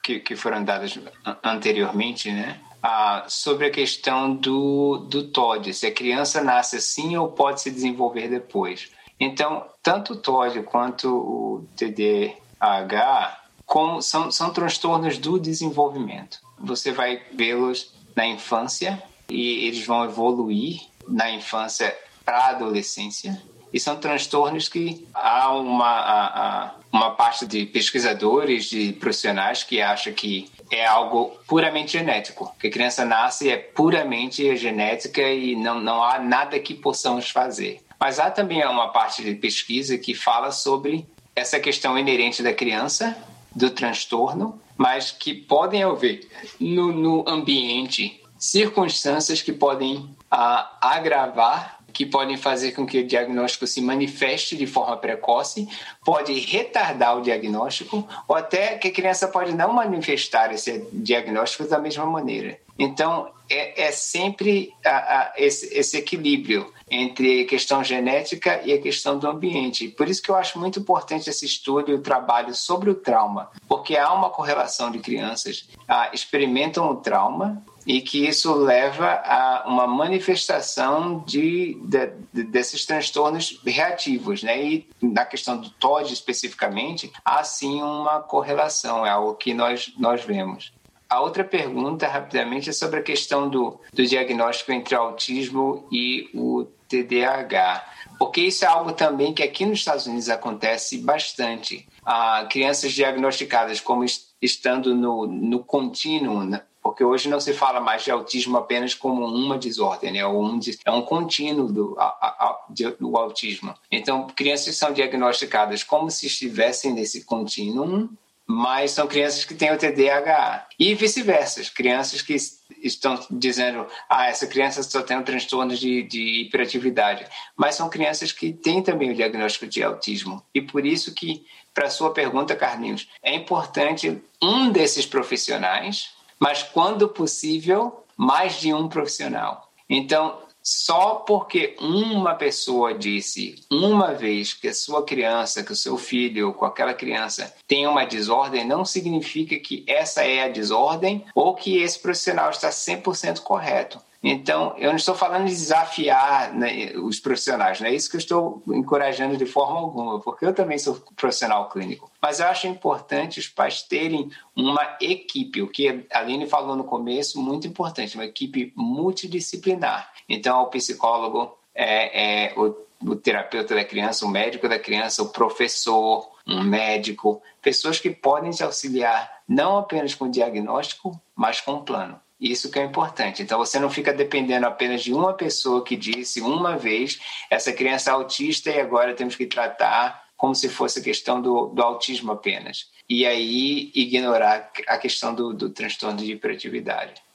que, 0.02 0.20
que 0.20 0.36
foram 0.36 0.62
dadas 0.64 0.98
anteriormente, 1.43 2.30
né? 2.30 2.60
Ah, 2.82 3.24
sobre 3.26 3.66
a 3.66 3.70
questão 3.70 4.34
do, 4.34 4.98
do 5.09 5.24
TOD, 5.24 5.74
se 5.74 5.86
a 5.86 5.93
criança 5.93 6.43
nasce 6.43 6.76
assim 6.76 7.16
ou 7.16 7.28
pode 7.28 7.60
se 7.60 7.70
desenvolver 7.70 8.28
depois. 8.28 8.90
Então, 9.18 9.66
tanto 9.82 10.12
o 10.12 10.16
TOD 10.16 10.62
quanto 10.62 11.09
o 11.09 11.68
TDAH 11.76 13.47
como 13.66 14.01
são, 14.01 14.30
são 14.30 14.51
transtornos 14.52 15.18
do 15.18 15.38
desenvolvimento. 15.38 16.38
Você 16.60 16.93
vai 16.93 17.20
vê-los 17.32 17.93
na 18.16 18.26
infância 18.26 19.01
e 19.28 19.66
eles 19.66 19.86
vão 19.86 20.05
evoluir 20.05 20.80
na 21.06 21.30
infância 21.30 21.97
para 22.24 22.38
a 22.38 22.51
adolescência. 22.51 23.40
E 23.72 23.78
são 23.78 23.97
transtornos 23.97 24.68
que 24.68 25.06
há 25.12 25.52
uma, 25.52 26.74
uma 26.90 27.10
parte 27.10 27.47
de 27.47 27.66
pesquisadores, 27.66 28.64
de 28.64 28.93
profissionais 28.94 29.62
que 29.62 29.82
acha 29.82 30.10
que 30.10 30.51
é 30.70 30.86
algo 30.86 31.36
puramente 31.47 31.93
genético, 31.93 32.55
que 32.59 32.68
a 32.68 32.70
criança 32.70 33.05
nasce 33.05 33.51
é 33.51 33.56
puramente 33.56 34.56
genética 34.56 35.22
e 35.22 35.55
não, 35.55 35.80
não 35.80 36.02
há 36.02 36.18
nada 36.18 36.59
que 36.59 36.74
possamos 36.74 37.30
fazer. 37.30 37.80
Mas 38.01 38.18
há 38.18 38.30
também 38.30 38.64
uma 38.66 38.88
parte 38.88 39.22
de 39.22 39.34
pesquisa 39.34 39.97
que 39.98 40.14
fala 40.14 40.51
sobre 40.51 41.06
essa 41.34 41.60
questão 41.60 41.98
inerente 41.98 42.43
da 42.43 42.52
criança 42.52 43.16
do 43.55 43.70
transtorno, 43.70 44.60
mas 44.77 45.11
que 45.11 45.35
podem 45.35 45.82
haver 45.82 46.28
no, 46.61 46.93
no 46.93 47.24
ambiente 47.28 48.23
circunstâncias 48.39 49.43
que 49.43 49.53
podem 49.53 50.15
ah, 50.31 50.78
agravar, 50.81 51.78
que 51.93 52.05
podem 52.05 52.36
fazer 52.36 52.73
com 52.73 52.86
que 52.86 52.98
o 52.98 53.07
diagnóstico 53.07 53.66
se 53.66 53.81
manifeste 53.81 54.55
de 54.55 54.66
forma 54.66 54.98
precoce, 54.98 55.66
pode 56.05 56.39
retardar 56.40 57.16
o 57.16 57.23
diagnóstico, 57.23 58.07
ou 58.28 58.36
até 58.36 58.77
que 58.77 58.89
a 58.89 58.93
criança 58.93 59.28
pode 59.28 59.55
não 59.55 59.73
manifestar 59.73 60.53
esse 60.53 60.86
diagnóstico 60.93 61.66
da 61.66 61.78
mesma 61.78 62.05
maneira. 62.05 62.59
Então, 62.78 63.31
é, 63.48 63.86
é 63.86 63.93
sempre 63.93 64.73
a, 64.85 64.90
a, 64.90 65.32
esse, 65.36 65.73
esse, 65.73 65.97
equilíbrio 65.97 66.73
entre 66.90 67.43
a 67.43 67.47
questão 67.47 67.82
genética 67.82 68.61
e 68.65 68.73
a 68.73 68.81
questão 68.81 69.19
do 69.19 69.28
ambiente. 69.28 69.89
Por 69.89 70.09
isso 70.09 70.23
que 70.23 70.31
eu 70.31 70.36
acho 70.36 70.59
muito 70.59 70.78
importante 70.78 71.31
esse 71.31 71.47
estudo 71.47 71.90
e 71.90 71.94
o 71.94 72.03
trabalho 72.03 72.55
sobre 72.55 72.90
o 72.90 72.94
trauma, 72.94 73.51
porque 73.69 73.97
há 73.97 74.12
uma 74.12 74.31
correlação 74.31 74.90
de 74.90 74.98
crianças 74.98 75.62
que 75.62 76.15
experimentam 76.15 76.90
o 76.90 76.97
trauma 76.97 77.62
e 77.86 78.01
que 78.01 78.27
isso 78.27 78.53
leva 78.53 79.23
a 79.24 79.65
uma 79.66 79.86
manifestação 79.86 81.23
de, 81.24 81.78
de, 81.85 82.11
de, 82.32 82.43
desses 82.43 82.85
transtornos 82.85 83.61
reativos, 83.65 84.43
né? 84.43 84.61
E 84.61 84.89
na 85.01 85.24
questão 85.24 85.57
do 85.57 85.70
TOD 85.70 86.12
especificamente, 86.12 87.12
há 87.24 87.44
sim 87.44 87.81
uma 87.81 88.20
correlação, 88.20 89.07
é 89.07 89.11
algo 89.11 89.35
que 89.35 89.55
nós, 89.55 89.93
nós 89.97 90.24
vemos. 90.24 90.73
A 91.09 91.20
outra 91.20 91.45
pergunta, 91.45 92.09
rapidamente, 92.09 92.70
é 92.70 92.73
sobre 92.73 93.01
a 93.01 93.03
questão 93.03 93.49
do, 93.49 93.81
do 93.93 94.07
diagnóstico 94.07 94.73
entre 94.73 94.95
autismo 94.95 95.87
e 95.91 96.28
o 96.35 96.66
TDAH. 96.89 97.85
Porque 98.19 98.41
isso 98.41 98.65
é 98.65 98.69
algo 98.69 98.93
também 98.93 99.33
que 99.33 99.43
aqui 99.43 99.65
nos 99.66 99.78
Estados 99.78 100.07
Unidos 100.07 100.28
acontece 100.28 100.99
bastante. 100.99 101.87
Ah, 102.05 102.47
crianças 102.51 102.93
diagnosticadas 102.93 103.81
como 103.81 104.05
estando 104.41 104.95
no, 104.95 105.27
no 105.27 105.62
contínuo, 105.62 106.45
né? 106.45 106.62
porque 106.87 107.03
hoje 107.03 107.28
não 107.28 107.41
se 107.41 107.53
fala 107.53 107.81
mais 107.81 108.05
de 108.05 108.12
autismo 108.12 108.57
apenas 108.57 108.95
como 108.95 109.27
uma 109.27 109.59
desordem, 109.59 110.12
né? 110.12 110.24
Um, 110.24 110.61
é 110.85 110.91
um 110.93 111.03
contínuo 111.03 111.66
do, 111.66 111.97
a, 111.99 112.05
a, 112.05 112.66
do 113.01 113.16
autismo. 113.16 113.74
Então, 113.91 114.28
crianças 114.28 114.77
são 114.77 114.93
diagnosticadas 114.93 115.83
como 115.83 116.09
se 116.12 116.27
estivessem 116.27 116.93
nesse 116.93 117.24
contínuo 117.24 118.09
mas 118.47 118.93
são 118.93 119.09
crianças 119.09 119.44
que 119.44 119.55
têm 119.55 119.73
o 119.73 119.78
TDAH. 119.78 120.68
E 120.78 120.94
vice-versa, 120.94 121.62
crianças 121.74 122.23
que 122.23 122.36
estão 122.82 123.18
dizendo, 123.31 123.86
ah, 124.09 124.28
essa 124.28 124.47
criança 124.47 124.82
só 124.82 125.02
tem 125.02 125.16
um 125.16 125.23
transtorno 125.23 125.74
de, 125.74 126.05
de 126.05 126.43
hiperatividade, 126.43 127.27
mas 127.56 127.74
são 127.74 127.90
crianças 127.90 128.31
que 128.31 128.52
têm 128.52 128.82
também 128.82 129.10
o 129.10 129.14
diagnóstico 129.14 129.66
de 129.66 129.82
autismo. 129.82 130.43
E 130.55 130.60
por 130.60 130.86
isso 130.86 131.12
que, 131.12 131.44
para 131.74 131.90
sua 131.90 132.12
pergunta, 132.12 132.55
Carlinhos, 132.55 133.09
é 133.23 133.35
importante 133.35 134.23
um 134.40 134.70
desses 134.70 135.05
profissionais, 135.05 136.10
mas 136.39 136.62
quando 136.62 137.09
possível, 137.09 138.05
mais 138.16 138.60
de 138.60 138.73
um 138.73 138.89
profissional. 138.89 139.73
Então, 139.89 140.45
só 140.68 141.14
porque 141.14 141.76
uma 141.80 142.34
pessoa 142.34 142.93
disse 142.93 143.55
uma 143.70 144.12
vez 144.12 144.52
que 144.52 144.66
a 144.66 144.74
sua 144.74 145.05
criança, 145.05 145.62
que 145.62 145.70
o 145.70 145.76
seu 145.76 145.97
filho, 145.97 146.52
com 146.55 146.64
aquela 146.64 146.93
criança 146.93 147.55
tem 147.68 147.86
uma 147.86 148.05
desordem, 148.05 148.66
não 148.66 148.84
significa 148.84 149.56
que 149.60 149.84
essa 149.86 150.24
é 150.24 150.43
a 150.43 150.48
desordem 150.48 151.24
ou 151.36 151.55
que 151.55 151.78
esse 151.78 152.01
profissional 152.01 152.51
está 152.51 152.68
100% 152.68 153.43
correto. 153.43 154.01
Então, 154.22 154.74
eu 154.78 154.88
não 154.88 154.97
estou 154.97 155.14
falando 155.14 155.44
de 155.44 155.51
desafiar 155.51 156.52
né, 156.52 156.93
os 156.97 157.20
profissionais, 157.20 157.80
não 157.80 157.88
é 157.88 157.94
isso 157.94 158.10
que 158.10 158.16
eu 158.16 158.20
estou 158.20 158.62
encorajando 158.68 159.36
de 159.36 159.47
forma 159.47 159.78
alguma, 159.78 160.20
porque 160.20 160.44
eu 160.44 160.55
também 160.55 160.78
sou 160.78 160.97
profissional 161.14 161.68
clínico. 161.68 162.10
Mas 162.20 162.40
eu 162.40 162.47
acho 162.47 162.66
importante 162.66 163.38
os 163.38 163.48
pais 163.48 163.82
terem 163.82 164.30
uma 164.55 164.97
equipe, 165.01 165.62
o 165.62 165.68
que 165.68 166.06
a 166.12 166.18
Aline 166.18 166.48
falou 166.48 166.76
no 166.76 166.84
começo, 166.84 167.40
muito 167.40 167.66
importante, 167.66 168.16
uma 168.16 168.24
equipe 168.24 168.72
multidisciplinar. 168.74 170.10
Então, 170.28 170.62
o 170.62 170.66
psicólogo, 170.66 171.56
é, 171.74 172.48
é 172.48 172.55
o, 172.59 172.74
o 173.05 173.16
terapeuta 173.16 173.74
da 173.74 173.84
criança, 173.84 174.24
o 174.24 174.28
médico 174.28 174.68
da 174.68 174.78
criança, 174.78 175.22
o 175.22 175.28
professor, 175.28 176.30
um 176.47 176.62
médico, 176.62 177.43
pessoas 177.60 177.98
que 177.98 178.10
podem 178.10 178.51
te 178.51 178.62
auxiliar 178.62 179.30
não 179.48 179.78
apenas 179.78 180.14
com 180.14 180.26
o 180.26 180.30
diagnóstico, 180.30 181.20
mas 181.34 181.60
com 181.60 181.84
plano. 181.84 182.20
Isso 182.40 182.70
que 182.70 182.78
é 182.78 182.84
importante. 182.84 183.42
Então 183.42 183.58
você 183.58 183.78
não 183.78 183.88
fica 183.88 184.12
dependendo 184.12 184.66
apenas 184.66 185.02
de 185.02 185.12
uma 185.12 185.32
pessoa 185.32 185.82
que 185.82 185.96
disse 185.96 186.40
uma 186.40 186.76
vez 186.76 187.18
essa 187.50 187.72
criança 187.72 188.10
é 188.10 188.12
autista 188.12 188.70
e 188.70 188.80
agora 188.80 189.14
temos 189.14 189.36
que 189.36 189.46
tratar 189.46 190.24
como 190.36 190.54
se 190.54 190.68
fosse 190.68 190.98
a 190.98 191.02
questão 191.02 191.40
do, 191.40 191.66
do 191.68 191.82
autismo 191.82 192.32
apenas. 192.32 192.90
E 193.08 193.24
aí 193.24 193.90
ignorar 193.94 194.70
a 194.86 194.98
questão 194.98 195.34
do, 195.34 195.54
do 195.54 195.70
transtorno 195.70 196.18
de 196.18 196.32
hiperatividade 196.32 197.26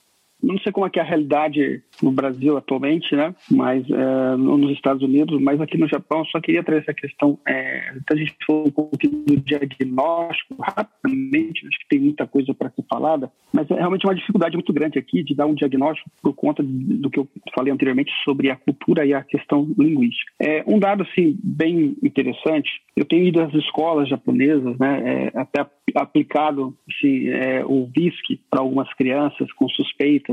não 0.41 0.57
sei 0.59 0.71
como 0.71 0.85
é 0.85 0.89
que 0.89 0.99
é 0.99 1.01
a 1.01 1.05
realidade 1.05 1.81
no 2.01 2.11
Brasil 2.11 2.57
atualmente, 2.57 3.15
né? 3.15 3.33
Mas 3.49 3.85
é, 3.89 4.35
nos 4.37 4.71
Estados 4.71 5.03
Unidos, 5.03 5.39
mas 5.41 5.59
aqui 5.61 5.77
no 5.77 5.87
Japão, 5.87 6.25
só 6.25 6.39
queria 6.39 6.63
trazer 6.63 6.81
essa 6.81 6.93
questão. 6.93 7.37
É, 7.47 7.93
a 8.09 8.15
gente 8.15 8.35
falou 8.45 8.67
um 8.67 8.71
pouquinho 8.71 9.23
do 9.25 9.37
diagnóstico 9.37 10.55
rapidamente, 10.59 11.67
acho 11.67 11.79
que 11.79 11.87
tem 11.89 11.99
muita 11.99 12.25
coisa 12.25 12.53
para 12.53 12.69
ser 12.71 12.83
falada, 12.89 13.31
mas 13.53 13.69
é 13.69 13.75
realmente 13.75 14.05
uma 14.05 14.15
dificuldade 14.15 14.55
muito 14.55 14.73
grande 14.73 14.97
aqui 14.97 15.23
de 15.23 15.35
dar 15.35 15.45
um 15.45 15.53
diagnóstico 15.53 16.09
por 16.21 16.33
conta 16.33 16.63
do 16.63 17.09
que 17.09 17.19
eu 17.19 17.27
falei 17.55 17.71
anteriormente 17.71 18.11
sobre 18.23 18.49
a 18.49 18.55
cultura 18.55 19.05
e 19.05 19.13
a 19.13 19.23
questão 19.23 19.69
linguística. 19.77 20.31
É, 20.39 20.63
um 20.67 20.79
dado 20.79 21.03
assim 21.03 21.37
bem 21.43 21.95
interessante. 22.03 22.69
Eu 22.95 23.05
tenho 23.05 23.25
ido 23.27 23.41
às 23.41 23.53
escolas 23.53 24.09
japonesas, 24.09 24.77
né? 24.77 25.31
É, 25.33 25.39
até 25.39 25.65
aplicado 25.95 26.75
assim, 26.89 27.29
é, 27.29 27.65
o 27.65 27.85
VISC 27.85 28.39
para 28.49 28.61
algumas 28.61 28.91
crianças 28.93 29.51
com 29.53 29.67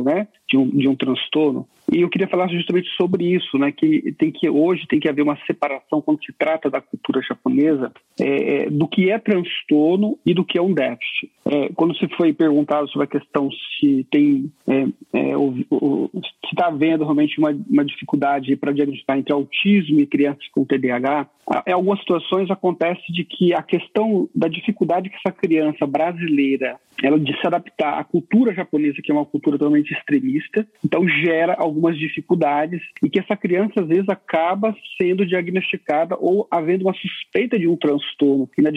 né, 0.02 0.28
de, 0.48 0.56
um, 0.56 0.68
de 0.68 0.88
um 0.88 0.96
transtorno. 0.96 1.66
E 1.90 2.02
eu 2.02 2.08
queria 2.10 2.28
falar 2.28 2.48
justamente 2.48 2.88
sobre 2.96 3.34
isso, 3.34 3.56
né, 3.56 3.72
que 3.72 4.12
tem 4.18 4.30
que 4.30 4.48
hoje 4.48 4.86
tem 4.86 5.00
que 5.00 5.08
haver 5.08 5.22
uma 5.22 5.38
separação 5.46 6.02
quando 6.02 6.22
se 6.22 6.32
trata 6.38 6.68
da 6.68 6.82
cultura 6.82 7.22
japonesa 7.22 7.90
é, 8.20 8.64
é 8.66 8.70
do 8.70 8.86
que 8.86 9.10
é 9.10 9.18
transtorno 9.18 10.18
e 10.24 10.34
do 10.34 10.44
que 10.44 10.58
é 10.58 10.62
um 10.62 10.74
déficit. 10.74 11.30
É, 11.46 11.70
quando 11.74 11.96
se 11.96 12.06
foi 12.16 12.32
perguntado 12.32 12.88
sobre 12.90 13.04
a 13.04 13.20
questão 13.20 13.48
se 13.80 14.06
tem 14.10 14.52
é, 14.66 14.82
é, 15.14 15.34
se 15.34 16.52
está 16.52 16.66
havendo 16.66 17.04
realmente 17.04 17.38
uma, 17.38 17.56
uma 17.68 17.84
dificuldade 17.84 18.54
para 18.56 18.72
diagnosticar 18.72 19.16
entre 19.16 19.32
autismo 19.32 20.00
e 20.00 20.06
crianças 20.06 20.46
com 20.52 20.64
TDAH, 20.64 21.26
em 21.66 21.72
algumas 21.72 22.00
situações 22.00 22.50
acontece 22.50 23.10
de 23.10 23.24
que 23.24 23.54
a 23.54 23.62
questão 23.62 24.28
da 24.34 24.48
dificuldade 24.48 25.08
que 25.08 25.16
essa 25.16 25.34
criança 25.34 25.86
brasileira 25.86 26.78
ela 27.02 27.18
de 27.18 27.32
se 27.40 27.46
adaptar 27.46 27.98
à 27.98 28.04
cultura 28.04 28.52
japonesa, 28.52 29.00
que 29.02 29.10
é 29.10 29.14
uma 29.14 29.24
cultura 29.24 29.56
totalmente 29.56 29.87
extremista, 29.92 30.66
então 30.84 31.08
gera 31.08 31.54
algumas 31.54 31.98
dificuldades 31.98 32.80
e 33.02 33.08
que 33.08 33.20
essa 33.20 33.36
criança 33.36 33.80
às 33.80 33.88
vezes 33.88 34.08
acaba 34.08 34.74
sendo 35.00 35.26
diagnosticada 35.26 36.16
ou 36.18 36.46
havendo 36.50 36.84
uma 36.84 36.94
suspeita 36.94 37.58
de 37.58 37.66
um 37.66 37.76
transtorno. 37.76 38.48
E 38.56 38.62
na, 38.62 38.70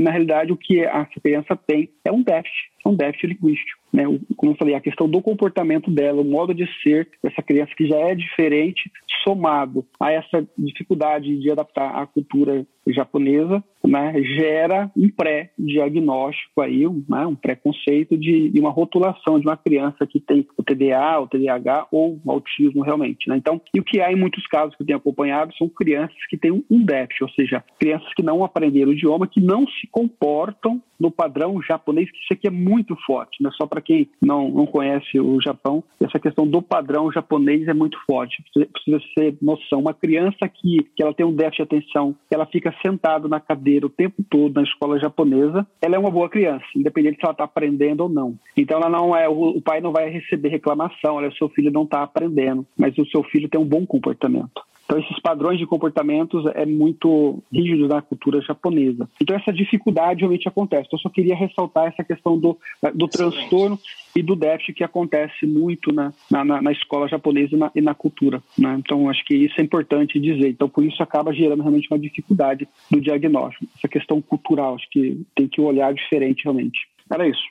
na 0.00 0.10
realidade 0.10 0.52
o 0.52 0.56
que 0.56 0.80
essa 0.80 1.20
criança 1.22 1.56
tem 1.56 1.90
é 2.04 2.12
um 2.12 2.22
déficit, 2.22 2.70
é 2.84 2.88
um 2.88 2.94
déficit 2.94 3.26
linguístico. 3.28 3.81
Né? 3.92 4.04
Como 4.36 4.52
eu 4.52 4.56
falei, 4.56 4.74
a 4.74 4.80
questão 4.80 5.08
do 5.08 5.20
comportamento 5.20 5.90
dela, 5.90 6.22
o 6.22 6.24
modo 6.24 6.54
de 6.54 6.66
ser 6.82 7.08
dessa 7.22 7.42
criança 7.42 7.72
que 7.76 7.86
já 7.86 7.96
é 7.96 8.14
diferente, 8.14 8.90
somado 9.22 9.84
a 10.00 10.10
essa 10.10 10.46
dificuldade 10.56 11.38
de 11.38 11.50
adaptar 11.50 11.90
à 11.94 12.06
cultura 12.06 12.66
japonesa, 12.86 13.62
né, 13.84 14.12
gera 14.22 14.90
um 14.96 15.08
pré-diagnóstico 15.08 16.60
aí, 16.60 16.86
um, 16.86 17.04
né, 17.08 17.26
um 17.26 17.34
preconceito 17.34 18.16
de, 18.16 18.48
de, 18.48 18.60
uma 18.60 18.70
rotulação 18.70 19.38
de 19.38 19.46
uma 19.46 19.56
criança 19.56 20.06
que 20.06 20.20
tem 20.20 20.46
o 20.56 20.62
TDA, 20.62 21.20
o 21.20 21.26
TDAH 21.26 21.88
ou 21.90 22.20
o 22.24 22.30
autismo 22.30 22.82
realmente. 22.82 23.28
Né? 23.28 23.36
Então, 23.36 23.60
e 23.74 23.80
o 23.80 23.84
que 23.84 24.00
há 24.00 24.12
em 24.12 24.16
muitos 24.16 24.46
casos 24.46 24.74
que 24.76 24.82
eu 24.82 24.86
tenho 24.86 24.98
acompanhado 24.98 25.54
são 25.56 25.68
crianças 25.68 26.16
que 26.28 26.36
têm 26.36 26.64
um 26.70 26.84
déficit, 26.84 27.24
ou 27.24 27.30
seja, 27.30 27.64
crianças 27.78 28.08
que 28.14 28.22
não 28.22 28.44
aprenderam 28.44 28.90
o 28.90 28.94
idioma, 28.94 29.26
que 29.26 29.40
não 29.40 29.66
se 29.66 29.86
comportam 29.90 30.80
no 30.98 31.10
padrão 31.10 31.60
japonês, 31.60 32.10
que 32.10 32.18
isso 32.18 32.32
aqui 32.32 32.46
é 32.46 32.50
muito 32.50 32.96
forte, 33.04 33.42
né? 33.42 33.50
Só 33.54 33.66
para 33.66 33.81
quem 33.82 34.08
não, 34.20 34.48
não 34.48 34.66
conhece 34.66 35.18
o 35.20 35.40
Japão, 35.40 35.82
essa 36.00 36.18
questão 36.18 36.46
do 36.46 36.62
padrão 36.62 37.12
japonês 37.12 37.66
é 37.68 37.74
muito 37.74 37.98
forte. 38.06 38.42
Precisa, 38.42 38.72
precisa 38.72 39.00
ser 39.18 39.36
noção. 39.42 39.80
Uma 39.80 39.94
criança 39.94 40.48
que, 40.48 40.86
que 40.96 41.02
ela 41.02 41.14
tem 41.14 41.26
um 41.26 41.34
déficit 41.34 41.68
de 41.68 41.76
atenção, 41.76 42.14
que 42.28 42.34
ela 42.34 42.46
fica 42.46 42.74
sentada 42.80 43.28
na 43.28 43.40
cadeira 43.40 43.86
o 43.86 43.90
tempo 43.90 44.22
todo 44.28 44.54
na 44.54 44.62
escola 44.62 44.98
japonesa, 44.98 45.66
ela 45.80 45.96
é 45.96 45.98
uma 45.98 46.10
boa 46.10 46.28
criança, 46.28 46.64
independente 46.76 47.16
se 47.16 47.24
ela 47.24 47.32
está 47.32 47.44
aprendendo 47.44 48.02
ou 48.02 48.08
não. 48.08 48.34
Então 48.56 48.78
ela 48.78 48.88
não 48.88 49.16
é, 49.16 49.28
o, 49.28 49.56
o 49.56 49.62
pai 49.62 49.80
não 49.80 49.92
vai 49.92 50.08
receber 50.08 50.48
reclamação, 50.48 51.16
olha, 51.16 51.30
seu 51.32 51.48
filho 51.48 51.70
não 51.70 51.84
está 51.84 52.02
aprendendo, 52.02 52.66
mas 52.76 52.96
o 52.98 53.06
seu 53.06 53.22
filho 53.24 53.48
tem 53.48 53.60
um 53.60 53.66
bom 53.66 53.84
comportamento. 53.86 54.62
Então, 54.84 54.98
esses 54.98 55.18
padrões 55.20 55.58
de 55.58 55.66
comportamentos 55.66 56.44
é 56.54 56.66
muito 56.66 57.42
rígido 57.52 57.88
na 57.88 58.02
cultura 58.02 58.40
japonesa. 58.40 59.08
Então, 59.20 59.36
essa 59.36 59.52
dificuldade 59.52 60.20
realmente 60.20 60.48
acontece. 60.48 60.86
Então, 60.86 60.98
eu 60.98 61.02
só 61.02 61.08
queria 61.08 61.34
ressaltar 61.34 61.86
essa 61.86 62.04
questão 62.04 62.38
do, 62.38 62.58
do 62.94 63.08
transtorno 63.08 63.78
e 64.14 64.22
do 64.22 64.36
déficit 64.36 64.74
que 64.74 64.84
acontece 64.84 65.46
muito 65.46 65.92
na, 65.92 66.12
na, 66.30 66.44
na 66.44 66.72
escola 66.72 67.08
japonesa 67.08 67.54
e 67.54 67.58
na, 67.58 67.70
e 67.74 67.80
na 67.80 67.94
cultura. 67.94 68.42
Né? 68.58 68.76
Então, 68.78 69.08
acho 69.08 69.24
que 69.24 69.34
isso 69.34 69.54
é 69.58 69.64
importante 69.64 70.20
dizer. 70.20 70.48
Então, 70.50 70.68
por 70.68 70.84
isso 70.84 71.02
acaba 71.02 71.32
gerando 71.32 71.60
realmente 71.60 71.88
uma 71.90 71.98
dificuldade 71.98 72.68
no 72.90 73.00
diagnóstico. 73.00 73.66
Essa 73.76 73.88
questão 73.88 74.20
cultural, 74.20 74.74
acho 74.74 74.88
que 74.90 75.24
tem 75.34 75.48
que 75.48 75.60
olhar 75.60 75.94
diferente 75.94 76.44
realmente. 76.44 76.80
Era 77.10 77.26
isso. 77.26 77.42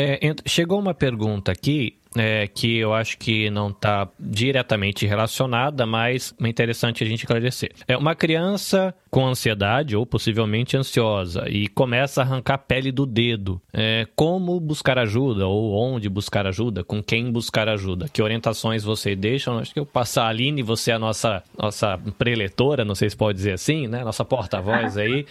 É, 0.00 0.20
chegou 0.46 0.78
uma 0.78 0.94
pergunta 0.94 1.50
aqui 1.50 1.98
é, 2.16 2.46
que 2.46 2.78
eu 2.78 2.94
acho 2.94 3.18
que 3.18 3.50
não 3.50 3.68
está 3.68 4.08
diretamente 4.18 5.06
relacionada, 5.06 5.86
mas 5.86 6.34
é 6.40 6.48
interessante 6.48 7.04
a 7.04 7.06
gente 7.06 7.20
esclarecer. 7.20 7.72
É 7.86 7.96
uma 7.96 8.14
criança 8.14 8.94
com 9.10 9.26
ansiedade 9.26 9.96
ou 9.96 10.04
possivelmente 10.04 10.76
ansiosa 10.76 11.48
e 11.48 11.68
começa 11.68 12.20
a 12.20 12.24
arrancar 12.24 12.54
a 12.54 12.58
pele 12.58 12.92
do 12.92 13.06
dedo. 13.06 13.60
É, 13.72 14.06
como 14.14 14.58
buscar 14.60 14.98
ajuda 14.98 15.46
ou 15.46 15.74
onde 15.74 16.08
buscar 16.08 16.46
ajuda? 16.46 16.84
Com 16.84 17.02
quem 17.02 17.30
buscar 17.30 17.68
ajuda? 17.68 18.08
Que 18.08 18.22
orientações 18.22 18.84
você 18.84 19.14
deixa? 19.14 19.50
Acho 19.52 19.72
que 19.72 19.80
eu 19.80 19.86
passar 19.86 20.24
a 20.24 20.28
Aline, 20.28 20.62
você 20.62 20.90
é 20.90 20.94
a 20.94 20.98
nossa, 20.98 21.42
nossa 21.56 21.98
preletora, 22.18 22.84
não 22.84 22.94
sei 22.94 23.08
se 23.08 23.16
pode 23.16 23.36
dizer 23.36 23.52
assim, 23.52 23.86
né? 23.86 24.04
Nossa 24.04 24.24
porta-voz 24.24 24.96
aí. 24.96 25.26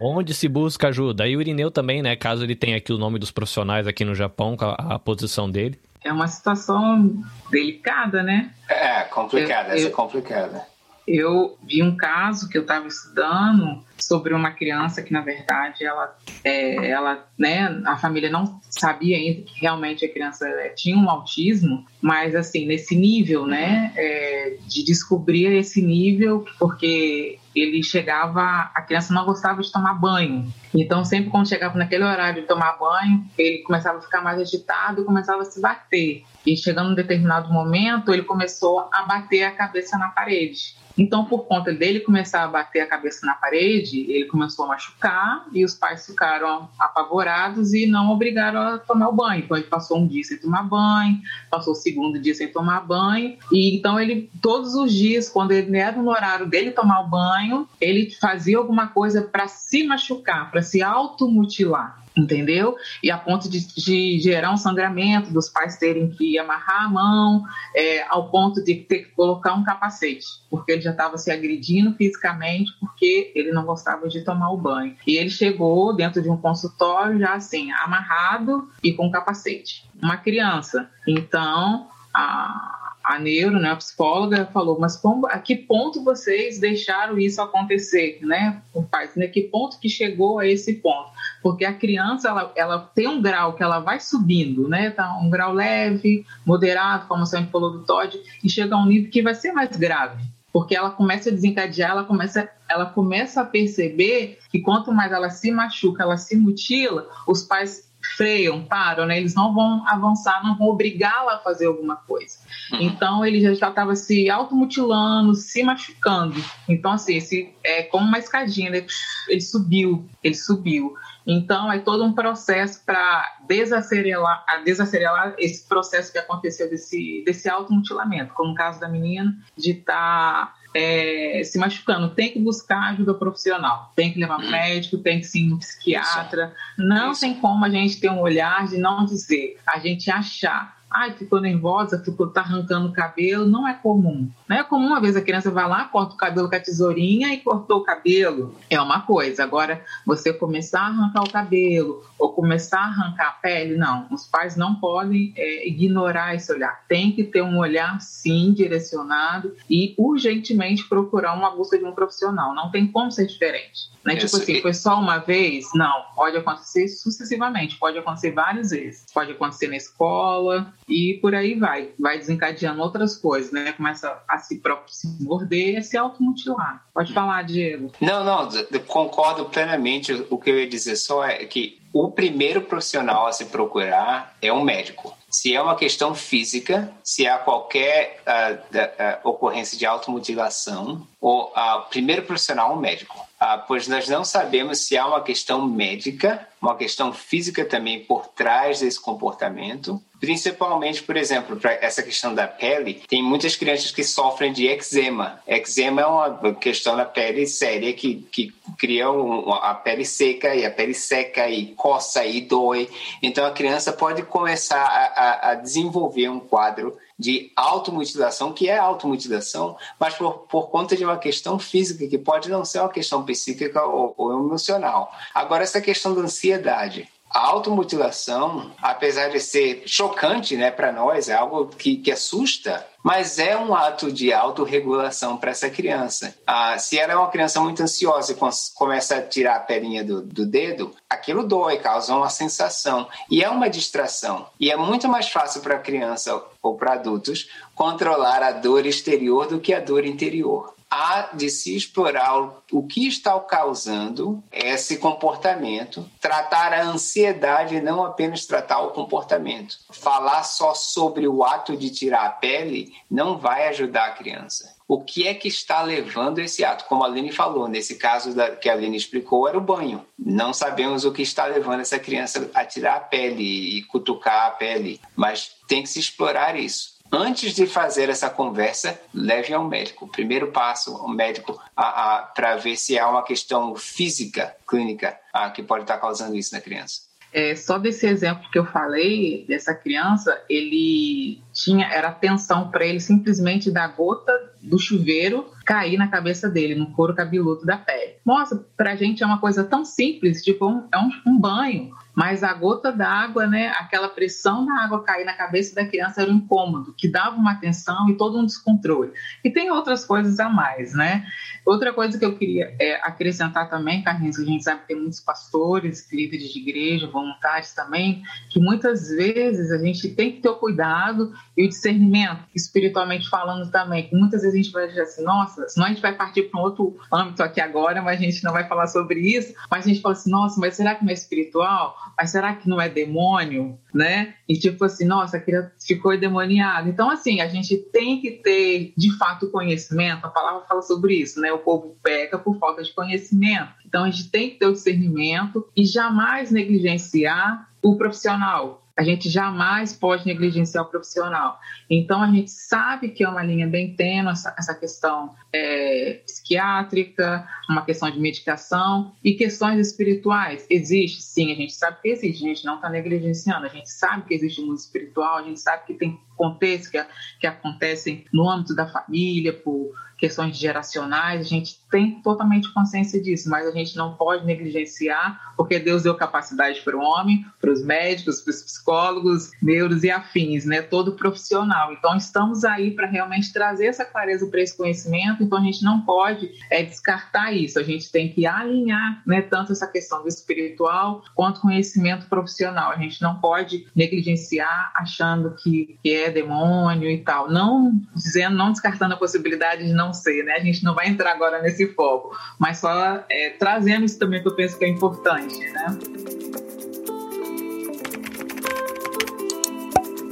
onde 0.00 0.34
se 0.34 0.48
busca 0.48 0.88
ajuda? 0.88 1.26
E 1.26 1.36
o 1.36 1.40
Irineu 1.40 1.70
também, 1.70 2.02
né? 2.02 2.16
Caso 2.16 2.44
ele 2.44 2.56
tenha 2.56 2.76
aqui 2.76 2.92
o 2.92 2.98
nome 2.98 3.18
dos 3.18 3.30
profissionais 3.30 3.86
aqui 3.86 4.04
no 4.04 4.14
Japão, 4.14 4.56
a, 4.60 4.94
a 4.94 4.98
posição 4.98 5.50
dele 5.50 5.78
é 6.04 6.12
uma 6.12 6.28
situação 6.28 7.22
delicada, 7.50 8.22
né? 8.22 8.50
É, 8.68 9.00
complicada, 9.04 9.70
eu, 9.70 9.74
essa 9.74 9.88
é 9.88 9.90
complicada. 9.90 10.66
Eu 11.06 11.58
vi 11.62 11.82
um 11.82 11.96
caso 11.96 12.48
que 12.48 12.56
eu 12.56 12.62
estava 12.62 12.86
estudando 12.86 13.82
sobre 13.98 14.32
uma 14.32 14.52
criança 14.52 15.02
que, 15.02 15.12
na 15.12 15.20
verdade, 15.20 15.84
ela, 15.84 16.16
é, 16.42 16.88
ela, 16.88 17.26
né, 17.38 17.82
a 17.86 17.96
família 17.96 18.30
não 18.30 18.60
sabia 18.70 19.16
ainda 19.16 19.42
que 19.42 19.60
realmente 19.60 20.04
a 20.04 20.12
criança 20.12 20.48
é, 20.48 20.70
tinha 20.70 20.96
um 20.96 21.10
autismo, 21.10 21.84
mas, 22.00 22.34
assim, 22.34 22.66
nesse 22.66 22.96
nível, 22.96 23.46
né, 23.46 23.92
é, 23.96 24.56
de 24.66 24.82
descobrir 24.82 25.52
esse 25.52 25.82
nível, 25.82 26.46
porque 26.58 27.38
ele 27.54 27.82
chegava, 27.82 28.70
a 28.74 28.82
criança 28.82 29.12
não 29.12 29.24
gostava 29.24 29.62
de 29.62 29.70
tomar 29.70 29.94
banho. 29.94 30.52
Então, 30.74 31.04
sempre 31.04 31.30
quando 31.30 31.48
chegava 31.48 31.78
naquele 31.78 32.04
horário 32.04 32.42
de 32.42 32.48
tomar 32.48 32.78
banho, 32.78 33.24
ele 33.38 33.58
começava 33.58 33.98
a 33.98 34.02
ficar 34.02 34.20
mais 34.22 34.40
agitado 34.40 35.02
e 35.02 35.04
começava 35.04 35.42
a 35.42 35.44
se 35.44 35.60
bater. 35.60 36.24
E 36.44 36.56
chegando 36.56 36.92
em 36.92 36.94
determinado 36.94 37.52
momento, 37.52 38.12
ele 38.12 38.22
começou 38.22 38.88
a 38.92 39.02
bater 39.02 39.44
a 39.44 39.52
cabeça 39.52 39.96
na 39.96 40.08
parede. 40.08 40.76
Então, 40.96 41.24
por 41.24 41.46
conta 41.46 41.72
dele 41.72 42.00
começar 42.00 42.44
a 42.44 42.48
bater 42.48 42.80
a 42.80 42.86
cabeça 42.86 43.26
na 43.26 43.34
parede, 43.34 44.00
ele 44.08 44.26
começou 44.26 44.64
a 44.64 44.68
machucar 44.68 45.44
e 45.52 45.64
os 45.64 45.74
pais 45.74 46.06
ficaram 46.06 46.68
apavorados 46.78 47.72
e 47.72 47.86
não 47.86 48.10
obrigaram 48.10 48.60
a 48.60 48.78
tomar 48.78 49.08
o 49.08 49.12
banho. 49.12 49.42
Então, 49.44 49.56
ele 49.56 49.66
passou 49.66 49.98
um 49.98 50.06
dia 50.06 50.22
sem 50.22 50.38
tomar 50.38 50.62
banho, 50.62 51.20
passou 51.50 51.72
o 51.72 51.76
segundo 51.76 52.20
dia 52.20 52.34
sem 52.34 52.50
tomar 52.50 52.80
banho. 52.80 53.36
E 53.50 53.76
então, 53.76 53.98
ele, 53.98 54.30
todos 54.40 54.74
os 54.74 54.92
dias, 54.92 55.28
quando 55.28 55.50
ele 55.50 55.76
era 55.76 55.96
no 55.96 56.10
horário 56.10 56.46
dele 56.46 56.70
tomar 56.70 57.00
o 57.00 57.08
banho, 57.08 57.43
ele 57.80 58.10
fazia 58.20 58.58
alguma 58.58 58.88
coisa 58.88 59.22
para 59.22 59.48
se 59.48 59.84
machucar, 59.84 60.50
para 60.50 60.62
se 60.62 60.82
automutilar 60.82 62.04
entendeu? 62.16 62.76
E 63.02 63.10
a 63.10 63.18
ponto 63.18 63.48
de, 63.48 63.66
de, 63.74 64.20
gerar 64.20 64.52
um 64.52 64.56
sangramento, 64.56 65.32
dos 65.32 65.48
pais 65.48 65.76
terem 65.76 66.10
que 66.10 66.38
amarrar 66.38 66.84
a 66.84 66.88
mão, 66.88 67.44
é, 67.74 68.04
ao 68.08 68.30
ponto 68.30 68.62
de 68.62 68.76
ter 68.76 69.00
que 69.00 69.10
colocar 69.10 69.54
um 69.54 69.64
capacete, 69.64 70.26
porque 70.48 70.72
ele 70.72 70.80
já 70.80 70.92
estava 70.92 71.18
se 71.18 71.30
agredindo 71.30 71.94
fisicamente, 71.94 72.72
porque 72.78 73.32
ele 73.34 73.52
não 73.52 73.64
gostava 73.64 74.08
de 74.08 74.22
tomar 74.22 74.50
o 74.50 74.56
banho. 74.56 74.96
E 75.06 75.16
ele 75.16 75.30
chegou 75.30 75.94
dentro 75.94 76.22
de 76.22 76.30
um 76.30 76.36
consultório 76.36 77.18
já 77.18 77.34
assim, 77.34 77.72
amarrado 77.72 78.68
e 78.82 78.92
com 78.92 79.10
capacete. 79.10 79.84
Uma 80.00 80.16
criança. 80.16 80.88
Então, 81.06 81.88
a 82.12 82.73
a 83.04 83.18
neuro, 83.18 83.58
né, 83.60 83.70
a 83.70 83.76
psicóloga, 83.76 84.46
falou, 84.46 84.78
mas 84.80 84.96
como, 84.96 85.26
a 85.26 85.38
que 85.38 85.54
ponto 85.54 86.02
vocês 86.02 86.58
deixaram 86.58 87.18
isso 87.18 87.42
acontecer, 87.42 88.18
né, 88.22 88.62
com 88.72 88.82
pais? 88.82 89.14
Né, 89.14 89.26
que 89.26 89.42
ponto 89.42 89.78
que 89.78 89.90
chegou 89.90 90.38
a 90.38 90.46
esse 90.46 90.76
ponto? 90.76 91.10
Porque 91.42 91.66
a 91.66 91.74
criança, 91.74 92.30
ela, 92.30 92.52
ela 92.56 92.78
tem 92.94 93.06
um 93.06 93.20
grau 93.20 93.52
que 93.52 93.62
ela 93.62 93.78
vai 93.78 94.00
subindo, 94.00 94.66
né, 94.66 94.88
tá 94.88 95.18
um 95.18 95.28
grau 95.28 95.52
leve, 95.52 96.24
moderado, 96.46 97.06
como 97.06 97.26
gente 97.26 97.50
falou 97.50 97.72
do 97.72 97.84
Todd, 97.84 98.18
e 98.42 98.48
chega 98.48 98.74
a 98.74 98.78
um 98.78 98.86
nível 98.86 99.10
que 99.10 99.20
vai 99.20 99.34
ser 99.34 99.52
mais 99.52 99.76
grave, 99.76 100.24
porque 100.50 100.74
ela 100.74 100.90
começa 100.90 101.28
a 101.28 101.32
desencadear, 101.32 101.90
ela 101.90 102.04
começa 102.04 102.48
ela 102.66 102.86
começa 102.86 103.42
a 103.42 103.44
perceber 103.44 104.38
que 104.50 104.58
quanto 104.58 104.90
mais 104.90 105.12
ela 105.12 105.28
se 105.28 105.52
machuca, 105.52 106.02
ela 106.02 106.16
se 106.16 106.34
mutila, 106.34 107.06
os 107.28 107.42
pais 107.42 107.92
freiam, 108.16 108.62
param, 108.64 109.06
né? 109.06 109.18
Eles 109.18 109.34
não 109.34 109.54
vão 109.54 109.86
avançar, 109.88 110.42
não 110.44 110.56
vão 110.56 110.68
obrigá-la 110.68 111.36
a 111.36 111.38
fazer 111.38 111.66
alguma 111.66 111.96
coisa. 111.96 112.38
Uhum. 112.72 112.80
Então 112.82 113.24
ele 113.24 113.40
já 113.40 113.68
estava 113.68 113.94
se 113.96 114.30
automutilando, 114.30 115.34
se 115.34 115.62
machucando. 115.62 116.42
Então 116.68 116.92
assim, 116.92 117.16
esse 117.16 117.54
é 117.62 117.82
como 117.82 118.06
uma 118.06 118.18
escadinha, 118.18 118.70
né? 118.70 118.86
ele 119.28 119.40
subiu, 119.40 120.08
ele 120.22 120.34
subiu. 120.34 120.94
Então, 121.26 121.72
é 121.72 121.78
todo 121.78 122.04
um 122.04 122.12
processo 122.12 122.84
para 122.84 123.38
desacelerar, 123.48 124.44
desacelerar 124.64 125.34
esse 125.38 125.66
processo 125.66 126.12
que 126.12 126.18
aconteceu 126.18 126.68
desse, 126.68 127.22
desse 127.24 127.48
automutilamento, 127.48 128.34
como 128.34 128.50
no 128.50 128.54
caso 128.54 128.78
da 128.78 128.88
menina, 128.88 129.34
de 129.56 129.70
estar 129.70 130.46
tá, 130.46 130.54
é, 130.74 131.42
se 131.44 131.56
machucando. 131.56 132.10
Tem 132.10 132.32
que 132.32 132.38
buscar 132.40 132.90
ajuda 132.90 133.14
profissional, 133.14 133.92
tem 133.94 134.12
que 134.12 134.18
levar 134.18 134.40
uhum. 134.40 134.50
médico, 134.50 134.98
tem 134.98 135.20
que 135.20 135.38
ir 135.38 135.48
no 135.48 135.58
psiquiatra. 135.58 136.52
Não 136.76 137.12
Isso. 137.12 137.20
tem 137.20 137.34
como 137.34 137.64
a 137.64 137.70
gente 137.70 138.00
ter 138.00 138.10
um 138.10 138.20
olhar 138.20 138.66
de 138.66 138.76
não 138.76 139.04
dizer, 139.04 139.56
a 139.64 139.78
gente 139.78 140.10
achar 140.10 140.73
ai, 140.94 141.12
ficou 141.12 141.40
nervosa, 141.40 141.98
ficou, 142.02 142.28
tá 142.28 142.40
arrancando 142.40 142.88
o 142.88 142.92
cabelo, 142.92 143.46
não 143.46 143.66
é 143.66 143.74
comum. 143.74 144.30
Não 144.48 144.56
é 144.56 144.62
comum, 144.62 144.86
uma 144.86 145.00
vez 145.00 145.16
a 145.16 145.20
criança 145.20 145.50
vai 145.50 145.68
lá, 145.68 145.84
corta 145.86 146.14
o 146.14 146.16
cabelo 146.16 146.48
com 146.48 146.54
a 146.54 146.60
tesourinha 146.60 147.34
e 147.34 147.38
cortou 147.38 147.78
o 147.78 147.82
cabelo. 147.82 148.54
É 148.70 148.80
uma 148.80 149.00
coisa. 149.00 149.42
Agora, 149.42 149.82
você 150.06 150.32
começar 150.32 150.82
a 150.82 150.86
arrancar 150.86 151.24
o 151.24 151.30
cabelo 151.30 152.02
ou 152.16 152.32
começar 152.32 152.78
a 152.78 152.86
arrancar 152.86 153.28
a 153.28 153.32
pele, 153.32 153.76
não. 153.76 154.06
Os 154.10 154.28
pais 154.28 154.56
não 154.56 154.76
podem 154.76 155.32
é, 155.36 155.68
ignorar 155.68 156.34
esse 156.36 156.52
olhar. 156.52 156.84
Tem 156.88 157.10
que 157.10 157.24
ter 157.24 157.42
um 157.42 157.58
olhar, 157.58 158.00
sim, 158.00 158.52
direcionado 158.52 159.54
e 159.68 159.94
urgentemente 159.98 160.88
procurar 160.88 161.34
uma 161.34 161.50
busca 161.50 161.76
de 161.76 161.84
um 161.84 161.92
profissional. 161.92 162.54
Não 162.54 162.70
tem 162.70 162.86
como 162.86 163.10
ser 163.10 163.26
diferente. 163.26 163.92
Né? 164.04 164.16
Tipo 164.16 164.36
assim, 164.36 164.60
foi 164.60 164.74
só 164.74 165.00
uma 165.00 165.18
vez? 165.18 165.66
Não, 165.74 166.04
pode 166.14 166.36
acontecer 166.36 166.86
sucessivamente, 166.88 167.78
pode 167.78 167.98
acontecer 167.98 168.30
várias 168.30 168.70
vezes. 168.70 169.06
Pode 169.12 169.32
acontecer 169.32 169.66
na 169.66 169.76
escola 169.76 170.72
e 170.88 171.18
por 171.20 171.34
aí 171.34 171.54
vai. 171.54 171.90
Vai 171.98 172.18
desencadeando 172.18 172.82
outras 172.82 173.16
coisas, 173.16 173.52
né? 173.52 173.72
Começa 173.72 174.22
a 174.28 174.38
se 174.38 174.58
próprio 174.60 174.92
se 174.92 175.06
morder 175.20 175.78
e 175.78 175.82
se 175.82 175.96
automutilar. 175.96 176.84
Pode 176.92 177.12
falar, 177.12 177.42
Diego. 177.42 177.92
Não, 178.00 178.24
não, 178.24 178.48
concordo 178.86 179.46
plenamente. 179.46 180.12
O 180.30 180.38
que 180.38 180.50
eu 180.50 180.58
ia 180.58 180.68
dizer 180.68 180.96
só 180.96 181.24
é 181.24 181.44
que 181.44 181.78
o 181.92 182.10
primeiro 182.10 182.60
profissional 182.62 183.26
a 183.26 183.32
se 183.32 183.44
procurar 183.44 184.36
é 184.42 184.52
um 184.52 184.64
médico. 184.64 185.16
Se 185.30 185.54
é 185.54 185.62
uma 185.62 185.76
questão 185.76 186.14
física, 186.14 186.92
se 187.02 187.26
há 187.26 187.38
qualquer 187.38 188.20
uh, 188.26 188.54
uh, 188.54 189.28
ocorrência 189.28 189.78
de 189.78 189.86
automutilação, 189.86 191.06
o 191.20 191.44
uh, 191.44 191.82
primeiro 191.90 192.22
profissional 192.22 192.70
é 192.70 192.74
um 192.74 192.80
médico. 192.80 193.24
Pois 193.68 193.86
nós 193.86 194.08
não 194.08 194.24
sabemos 194.24 194.86
se 194.86 194.96
há 194.96 195.06
uma 195.06 195.20
questão 195.20 195.66
médica, 195.66 196.48
uma 196.64 196.76
questão 196.76 197.12
física 197.12 197.64
também 197.64 198.00
por 198.04 198.26
trás 198.28 198.80
desse 198.80 199.00
comportamento. 199.00 200.00
Principalmente, 200.18 201.02
por 201.02 201.16
exemplo, 201.16 201.56
para 201.56 201.72
essa 201.74 202.02
questão 202.02 202.34
da 202.34 202.48
pele, 202.48 203.02
tem 203.06 203.22
muitas 203.22 203.56
crianças 203.56 203.90
que 203.90 204.02
sofrem 204.02 204.52
de 204.52 204.66
eczema. 204.66 205.40
Eczema 205.46 206.00
é 206.00 206.06
uma 206.06 206.54
questão 206.54 206.96
da 206.96 207.04
pele 207.04 207.46
séria 207.46 207.92
que, 207.92 208.26
que 208.32 208.52
cria 208.78 209.10
um, 209.10 209.52
a 209.52 209.74
pele 209.74 210.04
seca 210.04 210.54
e 210.54 210.64
a 210.64 210.70
pele 210.70 210.94
seca 210.94 211.48
e 211.48 211.74
coça 211.74 212.24
e 212.24 212.40
dói. 212.40 212.88
Então 213.22 213.44
a 213.44 213.50
criança 213.50 213.92
pode 213.92 214.22
começar 214.22 214.82
a, 214.82 215.04
a, 215.04 215.50
a 215.50 215.54
desenvolver 215.56 216.30
um 216.30 216.40
quadro 216.40 216.96
de 217.18 217.52
automutilação, 217.54 218.52
que 218.52 218.68
é 218.68 218.76
automutilação, 218.76 219.76
mas 219.98 220.14
por, 220.14 220.40
por 220.48 220.68
conta 220.68 220.96
de 220.96 221.04
uma 221.04 221.16
questão 221.16 221.58
física, 221.58 222.06
que 222.06 222.18
pode 222.18 222.50
não 222.50 222.64
ser 222.64 222.80
uma 222.80 222.88
questão 222.88 223.24
psíquica 223.24 223.82
ou, 223.84 224.14
ou 224.16 224.32
emocional. 224.32 225.12
Agora, 225.32 225.62
essa 225.62 225.80
questão 225.80 226.14
da 226.14 226.22
ansiedade. 226.22 227.08
A 227.30 227.48
automutilação, 227.48 228.70
apesar 228.80 229.28
de 229.28 229.40
ser 229.40 229.82
chocante 229.86 230.56
né, 230.56 230.70
para 230.70 230.92
nós, 230.92 231.28
é 231.28 231.34
algo 231.34 231.66
que, 231.66 231.96
que 231.96 232.12
assusta, 232.12 232.86
mas 233.04 233.38
é 233.38 233.54
um 233.54 233.74
ato 233.74 234.10
de 234.10 234.32
autorregulação 234.32 235.36
para 235.36 235.50
essa 235.50 235.68
criança. 235.68 236.34
Ah, 236.46 236.78
se 236.78 236.98
ela 236.98 237.12
é 237.12 237.16
uma 237.16 237.28
criança 237.28 237.60
muito 237.60 237.82
ansiosa 237.82 238.32
e 238.32 238.36
começa 238.74 239.16
a 239.16 239.22
tirar 239.22 239.56
a 239.56 239.60
pelinha 239.60 240.02
do, 240.02 240.22
do 240.22 240.46
dedo, 240.46 240.90
aquilo 241.08 241.46
dói, 241.46 241.76
causa 241.76 242.16
uma 242.16 242.30
sensação. 242.30 243.06
E 243.30 243.44
é 243.44 243.50
uma 243.50 243.68
distração. 243.68 244.46
E 244.58 244.70
é 244.70 244.76
muito 244.76 245.06
mais 245.06 245.28
fácil 245.28 245.60
para 245.60 245.74
a 245.74 245.80
criança 245.80 246.42
ou 246.62 246.76
para 246.78 246.94
adultos 246.94 247.50
controlar 247.74 248.42
a 248.42 248.52
dor 248.52 248.86
exterior 248.86 249.46
do 249.48 249.60
que 249.60 249.74
a 249.74 249.80
dor 249.80 250.06
interior 250.06 250.73
há 250.94 251.30
de 251.34 251.50
se 251.50 251.76
explorar 251.76 252.62
o 252.70 252.86
que 252.86 253.06
está 253.06 253.38
causando 253.40 254.42
esse 254.52 254.96
comportamento, 254.98 256.08
tratar 256.20 256.72
a 256.72 256.84
ansiedade 256.84 257.76
e 257.76 257.80
não 257.80 258.04
apenas 258.04 258.46
tratar 258.46 258.80
o 258.80 258.92
comportamento. 258.92 259.78
Falar 259.90 260.44
só 260.44 260.74
sobre 260.74 261.26
o 261.26 261.42
ato 261.42 261.76
de 261.76 261.90
tirar 261.90 262.26
a 262.26 262.30
pele 262.30 262.92
não 263.10 263.38
vai 263.38 263.68
ajudar 263.68 264.06
a 264.06 264.12
criança. 264.12 264.74
O 264.86 265.02
que 265.02 265.26
é 265.26 265.34
que 265.34 265.48
está 265.48 265.82
levando 265.82 266.40
esse 266.40 266.62
ato? 266.62 266.84
Como 266.84 267.02
a 267.02 267.06
Aline 267.06 267.32
falou, 267.32 267.66
nesse 267.66 267.96
caso 267.96 268.34
da, 268.34 268.54
que 268.54 268.68
a 268.68 268.74
Aline 268.74 268.96
explicou, 268.96 269.48
era 269.48 269.56
o 269.56 269.62
banho. 269.62 270.04
Não 270.18 270.52
sabemos 270.52 271.06
o 271.06 271.12
que 271.12 271.22
está 271.22 271.46
levando 271.46 271.80
essa 271.80 271.98
criança 271.98 272.50
a 272.52 272.64
tirar 272.66 272.96
a 272.96 273.00
pele 273.00 273.78
e 273.78 273.82
cutucar 273.84 274.46
a 274.46 274.50
pele, 274.50 275.00
mas 275.16 275.56
tem 275.66 275.82
que 275.82 275.88
se 275.88 275.98
explorar 275.98 276.58
isso 276.58 276.93
antes 277.14 277.54
de 277.54 277.66
fazer 277.66 278.08
essa 278.08 278.28
conversa, 278.28 279.00
leve 279.12 279.52
ao 279.52 279.64
médico. 279.64 280.04
O 280.04 280.08
primeiro 280.08 280.48
passo, 280.52 280.94
o 280.96 281.08
médico 281.08 281.60
para 281.74 282.56
ver 282.56 282.76
se 282.76 282.98
há 282.98 283.08
uma 283.08 283.22
questão 283.22 283.74
física, 283.76 284.54
clínica, 284.66 285.18
a, 285.32 285.50
que 285.50 285.62
pode 285.62 285.84
estar 285.84 285.98
causando 285.98 286.36
isso 286.36 286.54
na 286.54 286.60
criança. 286.60 287.02
É, 287.34 287.56
só 287.56 287.78
desse 287.78 288.06
exemplo 288.06 288.48
que 288.48 288.56
eu 288.56 288.64
falei, 288.64 289.44
dessa 289.48 289.74
criança, 289.74 290.40
ele 290.48 291.42
tinha, 291.52 291.84
era 291.88 292.06
atenção 292.06 292.70
para 292.70 292.86
ele 292.86 293.00
simplesmente 293.00 293.72
da 293.72 293.88
gota 293.88 294.32
do 294.62 294.78
chuveiro 294.78 295.50
cair 295.66 295.98
na 295.98 296.06
cabeça 296.06 296.48
dele, 296.48 296.76
no 296.76 296.92
couro 296.92 297.12
cabeludo 297.12 297.66
da 297.66 297.76
pele. 297.76 298.14
Nossa, 298.24 298.64
pra 298.76 298.94
gente 298.94 299.24
é 299.24 299.26
uma 299.26 299.40
coisa 299.40 299.64
tão 299.64 299.84
simples, 299.84 300.44
tipo, 300.44 300.64
um, 300.64 300.86
é 300.92 300.98
um, 300.98 301.10
um 301.26 301.36
banho. 301.36 301.90
Mas 302.14 302.42
a 302.42 302.52
gota 302.54 302.92
d'água, 302.92 303.46
né, 303.46 303.68
aquela 303.78 304.08
pressão 304.08 304.64
da 304.64 304.84
água 304.84 305.02
cair 305.02 305.24
na 305.24 305.34
cabeça 305.34 305.74
da 305.74 305.84
criança 305.84 306.22
era 306.22 306.30
um 306.30 306.36
incômodo, 306.36 306.94
que 306.96 307.08
dava 307.08 307.36
uma 307.36 307.52
atenção 307.52 308.08
e 308.08 308.16
todo 308.16 308.38
um 308.38 308.46
descontrole. 308.46 309.12
E 309.42 309.50
tem 309.50 309.70
outras 309.70 310.04
coisas 310.04 310.38
a 310.38 310.48
mais, 310.48 310.94
né? 310.94 311.26
Outra 311.64 311.92
coisa 311.92 312.18
que 312.18 312.24
eu 312.24 312.36
queria 312.36 312.74
é, 312.78 312.96
acrescentar 312.96 313.70
também, 313.70 314.02
Carlinhos, 314.02 314.38
a 314.38 314.44
gente 314.44 314.62
sabe 314.62 314.82
que 314.82 314.88
tem 314.88 314.96
muitos 314.96 315.20
pastores, 315.20 316.10
líderes 316.12 316.52
de 316.52 316.58
igreja, 316.58 317.06
voluntários 317.06 317.72
também, 317.72 318.22
que 318.50 318.60
muitas 318.60 319.08
vezes 319.08 319.70
a 319.70 319.78
gente 319.78 320.10
tem 320.10 320.32
que 320.32 320.42
ter 320.42 320.48
o 320.48 320.56
cuidado 320.56 321.32
e 321.56 321.64
o 321.64 321.68
discernimento, 321.68 322.44
espiritualmente 322.54 323.28
falando 323.28 323.70
também, 323.70 324.08
que 324.08 324.14
muitas 324.14 324.42
vezes 324.42 324.54
a 324.54 324.62
gente 324.62 324.72
vai 324.72 324.86
dizer 324.88 325.02
assim, 325.02 325.24
nossa, 325.24 325.68
senão 325.68 325.86
a 325.86 325.88
gente 325.88 326.02
vai 326.02 326.14
partir 326.14 326.44
para 326.44 326.60
um 326.60 326.64
outro 326.64 326.96
âmbito 327.12 327.42
aqui 327.42 327.60
agora, 327.60 328.02
mas 328.02 328.20
a 328.20 328.22
gente 328.22 328.44
não 328.44 328.52
vai 328.52 328.68
falar 328.68 328.86
sobre 328.86 329.20
isso, 329.20 329.54
mas 329.70 329.84
a 329.84 329.88
gente 329.88 330.02
fala 330.02 330.12
assim, 330.14 330.30
nossa, 330.30 330.60
mas 330.60 330.76
será 330.76 330.94
que 330.94 331.04
não 331.04 331.10
é 331.10 331.14
espiritual? 331.14 331.96
Mas 332.16 332.30
será 332.30 332.54
que 332.54 332.68
não 332.68 332.80
é 332.80 332.88
demônio, 332.88 333.78
né? 333.92 334.34
E 334.48 334.54
tipo 334.58 334.84
assim, 334.84 335.04
nossa, 335.04 335.36
a 335.36 335.40
criança 335.40 335.72
ficou 335.84 336.14
endemoniada. 336.14 336.88
Então, 336.88 337.10
assim, 337.10 337.40
a 337.40 337.48
gente 337.48 337.76
tem 337.76 338.20
que 338.20 338.30
ter, 338.30 338.92
de 338.96 339.16
fato, 339.16 339.50
conhecimento. 339.50 340.24
A 340.24 340.30
palavra 340.30 340.66
fala 340.66 340.82
sobre 340.82 341.14
isso, 341.14 341.40
né? 341.40 341.52
O 341.52 341.58
povo 341.58 341.96
peca 342.02 342.38
por 342.38 342.58
falta 342.58 342.82
de 342.82 342.92
conhecimento. 342.92 343.72
Então, 343.86 344.04
a 344.04 344.10
gente 344.10 344.30
tem 344.30 344.50
que 344.50 344.58
ter 344.58 344.66
o 344.66 344.72
discernimento 344.72 345.66
e 345.76 345.84
jamais 345.84 346.50
negligenciar 346.50 347.68
o 347.82 347.96
profissional, 347.96 348.83
a 348.96 349.02
gente 349.02 349.28
jamais 349.28 349.92
pode 349.92 350.24
negligenciar 350.24 350.84
o 350.84 350.88
profissional. 350.88 351.58
Então, 351.90 352.22
a 352.22 352.30
gente 352.30 352.50
sabe 352.50 353.08
que 353.08 353.24
é 353.24 353.28
uma 353.28 353.42
linha 353.42 353.66
bem 353.66 353.94
tênue 353.96 354.30
essa, 354.30 354.54
essa 354.56 354.74
questão 354.74 355.34
é, 355.52 356.20
psiquiátrica, 356.24 357.46
uma 357.68 357.84
questão 357.84 358.08
de 358.08 358.20
medicação 358.20 359.12
e 359.22 359.34
questões 359.34 359.84
espirituais. 359.84 360.64
Existe, 360.70 361.22
sim, 361.22 361.50
a 361.50 361.56
gente 361.56 361.72
sabe 361.72 361.98
que 362.00 362.08
existe, 362.08 362.44
a 362.44 362.48
gente 362.48 362.64
não 362.64 362.76
está 362.76 362.88
negligenciando, 362.88 363.66
a 363.66 363.70
gente 363.70 363.90
sabe 363.90 364.26
que 364.28 364.34
existe 364.34 364.60
mundo 364.60 364.78
espiritual, 364.78 365.38
a 365.38 365.42
gente 365.42 365.58
sabe 365.58 365.86
que 365.86 365.94
tem 365.94 366.18
contextos 366.36 366.88
que, 366.90 367.04
que 367.40 367.46
acontecem 367.46 368.24
no 368.32 368.48
âmbito 368.48 368.74
da 368.74 368.86
família, 368.86 369.52
por 369.52 369.92
questões 370.24 370.56
geracionais, 370.56 371.40
a 371.40 371.44
gente 371.44 371.80
tem 371.90 372.20
totalmente 372.22 372.72
consciência 372.72 373.20
disso, 373.20 373.48
mas 373.50 373.66
a 373.66 373.70
gente 373.72 373.96
não 373.96 374.14
pode 374.14 374.44
negligenciar, 374.46 375.54
porque 375.56 375.78
Deus 375.78 376.02
deu 376.02 376.14
capacidade 376.14 376.80
para 376.80 376.96
o 376.96 377.00
homem, 377.00 377.44
para 377.60 377.70
os 377.70 377.84
médicos, 377.84 378.40
para 378.40 378.50
os 378.50 378.62
psicólogos, 378.62 379.50
neuros 379.62 380.02
e 380.02 380.10
afins, 380.10 380.64
né? 380.64 380.82
Todo 380.82 381.12
profissional. 381.12 381.92
Então, 381.92 382.16
estamos 382.16 382.64
aí 382.64 382.92
para 382.92 383.06
realmente 383.06 383.52
trazer 383.52 383.86
essa 383.86 384.04
clareza 384.04 384.46
para 384.46 384.60
esse 384.60 384.76
conhecimento, 384.76 385.42
então 385.42 385.58
a 385.58 385.62
gente 385.62 385.82
não 385.84 386.00
pode 386.00 386.50
é, 386.70 386.82
descartar 386.82 387.52
isso, 387.52 387.78
a 387.78 387.82
gente 387.82 388.10
tem 388.10 388.32
que 388.32 388.46
alinhar, 388.46 389.22
né, 389.26 389.42
tanto 389.42 389.72
essa 389.72 389.86
questão 389.86 390.22
do 390.22 390.28
espiritual 390.28 391.22
quanto 391.34 391.60
conhecimento 391.60 392.26
profissional. 392.28 392.92
A 392.92 392.96
gente 392.96 393.20
não 393.20 393.40
pode 393.40 393.86
negligenciar 393.94 394.90
achando 394.94 395.54
que, 395.54 395.98
que 396.02 396.12
é 396.12 396.23
demônio 396.30 397.10
e 397.10 397.18
tal. 397.18 397.50
Não 397.50 397.92
dizendo, 398.14 398.56
não 398.56 398.72
descartando 398.72 399.14
a 399.14 399.16
possibilidade 399.16 399.86
de 399.86 399.92
não 399.92 400.12
ser, 400.12 400.44
né? 400.44 400.54
A 400.54 400.60
gente 400.60 400.84
não 400.84 400.94
vai 400.94 401.08
entrar 401.08 401.32
agora 401.32 401.62
nesse 401.62 401.86
foco, 401.88 402.36
mas 402.58 402.78
só 402.78 403.24
é, 403.30 403.50
trazendo 403.50 404.04
isso 404.04 404.18
também 404.18 404.42
que 404.42 404.48
eu 404.48 404.54
penso 404.54 404.78
que 404.78 404.84
é 404.84 404.88
importante, 404.88 405.58
né? 405.58 405.98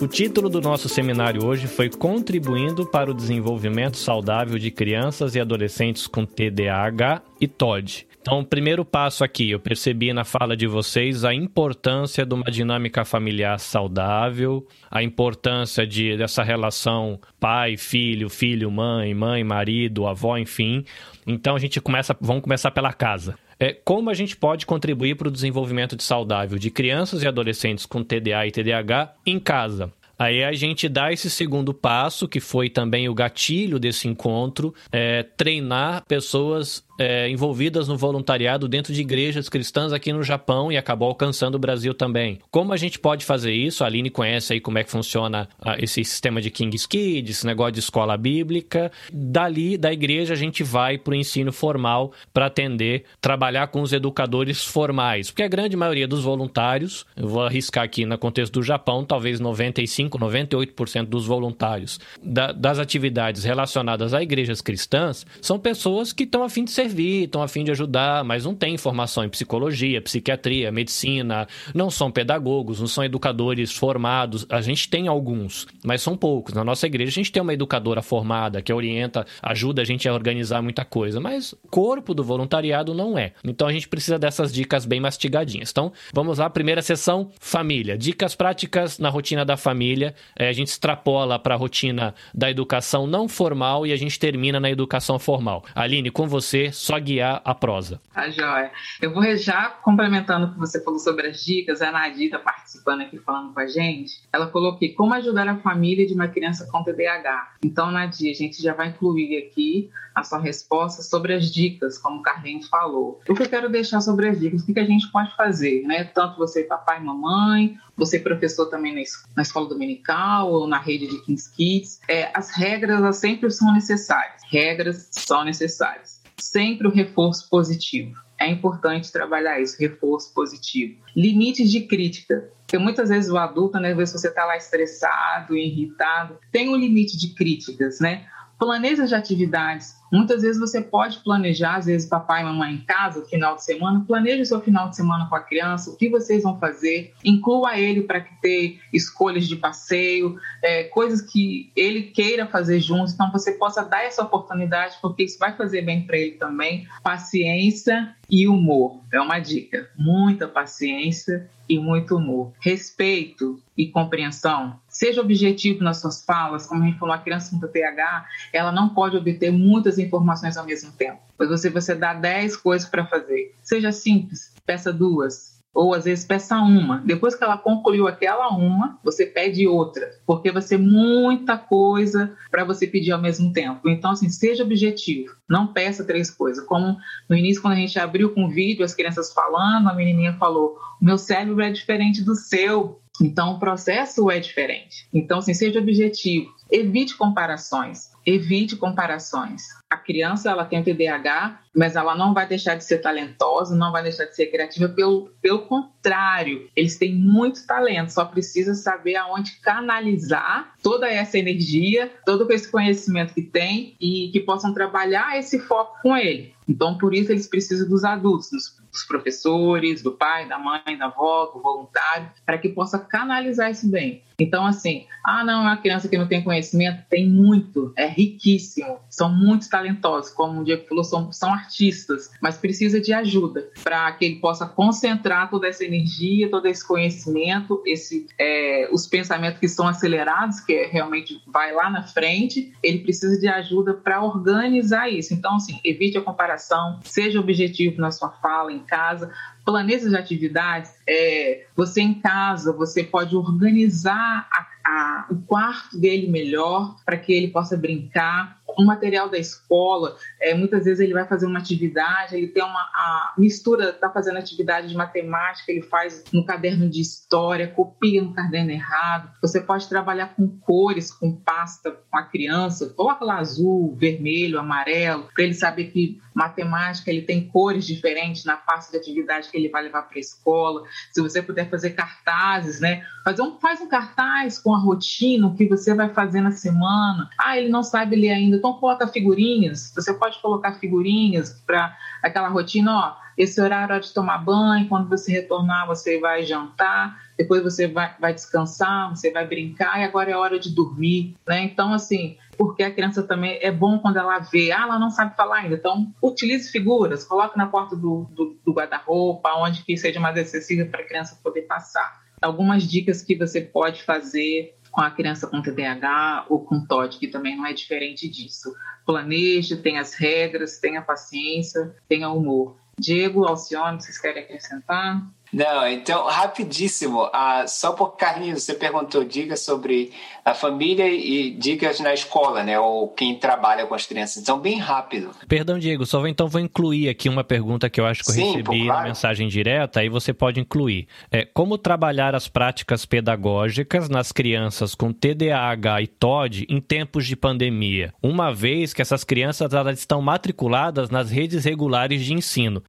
O 0.03 0.09
título 0.09 0.49
do 0.49 0.61
nosso 0.61 0.89
seminário 0.89 1.45
hoje 1.45 1.69
foi 1.69 1.89
Contribuindo 1.89 2.85
para 2.85 3.09
o 3.09 3.15
Desenvolvimento 3.15 3.97
Saudável 3.97 4.59
de 4.59 4.69
Crianças 4.69 5.37
e 5.37 5.41
Adolescentes 5.41 6.09
com 6.09 6.27
TDAH 6.27 7.23
e 7.41 7.47
TOD. 7.47 8.09
Então, 8.23 8.39
o 8.39 8.47
primeiro 8.47 8.85
passo 8.85 9.25
aqui, 9.25 9.51
eu 9.51 9.59
percebi 9.59 10.13
na 10.13 10.25
fala 10.25 10.57
de 10.57 10.65
vocês 10.69 11.25
a 11.25 11.35
importância 11.35 12.25
de 12.25 12.33
uma 12.33 12.45
dinâmica 12.45 13.05
familiar 13.05 13.59
saudável, 13.59 14.65
a 14.89 15.03
importância 15.03 15.85
de, 15.85 16.17
dessa 16.17 16.45
relação 16.45 17.21
pai, 17.41 17.77
filho, 17.77 18.31
filho, 18.31 18.71
mãe, 18.71 19.13
mãe, 19.13 19.43
marido, 19.43 20.07
avó, 20.07 20.39
enfim. 20.39 20.85
Então, 21.27 21.57
a 21.57 21.59
gente 21.59 21.81
começa, 21.81 22.17
vamos 22.21 22.45
começar 22.45 22.71
pela 22.71 22.93
casa. 22.93 23.37
É, 23.59 23.73
como 23.73 24.09
a 24.09 24.15
gente 24.15 24.37
pode 24.37 24.67
contribuir 24.67 25.17
para 25.17 25.27
o 25.27 25.31
desenvolvimento 25.31 25.97
de 25.97 26.05
saudável 26.05 26.61
de 26.61 26.71
crianças 26.71 27.25
e 27.25 27.27
adolescentes 27.27 27.85
com 27.85 28.05
TDA 28.05 28.47
e 28.47 28.53
TDAH 28.53 29.15
em 29.27 29.41
casa? 29.41 29.93
Aí 30.23 30.45
a 30.45 30.53
gente 30.53 30.89
dá 30.89 31.13
esse 31.13 31.29
segundo 31.29 31.75
passo, 31.75 32.29
que 32.29 32.39
foi 32.39 32.71
também 32.71 33.09
o 33.09 33.15
gatilho 33.15 33.81
desse 33.81 34.07
encontro, 34.07 34.73
é, 34.93 35.25
treinar 35.25 36.05
pessoas 36.07 36.85
é, 36.99 37.29
envolvidas 37.29 37.89
no 37.89 37.97
voluntariado 37.97 38.69
dentro 38.69 38.93
de 38.93 39.01
igrejas 39.01 39.49
cristãs 39.49 39.93
aqui 39.93 40.13
no 40.13 40.23
Japão 40.23 40.71
e 40.71 40.77
acabou 40.77 41.09
alcançando 41.09 41.57
o 41.57 41.59
Brasil 41.59 41.95
também. 41.95 42.39
Como 42.51 42.73
a 42.73 42.77
gente 42.77 42.99
pode 42.99 43.25
fazer 43.25 43.53
isso? 43.53 43.83
A 43.83 43.87
Aline 43.87 44.11
conhece 44.11 44.53
aí 44.53 44.61
como 44.61 44.79
é 44.79 44.85
que 44.85 44.91
funciona 44.91 45.49
ah, 45.61 45.77
esse 45.79 46.05
sistema 46.05 46.41
de 46.41 46.51
King's 46.51 46.87
Kids, 46.87 47.39
esse 47.39 47.47
negócio 47.47 47.73
de 47.73 47.81
escola 47.81 48.17
bíblica. 48.17 48.93
Dali, 49.13 49.77
da 49.77 49.93
igreja, 49.93 50.35
a 50.35 50.37
gente 50.37 50.63
vai 50.63 50.99
para 50.99 51.13
o 51.13 51.15
ensino 51.15 51.53
formal 51.53 52.13
para 52.33 52.47
atender, 52.47 53.05
trabalhar 53.21 53.69
com 53.69 53.83
os 53.83 53.93
educadores 53.93 54.65
formais. 54.65 55.31
Porque 55.31 55.43
a 55.43 55.49
grande 55.49 55.77
maioria 55.77 56.07
dos 56.07 56.23
voluntários, 56.23 57.07
eu 57.17 57.29
vou 57.29 57.43
arriscar 57.43 57.85
aqui 57.85 58.05
no 58.05 58.19
contexto 58.19 58.53
do 58.55 58.63
Japão, 58.63 59.05
talvez 59.05 59.41
95, 59.41 60.19
98% 60.19 61.07
dos 61.07 61.27
voluntários 61.27 61.99
da, 62.23 62.53
das 62.53 62.79
atividades 62.79 63.45
relacionadas 63.45 64.15
a 64.15 64.23
igrejas 64.23 64.61
cristãs 64.61 65.27
são 65.41 65.59
pessoas 65.59 66.13
que 66.13 66.25
estão 66.25 66.43
a 66.43 66.49
fim 66.49 66.65
de 66.65 66.71
servir 66.71 66.82
servir, 66.83 67.25
estão 67.25 67.43
a 67.43 67.49
fim 67.49 67.65
de 67.65 67.71
ajudar, 67.71 68.25
mas 68.25 68.45
não 68.45 68.55
tem 68.55 68.77
formação 68.77 69.25
em 69.25 69.29
psicologia, 69.29 70.03
psiquiatria, 70.03 70.73
medicina, 70.73 71.47
não 71.75 71.91
são 71.91 72.11
pedagogos, 72.11 72.81
não 72.81 72.87
são 72.87 73.05
educadores 73.05 73.73
formados. 73.73 74.45
A 74.49 74.61
gente 74.61 74.89
tem 74.89 75.07
alguns, 75.07 75.67
mas 75.85 76.03
são 76.03 76.17
poucos. 76.17 76.55
Na 76.55 76.65
nossa 76.65 76.87
igreja 76.87 77.11
a 77.11 77.15
gente 77.15 77.31
tem 77.31 77.43
uma 77.43 77.55
educadora 77.55 78.03
formada 78.03 78.61
que 78.61 78.73
orienta, 78.73 79.25
ajuda 79.43 79.83
a 79.83 79.85
gente 79.85 80.09
a 80.09 80.15
organizar 80.15 80.61
muita 80.63 80.85
coisa, 80.85 81.21
mas 81.21 81.55
corpo 81.71 82.15
do 82.15 82.25
voluntariado 82.25 82.95
não 82.95 83.17
é. 83.17 83.33
Então 83.45 83.69
a 83.69 83.73
gente 83.73 83.89
precisa 83.89 84.19
dessas 84.19 84.53
dicas 84.53 84.85
bem 84.85 85.01
mastigadinhas. 85.01 85.71
Então, 85.71 85.93
vamos 86.13 86.39
lá, 86.39 86.51
primeira 86.51 86.83
sessão, 86.83 87.31
família. 87.39 87.97
Dicas 87.97 88.35
práticas 88.35 88.99
na 88.99 89.09
rotina 89.09 89.45
da 89.45 89.57
família. 89.57 90.15
É, 90.37 90.49
a 90.49 90.53
gente 90.53 90.69
extrapola 90.69 91.39
para 91.39 91.55
a 91.55 91.59
rotina 91.59 92.15
da 92.35 92.51
educação 92.51 93.07
não 93.07 93.29
formal 93.29 93.87
e 93.87 93.93
a 93.93 93.97
gente 93.97 94.19
termina 94.19 94.59
na 94.59 94.71
educação 94.71 95.19
formal. 95.19 95.65
Aline, 95.75 96.11
com 96.11 96.27
você, 96.27 96.72
só 96.73 96.99
guiar 96.99 97.41
a 97.45 97.55
prosa. 97.55 98.01
Tá 98.13 98.31
joia. 98.31 98.71
Eu 99.01 99.13
vou 99.13 99.23
já 99.37 99.69
complementando 99.69 100.47
o 100.47 100.53
que 100.53 100.59
você 100.59 100.83
falou 100.83 100.99
sobre 100.99 101.29
as 101.29 101.45
dicas, 101.45 101.83
a 101.83 101.93
Nadia 101.93 102.27
está 102.27 102.39
participando 102.39 103.03
aqui 103.03 103.19
falando 103.19 103.53
com 103.53 103.61
a 103.61 103.67
gente. 103.67 104.23
Ela 104.33 104.49
falou 104.51 104.73
aqui 104.73 104.91
como 104.91 105.15
ajudar 105.15 105.49
a 105.49 105.59
família 105.59 106.07
de 106.07 106.15
uma 106.15 106.29
criança 106.29 106.67
com 106.71 106.83
TDAH. 106.83 107.57
Então, 107.65 107.91
Nadia, 107.91 108.31
a 108.31 108.35
gente 108.35 108.63
já 108.63 108.75
vai 108.75 108.89
incluir 108.89 109.37
aqui 109.39 109.91
a 110.15 110.23
sua 110.23 110.39
resposta 110.39 111.03
sobre 111.03 111.35
as 111.35 111.51
dicas, 111.51 111.99
como 111.99 112.19
o 112.19 112.23
Carlinhos 112.23 112.69
falou. 112.69 113.21
O 113.29 113.35
que 113.35 113.43
eu 113.43 113.49
quero 113.49 113.69
deixar 113.69 114.01
sobre 114.01 114.29
as 114.29 114.39
dicas, 114.39 114.63
o 114.63 114.67
que 114.67 114.79
a 114.79 114.85
gente 114.85 115.11
pode 115.11 115.35
fazer, 115.37 115.83
né? 115.83 116.05
Tanto 116.05 116.37
você, 116.37 116.65
papai 116.65 117.01
e 117.01 117.05
mamãe, 117.05 117.79
você 117.97 118.19
professor 118.19 118.67
também 118.67 118.95
na 119.35 119.43
escola 119.43 119.69
dominical 119.69 120.51
ou 120.53 120.67
na 120.67 120.79
rede 120.79 121.07
de 121.07 121.23
Kings 121.23 121.51
Kids. 121.55 122.01
É, 122.09 122.31
as 122.35 122.51
regras 122.51 122.99
elas 122.99 123.17
sempre 123.17 123.51
são 123.51 123.73
necessárias. 123.73 124.43
Regras 124.51 125.09
são 125.13 125.45
necessárias 125.45 126.12
sempre 126.43 126.87
o 126.87 126.91
reforço 126.91 127.49
positivo. 127.49 128.21
É 128.39 128.51
importante 128.51 129.13
trabalhar 129.13 129.61
isso, 129.61 129.77
reforço 129.79 130.33
positivo. 130.35 131.01
Limites 131.15 131.71
de 131.71 131.83
crítica. 131.83 132.51
Porque 132.67 132.79
muitas 132.79 133.09
vezes 133.09 133.31
o 133.31 133.37
adulto, 133.37 133.79
né, 133.79 133.91
às 133.91 133.97
vezes 133.97 134.21
você 134.21 134.29
está 134.29 134.45
lá 134.45 134.57
estressado, 134.57 135.57
irritado, 135.57 136.39
tem 136.51 136.69
um 136.69 136.77
limite 136.77 137.17
de 137.17 137.35
críticas, 137.35 138.01
né? 138.01 138.27
Planeja 138.59 139.07
de 139.07 139.15
atividades. 139.15 139.95
Muitas 140.13 140.43
vezes 140.43 140.61
você 140.61 140.83
pode 140.83 141.21
planejar, 141.21 141.77
às 141.77 141.87
vezes 141.87 142.07
papai 142.07 142.43
e 142.43 142.45
mamãe 142.45 142.75
em 142.75 142.85
casa, 142.85 143.25
final 143.25 143.57
de 143.57 143.65
semana, 143.65 144.05
planeje 144.07 144.43
o 144.43 144.47
seu 144.47 144.61
final 144.61 144.91
de 144.91 144.97
semana 144.97 145.27
com 145.27 145.35
a 145.35 145.41
criança, 145.41 145.91
o 145.91 145.97
que 145.97 146.11
vocês 146.11 146.43
vão 146.43 146.59
fazer, 146.59 147.15
inclua 147.25 147.79
ele 147.79 148.03
para 148.03 148.21
que 148.21 148.39
ter 148.43 148.79
escolhas 148.93 149.49
de 149.49 149.57
passeio, 149.57 150.39
é, 150.63 150.85
coisas 150.85 151.23
que 151.23 151.73
ele 151.75 152.03
queira 152.03 152.47
fazer 152.47 152.79
juntos, 152.81 153.15
então 153.15 153.33
você 153.33 153.53
possa 153.53 153.83
dar 153.83 154.05
essa 154.05 154.23
oportunidade, 154.23 154.99
porque 155.01 155.25
isso 155.25 155.39
vai 155.39 155.57
fazer 155.57 155.81
bem 155.83 156.07
para 156.07 156.19
ele 156.19 156.33
também. 156.33 156.87
Paciência 157.03 158.15
e 158.31 158.49
humor 158.49 159.01
é 159.13 159.21
uma 159.21 159.39
dica. 159.39 159.91
Muita 159.97 160.49
paciência 160.49 161.51
e 161.69 161.79
muito 161.79 162.17
humor. 162.17 162.53
Respeito 162.61 163.61
e 163.77 163.87
compreensão. 163.89 164.79
Seja 164.89 165.21
objetivo 165.21 165.83
nas 165.83 166.01
suas 166.01 166.25
falas, 166.25 166.67
como 166.67 166.83
a 166.83 166.87
gente 166.87 166.99
falou, 166.99 167.15
a 167.15 167.19
criança 167.19 167.51
com 167.51 167.61
TPH, 167.61 168.27
ela 168.53 168.73
não 168.73 168.91
pode 168.91 169.17
obter 169.17 169.51
muitas 169.51 169.99
informações 170.03 170.57
ao 170.57 170.67
mesmo 170.67 170.93
tempo. 170.93 171.21
Pois 171.37 171.49
você, 171.49 171.71
você 171.71 171.95
dá 171.95 172.15
10 172.15 172.57
coisas 172.57 172.89
para 172.89 173.07
fazer. 173.07 173.55
Seja 173.63 173.93
simples, 173.93 174.53
peça 174.65 174.93
duas, 174.93 175.53
ou 175.75 175.95
às 175.95 176.05
vezes 176.05 176.25
peça 176.25 176.57
uma. 176.57 176.99
Depois 176.99 177.35
que 177.35 177.43
ela 177.43 177.57
concluiu 177.57 178.07
aquela 178.07 178.49
uma, 178.51 178.99
você 179.03 179.25
pede 179.25 179.67
outra, 179.67 180.11
porque 180.27 180.53
vai 180.53 180.61
ser 180.61 180.79
muita 180.79 181.57
coisa 181.57 182.37
para 182.51 182.65
você 182.65 182.87
pedir 182.87 183.13
ao 183.13 183.21
mesmo 183.21 183.53
tempo. 183.53 183.89
Então, 183.89 184.11
assim, 184.11 184.29
seja 184.29 184.63
objetivo, 184.63 185.35
não 185.49 185.67
peça 185.67 186.05
três 186.05 186.31
coisas. 186.31 186.65
Como 186.67 186.97
no 187.29 187.37
início, 187.37 187.63
quando 187.63 187.75
a 187.75 187.79
gente 187.79 187.99
abriu 187.99 188.35
com 188.35 188.45
o 188.45 188.51
vídeo, 188.51 188.85
as 188.85 188.95
crianças 188.95 189.33
falando, 189.33 189.89
a 189.89 189.95
menininha 189.95 190.35
falou: 190.35 190.77
meu 191.01 191.17
cérebro 191.17 191.63
é 191.63 191.71
diferente 191.71 192.23
do 192.23 192.35
seu. 192.35 192.99
Então, 193.21 193.53
o 193.53 193.59
processo 193.59 194.31
é 194.31 194.41
diferente. 194.41 195.07
Então, 195.13 195.39
assim, 195.39 195.55
seja 195.55 195.79
objetivo. 195.79 196.51
Evite 196.71 197.17
comparações. 197.17 198.12
Evite 198.25 198.77
comparações. 198.77 199.63
A 199.91 199.97
criança 199.97 200.51
ela 200.51 200.65
tem 200.65 200.81
o 200.81 200.85
TDAH, 200.85 201.61
mas 201.75 201.97
ela 201.97 202.15
não 202.15 202.33
vai 202.33 202.47
deixar 202.47 202.77
de 202.77 202.85
ser 202.85 202.99
talentosa, 202.99 203.77
não 203.77 203.93
vai 203.93 204.03
deixar 204.03 204.25
de 204.25 204.35
ser 204.35 204.47
criativa. 204.47 204.89
Pelo, 204.89 205.31
pelo 205.41 205.67
contrário, 205.67 206.71
eles 206.75 206.97
têm 206.97 207.15
muito 207.15 207.67
talento, 207.67 208.11
só 208.11 208.25
precisa 208.25 208.75
saber 208.75 209.17
aonde 209.17 209.61
canalizar 209.61 210.73
toda 210.83 211.09
essa 211.09 211.39
energia, 211.39 212.11
todo 212.25 212.51
esse 212.51 212.71
conhecimento 212.71 213.35
que 213.35 213.43
tem 213.43 213.97
e 214.01 214.31
que 214.33 214.41
possam 214.41 214.73
trabalhar 214.73 215.39
esse 215.39 215.59
foco 215.59 216.01
com 216.03 216.17
ele. 216.17 216.55
Então, 216.69 216.97
por 216.97 217.13
isso, 217.15 217.33
eles 217.33 217.47
precisam 217.47 217.89
dos 217.89 218.05
adultos, 218.05 218.49
dos, 218.51 219.05
professores, 219.07 220.03
do 220.03 220.13
pai, 220.13 220.49
da 220.49 220.59
mãe, 220.59 220.97
da 220.99 221.07
avó, 221.07 221.47
do 221.47 221.61
voluntário, 221.61 222.31
para 222.47 222.59
que 222.59 222.69
possa 222.69 222.99
canalizar 222.99 223.71
isso 223.71 223.91
bem. 223.91 224.23
Então, 224.43 224.67
assim, 224.67 225.07
ah, 225.25 225.45
não, 225.45 225.61
é 225.61 225.63
uma 225.63 225.77
criança 225.77 226.09
que 226.09 226.19
não 226.19 226.27
tem 226.27 226.43
conhecimento, 226.43 227.05
tem 227.09 227.29
muito, 227.29 227.93
é 227.97 228.07
riquíssimo, 228.07 228.99
são 229.09 229.33
muito 229.33 229.69
talentosos, 229.71 230.33
como 230.33 230.61
o 230.61 230.65
Diego 230.65 230.85
falou, 230.89 231.05
são, 231.05 231.31
são 231.31 231.53
artistas, 231.53 232.31
mas 232.41 232.57
precisa 232.57 233.01
de 233.01 233.13
ajuda 233.13 233.71
para 233.85 234.11
que 234.13 234.25
ele 234.25 234.37
possa 234.37 234.67
concentrar 234.67 235.49
toda 235.49 235.69
essa 235.69 235.85
energia, 235.85 236.51
todo 236.51 236.67
esse 236.67 236.87
conhecimento, 236.87 237.81
esse, 237.87 238.27
é, 238.39 238.89
os 238.93 239.07
pensamentos 239.07 239.61
que 239.61 239.67
estão 239.67 239.87
acelerados, 239.87 240.59
que 240.61 240.73
é, 240.73 240.87
realmente 240.89 241.41
vai 241.47 241.73
lá 241.73 241.89
na 241.89 242.03
frente, 242.03 242.73
ele 242.83 242.99
precisa 242.99 243.39
de 243.39 243.47
ajuda 243.47 243.95
para 243.95 244.25
organizar 244.25 245.09
isso. 245.09 245.33
Então, 245.33 245.55
assim, 245.55 245.79
evite 245.85 246.19
a 246.19 246.21
comparação, 246.21 246.99
seja 247.05 247.39
objetivo 247.39 248.01
na 248.01 248.11
sua 248.11 248.31
fala, 248.31 248.73
em 248.73 248.81
casa, 248.81 249.31
planeja 249.65 250.09
de 250.09 250.17
atividades, 250.17 250.93
é, 251.07 251.67
você 251.77 252.01
em 252.03 252.15
casa, 252.15 252.73
você 252.73 253.03
pode 253.03 253.37
organizar 253.37 254.49
a, 254.51 254.67
a, 254.85 255.27
o 255.31 255.37
quarto 255.43 255.99
dele 255.99 256.29
melhor 256.29 256.97
para 257.05 257.17
que 257.17 257.33
ele 257.33 257.49
possa 257.49 257.77
brincar, 257.77 258.61
o 258.79 258.85
material 258.85 259.29
da 259.29 259.39
escola, 259.39 260.17
é, 260.41 260.55
muitas 260.55 260.85
vezes 260.85 261.01
ele 261.01 261.13
vai 261.13 261.27
fazer 261.27 261.47
uma 261.47 261.59
atividade, 261.59 262.37
ele 262.37 262.49
tem 262.49 262.63
uma 262.63 263.35
mistura, 263.37 263.91
está 263.91 264.11
fazendo 264.11 264.39
atividade 264.39 264.89
de 264.89 264.97
matemática, 264.97 265.71
ele 265.71 265.83
faz 265.83 266.25
no 266.33 266.45
caderno 266.45 266.89
de 266.89 267.01
história, 267.01 267.69
copia 267.69 268.23
no 268.23 268.35
caderno 268.35 268.71
errado. 268.71 269.31
Você 269.41 269.61
pode 269.61 269.89
trabalhar 269.89 270.35
com 270.35 270.49
cores, 270.61 271.13
com 271.13 271.35
pasta 271.35 271.91
com 272.11 272.19
a 272.19 272.23
criança, 272.23 272.91
coloca 272.91 273.25
lá 273.25 273.39
azul, 273.39 273.97
vermelho, 273.97 274.59
amarelo, 274.59 275.29
para 275.35 275.45
ele 275.45 275.55
saber 275.55 275.87
que 275.87 276.21
matemática 276.35 277.11
ele 277.11 277.23
tem 277.23 277.49
cores 277.49 277.87
diferentes 277.87 278.45
na 278.45 278.57
pasta 278.57 278.93
de 278.93 278.99
atividade 278.99 279.51
que 279.51 279.57
ele 279.57 279.69
vai 279.69 279.83
levar 279.83 280.03
para 280.03 280.17
a 280.17 280.21
escola. 280.21 280.83
Se 281.13 281.21
você 281.21 281.43
puder 281.43 281.69
fazer 281.69 281.91
cartazes, 281.91 282.81
né? 282.81 283.03
Fazer 283.25 283.43
um, 283.43 283.59
faz 283.59 283.81
um 283.81 283.89
cartaz 283.89 284.59
com 284.59 284.75
a 284.75 284.79
rotina, 284.79 285.47
o 285.47 285.55
que 285.55 285.67
você 285.67 285.95
vai 285.95 286.09
fazer 286.13 286.41
na 286.41 286.51
semana. 286.51 287.29
Ah, 287.39 287.59
ele 287.59 287.69
não 287.69 287.83
sabe 287.83 288.17
ler 288.17 288.31
ainda, 288.31 288.59
então 288.63 288.75
coloca 288.75 289.09
figurinhas. 289.09 289.93
Você 289.93 290.15
pode 290.15 290.41
colocar 290.41 290.75
figurinhas 290.75 291.61
para 291.67 291.97
aquela 292.23 292.47
rotina, 292.47 292.93
ó, 292.97 293.23
esse 293.37 293.61
horário 293.61 293.95
é 293.95 293.99
de 293.99 294.15
tomar 294.15 294.39
banho, 294.39 294.89
quando 294.89 295.09
você 295.09 295.33
retornar, 295.33 295.87
você 295.87 296.21
vai 296.21 296.45
jantar, 296.45 297.19
depois 297.37 297.63
você 297.63 297.89
vai, 297.89 298.15
vai 298.21 298.33
descansar, 298.33 299.11
você 299.11 299.33
vai 299.33 299.47
brincar, 299.47 300.01
e 300.01 300.05
agora 300.05 300.31
é 300.31 300.37
hora 300.37 300.61
de 300.61 300.73
dormir, 300.73 301.35
né? 301.47 301.65
Então, 301.65 301.93
assim, 301.93 302.37
porque 302.57 302.85
a 302.85 302.93
criança 302.93 303.23
também 303.23 303.59
é 303.61 303.73
bom 303.73 303.99
quando 303.99 304.19
ela 304.19 304.39
vê, 304.39 304.71
ah, 304.71 304.83
ela 304.83 304.99
não 304.99 305.11
sabe 305.11 305.35
falar 305.35 305.59
ainda, 305.59 305.75
então 305.75 306.13
utilize 306.23 306.71
figuras, 306.71 307.25
coloque 307.25 307.57
na 307.57 307.67
porta 307.67 307.97
do, 307.97 308.27
do, 308.31 308.57
do 308.65 308.73
guarda-roupa, 308.73 309.51
onde 309.57 309.83
que 309.83 309.97
seja 309.97 310.21
mais 310.21 310.39
acessível 310.39 310.89
para 310.89 311.01
a 311.01 311.07
criança 311.07 311.41
poder 311.43 311.63
passar. 311.63 312.23
Algumas 312.41 312.83
dicas 312.83 313.23
que 313.23 313.37
você 313.37 313.61
pode 313.61 314.03
fazer 314.03 314.75
com 314.93 315.01
a 315.01 315.11
criança 315.11 315.47
com 315.47 315.63
TDAH 315.63 316.47
ou 316.51 316.61
com 316.61 316.87
TOD, 316.87 317.19
que 317.19 317.27
também 317.27 317.57
não 317.57 317.67
é 317.67 317.73
diferente 317.73 318.29
disso. 318.29 318.73
Planeje, 319.07 319.79
tenha 319.79 320.03
as 320.03 320.15
regras, 320.15 320.79
tenha 320.79 321.01
paciência, 321.01 321.97
tenha 322.07 322.29
humor. 322.29 322.77
Diego, 322.99 323.45
Alcione, 323.45 324.01
vocês 324.01 324.21
querem 324.21 324.45
acrescentar? 324.45 325.27
Não, 325.53 325.87
então, 325.87 326.27
rapidíssimo. 326.27 327.29
Ah, 327.33 327.67
só 327.67 327.93
por 327.93 328.17
Carlinhos, 328.17 328.63
você 328.63 328.75
perguntou 328.75 329.23
dicas 329.23 329.61
sobre 329.61 330.13
a 330.45 330.55
família 330.55 331.07
e 331.09 331.51
dicas 331.51 332.01
na 332.01 332.15
escola, 332.15 332.65
né? 332.65 332.79
Ou 332.81 333.09
quem 333.09 333.37
trabalha 333.39 333.87
com 333.87 333.95
as 333.95 334.07
crianças. 334.07 334.43
Então, 334.43 334.59
bem 334.59 334.79
rápido. 334.79 335.31
Perdão, 335.47 335.79
Diego, 335.79 336.07
só 336.07 336.27
então 336.27 336.49
vou 336.49 336.61
incluir 336.61 337.09
aqui 337.09 337.29
uma 337.29 337.45
pergunta 337.45 337.91
que 337.91 338.01
eu 338.01 338.07
acho 338.07 338.23
que 338.23 338.31
eu 338.31 338.35
Sim, 338.35 338.47
recebi 338.47 338.63
pô, 338.63 338.73
claro. 338.87 339.03
na 339.03 339.09
mensagem 339.09 339.49
direta, 339.49 340.01
aí 340.01 340.09
você 340.09 340.33
pode 340.33 340.59
incluir. 340.59 341.07
É, 341.31 341.45
como 341.45 341.77
trabalhar 341.77 342.35
as 342.35 342.49
práticas 342.49 343.05
pedagógicas 343.05 344.09
nas 344.09 344.33
crianças 344.33 344.95
com 344.95 345.13
TDAH 345.13 346.03
e 346.03 346.07
TOD 346.07 346.67
em 346.69 346.81
tempos 346.81 347.27
de 347.27 347.37
pandemia, 347.37 348.15
uma 348.23 348.53
vez 348.53 348.95
que 348.95 349.03
essas 349.03 349.23
crianças 349.23 349.75
elas 349.75 349.99
estão 349.99 350.23
matriculadas 350.23 351.11
nas 351.11 351.31
redes 351.31 351.65
regulares 351.65 352.25
de 352.25 352.33
ensino. 352.33 352.83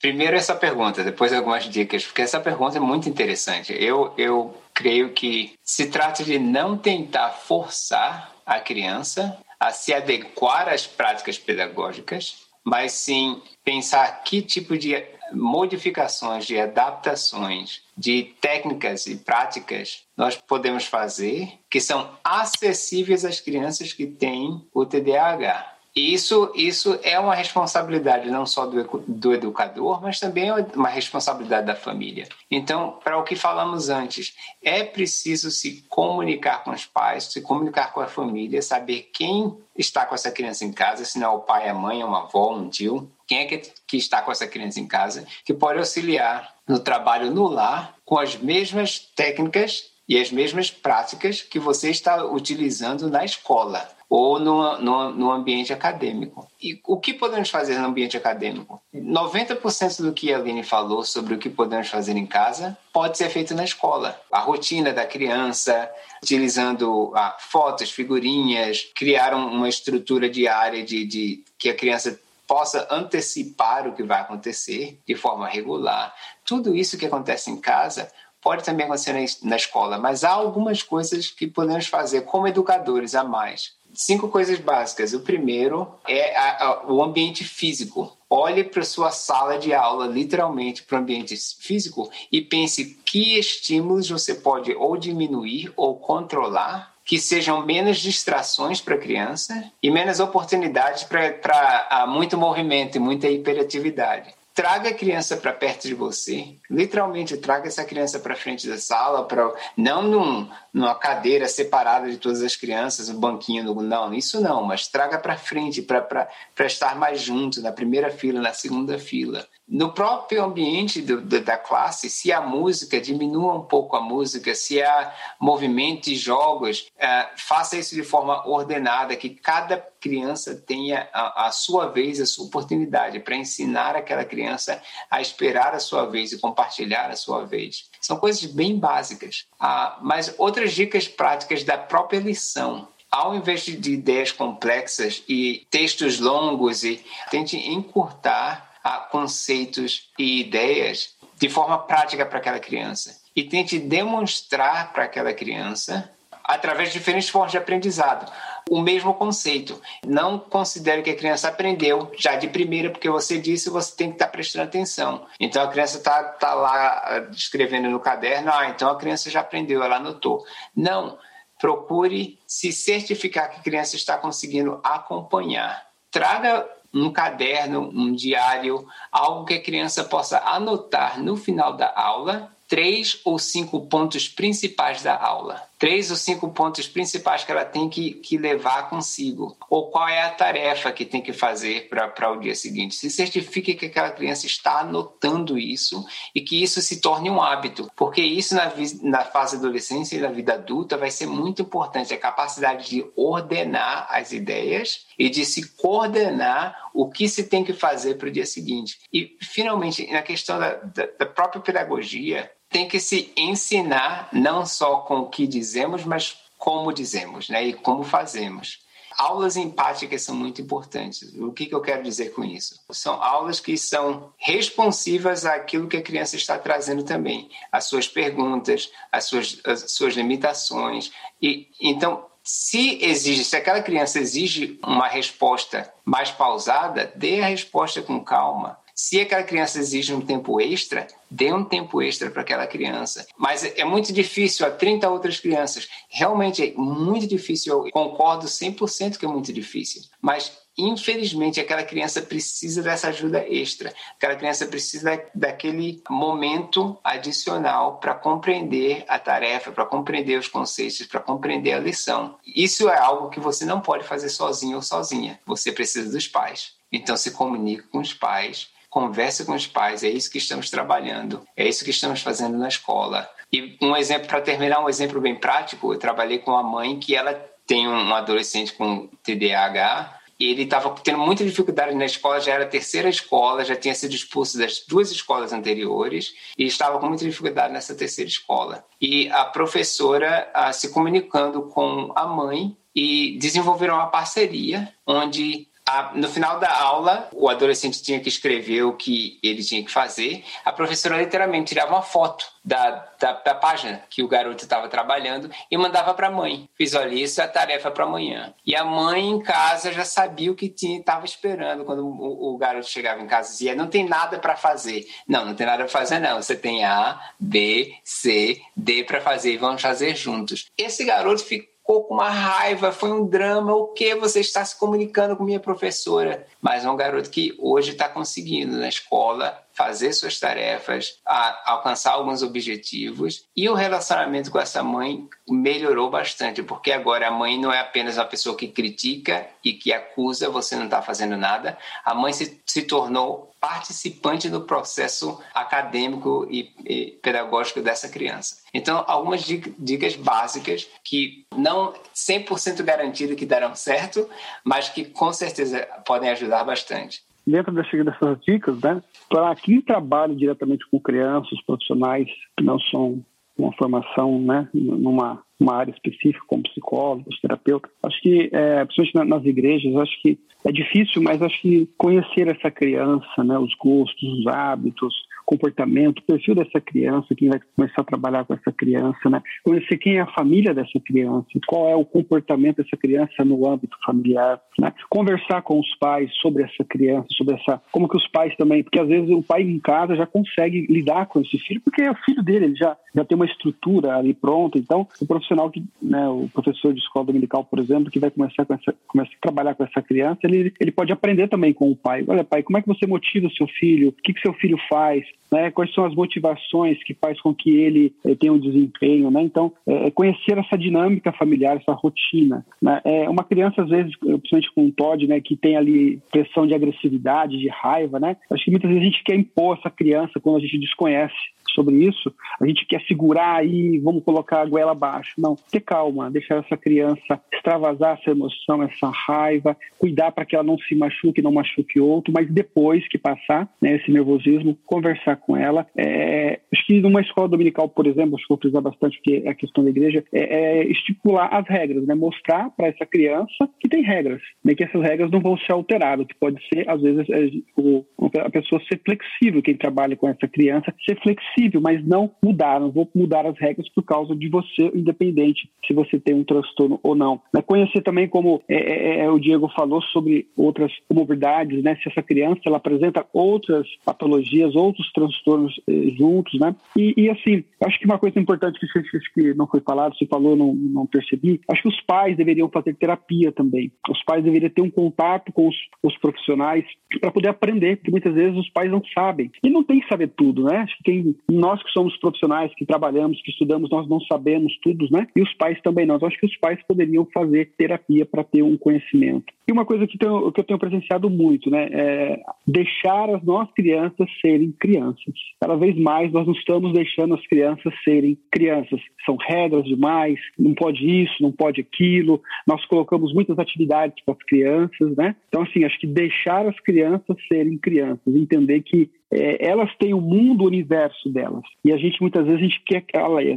Primeiro 0.00 0.36
essa 0.36 0.54
pergunta, 0.54 1.02
depois 1.02 1.32
algumas 1.32 1.64
dicas, 1.64 2.04
porque 2.04 2.22
essa 2.22 2.38
pergunta 2.38 2.76
é 2.76 2.80
muito 2.80 3.08
interessante. 3.08 3.72
Eu, 3.72 4.14
eu 4.16 4.56
creio 4.72 5.12
que 5.12 5.54
se 5.62 5.86
trata 5.86 6.22
de 6.22 6.38
não 6.38 6.78
tentar 6.78 7.30
forçar 7.30 8.32
a 8.46 8.60
criança 8.60 9.36
a 9.58 9.72
se 9.72 9.92
adequar 9.92 10.68
às 10.68 10.86
práticas 10.86 11.36
pedagógicas, 11.36 12.46
mas 12.64 12.92
sim 12.92 13.42
pensar 13.64 14.22
que 14.22 14.40
tipo 14.40 14.78
de 14.78 15.04
modificações, 15.32 16.46
de 16.46 16.58
adaptações, 16.58 17.82
de 17.96 18.34
técnicas 18.40 19.06
e 19.06 19.16
práticas 19.16 20.04
nós 20.16 20.36
podemos 20.36 20.84
fazer 20.84 21.58
que 21.68 21.80
são 21.80 22.16
acessíveis 22.24 23.24
às 23.24 23.40
crianças 23.40 23.92
que 23.92 24.06
têm 24.06 24.64
o 24.72 24.86
TDAH. 24.86 25.77
Isso, 25.98 26.52
isso 26.54 26.96
é 27.02 27.18
uma 27.18 27.34
responsabilidade 27.34 28.30
não 28.30 28.46
só 28.46 28.66
do, 28.66 29.02
do 29.04 29.34
educador, 29.34 30.00
mas 30.00 30.20
também 30.20 30.48
é 30.48 30.54
uma 30.76 30.88
responsabilidade 30.88 31.66
da 31.66 31.74
família. 31.74 32.28
Então, 32.48 33.00
para 33.02 33.18
o 33.18 33.24
que 33.24 33.34
falamos 33.34 33.88
antes, 33.88 34.32
é 34.62 34.84
preciso 34.84 35.50
se 35.50 35.84
comunicar 35.88 36.62
com 36.62 36.70
os 36.70 36.86
pais, 36.86 37.24
se 37.24 37.40
comunicar 37.40 37.92
com 37.92 38.00
a 38.00 38.06
família, 38.06 38.62
saber 38.62 39.10
quem 39.12 39.58
está 39.76 40.06
com 40.06 40.14
essa 40.14 40.30
criança 40.30 40.64
em 40.64 40.72
casa, 40.72 41.04
se 41.04 41.18
não 41.18 41.26
é 41.26 41.30
o 41.30 41.40
pai, 41.40 41.68
a 41.68 41.74
mãe, 41.74 42.04
uma 42.04 42.22
avó, 42.22 42.54
um 42.54 42.68
tio, 42.68 43.10
quem 43.26 43.40
é 43.40 43.46
que, 43.46 43.58
que 43.84 43.96
está 43.96 44.22
com 44.22 44.30
essa 44.30 44.46
criança 44.46 44.78
em 44.78 44.86
casa, 44.86 45.26
que 45.44 45.52
pode 45.52 45.80
auxiliar 45.80 46.54
no 46.68 46.78
trabalho 46.78 47.32
no 47.32 47.48
lar 47.48 47.96
com 48.04 48.20
as 48.20 48.36
mesmas 48.36 49.00
técnicas 49.16 49.90
e 50.08 50.16
as 50.16 50.30
mesmas 50.30 50.70
práticas 50.70 51.42
que 51.42 51.58
você 51.58 51.90
está 51.90 52.24
utilizando 52.24 53.10
na 53.10 53.24
escola 53.24 53.97
ou 54.08 54.40
no, 54.40 54.78
no, 54.78 55.10
no, 55.10 55.30
ambiente 55.30 55.72
acadêmico. 55.72 56.48
E 56.60 56.80
o 56.86 56.98
que 56.98 57.12
podemos 57.12 57.50
fazer 57.50 57.78
no 57.78 57.88
ambiente 57.88 58.16
acadêmico? 58.16 58.80
90% 58.94 60.02
do 60.02 60.12
que 60.14 60.32
a 60.32 60.38
Aline 60.38 60.62
falou 60.62 61.04
sobre 61.04 61.34
o 61.34 61.38
que 61.38 61.50
podemos 61.50 61.88
fazer 61.88 62.16
em 62.16 62.24
casa 62.24 62.76
pode 62.90 63.18
ser 63.18 63.28
feito 63.28 63.54
na 63.54 63.64
escola. 63.64 64.18
A 64.32 64.40
rotina 64.40 64.94
da 64.94 65.04
criança, 65.04 65.90
utilizando 66.22 67.12
ah, 67.14 67.36
fotos, 67.38 67.90
figurinhas, 67.90 68.88
criar 68.94 69.34
uma 69.34 69.68
estrutura 69.68 70.28
diária 70.30 70.82
de, 70.82 71.04
de 71.04 71.44
que 71.58 71.68
a 71.68 71.74
criança 71.74 72.18
possa 72.46 72.88
antecipar 72.90 73.86
o 73.86 73.92
que 73.92 74.02
vai 74.02 74.22
acontecer 74.22 74.98
de 75.06 75.14
forma 75.14 75.46
regular. 75.46 76.14
Tudo 76.46 76.74
isso 76.74 76.96
que 76.96 77.04
acontece 77.04 77.50
em 77.50 77.60
casa 77.60 78.10
pode 78.40 78.64
também 78.64 78.86
acontecer 78.86 79.12
na 79.42 79.56
escola, 79.56 79.98
mas 79.98 80.24
há 80.24 80.30
algumas 80.30 80.82
coisas 80.82 81.28
que 81.28 81.46
podemos 81.46 81.88
fazer 81.88 82.22
como 82.22 82.48
educadores 82.48 83.14
a 83.14 83.22
mais 83.22 83.76
cinco 83.98 84.28
coisas 84.28 84.60
básicas. 84.60 85.12
O 85.12 85.20
primeiro 85.20 85.88
é 86.06 86.36
a, 86.36 86.64
a, 86.64 86.86
o 86.86 87.02
ambiente 87.02 87.42
físico. 87.42 88.16
Olhe 88.30 88.62
para 88.62 88.84
sua 88.84 89.10
sala 89.10 89.58
de 89.58 89.74
aula, 89.74 90.06
literalmente 90.06 90.84
para 90.84 90.98
o 90.98 91.00
ambiente 91.00 91.34
físico, 91.58 92.08
e 92.30 92.40
pense 92.40 92.96
que 93.04 93.38
estímulos 93.38 94.08
você 94.08 94.34
pode 94.34 94.72
ou 94.74 94.96
diminuir 94.96 95.72
ou 95.76 95.96
controlar 95.96 96.94
que 97.04 97.18
sejam 97.18 97.64
menos 97.64 97.98
distrações 97.98 98.82
para 98.82 98.94
a 98.94 98.98
criança 98.98 99.72
e 99.82 99.90
menos 99.90 100.20
oportunidades 100.20 101.04
para 101.04 102.06
muito 102.06 102.36
movimento 102.36 102.96
e 102.96 103.00
muita 103.00 103.28
hiperatividade 103.28 104.37
traga 104.58 104.88
a 104.88 104.92
criança 104.92 105.36
para 105.36 105.52
perto 105.52 105.86
de 105.86 105.94
você, 105.94 106.56
literalmente 106.68 107.36
traga 107.36 107.68
essa 107.68 107.84
criança 107.84 108.18
para 108.18 108.34
frente 108.34 108.66
da 108.66 108.76
sala, 108.76 109.24
para 109.24 109.54
não 109.76 110.02
num, 110.02 110.50
numa 110.74 110.96
cadeira 110.96 111.46
separada 111.46 112.10
de 112.10 112.16
todas 112.16 112.42
as 112.42 112.56
crianças, 112.56 113.08
um 113.08 113.20
banquinho, 113.20 113.72
não, 113.72 114.12
isso 114.12 114.40
não, 114.40 114.64
mas 114.64 114.88
traga 114.88 115.16
para 115.16 115.38
frente 115.38 115.80
para 115.80 116.28
estar 116.66 116.96
mais 116.96 117.20
junto, 117.20 117.62
na 117.62 117.70
primeira 117.70 118.10
fila, 118.10 118.40
na 118.40 118.52
segunda 118.52 118.98
fila 118.98 119.46
no 119.68 119.92
próprio 119.92 120.42
ambiente 120.42 121.02
do, 121.02 121.20
do, 121.20 121.40
da 121.42 121.58
classe, 121.58 122.08
se 122.08 122.32
a 122.32 122.40
música 122.40 122.98
diminua 122.98 123.54
um 123.54 123.64
pouco 123.64 123.96
a 123.96 124.00
música, 124.00 124.54
se 124.54 124.82
há 124.82 125.14
movimento 125.38 126.08
e 126.08 126.16
jogos, 126.16 126.90
uh, 126.96 127.28
faça 127.36 127.76
isso 127.76 127.94
de 127.94 128.02
forma 128.02 128.48
ordenada, 128.48 129.14
que 129.14 129.28
cada 129.28 129.76
criança 130.00 130.54
tenha 130.54 131.06
a, 131.12 131.48
a 131.48 131.50
sua 131.52 131.88
vez, 131.88 132.18
a 132.18 132.24
sua 132.24 132.46
oportunidade 132.46 133.20
para 133.20 133.36
ensinar 133.36 133.94
aquela 133.94 134.24
criança 134.24 134.80
a 135.10 135.20
esperar 135.20 135.74
a 135.74 135.80
sua 135.80 136.06
vez 136.06 136.32
e 136.32 136.38
compartilhar 136.38 137.10
a 137.10 137.16
sua 137.16 137.44
vez. 137.44 137.90
São 138.00 138.16
coisas 138.16 138.46
bem 138.46 138.78
básicas. 138.78 139.46
Uh, 139.60 139.98
mas 140.00 140.34
outras 140.38 140.72
dicas 140.72 141.06
práticas 141.06 141.62
da 141.62 141.76
própria 141.76 142.20
lição 142.20 142.88
ao 143.10 143.34
invés 143.34 143.62
de 143.62 143.92
ideias 143.92 144.30
complexas 144.30 145.22
e 145.26 145.66
textos 145.70 146.20
longos, 146.20 146.84
e 146.84 147.02
tente 147.30 147.56
encurtar 147.56 148.67
a 148.82 148.98
conceitos 148.98 150.10
e 150.18 150.40
ideias 150.40 151.14
de 151.36 151.48
forma 151.48 151.78
prática 151.78 152.26
para 152.26 152.38
aquela 152.38 152.58
criança 152.58 153.20
e 153.34 153.44
tente 153.44 153.78
demonstrar 153.78 154.92
para 154.92 155.04
aquela 155.04 155.32
criança 155.32 156.10
através 156.42 156.92
de 156.92 156.98
diferentes 156.98 157.28
formas 157.28 157.52
de 157.52 157.58
aprendizado 157.58 158.32
o 158.70 158.80
mesmo 158.80 159.14
conceito. 159.14 159.80
Não 160.06 160.38
considere 160.38 161.02
que 161.02 161.10
a 161.10 161.16
criança 161.16 161.48
aprendeu 161.48 162.12
já 162.16 162.36
de 162.36 162.48
primeira, 162.48 162.90
porque 162.90 163.08
você 163.08 163.38
disse 163.38 163.70
você 163.70 163.94
tem 163.94 164.08
que 164.08 164.16
estar 164.16 164.28
prestando 164.28 164.64
atenção. 164.66 165.26
Então 165.40 165.62
a 165.62 165.68
criança 165.68 165.98
está 165.98 166.22
tá 166.22 166.54
lá 166.54 167.02
ah, 167.04 167.28
escrevendo 167.32 167.88
no 167.88 168.00
caderno, 168.00 168.50
ah, 168.52 168.68
então 168.68 168.90
a 168.90 168.98
criança 168.98 169.30
já 169.30 169.40
aprendeu, 169.40 169.82
ela 169.82 169.96
anotou. 169.96 170.44
Não, 170.76 171.18
procure 171.58 172.38
se 172.46 172.72
certificar 172.72 173.50
que 173.50 173.60
a 173.60 173.62
criança 173.62 173.96
está 173.96 174.16
conseguindo 174.16 174.80
acompanhar. 174.82 175.86
Traga 176.10 176.66
um 176.92 177.12
caderno, 177.12 177.90
um 177.94 178.14
diário, 178.14 178.86
algo 179.12 179.44
que 179.44 179.54
a 179.54 179.62
criança 179.62 180.04
possa 180.04 180.38
anotar 180.40 181.20
no 181.20 181.36
final 181.36 181.76
da 181.76 181.92
aula 181.94 182.50
três 182.66 183.20
ou 183.24 183.38
cinco 183.38 183.86
pontos 183.86 184.28
principais 184.28 185.02
da 185.02 185.16
aula. 185.16 185.67
Três 185.78 186.10
ou 186.10 186.16
cinco 186.16 186.48
pontos 186.50 186.88
principais 186.88 187.44
que 187.44 187.52
ela 187.52 187.64
tem 187.64 187.88
que, 187.88 188.14
que 188.14 188.36
levar 188.36 188.90
consigo. 188.90 189.56
Ou 189.70 189.90
qual 189.90 190.08
é 190.08 190.22
a 190.22 190.30
tarefa 190.30 190.90
que 190.90 191.04
tem 191.04 191.22
que 191.22 191.32
fazer 191.32 191.88
para 191.88 192.32
o 192.32 192.40
dia 192.40 192.54
seguinte. 192.54 192.96
Se 192.96 193.10
certifique 193.10 193.74
que 193.74 193.86
aquela 193.86 194.10
criança 194.10 194.46
está 194.46 194.80
anotando 194.80 195.56
isso 195.56 196.04
e 196.34 196.40
que 196.40 196.62
isso 196.62 196.82
se 196.82 197.00
torne 197.00 197.30
um 197.30 197.40
hábito. 197.40 197.90
Porque 197.94 198.20
isso 198.20 198.54
na, 198.54 198.72
na 199.02 199.24
fase 199.24 199.56
adolescência 199.56 200.16
e 200.16 200.20
na 200.20 200.30
vida 200.30 200.54
adulta 200.54 200.96
vai 200.96 201.10
ser 201.10 201.26
muito 201.26 201.62
importante. 201.62 202.12
A 202.12 202.18
capacidade 202.18 202.88
de 202.88 203.06
ordenar 203.14 204.08
as 204.10 204.32
ideias 204.32 205.06
e 205.18 205.30
de 205.30 205.44
se 205.44 205.68
coordenar 205.76 206.88
o 206.92 207.08
que 207.08 207.28
se 207.28 207.44
tem 207.44 207.62
que 207.64 207.72
fazer 207.72 208.16
para 208.16 208.28
o 208.28 208.32
dia 208.32 208.46
seguinte. 208.46 208.98
E, 209.12 209.36
finalmente, 209.40 210.10
na 210.10 210.22
questão 210.22 210.58
da, 210.58 210.74
da, 210.74 211.06
da 211.18 211.26
própria 211.26 211.60
pedagogia, 211.60 212.50
tem 212.70 212.88
que 212.88 213.00
se 213.00 213.32
ensinar 213.36 214.28
não 214.32 214.64
só 214.66 214.98
com 214.98 215.20
o 215.20 215.28
que 215.28 215.46
dizemos, 215.46 216.04
mas 216.04 216.38
como 216.56 216.92
dizemos, 216.92 217.48
né? 217.48 217.64
E 217.66 217.72
como 217.72 218.02
fazemos. 218.02 218.80
Aulas 219.16 219.56
empáticas 219.56 220.22
são 220.22 220.34
muito 220.34 220.62
importantes. 220.62 221.34
O 221.34 221.50
que, 221.50 221.66
que 221.66 221.74
eu 221.74 221.80
quero 221.80 222.04
dizer 222.04 222.32
com 222.32 222.44
isso? 222.44 222.80
São 222.92 223.20
aulas 223.20 223.58
que 223.58 223.76
são 223.76 224.32
responsivas 224.38 225.44
àquilo 225.44 225.88
que 225.88 225.96
a 225.96 226.02
criança 226.02 226.36
está 226.36 226.56
trazendo 226.56 227.02
também, 227.02 227.50
as 227.72 227.84
suas 227.84 228.06
perguntas, 228.06 228.92
as 229.10 229.24
suas, 229.24 229.60
as 229.64 229.90
suas 229.90 230.14
limitações. 230.14 231.10
E 231.42 231.68
então 231.80 232.26
se 232.44 232.98
exige, 233.04 233.44
se 233.44 233.56
aquela 233.56 233.82
criança 233.82 234.20
exige 234.20 234.78
uma 234.82 235.08
resposta 235.08 235.92
mais 236.04 236.30
pausada, 236.30 237.12
dê 237.16 237.40
a 237.40 237.46
resposta 237.46 238.00
com 238.00 238.22
calma. 238.22 238.78
Se 239.00 239.20
aquela 239.20 239.44
criança 239.44 239.78
exige 239.78 240.12
um 240.12 240.20
tempo 240.20 240.60
extra, 240.60 241.06
dê 241.30 241.52
um 241.52 241.64
tempo 241.64 242.02
extra 242.02 242.32
para 242.32 242.42
aquela 242.42 242.66
criança. 242.66 243.24
Mas 243.36 243.62
é 243.62 243.84
muito 243.84 244.12
difícil 244.12 244.66
a 244.66 244.72
30 244.72 245.08
outras 245.08 245.38
crianças. 245.38 245.86
Realmente 246.10 246.64
é 246.64 246.72
muito 246.76 247.24
difícil. 247.24 247.84
Eu 247.86 247.92
concordo 247.92 248.46
100% 248.46 249.16
que 249.16 249.24
é 249.24 249.28
muito 249.28 249.52
difícil. 249.52 250.02
Mas 250.20 250.50
infelizmente, 250.76 251.60
aquela 251.60 251.84
criança 251.84 252.20
precisa 252.20 252.82
dessa 252.82 253.08
ajuda 253.08 253.46
extra. 253.48 253.94
Aquela 254.16 254.34
criança 254.34 254.66
precisa 254.66 255.22
daquele 255.32 256.02
momento 256.10 256.98
adicional 257.04 257.98
para 257.98 258.14
compreender 258.14 259.04
a 259.06 259.16
tarefa, 259.16 259.70
para 259.70 259.86
compreender 259.86 260.40
os 260.40 260.48
conceitos, 260.48 261.06
para 261.06 261.20
compreender 261.20 261.72
a 261.72 261.78
lição. 261.78 262.36
Isso 262.44 262.88
é 262.88 262.98
algo 262.98 263.30
que 263.30 263.38
você 263.38 263.64
não 263.64 263.80
pode 263.80 264.02
fazer 264.02 264.28
sozinho 264.28 264.76
ou 264.76 264.82
sozinha. 264.82 265.38
Você 265.46 265.70
precisa 265.70 266.10
dos 266.10 266.26
pais. 266.26 266.72
Então, 266.90 267.16
se 267.16 267.30
comunique 267.30 267.82
com 267.84 267.98
os 267.98 268.12
pais, 268.12 268.70
converse 268.88 269.44
com 269.44 269.54
os 269.54 269.66
pais, 269.66 270.02
é 270.02 270.08
isso 270.08 270.30
que 270.30 270.38
estamos 270.38 270.70
trabalhando, 270.70 271.42
é 271.56 271.68
isso 271.68 271.84
que 271.84 271.90
estamos 271.90 272.22
fazendo 272.22 272.56
na 272.56 272.68
escola. 272.68 273.28
E 273.52 273.76
um 273.80 273.96
exemplo, 273.96 274.28
para 274.28 274.40
terminar, 274.40 274.82
um 274.82 274.88
exemplo 274.88 275.20
bem 275.20 275.34
prático, 275.34 275.92
eu 275.92 275.98
trabalhei 275.98 276.38
com 276.38 276.50
uma 276.50 276.62
mãe 276.62 276.98
que 276.98 277.14
ela 277.14 277.34
tem 277.66 277.86
um 277.86 278.14
adolescente 278.14 278.72
com 278.72 279.08
TDAH 279.22 280.18
e 280.40 280.52
ele 280.52 280.62
estava 280.62 280.94
tendo 281.02 281.18
muita 281.18 281.44
dificuldade 281.44 281.94
na 281.94 282.04
escola, 282.04 282.40
já 282.40 282.52
era 282.54 282.64
a 282.64 282.68
terceira 282.68 283.08
escola, 283.08 283.64
já 283.64 283.74
tinha 283.74 283.94
sido 283.94 284.14
expulso 284.14 284.56
das 284.56 284.84
duas 284.86 285.10
escolas 285.10 285.52
anteriores 285.52 286.32
e 286.56 286.64
estava 286.64 286.98
com 286.98 287.08
muita 287.08 287.24
dificuldade 287.24 287.72
nessa 287.72 287.94
terceira 287.94 288.28
escola. 288.28 288.84
E 289.00 289.28
a 289.30 289.44
professora 289.44 290.48
ah, 290.54 290.72
se 290.72 290.90
comunicando 290.90 291.62
com 291.62 292.12
a 292.14 292.26
mãe 292.26 292.76
e 292.94 293.36
desenvolveram 293.38 293.94
uma 293.94 294.06
parceria 294.06 294.92
onde 295.06 295.68
a, 295.88 296.12
no 296.14 296.28
final 296.28 296.60
da 296.60 296.70
aula, 296.70 297.30
o 297.32 297.48
adolescente 297.48 298.02
tinha 298.02 298.20
que 298.20 298.28
escrever 298.28 298.82
o 298.82 298.92
que 298.92 299.38
ele 299.42 299.62
tinha 299.62 299.82
que 299.82 299.90
fazer. 299.90 300.44
A 300.62 300.70
professora 300.70 301.16
literalmente 301.16 301.68
tirava 301.68 301.94
uma 301.94 302.02
foto 302.02 302.44
da, 302.62 303.06
da, 303.18 303.32
da 303.32 303.54
página 303.54 304.02
que 304.10 304.22
o 304.22 304.28
garoto 304.28 304.62
estava 304.62 304.86
trabalhando 304.88 305.50
e 305.70 305.78
mandava 305.78 306.12
para 306.12 306.26
a 306.26 306.30
mãe. 306.30 306.68
Visualiza 306.78 307.44
a 307.44 307.48
tarefa 307.48 307.90
para 307.90 308.04
amanhã. 308.04 308.52
E 308.66 308.76
a 308.76 308.84
mãe 308.84 309.30
em 309.30 309.40
casa 309.40 309.90
já 309.90 310.04
sabia 310.04 310.52
o 310.52 310.54
que 310.54 310.66
estava 310.66 311.24
esperando 311.24 311.86
quando 311.86 312.06
o, 312.06 312.54
o, 312.54 312.58
garoto 312.58 312.86
chegava 312.86 313.22
em 313.22 313.26
casa 313.26 313.48
e 313.48 313.52
dizia: 313.52 313.74
Não 313.74 313.86
tem 313.86 314.06
nada 314.06 314.38
para 314.38 314.56
fazer. 314.56 315.08
Não, 315.26 315.46
não 315.46 315.54
tem 315.54 315.66
nada 315.66 315.84
para 315.84 315.88
fazer, 315.88 316.18
não. 316.18 316.42
Você 316.42 316.54
tem 316.54 316.84
A, 316.84 317.18
B, 317.40 317.94
C, 318.04 318.60
D 318.76 319.04
para 319.04 319.22
fazer 319.22 319.54
e 319.54 319.56
vamos 319.56 319.80
fazer 319.80 320.14
juntos. 320.14 320.66
Esse 320.76 321.02
garoto 321.04 321.42
ficou 321.42 321.77
ficou 321.88 322.04
com 322.04 322.14
uma 322.14 322.28
raiva, 322.28 322.92
foi 322.92 323.10
um 323.10 323.26
drama, 323.26 323.74
o 323.74 323.86
que 323.86 324.14
você 324.14 324.40
está 324.40 324.62
se 324.62 324.78
comunicando 324.78 325.34
com 325.34 325.42
minha 325.42 325.58
professora? 325.58 326.46
Mas 326.60 326.84
é 326.84 326.90
um 326.90 326.96
garoto 326.96 327.30
que 327.30 327.56
hoje 327.58 327.92
está 327.92 328.06
conseguindo 328.06 328.76
na 328.76 328.90
escola 328.90 329.58
fazer 329.78 330.12
suas 330.12 330.40
tarefas, 330.40 331.20
alcançar 331.64 332.14
alguns 332.14 332.42
objetivos. 332.42 333.44
E 333.56 333.68
o 333.68 333.74
relacionamento 333.74 334.50
com 334.50 334.58
essa 334.58 334.82
mãe 334.82 335.28
melhorou 335.48 336.10
bastante, 336.10 336.64
porque 336.64 336.90
agora 336.90 337.28
a 337.28 337.30
mãe 337.30 337.56
não 337.56 337.72
é 337.72 337.78
apenas 337.78 338.16
uma 338.16 338.24
pessoa 338.24 338.56
que 338.56 338.66
critica 338.66 339.46
e 339.64 339.72
que 339.72 339.92
acusa, 339.92 340.50
você 340.50 340.74
não 340.74 340.86
está 340.86 341.00
fazendo 341.00 341.36
nada. 341.36 341.78
A 342.04 342.12
mãe 342.12 342.32
se, 342.32 342.60
se 342.66 342.82
tornou 342.82 343.52
participante 343.60 344.50
do 344.50 344.62
processo 344.62 345.40
acadêmico 345.54 346.48
e, 346.50 346.74
e 346.84 347.10
pedagógico 347.22 347.80
dessa 347.80 348.08
criança. 348.08 348.56
Então, 348.74 349.04
algumas 349.06 349.42
dicas 349.42 350.16
básicas 350.16 350.88
que 351.04 351.46
não 351.56 351.94
100% 352.16 352.82
garantido 352.82 353.36
que 353.36 353.46
darão 353.46 353.76
certo, 353.76 354.28
mas 354.64 354.88
que 354.88 355.04
com 355.04 355.32
certeza 355.32 355.86
podem 356.04 356.30
ajudar 356.30 356.64
bastante 356.64 357.27
dentro 357.50 357.72
dessas 357.72 358.40
dicas, 358.44 358.80
né, 358.80 359.02
para 359.28 359.54
quem 359.56 359.80
trabalha 359.80 360.34
diretamente 360.34 360.84
com 360.90 361.00
crianças, 361.00 361.60
profissionais 361.64 362.28
que 362.56 362.64
não 362.64 362.78
são 362.78 363.24
uma 363.56 363.72
formação 363.72 364.40
né, 364.40 364.68
numa 364.72 365.42
uma 365.60 365.74
área 365.74 365.90
específica, 365.90 366.44
como 366.46 366.62
psicólogos, 366.62 367.40
terapeuta, 367.40 367.88
acho 368.04 368.20
que, 368.20 368.48
é, 368.52 368.84
principalmente 368.84 369.28
nas 369.28 369.44
igrejas, 369.44 369.96
acho 369.96 370.22
que 370.22 370.38
é 370.64 370.70
difícil, 370.70 371.20
mas 371.20 371.42
acho 371.42 371.60
que 371.60 371.88
conhecer 371.98 372.46
essa 372.46 372.70
criança, 372.70 373.42
né, 373.42 373.58
os 373.58 373.74
gostos, 373.74 374.22
os 374.22 374.46
hábitos, 374.46 375.12
comportamento, 375.48 376.22
perfil 376.24 376.54
dessa 376.54 376.78
criança, 376.78 377.34
quem 377.34 377.48
vai 377.48 377.58
começar 377.74 378.02
a 378.02 378.04
trabalhar 378.04 378.44
com 378.44 378.52
essa 378.52 378.70
criança, 378.70 379.30
né? 379.30 379.40
Conhecer 379.64 379.96
quem 379.96 380.18
é 380.18 380.20
a 380.20 380.26
família 380.26 380.74
dessa 380.74 381.00
criança, 381.00 381.46
qual 381.66 381.88
é 381.88 381.96
o 381.96 382.04
comportamento 382.04 382.82
dessa 382.82 382.98
criança 382.98 383.42
no 383.46 383.66
âmbito 383.66 383.96
familiar, 384.04 384.60
né? 384.78 384.92
Conversar 385.08 385.62
com 385.62 385.80
os 385.80 385.94
pais 385.98 386.30
sobre 386.42 386.64
essa 386.64 386.84
criança, 386.84 387.28
sobre 387.30 387.54
essa, 387.54 387.80
como 387.90 388.06
que 388.06 388.18
os 388.18 388.28
pais 388.28 388.54
também, 388.56 388.82
porque 388.82 389.00
às 389.00 389.08
vezes 389.08 389.30
o 389.30 389.42
pai 389.42 389.62
em 389.62 389.78
casa 389.78 390.14
já 390.14 390.26
consegue 390.26 390.86
lidar 390.90 391.24
com 391.26 391.40
esse 391.40 391.58
filho, 391.60 391.80
porque 391.80 392.02
é 392.02 392.10
o 392.10 392.18
filho 392.26 392.42
dele, 392.42 392.66
ele 392.66 392.76
já 392.76 392.94
já 393.14 393.24
tem 393.24 393.34
uma 393.34 393.46
estrutura 393.46 394.16
ali 394.16 394.32
pronta. 394.32 394.78
Então, 394.78 395.08
o 395.20 395.26
profissional 395.26 395.70
que, 395.70 395.82
né, 396.00 396.28
o 396.28 396.48
professor 396.52 396.92
de 396.92 397.00
escola 397.00 397.26
dominical, 397.26 397.64
por 397.64 397.78
exemplo, 397.80 398.10
que 398.10 398.18
vai 398.18 398.30
começar 398.30 398.64
com 398.64 398.74
essa, 398.74 398.94
começar 399.08 399.32
a 399.32 399.40
trabalhar 399.40 399.74
com 399.74 399.82
essa 399.82 400.02
criança, 400.02 400.40
ele 400.44 400.72
ele 400.78 400.92
pode 400.92 401.12
aprender 401.12 401.48
também 401.48 401.72
com 401.72 401.90
o 401.90 401.96
pai. 401.96 402.24
Olha, 402.28 402.44
pai, 402.44 402.62
como 402.62 402.78
é 402.78 402.82
que 402.82 402.86
você 402.86 403.06
motiva 403.06 403.46
o 403.46 403.52
seu 403.52 403.66
filho? 403.66 404.10
O 404.10 404.12
que 404.12 404.32
que 404.32 404.40
seu 404.40 404.52
filho 404.54 404.78
faz? 404.88 405.24
Né? 405.50 405.70
Quais 405.70 405.92
são 405.94 406.04
as 406.04 406.14
motivações 406.14 407.02
que 407.04 407.14
faz 407.14 407.40
com 407.40 407.54
que 407.54 407.70
ele 407.70 408.14
eh, 408.24 408.34
tenha 408.34 408.52
um 408.52 408.58
desempenho, 408.58 409.30
né? 409.30 409.42
Então, 409.42 409.72
é, 409.86 410.10
conhecer 410.10 410.58
essa 410.58 410.76
dinâmica 410.76 411.32
familiar, 411.32 411.76
essa 411.76 411.92
rotina, 411.92 412.64
né? 412.80 413.00
É 413.04 413.28
uma 413.28 413.44
criança 413.44 413.82
às 413.82 413.88
vezes, 413.88 414.16
principalmente 414.16 414.74
com 414.74 414.84
um 414.84 414.90
TOD, 414.90 415.26
né, 415.26 415.40
que 415.40 415.56
tem 415.56 415.76
ali 415.76 416.20
pressão 416.30 416.66
de 416.66 416.74
agressividade, 416.74 417.58
de 417.58 417.68
raiva, 417.68 418.18
né? 418.18 418.36
Acho 418.50 418.64
que 418.64 418.70
muitas 418.70 418.90
vezes 418.90 419.02
a 419.02 419.06
gente 419.06 419.24
quer 419.24 419.34
impor 419.34 419.78
essa 419.78 419.90
criança 419.90 420.40
quando 420.40 420.56
a 420.56 420.60
gente 420.60 420.78
desconhece 420.78 421.34
sobre 421.74 421.96
isso, 421.96 422.34
a 422.60 422.66
gente 422.66 422.86
quer 422.86 423.00
segurar 423.02 423.56
aí, 423.56 423.98
vamos 423.98 424.24
colocar 424.24 424.62
a 424.62 424.66
goela 424.66 424.92
abaixo. 424.92 425.34
Não, 425.38 425.54
ter 425.70 425.80
calma, 425.80 426.30
deixar 426.30 426.56
essa 426.56 426.76
criança 426.76 427.40
extravasar 427.52 428.18
essa 428.18 428.30
emoção, 428.30 428.82
essa 428.82 429.10
raiva, 429.10 429.76
cuidar 429.98 430.32
para 430.32 430.44
que 430.44 430.54
ela 430.54 430.64
não 430.64 430.78
se 430.78 430.94
machuque, 430.94 431.42
não 431.42 431.52
machuque 431.52 432.00
outro, 432.00 432.32
mas 432.32 432.50
depois 432.50 433.06
que 433.08 433.18
passar 433.18 433.68
né, 433.80 433.96
esse 433.96 434.10
nervosismo, 434.10 434.76
conversar 434.86 435.36
com 435.38 435.56
ela. 435.56 435.86
É, 435.96 436.60
acho 436.72 436.86
que 436.86 437.00
numa 437.00 437.20
escola 437.20 437.48
dominical, 437.48 437.88
por 437.88 438.06
exemplo, 438.06 438.36
acho 438.36 438.44
que 438.44 438.48
vou 438.48 438.58
precisar 438.58 438.80
bastante, 438.80 439.18
porque 439.18 439.42
é 439.44 439.50
a 439.50 439.54
questão 439.54 439.84
da 439.84 439.90
igreja, 439.90 440.24
é, 440.32 440.80
é 440.80 440.86
estipular 440.90 441.48
as 441.52 441.66
regras, 441.68 442.06
né, 442.06 442.14
mostrar 442.14 442.70
para 442.70 442.88
essa 442.88 443.06
criança 443.06 443.68
que 443.80 443.88
tem 443.88 444.02
regras, 444.02 444.40
né, 444.64 444.74
que 444.74 444.84
essas 444.84 445.02
regras 445.02 445.30
não 445.30 445.40
vão 445.40 445.56
ser 445.58 445.72
alteradas, 445.72 446.26
que 446.26 446.34
pode 446.34 446.58
ser, 446.68 446.88
às 446.88 447.00
vezes, 447.00 447.28
é, 447.30 447.50
o, 447.80 448.04
a 448.18 448.50
pessoa 448.50 448.80
ser 448.90 449.00
flexível, 449.04 449.62
quem 449.62 449.76
trabalha 449.76 450.16
com 450.16 450.28
essa 450.28 450.46
criança, 450.48 450.94
ser 451.04 451.18
flexível, 451.20 451.80
mas 451.80 452.04
não 452.06 452.30
mudar, 452.42 452.80
não 452.80 452.90
vou 452.90 453.08
mudar 453.14 453.46
as 453.46 453.58
regras 453.58 453.88
por 453.90 454.02
causa 454.02 454.34
de 454.34 454.48
você, 454.48 454.90
independente 454.94 455.68
se 455.86 455.94
você 455.94 456.18
tem 456.18 456.34
um 456.34 456.44
transtorno 456.44 456.98
ou 457.02 457.14
não. 457.14 457.40
Né, 457.54 457.62
conhecer 457.62 458.02
também, 458.02 458.28
como 458.28 458.62
é, 458.68 458.76
é, 458.76 459.24
é 459.24 459.30
o 459.30 459.38
Diego 459.38 459.68
falou, 459.74 460.02
sobre 460.02 460.46
outras 460.56 460.92
comorbidades, 461.08 461.82
né, 461.82 461.96
se 462.02 462.08
essa 462.08 462.22
criança 462.22 462.60
ela 462.66 462.76
apresenta 462.78 463.26
outras 463.32 463.86
patologias, 464.04 464.74
outros 464.74 465.10
transtornos 465.12 465.27
transtornos 465.28 465.80
eh, 465.88 466.10
juntos, 466.16 466.58
né? 466.58 466.74
E, 466.96 467.14
e, 467.16 467.30
assim, 467.30 467.64
acho 467.84 467.98
que 467.98 468.06
uma 468.06 468.18
coisa 468.18 468.38
importante 468.38 468.78
que, 468.80 469.32
que 469.34 469.54
não 469.54 469.66
foi 469.66 469.80
falado, 469.80 470.16
você 470.16 470.26
falou, 470.26 470.56
não, 470.56 470.74
não 470.74 471.06
percebi, 471.06 471.60
acho 471.70 471.82
que 471.82 471.88
os 471.88 472.00
pais 472.02 472.36
deveriam 472.36 472.68
fazer 472.68 472.94
terapia 472.94 473.52
também. 473.52 473.92
Os 474.08 474.22
pais 474.24 474.42
deveriam 474.42 474.70
ter 474.70 474.82
um 474.82 474.90
contato 474.90 475.52
com 475.52 475.68
os, 475.68 475.76
os 476.02 476.16
profissionais 476.18 476.84
para 477.20 477.30
poder 477.30 477.48
aprender, 477.48 477.96
porque 477.96 478.10
muitas 478.10 478.34
vezes 478.34 478.58
os 478.58 478.70
pais 478.70 478.90
não 478.90 479.02
sabem. 479.14 479.50
E 479.62 479.70
não 479.70 479.82
tem 479.82 480.00
que 480.00 480.08
saber 480.08 480.28
tudo, 480.28 480.64
né? 480.64 480.78
Acho 480.78 480.96
que 481.04 481.36
nós 481.48 481.82
que 481.82 481.90
somos 481.90 482.16
profissionais, 482.18 482.72
que 482.74 482.84
trabalhamos, 482.84 483.40
que 483.42 483.50
estudamos, 483.50 483.90
nós 483.90 484.08
não 484.08 484.20
sabemos 484.20 484.76
tudo, 484.82 485.08
né? 485.10 485.26
E 485.34 485.42
os 485.42 485.52
pais 485.54 485.80
também 485.82 486.06
não. 486.06 486.16
Então, 486.16 486.28
acho 486.28 486.38
que 486.38 486.46
os 486.46 486.56
pais 486.56 486.78
poderiam 486.86 487.26
fazer 487.32 487.72
terapia 487.76 488.26
para 488.26 488.44
ter 488.44 488.62
um 488.62 488.76
conhecimento. 488.76 489.52
E 489.66 489.72
uma 489.72 489.84
coisa 489.84 490.06
que, 490.06 490.16
tenho, 490.16 490.50
que 490.50 490.60
eu 490.60 490.64
tenho 490.64 490.78
presenciado 490.78 491.28
muito, 491.28 491.70
né, 491.70 491.88
é 491.92 492.40
deixar 492.66 493.28
as 493.30 493.42
nossas 493.42 493.74
crianças 493.74 494.26
serem 494.40 494.72
crianças. 494.72 495.17
Cada 495.60 495.76
vez 495.76 495.96
mais 495.96 496.32
nós 496.32 496.46
não 496.46 496.54
estamos 496.54 496.92
deixando 496.92 497.34
as 497.34 497.46
crianças 497.46 497.92
serem 498.04 498.38
crianças. 498.50 499.00
São 499.24 499.36
regras 499.36 499.84
demais, 499.84 500.38
não 500.58 500.74
pode 500.74 501.04
isso, 501.04 501.34
não 501.40 501.52
pode 501.52 501.80
aquilo. 501.80 502.40
Nós 502.66 502.84
colocamos 502.86 503.32
muitas 503.32 503.58
atividades 503.58 504.22
para 504.24 504.34
as 504.34 504.42
crianças, 504.44 505.16
né? 505.16 505.34
Então, 505.48 505.62
assim, 505.62 505.84
acho 505.84 505.98
que 505.98 506.06
deixar 506.06 506.66
as 506.66 506.78
crianças 506.80 507.36
serem 507.46 507.78
crianças, 507.78 508.34
entender 508.34 508.82
que 508.82 509.10
é, 509.30 509.68
elas 509.68 509.94
têm 509.98 510.14
o 510.14 510.20
mundo, 510.20 510.64
o 510.64 510.66
universo 510.66 511.30
delas. 511.30 511.62
E 511.84 511.92
a 511.92 511.96
gente, 511.96 512.20
muitas 512.20 512.44
vezes, 512.44 512.60
a 512.60 512.64
gente 512.64 512.82
quer, 512.86 513.04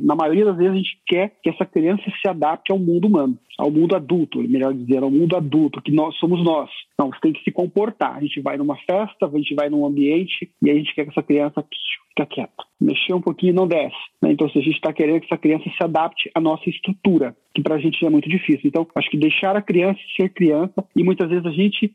na 0.02 0.16
maioria 0.16 0.46
das 0.46 0.58
vezes, 0.58 0.74
a 0.74 0.78
gente 0.78 0.98
quer 1.08 1.34
que 1.42 1.50
essa 1.50 1.66
criança 1.66 2.04
se 2.22 2.28
adapte 2.28 2.72
ao 2.72 2.80
mundo 2.80 3.08
humano, 3.08 3.38
ao 3.58 3.72
mundo 3.72 3.96
adulto, 3.96 4.40
melhor 4.40 4.74
dizer, 4.74 5.02
ao 5.02 5.12
mundo 5.12 5.36
adulto, 5.36 5.82
que 5.82 5.92
nós 5.92 6.16
somos 6.18 6.44
nós. 6.44 6.70
Não, 6.98 7.10
você 7.10 7.20
tem 7.22 7.34
que 7.34 7.44
se 7.44 7.52
comportar. 7.52 8.18
A 8.18 8.22
gente 8.22 8.42
vai 8.42 8.58
numa 8.58 8.76
festa, 8.78 9.26
a 9.26 9.38
gente 9.38 9.56
vai 9.56 9.70
num 9.70 9.86
ambiente 9.86 10.50
e 10.62 10.70
a 10.70 10.74
gente 10.74 10.94
quer 10.94 11.06
que 11.06 11.12
essa 11.12 11.24
criança 11.24 11.66
fica 12.12 12.26
quieta. 12.26 12.64
Mexer 12.80 13.14
um 13.14 13.22
pouquinho 13.22 13.54
não 13.54 13.68
desce. 13.68 13.96
Né? 14.22 14.32
Então, 14.32 14.50
se 14.50 14.58
a 14.58 14.62
gente 14.62 14.76
está 14.76 14.92
querendo 14.94 15.20
que 15.20 15.26
essa 15.26 15.38
criança 15.38 15.64
se 15.66 15.84
adapte 15.84 16.30
à 16.36 16.42
nossa 16.42 16.70
estrutura, 16.70 17.36
que 17.54 17.62
para 17.62 17.76
a 17.76 17.80
gente 17.80 18.06
é 18.06 18.10
muito 18.10 18.30
difícil. 18.30 18.62
Então, 18.66 18.88
acho 18.96 19.10
que 19.10 19.18
deixar 19.18 19.56
a 19.56 19.62
criança 19.62 20.00
ser 20.16 20.30
criança 20.30 20.84
e 20.96 21.04
muitas 21.04 21.30
vezes 21.30 21.46
a 21.46 21.52
gente 21.52 21.94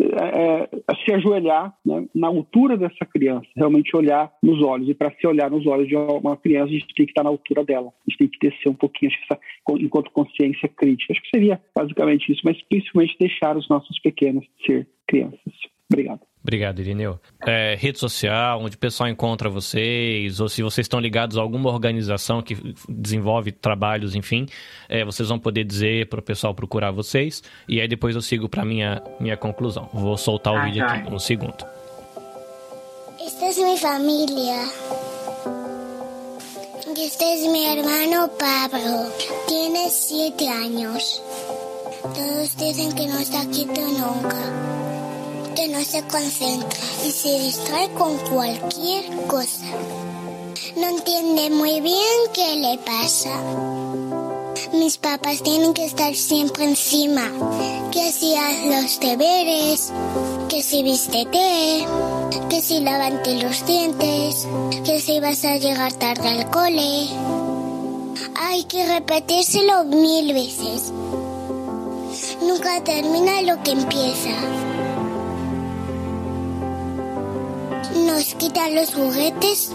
é, 0.00 0.64
é, 0.64 0.68
se 1.04 1.12
ajoelhar 1.12 1.74
né, 1.84 2.06
na 2.14 2.28
altura 2.28 2.76
dessa 2.76 3.04
criança, 3.06 3.46
realmente 3.56 3.96
olhar 3.96 4.32
nos 4.42 4.62
olhos. 4.62 4.88
E 4.88 4.94
para 4.94 5.10
se 5.12 5.26
olhar 5.26 5.50
nos 5.50 5.66
olhos 5.66 5.88
de 5.88 5.96
uma 5.96 6.36
criança, 6.36 6.66
a 6.66 6.72
gente 6.72 6.94
tem 6.94 7.06
que 7.06 7.12
estar 7.12 7.24
na 7.24 7.30
altura 7.30 7.64
dela. 7.64 7.88
A 7.88 8.10
gente 8.10 8.18
tem 8.18 8.28
que 8.28 8.38
descer 8.38 8.68
um 8.68 8.74
pouquinho, 8.74 9.10
acho 9.10 9.18
que 9.18 9.32
essa, 9.32 9.40
enquanto 9.80 10.10
consciência 10.10 10.68
crítica. 10.68 11.12
Acho 11.12 11.22
que 11.22 11.30
seria 11.30 11.60
basicamente 11.74 12.30
isso, 12.30 12.42
mas 12.44 12.60
principalmente 12.68 13.16
deixar 13.18 13.56
os 13.56 13.68
nossos 13.68 13.98
pequenos 14.00 14.44
ser 14.66 14.86
crianças. 15.06 15.77
Obrigado. 15.90 16.20
Obrigado, 16.42 16.80
Irineu. 16.80 17.18
É, 17.46 17.74
rede 17.78 17.98
social, 17.98 18.60
onde 18.60 18.76
o 18.76 18.78
pessoal 18.78 19.08
encontra 19.08 19.48
vocês, 19.48 20.38
ou 20.40 20.48
se 20.48 20.62
vocês 20.62 20.84
estão 20.84 21.00
ligados 21.00 21.36
a 21.36 21.40
alguma 21.40 21.70
organização 21.70 22.40
que 22.40 22.56
desenvolve 22.88 23.52
trabalhos, 23.52 24.14
enfim, 24.14 24.46
é, 24.88 25.04
vocês 25.04 25.28
vão 25.28 25.38
poder 25.38 25.64
dizer 25.64 26.08
para 26.08 26.20
o 26.20 26.22
pessoal 26.22 26.54
procurar 26.54 26.90
vocês. 26.90 27.42
E 27.68 27.80
aí 27.80 27.88
depois 27.88 28.14
eu 28.14 28.22
sigo 28.22 28.48
para 28.48 28.64
minha 28.64 29.02
minha 29.18 29.36
conclusão. 29.36 29.88
Vou 29.92 30.16
soltar 30.16 30.54
o 30.54 30.56
ah, 30.56 30.64
vídeo 30.64 30.84
aqui 30.84 31.12
um 31.12 31.18
segundo. 31.18 31.66
Esta 33.20 33.44
é 33.46 33.64
minha 33.64 33.76
família. 33.76 34.64
Este 36.96 37.24
é 37.24 37.48
meu 37.48 37.78
irmão 37.78 38.28
Pablo. 38.38 39.12
Tiene 39.46 39.88
siete 39.90 40.46
anos. 40.48 41.22
Todos 42.02 42.56
dizem 42.56 42.90
que 42.92 43.06
não 43.06 43.20
está 43.20 43.44
quieto 43.46 43.80
nunca. 43.80 44.87
Que 45.54 45.68
no 45.68 45.82
se 45.84 46.02
concentra 46.02 46.78
y 47.06 47.10
se 47.10 47.38
distrae 47.40 47.90
con 47.94 48.16
cualquier 48.18 49.04
cosa. 49.26 49.66
No 50.76 50.88
entiende 50.88 51.50
muy 51.50 51.80
bien 51.80 52.18
qué 52.32 52.56
le 52.56 52.78
pasa. 52.78 53.30
Mis 54.72 54.98
papás 54.98 55.42
tienen 55.42 55.72
que 55.72 55.84
estar 55.86 56.14
siempre 56.14 56.64
encima. 56.64 57.30
Que 57.90 58.12
si 58.12 58.34
haz 58.34 58.66
los 58.66 59.00
deberes, 59.00 59.92
que 60.48 60.62
si 60.62 60.82
vístete, 60.82 61.86
que 62.50 62.60
si 62.60 62.80
lavante 62.80 63.42
los 63.42 63.64
dientes, 63.66 64.46
que 64.84 65.00
si 65.00 65.20
vas 65.20 65.44
a 65.44 65.56
llegar 65.56 65.92
tarde 65.94 66.28
al 66.28 66.50
cole. 66.50 67.08
Hay 68.40 68.64
que 68.64 68.86
repetírselo 68.86 69.84
mil 69.84 70.32
veces. 70.32 70.92
Nunca 72.42 72.82
termina 72.84 73.42
lo 73.42 73.62
que 73.62 73.72
empieza. 73.72 74.30
Nos 77.94 78.34
quita 78.34 78.68
los 78.70 78.94
juguetes 78.94 79.70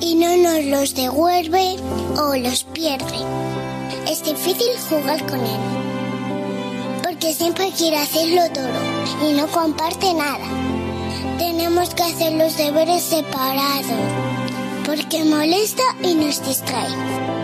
y 0.00 0.14
no 0.14 0.36
nos 0.36 0.64
los 0.64 0.94
devuelve 0.94 1.76
o 2.18 2.36
los 2.36 2.64
pierde. 2.64 3.18
Es 4.10 4.24
difícil 4.24 4.70
jugar 4.88 5.24
con 5.26 5.40
él, 5.40 5.60
porque 7.02 7.32
siempre 7.32 7.70
quiere 7.76 7.98
hacerlo 7.98 8.42
todo 8.52 9.28
y 9.28 9.32
no 9.32 9.46
comparte 9.48 10.12
nada. 10.14 10.46
Tenemos 11.38 11.94
que 11.94 12.02
hacer 12.02 12.32
los 12.32 12.56
deberes 12.56 13.02
separados, 13.02 13.86
porque 14.84 15.24
molesta 15.24 15.82
y 16.02 16.14
nos 16.14 16.44
distrae 16.46 17.34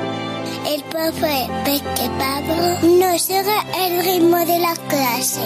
el 0.66 0.84
profe 0.84 1.48
Peque 1.64 2.10
Pablo 2.18 2.78
no 2.98 3.18
sigue 3.18 3.58
el 3.78 4.04
ritmo 4.04 4.36
de 4.38 4.58
la 4.58 4.74
clase, 4.88 5.40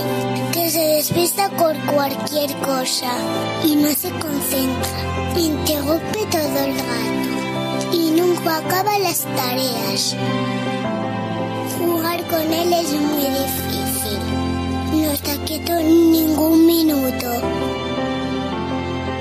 despista 1.05 1.51
por 1.51 1.77
cualquier 1.93 2.51
cosa 2.61 3.13
y 3.63 3.77
no 3.77 3.93
se 3.93 4.09
concentra, 4.09 5.37
interrumpe 5.37 6.25
todo 6.31 6.65
el 6.65 6.79
rato 6.79 7.93
y 7.93 8.11
nunca 8.13 8.57
acaba 8.57 8.99
las 9.01 9.27
tareas. 9.37 10.17
Jugar 11.79 12.27
con 12.29 12.51
él 12.51 12.73
es 12.73 12.91
muy 12.93 13.25
difícil, 13.43 14.19
no 14.93 15.11
está 15.11 15.37
quieto 15.45 15.75
ningún 15.75 16.65
minuto. 16.65 17.27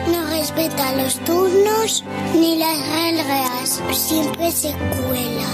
No 0.09 0.25
respeta 0.29 0.93
los 0.93 1.15
turnos 1.25 2.05
ni 2.33 2.55
las 2.59 2.77
reglas, 2.95 3.81
siempre 3.91 4.51
se 4.51 4.71
cuela. 4.71 5.49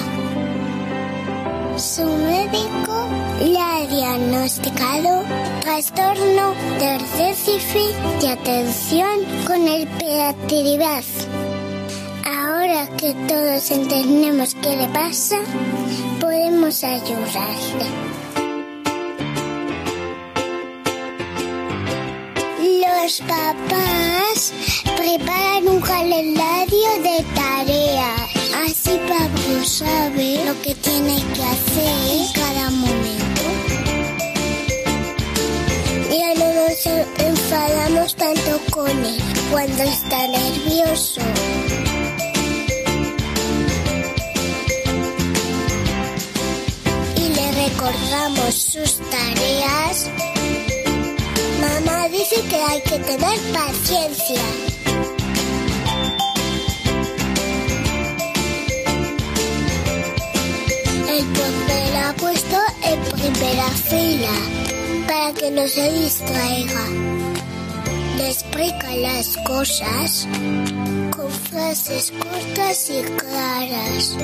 Su 1.75 2.03
médico 2.03 2.98
le 3.39 3.59
ha 3.59 3.87
diagnosticado 3.87 5.23
trastorno 5.61 6.53
del 6.79 6.99
déficit 7.17 7.95
de 8.21 8.29
atención 8.29 9.25
con 9.45 9.67
el 9.67 9.83
hiperactividad. 9.83 11.03
Ahora 12.25 12.87
que 12.97 13.13
todos 13.27 13.71
entendemos 13.71 14.55
qué 14.55 14.75
le 14.75 14.87
pasa, 14.89 15.37
podemos 16.19 16.83
ayudarle. 16.83 17.87
Los 23.01 23.21
papás 23.21 24.53
preparan 24.97 25.67
un 25.67 25.81
calendario 25.81 26.89
de 27.01 27.25
tareas 27.33 28.39
Así 28.65 28.99
Pablo 29.07 29.65
sabe 29.65 30.43
lo 30.45 30.61
que 30.61 30.75
tiene 30.75 31.23
que 31.33 31.43
hacer 31.43 32.11
en 32.11 32.33
cada 32.33 32.69
momento. 32.69 33.18
Enfadamos 37.51 38.15
tanto 38.15 38.61
con 38.69 38.89
él 38.89 39.19
cuando 39.49 39.81
está 39.81 40.27
nervioso. 40.27 41.19
Y 47.15 47.29
le 47.33 47.51
recordamos 47.51 48.53
sus 48.53 48.99
tareas. 49.09 50.09
Mamá 51.59 52.07
dice 52.09 52.35
que 52.49 52.55
hay 52.55 52.81
que 52.81 52.99
tener 52.99 53.39
paciencia. 53.51 54.41
El 61.09 61.25
profe 61.25 61.97
ha 61.97 62.13
puesto 62.13 62.57
en 62.83 62.99
primera 63.19 63.69
fila 63.89 64.35
para 65.07 65.33
que 65.33 65.49
no 65.49 65.67
se 65.67 65.91
distraiga. 65.93 67.28
Explica 68.29 68.95
las 68.95 69.37
cosas 69.37 70.27
con 71.15 71.31
frases 71.31 72.11
cortas 72.11 72.89
y 72.91 73.01
claras. 73.01 74.15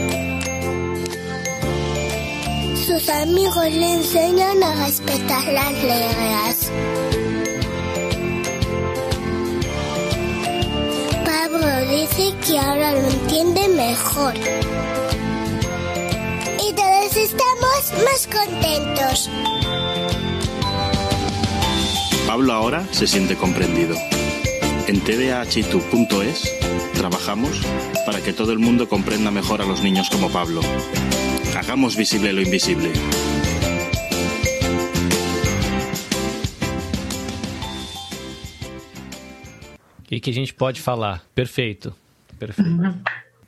Sus 2.86 3.10
amigos 3.10 3.72
le 3.72 3.94
enseñan 3.96 4.62
a 4.62 4.86
respetar 4.86 5.44
las 5.52 5.74
reglas. 5.82 6.72
Pablo 11.26 11.68
dice 11.90 12.34
que 12.46 12.60
ahora 12.60 12.92
lo 12.92 13.08
entiende 13.08 13.68
mejor 13.70 14.36
todos 16.76 17.16
estamos 17.18 17.94
más 18.04 18.28
contentos. 18.28 19.30
Pablo 22.36 22.52
ahora 22.52 22.86
se 22.92 23.08
siente 23.08 23.38
comprendido. 23.38 23.96
En 24.88 25.00
tdahitu.es 25.00 26.52
trabajamos 26.94 27.62
para 28.06 28.20
que 28.20 28.34
todo 28.34 28.52
el 28.52 28.60
mundo 28.60 28.90
comprenda 28.90 29.32
mejor 29.32 29.62
a 29.62 29.66
los 29.66 29.82
niños 29.82 30.10
como 30.10 30.30
Pablo. 30.30 30.60
Hagamos 31.58 31.96
visible 31.96 32.34
lo 32.34 32.42
invisible. 32.42 32.92
O 40.00 40.04
que, 40.08 40.20
que 40.20 40.30
a 40.30 40.34
gente 40.34 40.54
pode 40.54 40.80
falar? 40.80 41.24
Perfeito. 41.34 41.96
Perfeito. 42.38 42.70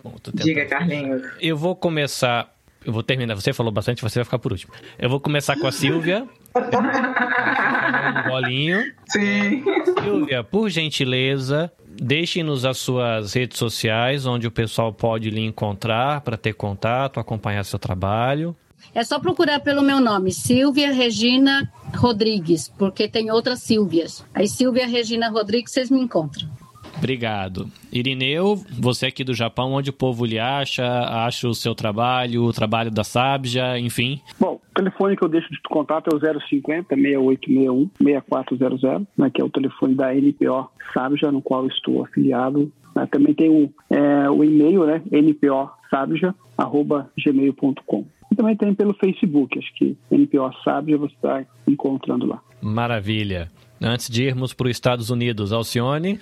Bom, 0.03 0.11
tô 0.22 0.31
tentando- 0.31 0.43
Diga, 0.45 0.65
Carlinhos. 0.65 1.22
Eu 1.39 1.57
vou 1.57 1.76
começar. 1.76 2.53
Eu 2.86 2.94
vou 2.94 3.04
terminar. 3.04 3.36
Você 3.36 3.54
falou 3.54 3.72
bastante, 3.72 4.02
você 4.02 4.20
vai 4.20 4.26
ficar 4.26 4.40
por 4.40 4.52
último. 4.52 4.74
Eu 4.98 5.10
vou 5.10 5.20
começar 5.20 5.58
com 5.60 5.68
a 5.68 5.72
Silvia. 5.72 6.28
um 6.56 8.30
bolinho. 8.30 8.84
Sim. 9.08 9.64
Silvia, 10.02 10.44
por 10.44 10.70
gentileza, 10.70 11.72
deixe-nos 11.88 12.66
as 12.66 12.78
suas 12.78 13.34
redes 13.34 13.58
sociais, 13.58 14.26
onde 14.26 14.48
o 14.48 14.52
pessoal 14.52 14.94
pode 14.94 15.30
lhe 15.30 15.41
encontrar 15.41 16.22
para 16.22 16.38
ter 16.38 16.54
contato, 16.54 17.20
acompanhar 17.20 17.64
seu 17.64 17.80
trabalho. 17.80 18.56
É 18.94 19.04
só 19.04 19.20
procurar 19.20 19.60
pelo 19.60 19.82
meu 19.82 19.99
nome, 19.99 20.32
Silvia 20.32 20.91
Regina 20.91 21.72
Rodrigues, 21.95 22.72
porque 22.78 23.08
tem 23.08 23.30
outras 23.32 23.62
Silvias. 23.62 24.24
Aí, 24.34 24.48
Silvia 24.48 24.88
Regina 24.88 25.30
Rodrigues, 25.30 25.72
vocês 25.74 25.91
me 25.91 25.99
encontram. 25.99 26.49
Obrigado. 26.98 27.68
Irineu, 27.91 28.61
você 28.80 29.07
aqui 29.07 29.24
do 29.24 29.34
Japão, 29.34 29.74
onde 29.74 29.90
o 29.90 29.94
povo 29.94 30.26
lhe 30.26 30.40
acha, 30.40 30.86
acha 31.26 31.48
o 31.48 31.53
seu 31.53 31.74
trabalho, 31.76 32.44
o 32.44 32.53
trabalho 32.53 32.90
da 32.91 33.03
Sabja, 33.03 33.78
enfim. 33.80 34.19
Bom, 34.40 34.60
o 34.72 34.74
telefone 34.74 35.15
que 35.15 35.24
eu 35.24 35.30
deixo 35.30 35.48
de 35.49 35.60
contato 35.69 36.10
é 36.11 36.15
o 36.15 36.19
050 36.19 36.95
6861 36.95 37.90
6400, 38.02 38.82
né, 39.18 39.30
que 39.34 39.41
é 39.41 39.44
o 39.44 39.49
telefone 39.49 39.95
da 39.95 40.14
NPO 40.14 40.69
Sabja, 40.94 41.32
no 41.32 41.41
qual 41.41 41.65
estou 41.68 42.03
afiliado. 42.03 42.72
né. 42.95 43.07
Também 43.11 43.34
tem 43.34 43.49
o, 43.49 43.69
é, 43.90 44.30
o 44.30 44.44
e-mail, 44.44 44.86
né, 44.86 45.02
nposabja.gmail.com. 45.11 48.06
E 48.32 48.36
também 48.36 48.56
tem 48.57 48.74
pelo 48.74 48.94
Facebook, 48.95 49.57
acho 49.57 49.74
que 49.76 49.95
NPO 50.11 50.52
Sabja 50.64 50.98
você 50.98 51.14
está 51.15 51.45
encontrando 51.68 52.26
lá. 52.26 52.41
Maravilha. 52.61 53.49
Antes 53.82 54.10
de 54.10 54.24
irmos 54.24 54.53
para 54.53 54.65
os 54.65 54.72
Estados 54.72 55.10
Unidos, 55.10 55.53
Alcione. 55.53 56.19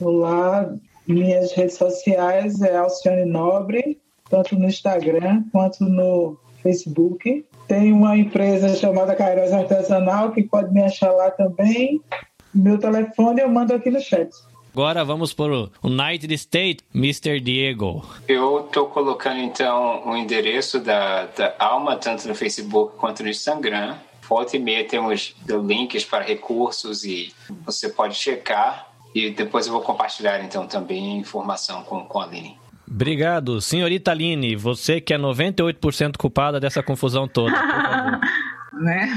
Olá, 0.00 0.74
minhas 1.06 1.52
redes 1.52 1.76
sociais 1.76 2.60
é 2.62 2.76
Alcione 2.76 3.24
Nobre, 3.24 3.98
tanto 4.28 4.56
no 4.56 4.66
Instagram 4.66 5.44
quanto 5.52 5.84
no 5.84 6.38
Facebook. 6.62 7.44
Tem 7.68 7.92
uma 7.92 8.16
empresa 8.16 8.74
chamada 8.76 9.14
Cairóis 9.14 9.52
Artesanal 9.52 10.32
que 10.32 10.42
pode 10.42 10.72
me 10.72 10.82
achar 10.82 11.12
lá 11.12 11.30
também. 11.30 12.00
Meu 12.54 12.78
telefone 12.78 13.40
eu 13.40 13.48
mando 13.48 13.74
aqui 13.74 13.90
no 13.90 14.00
chat. 14.00 14.30
Agora 14.72 15.04
vamos 15.04 15.34
para 15.34 15.52
o 15.52 15.70
United 15.84 16.32
States, 16.34 16.84
Mr. 16.94 17.40
Diego. 17.40 18.06
Eu 18.26 18.64
estou 18.66 18.86
colocando 18.86 19.38
então 19.38 20.08
o 20.08 20.16
endereço 20.16 20.80
da, 20.80 21.26
da 21.26 21.54
Alma, 21.58 21.96
tanto 21.96 22.26
no 22.26 22.34
Facebook 22.34 22.96
quanto 22.96 23.22
no 23.22 23.28
Instagram. 23.28 23.96
Volta 24.22 24.56
e 24.56 24.58
meia 24.58 24.86
temos 24.88 25.36
links 25.46 26.04
para 26.04 26.24
recursos 26.24 27.04
e 27.04 27.34
você 27.66 27.90
pode 27.90 28.14
checar. 28.14 28.91
E 29.14 29.30
depois 29.30 29.66
eu 29.66 29.72
vou 29.72 29.82
compartilhar 29.82 30.42
então 30.42 30.66
também 30.66 31.18
informação 31.18 31.82
com, 31.82 32.04
com 32.04 32.20
a 32.20 32.24
Aline. 32.24 32.56
Obrigado. 32.88 33.60
Senhorita 33.60 34.10
Aline, 34.10 34.54
você 34.54 35.00
que 35.00 35.14
é 35.14 35.18
98% 35.18 36.16
culpada 36.18 36.60
dessa 36.60 36.82
confusão 36.82 37.26
toda. 37.26 37.52
por 37.52 37.70
favor. 37.70 38.20
né? 38.82 39.08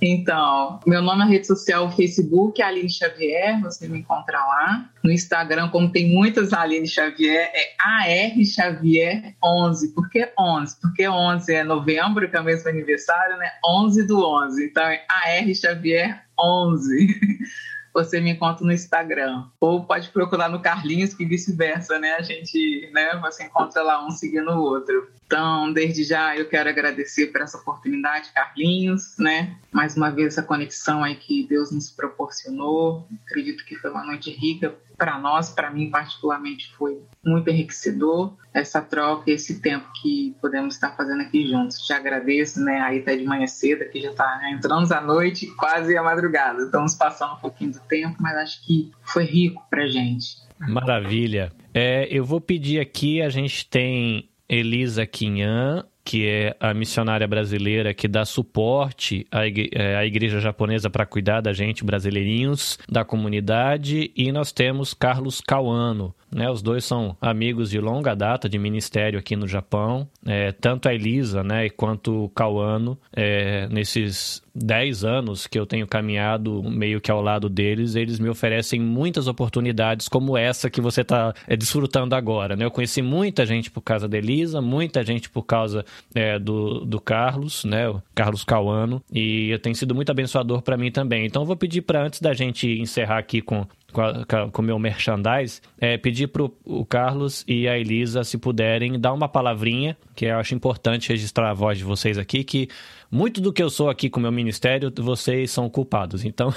então, 0.00 0.80
meu 0.86 1.02
nome 1.02 1.18
na 1.18 1.24
rede 1.24 1.46
social, 1.46 1.90
Facebook, 1.92 2.60
é 2.60 2.64
Aline 2.64 2.90
Xavier, 2.90 3.60
você 3.60 3.86
me 3.86 4.00
encontra 4.00 4.38
lá. 4.38 4.90
No 5.04 5.12
Instagram, 5.12 5.68
como 5.68 5.90
tem 5.90 6.12
muitas 6.12 6.52
Aline 6.52 6.86
Xavier, 6.86 7.50
é 7.54 7.74
AR 7.78 8.44
Xavier 8.44 9.34
11. 9.42 9.94
Por 9.94 10.08
que 10.08 10.28
11? 10.38 10.80
Porque 10.80 11.08
11 11.08 11.54
é 11.54 11.62
novembro, 11.62 12.28
que 12.28 12.36
é 12.36 12.40
o 12.40 12.44
mesmo 12.44 12.68
aniversário, 12.68 13.36
né? 13.36 13.50
11 13.64 14.06
do 14.06 14.24
11. 14.24 14.64
Então, 14.64 14.82
é 14.82 15.04
AR 15.08 15.54
Xavier 15.54 16.24
11. 16.38 17.20
Você 17.94 18.20
me 18.20 18.30
encontra 18.30 18.64
no 18.64 18.72
Instagram. 18.72 19.44
Ou 19.60 19.84
pode 19.84 20.08
procurar 20.10 20.48
no 20.48 20.60
Carlinhos, 20.60 21.14
que 21.14 21.24
vice-versa, 21.24 21.98
né? 21.98 22.14
A 22.14 22.22
gente, 22.22 22.90
né? 22.92 23.16
Você 23.22 23.44
encontra 23.44 23.82
lá 23.82 24.06
um 24.06 24.10
seguindo 24.10 24.50
o 24.50 24.62
outro. 24.62 25.10
Então, 25.26 25.72
desde 25.72 26.04
já, 26.04 26.36
eu 26.36 26.46
quero 26.46 26.68
agradecer 26.68 27.28
por 27.28 27.40
essa 27.40 27.56
oportunidade, 27.56 28.30
Carlinhos, 28.34 29.16
né? 29.18 29.56
Mais 29.70 29.96
uma 29.96 30.10
vez, 30.10 30.28
essa 30.28 30.42
conexão 30.42 31.02
aí 31.02 31.16
que 31.16 31.46
Deus 31.46 31.70
nos 31.70 31.90
proporcionou. 31.90 33.06
Acredito 33.26 33.64
que 33.64 33.76
foi 33.76 33.90
uma 33.90 34.04
noite 34.04 34.30
rica 34.30 34.74
para 35.02 35.18
nós, 35.18 35.50
para 35.50 35.68
mim 35.68 35.90
particularmente 35.90 36.72
foi 36.76 37.02
muito 37.26 37.50
enriquecedor 37.50 38.36
essa 38.54 38.80
troca, 38.80 39.28
esse 39.28 39.60
tempo 39.60 39.84
que 40.00 40.36
podemos 40.40 40.74
estar 40.74 40.94
fazendo 40.96 41.22
aqui 41.22 41.44
juntos. 41.44 41.78
Te 41.84 41.92
agradeço, 41.92 42.62
né? 42.62 42.80
Aí 42.82 43.00
tá 43.00 43.12
de 43.12 43.24
manhã 43.24 43.48
cedo, 43.48 43.82
aqui 43.82 44.00
já 44.00 44.10
está 44.10 44.40
entrando 44.52 44.92
à 44.92 45.00
noite, 45.00 45.48
quase 45.56 45.96
a 45.96 46.04
madrugada. 46.04 46.62
Estamos 46.62 46.94
passando 46.94 47.32
um 47.32 47.38
pouquinho 47.38 47.72
do 47.72 47.80
tempo, 47.80 48.16
mas 48.20 48.36
acho 48.36 48.64
que 48.64 48.92
foi 49.02 49.24
rico 49.24 49.66
para 49.68 49.88
gente. 49.88 50.36
Maravilha. 50.60 51.50
É, 51.74 52.06
eu 52.08 52.24
vou 52.24 52.40
pedir 52.40 52.78
aqui, 52.78 53.20
a 53.20 53.28
gente 53.28 53.68
tem 53.68 54.30
Elisa 54.48 55.04
Quinhan, 55.04 55.84
que 56.04 56.26
é 56.26 56.56
a 56.58 56.74
missionária 56.74 57.26
brasileira 57.28 57.94
que 57.94 58.08
dá 58.08 58.24
suporte 58.24 59.26
à 59.30 59.46
igre- 59.46 59.70
eh, 59.72 59.96
à 59.96 60.04
igreja 60.04 60.40
japonesa 60.40 60.90
para 60.90 61.06
cuidar 61.06 61.40
da 61.40 61.52
gente, 61.52 61.84
brasileirinhos, 61.84 62.78
da 62.88 63.04
comunidade. 63.04 64.10
E 64.16 64.32
nós 64.32 64.52
temos 64.52 64.94
Carlos 64.94 65.40
Cauano. 65.40 66.14
Né, 66.34 66.50
os 66.50 66.62
dois 66.62 66.84
são 66.84 67.14
amigos 67.20 67.68
de 67.70 67.78
longa 67.78 68.14
data 68.16 68.48
de 68.48 68.58
ministério 68.58 69.18
aqui 69.18 69.36
no 69.36 69.46
Japão. 69.46 70.08
É, 70.26 70.50
tanto 70.50 70.88
a 70.88 70.94
Elisa 70.94 71.44
né, 71.44 71.68
quanto 71.68 72.24
o 72.24 72.28
Cauano, 72.30 72.98
é, 73.14 73.68
nesses 73.68 74.41
10 74.54 75.04
anos 75.04 75.46
que 75.46 75.58
eu 75.58 75.66
tenho 75.66 75.86
caminhado 75.86 76.62
meio 76.62 77.00
que 77.00 77.10
ao 77.10 77.22
lado 77.22 77.48
deles, 77.48 77.94
eles 77.94 78.18
me 78.18 78.28
oferecem 78.28 78.80
muitas 78.80 79.26
oportunidades 79.26 80.08
como 80.08 80.36
essa 80.36 80.68
que 80.68 80.80
você 80.80 81.00
está 81.00 81.34
desfrutando 81.58 82.14
agora. 82.14 82.54
Né? 82.56 82.64
Eu 82.64 82.70
conheci 82.70 83.00
muita 83.02 83.46
gente 83.46 83.70
por 83.70 83.80
causa 83.80 84.08
da 84.08 84.18
Elisa, 84.18 84.60
muita 84.60 85.04
gente 85.04 85.30
por 85.30 85.42
causa 85.42 85.84
é, 86.14 86.38
do, 86.38 86.84
do 86.84 87.00
Carlos, 87.00 87.64
né? 87.64 87.88
o 87.88 88.02
Carlos 88.14 88.44
Cauano, 88.44 89.02
e 89.12 89.58
tem 89.62 89.74
sido 89.74 89.94
muito 89.94 90.10
abençoador 90.10 90.62
para 90.62 90.76
mim 90.76 90.90
também. 90.90 91.26
Então 91.26 91.42
eu 91.42 91.46
vou 91.46 91.56
pedir 91.56 91.82
para 91.82 92.04
antes 92.04 92.20
da 92.20 92.32
gente 92.32 92.68
encerrar 92.80 93.18
aqui 93.18 93.40
com 93.40 93.66
com 94.50 94.62
o 94.62 94.64
meu 94.64 94.78
merchandise, 94.78 95.60
é, 95.78 95.98
pedir 95.98 96.28
para 96.28 96.42
o 96.42 96.84
Carlos 96.84 97.44
e 97.46 97.68
a 97.68 97.78
Elisa, 97.78 98.24
se 98.24 98.38
puderem, 98.38 98.98
dar 98.98 99.12
uma 99.12 99.28
palavrinha, 99.28 99.96
que 100.16 100.24
eu 100.24 100.38
acho 100.38 100.54
importante 100.54 101.10
registrar 101.10 101.50
a 101.50 101.54
voz 101.54 101.78
de 101.78 101.84
vocês 101.84 102.16
aqui, 102.16 102.42
que 102.42 102.68
muito 103.12 103.42
do 103.42 103.52
que 103.52 103.62
eu 103.62 103.68
sou 103.68 103.90
aqui 103.90 104.08
com 104.08 104.18
o 104.18 104.22
meu 104.22 104.32
ministério, 104.32 104.90
vocês 105.00 105.50
são 105.50 105.68
culpados. 105.68 106.24
Então, 106.24 106.48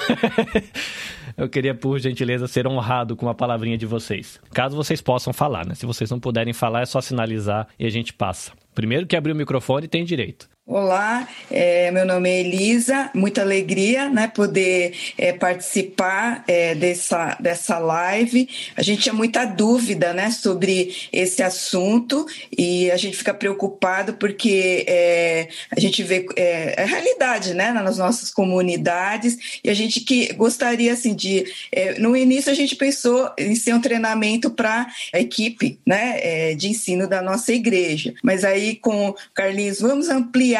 eu 1.35 1.49
queria, 1.49 1.75
por 1.75 1.99
gentileza, 1.99 2.47
ser 2.47 2.65
honrado 2.65 3.13
com 3.17 3.27
a 3.27 3.35
palavrinha 3.35 3.77
de 3.77 3.85
vocês. 3.85 4.39
Caso 4.53 4.73
vocês 4.73 5.01
possam 5.01 5.33
falar, 5.33 5.65
né? 5.65 5.75
Se 5.75 5.85
vocês 5.85 6.09
não 6.09 6.19
puderem 6.19 6.53
falar, 6.53 6.83
é 6.83 6.85
só 6.85 7.01
sinalizar 7.01 7.67
e 7.77 7.85
a 7.85 7.89
gente 7.89 8.13
passa. 8.13 8.53
Primeiro 8.73 9.05
que 9.05 9.17
abrir 9.17 9.33
o 9.33 9.35
microfone 9.35 9.85
tem 9.85 10.05
direito. 10.05 10.47
Olá, 10.67 11.29
é, 11.51 11.91
meu 11.91 12.07
nome 12.07 12.27
é 12.27 12.39
Elisa, 12.39 13.11
muita 13.13 13.41
alegria 13.41 14.09
né, 14.09 14.27
poder 14.27 14.95
é, 15.15 15.31
participar 15.31 16.43
é, 16.47 16.73
dessa, 16.73 17.37
dessa 17.39 17.77
live. 17.77 18.49
A 18.75 18.81
gente 18.81 19.03
tinha 19.03 19.13
muita 19.13 19.45
dúvida 19.45 20.11
né, 20.11 20.31
sobre 20.31 21.07
esse 21.13 21.43
assunto 21.43 22.25
e 22.51 22.89
a 22.89 22.97
gente 22.97 23.15
fica 23.15 23.31
preocupado 23.31 24.15
porque 24.15 24.83
é, 24.87 25.49
a 25.69 25.79
gente 25.79 26.01
vê 26.01 26.25
é, 26.35 26.81
a 26.81 26.85
realidade 26.85 27.53
né, 27.53 27.71
nas 27.71 27.99
nossas 27.99 28.31
comunidades 28.31 29.59
e 29.63 29.69
a 29.69 29.73
gente 29.75 29.99
que 29.99 30.33
gostaria 30.33 30.93
assim, 30.93 31.13
de. 31.13 31.45
é, 31.71 31.99
no 31.99 32.17
início 32.17 32.51
a 32.51 32.55
gente 32.55 32.75
pensou 32.75 33.29
em 33.37 33.53
ser 33.53 33.75
um 33.75 33.81
treinamento 33.81 34.49
para 34.49 34.87
a 35.13 35.19
equipe 35.19 35.79
né, 35.85 36.17
é, 36.23 36.55
de 36.55 36.69
ensino 36.69 37.07
da 37.07 37.21
nossa 37.21 37.53
igreja, 37.53 38.15
mas 38.23 38.43
aí 38.43 38.75
com 38.75 39.09
o 39.09 39.15
Carlinhos, 39.31 39.79
vamos 39.79 40.09
ampliar 40.09 40.54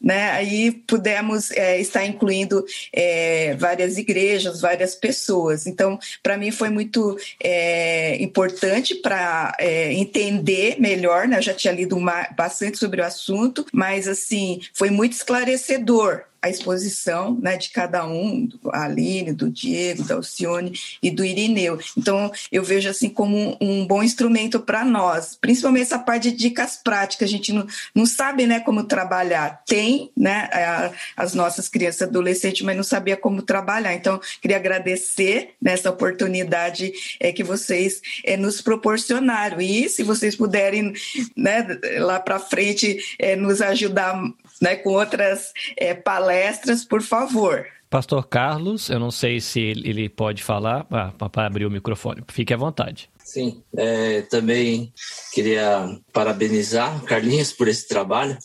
né? 0.00 0.30
Aí 0.32 0.70
pudemos 0.70 1.50
é, 1.52 1.80
estar 1.80 2.04
incluindo 2.04 2.64
é, 2.92 3.54
várias 3.56 3.96
igrejas, 3.96 4.60
várias 4.60 4.94
pessoas. 4.94 5.66
Então, 5.66 5.98
para 6.22 6.36
mim 6.36 6.50
foi 6.50 6.68
muito 6.68 7.16
é, 7.42 8.22
importante 8.22 8.94
para 8.94 9.56
é, 9.58 9.92
entender 9.92 10.76
melhor. 10.78 11.26
Né? 11.26 11.38
Eu 11.38 11.42
já 11.42 11.54
tinha 11.54 11.72
lido 11.72 11.96
uma- 11.96 12.28
bastante 12.36 12.78
sobre 12.78 13.00
o 13.00 13.04
assunto, 13.04 13.64
mas 13.72 14.06
assim 14.06 14.60
foi 14.74 14.90
muito 14.90 15.12
esclarecedor 15.12 16.24
a 16.44 16.50
exposição 16.50 17.38
né, 17.40 17.56
de 17.56 17.70
cada 17.70 18.06
um, 18.06 18.44
do 18.44 18.70
Aline, 18.70 19.32
do 19.32 19.48
Diego, 19.48 20.04
da 20.04 20.16
Alcione 20.16 20.78
e 21.02 21.10
do 21.10 21.24
Irineu. 21.24 21.78
Então, 21.96 22.30
eu 22.52 22.62
vejo 22.62 22.86
assim 22.86 23.08
como 23.08 23.56
um, 23.62 23.86
bom 23.86 24.02
instrumento 24.02 24.60
para 24.60 24.84
nós, 24.84 25.38
principalmente 25.40 25.84
essa 25.84 25.98
parte 25.98 26.30
de 26.30 26.36
dicas 26.36 26.76
práticas. 26.76 27.30
A 27.30 27.32
gente 27.32 27.50
não, 27.50 27.66
não 27.94 28.04
sabe 28.04 28.46
né, 28.46 28.60
como 28.60 28.84
trabalhar. 28.84 29.62
Tem 29.66 30.10
né, 30.14 30.50
a, 30.52 30.92
as 31.16 31.32
nossas 31.32 31.66
crianças 31.66 32.02
adolescentes, 32.02 32.60
mas 32.60 32.76
não 32.76 32.84
sabia 32.84 33.16
como 33.16 33.40
trabalhar. 33.40 33.94
Então, 33.94 34.20
queria 34.42 34.58
agradecer 34.58 35.54
nessa 35.62 35.88
oportunidade 35.88 36.92
é, 37.18 37.32
que 37.32 37.42
vocês 37.42 38.02
é, 38.22 38.36
nos 38.36 38.60
proporcionaram. 38.60 39.62
E 39.62 39.88
se 39.88 40.02
vocês 40.02 40.36
puderem, 40.36 40.92
né, 41.34 41.66
lá 42.00 42.20
para 42.20 42.38
frente, 42.38 42.98
é, 43.18 43.34
nos 43.34 43.62
ajudar 43.62 44.22
né, 44.60 44.76
com 44.76 44.90
outras 44.90 45.52
é, 45.76 45.94
palestras, 45.94 46.33
por 46.88 47.02
favor. 47.02 47.66
Pastor 47.90 48.26
Carlos, 48.26 48.90
eu 48.90 48.98
não 48.98 49.10
sei 49.10 49.40
se 49.40 49.60
ele 49.60 50.08
pode 50.08 50.42
falar. 50.42 50.84
Ah, 50.90 51.12
papai 51.16 51.46
abriu 51.46 51.68
o 51.68 51.70
microfone. 51.70 52.24
Fique 52.28 52.52
à 52.52 52.56
vontade. 52.56 53.08
Sim, 53.24 53.62
é, 53.76 54.22
também 54.22 54.92
queria 55.32 55.98
parabenizar 56.12 57.02
Carlinhos 57.04 57.52
por 57.52 57.68
esse 57.68 57.86
trabalho. 57.86 58.36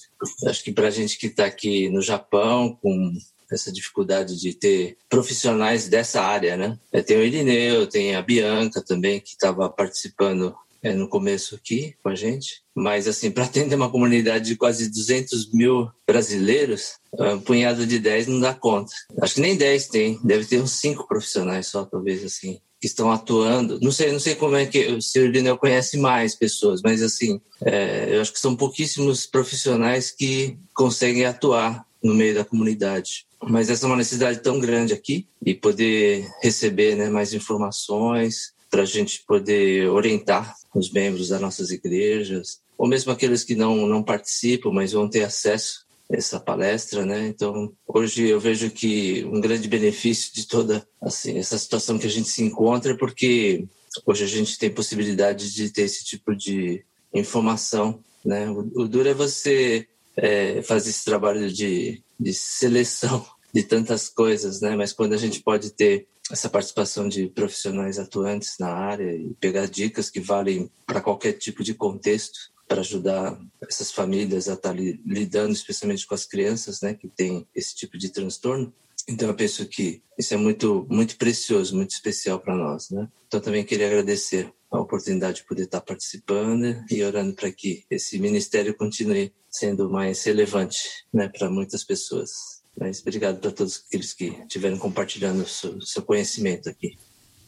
Acho 0.46 0.64
que 0.64 0.72
para 0.72 0.88
a 0.88 0.92
gente 0.92 1.18
que 1.18 1.28
está 1.28 1.46
aqui 1.46 1.90
no 1.90 2.02
Japão, 2.02 2.78
com 2.82 3.12
essa 3.52 3.72
dificuldade 3.72 4.40
de 4.40 4.54
ter 4.54 4.98
profissionais 5.10 5.90
dessa 5.90 6.22
área, 6.22 6.56
né? 6.56 6.78
Tem 7.06 7.18
o 7.18 7.24
Irineu, 7.24 7.88
tem 7.88 8.16
a 8.16 8.22
Bianca 8.22 8.84
também, 8.86 9.20
que 9.20 9.30
estava 9.30 9.68
participando 9.70 10.56
é, 10.82 10.94
no 10.94 11.08
começo 11.08 11.56
aqui 11.56 11.96
com 12.02 12.10
a 12.10 12.16
gente. 12.16 12.62
Mas, 12.76 13.08
assim, 13.08 13.30
para 13.32 13.46
atender 13.46 13.76
uma 13.76 13.90
comunidade 13.90 14.46
de 14.46 14.56
quase 14.56 14.90
200 14.90 15.52
mil 15.52 15.90
brasileiros, 16.08 16.94
um 17.14 17.40
punhado 17.40 17.86
de 17.86 18.00
10 18.00 18.28
não 18.28 18.40
dá 18.40 18.54
conta. 18.54 18.92
Acho 19.22 19.36
que 19.36 19.42
nem 19.42 19.56
10 19.56 19.88
tem, 19.88 20.20
deve 20.24 20.46
ter 20.46 20.62
uns 20.62 20.72
5 20.72 21.08
profissionais 21.08 21.68
só, 21.68 21.86
talvez, 21.86 22.24
assim, 22.24 22.60
que 22.80 22.88
estão 22.88 23.12
atuando. 23.12 23.80
Não 23.82 23.92
sei, 23.92 24.12
não 24.12 24.20
sei 24.20 24.36
como 24.36 24.56
é 24.56 24.66
que 24.66 24.88
o 24.88 25.02
senhor 25.02 25.28
Irineu 25.28 25.58
conhece 25.58 25.98
mais 25.98 26.36
pessoas, 26.36 26.82
mas, 26.82 27.02
assim, 27.02 27.42
é, 27.66 28.16
eu 28.16 28.22
acho 28.22 28.32
que 28.32 28.40
são 28.40 28.56
pouquíssimos 28.56 29.26
profissionais 29.26 30.12
que 30.12 30.58
conseguem 30.74 31.26
atuar 31.26 31.86
no 32.02 32.14
meio 32.14 32.34
da 32.34 32.46
comunidade. 32.46 33.26
Mas 33.42 33.70
essa 33.70 33.86
é 33.86 33.88
uma 33.88 33.96
necessidade 33.96 34.42
tão 34.42 34.60
grande 34.60 34.94
aqui 34.94 35.28
e 35.46 35.54
poder 35.54 36.30
receber 36.42 36.96
né, 36.96 37.10
mais 37.10 37.34
informações 37.34 38.54
para 38.70 38.84
a 38.84 38.86
gente 38.86 39.24
poder 39.26 39.90
orientar 39.90 40.56
os 40.74 40.92
membros 40.92 41.30
das 41.30 41.42
nossas 41.42 41.72
igrejas, 41.72 42.62
ou 42.78 42.88
mesmo 42.88 43.12
aqueles 43.12 43.44
que 43.44 43.56
não, 43.56 43.88
não 43.88 44.04
participam, 44.04 44.72
mas 44.72 44.92
vão 44.92 45.10
ter 45.10 45.24
acesso 45.24 45.86
a 46.12 46.16
essa 46.16 46.40
palestra, 46.40 47.06
né? 47.06 47.28
Então, 47.28 47.74
hoje 47.88 48.28
eu 48.28 48.40
vejo 48.40 48.70
que 48.72 49.26
um 49.26 49.42
grande 49.42 49.68
benefício 49.68 50.34
de 50.34 50.48
toda 50.48 50.88
assim, 51.02 51.38
essa 51.38 51.58
situação 51.58 52.00
que 52.00 52.08
a 52.08 52.10
gente 52.10 52.30
se 52.30 52.44
encontra 52.44 52.94
é 52.94 52.98
porque 52.98 53.66
hoje 54.06 54.24
a 54.24 54.28
gente 54.28 54.58
tem 54.58 54.70
possibilidade 54.70 55.54
de 55.54 55.70
ter 55.70 55.84
esse 55.84 56.04
tipo 56.06 56.36
de 56.36 56.84
informação, 57.14 58.00
né? 58.24 58.50
O, 58.50 58.84
o 58.84 58.88
duro 58.88 59.10
é 59.10 59.14
você 59.14 59.88
é, 60.16 60.62
fazer 60.62 60.90
esse 60.90 61.06
trabalho 61.06 61.52
de, 61.52 62.02
de 62.20 62.34
seleção 62.34 63.26
de 63.54 63.64
tantas 63.64 64.10
coisas, 64.10 64.62
né? 64.62 64.76
Mas 64.76 64.94
quando 64.94 65.14
a 65.14 65.18
gente 65.18 65.42
pode 65.42 65.72
ter 65.72 66.08
essa 66.32 66.50
participação 66.50 67.08
de 67.08 67.28
profissionais 67.28 67.98
atuantes 67.98 68.56
na 68.60 68.70
área 68.70 69.14
e 69.16 69.34
pegar 69.40 69.66
dicas 69.66 70.10
que 70.10 70.20
valem 70.20 70.70
para 70.86 71.02
qualquer 71.02 71.34
tipo 71.34 71.64
de 71.64 71.74
contexto 71.74 72.38
para 72.68 72.82
ajudar 72.82 73.40
essas 73.68 73.92
famílias 73.92 74.48
a 74.48 74.54
estar 74.54 74.74
tá 74.74 74.80
lidando, 75.06 75.54
especialmente 75.54 76.06
com 76.06 76.14
as 76.14 76.26
crianças, 76.26 76.82
né, 76.82 76.94
que 76.94 77.08
têm 77.08 77.48
esse 77.56 77.76
tipo 77.76 77.98
de 77.98 78.10
transtorno. 78.10 78.72
Então 79.08 79.28
eu 79.28 79.34
penso 79.34 79.66
que 79.66 80.04
isso 80.20 80.36
é 80.36 80.38
muito 80.38 80.86
muito 80.88 81.18
precioso, 81.18 81.76
muito 81.76 81.92
especial 81.92 82.40
para 82.40 82.56
nós, 82.56 82.92
né? 82.92 83.10
Então 83.26 83.40
também 83.40 83.66
queria 83.66 83.88
agradecer 83.88 84.54
a 84.72 84.80
oportunidade 84.80 85.38
de 85.38 85.48
poder 85.48 85.64
estar 85.64 85.80
tá 85.80 85.86
participando 85.86 86.86
e 86.92 87.04
orando 87.04 87.34
para 87.34 87.52
que 87.52 87.84
esse 87.90 88.20
ministério 88.20 88.76
continue 88.76 89.34
sendo 89.50 89.90
mais 89.90 90.24
relevante, 90.24 90.80
né, 91.12 91.28
para 91.28 91.50
muitas 91.50 91.84
pessoas. 91.84 92.59
Mas 92.80 93.02
obrigado 93.02 93.40
para 93.40 93.52
todos 93.52 93.84
aqueles 93.88 94.14
que 94.14 94.34
estiveram 94.42 94.78
compartilhando 94.78 95.42
o 95.42 95.48
seu, 95.48 95.82
seu 95.82 96.02
conhecimento 96.02 96.70
aqui. 96.70 96.96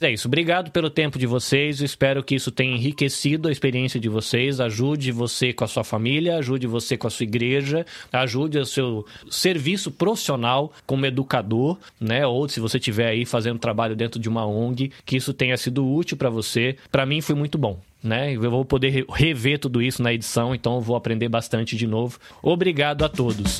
É 0.02 0.12
isso. 0.12 0.28
Obrigado 0.28 0.72
pelo 0.72 0.90
tempo 0.90 1.20
de 1.20 1.28
vocês. 1.28 1.80
Espero 1.80 2.24
que 2.24 2.34
isso 2.34 2.50
tenha 2.50 2.76
enriquecido 2.76 3.48
a 3.48 3.52
experiência 3.52 4.00
de 4.00 4.10
vocês. 4.10 4.60
Ajude 4.60 5.12
você 5.12 5.54
com 5.54 5.64
a 5.64 5.68
sua 5.68 5.84
família, 5.84 6.38
ajude 6.38 6.66
você 6.66 6.98
com 6.98 7.06
a 7.06 7.10
sua 7.10 7.24
igreja, 7.24 7.86
ajude 8.12 8.58
o 8.58 8.66
seu 8.66 9.06
serviço 9.30 9.92
profissional 9.92 10.74
como 10.88 11.06
educador, 11.06 11.78
né? 12.00 12.26
Ou 12.26 12.50
se 12.50 12.60
você 12.60 12.78
estiver 12.78 13.10
aí 13.10 13.26
fazendo 13.26 13.60
trabalho 13.60 13.96
dentro 13.96 14.20
de 14.20 14.28
uma 14.28 14.44
ONG, 14.44 14.92
que 15.06 15.16
isso 15.16 15.36
tenha 15.36 15.56
sido 15.56 15.88
útil 15.88 16.18
para 16.18 16.32
você. 16.32 16.76
Para 16.92 17.06
mim 17.06 17.22
foi 17.22 17.36
muito 17.36 17.60
bom. 17.60 17.80
Né? 18.04 18.34
Eu 18.34 18.50
vou 18.50 18.66
poder 18.66 19.06
rever 19.08 19.60
tudo 19.60 19.80
isso 19.80 20.02
na 20.02 20.12
edição, 20.12 20.56
então 20.56 20.74
eu 20.74 20.82
vou 20.82 20.96
aprender 20.96 21.30
bastante 21.30 21.78
de 21.78 21.86
novo. 21.86 22.18
Obrigado 22.42 23.06
a 23.06 23.10
todos. 23.10 23.60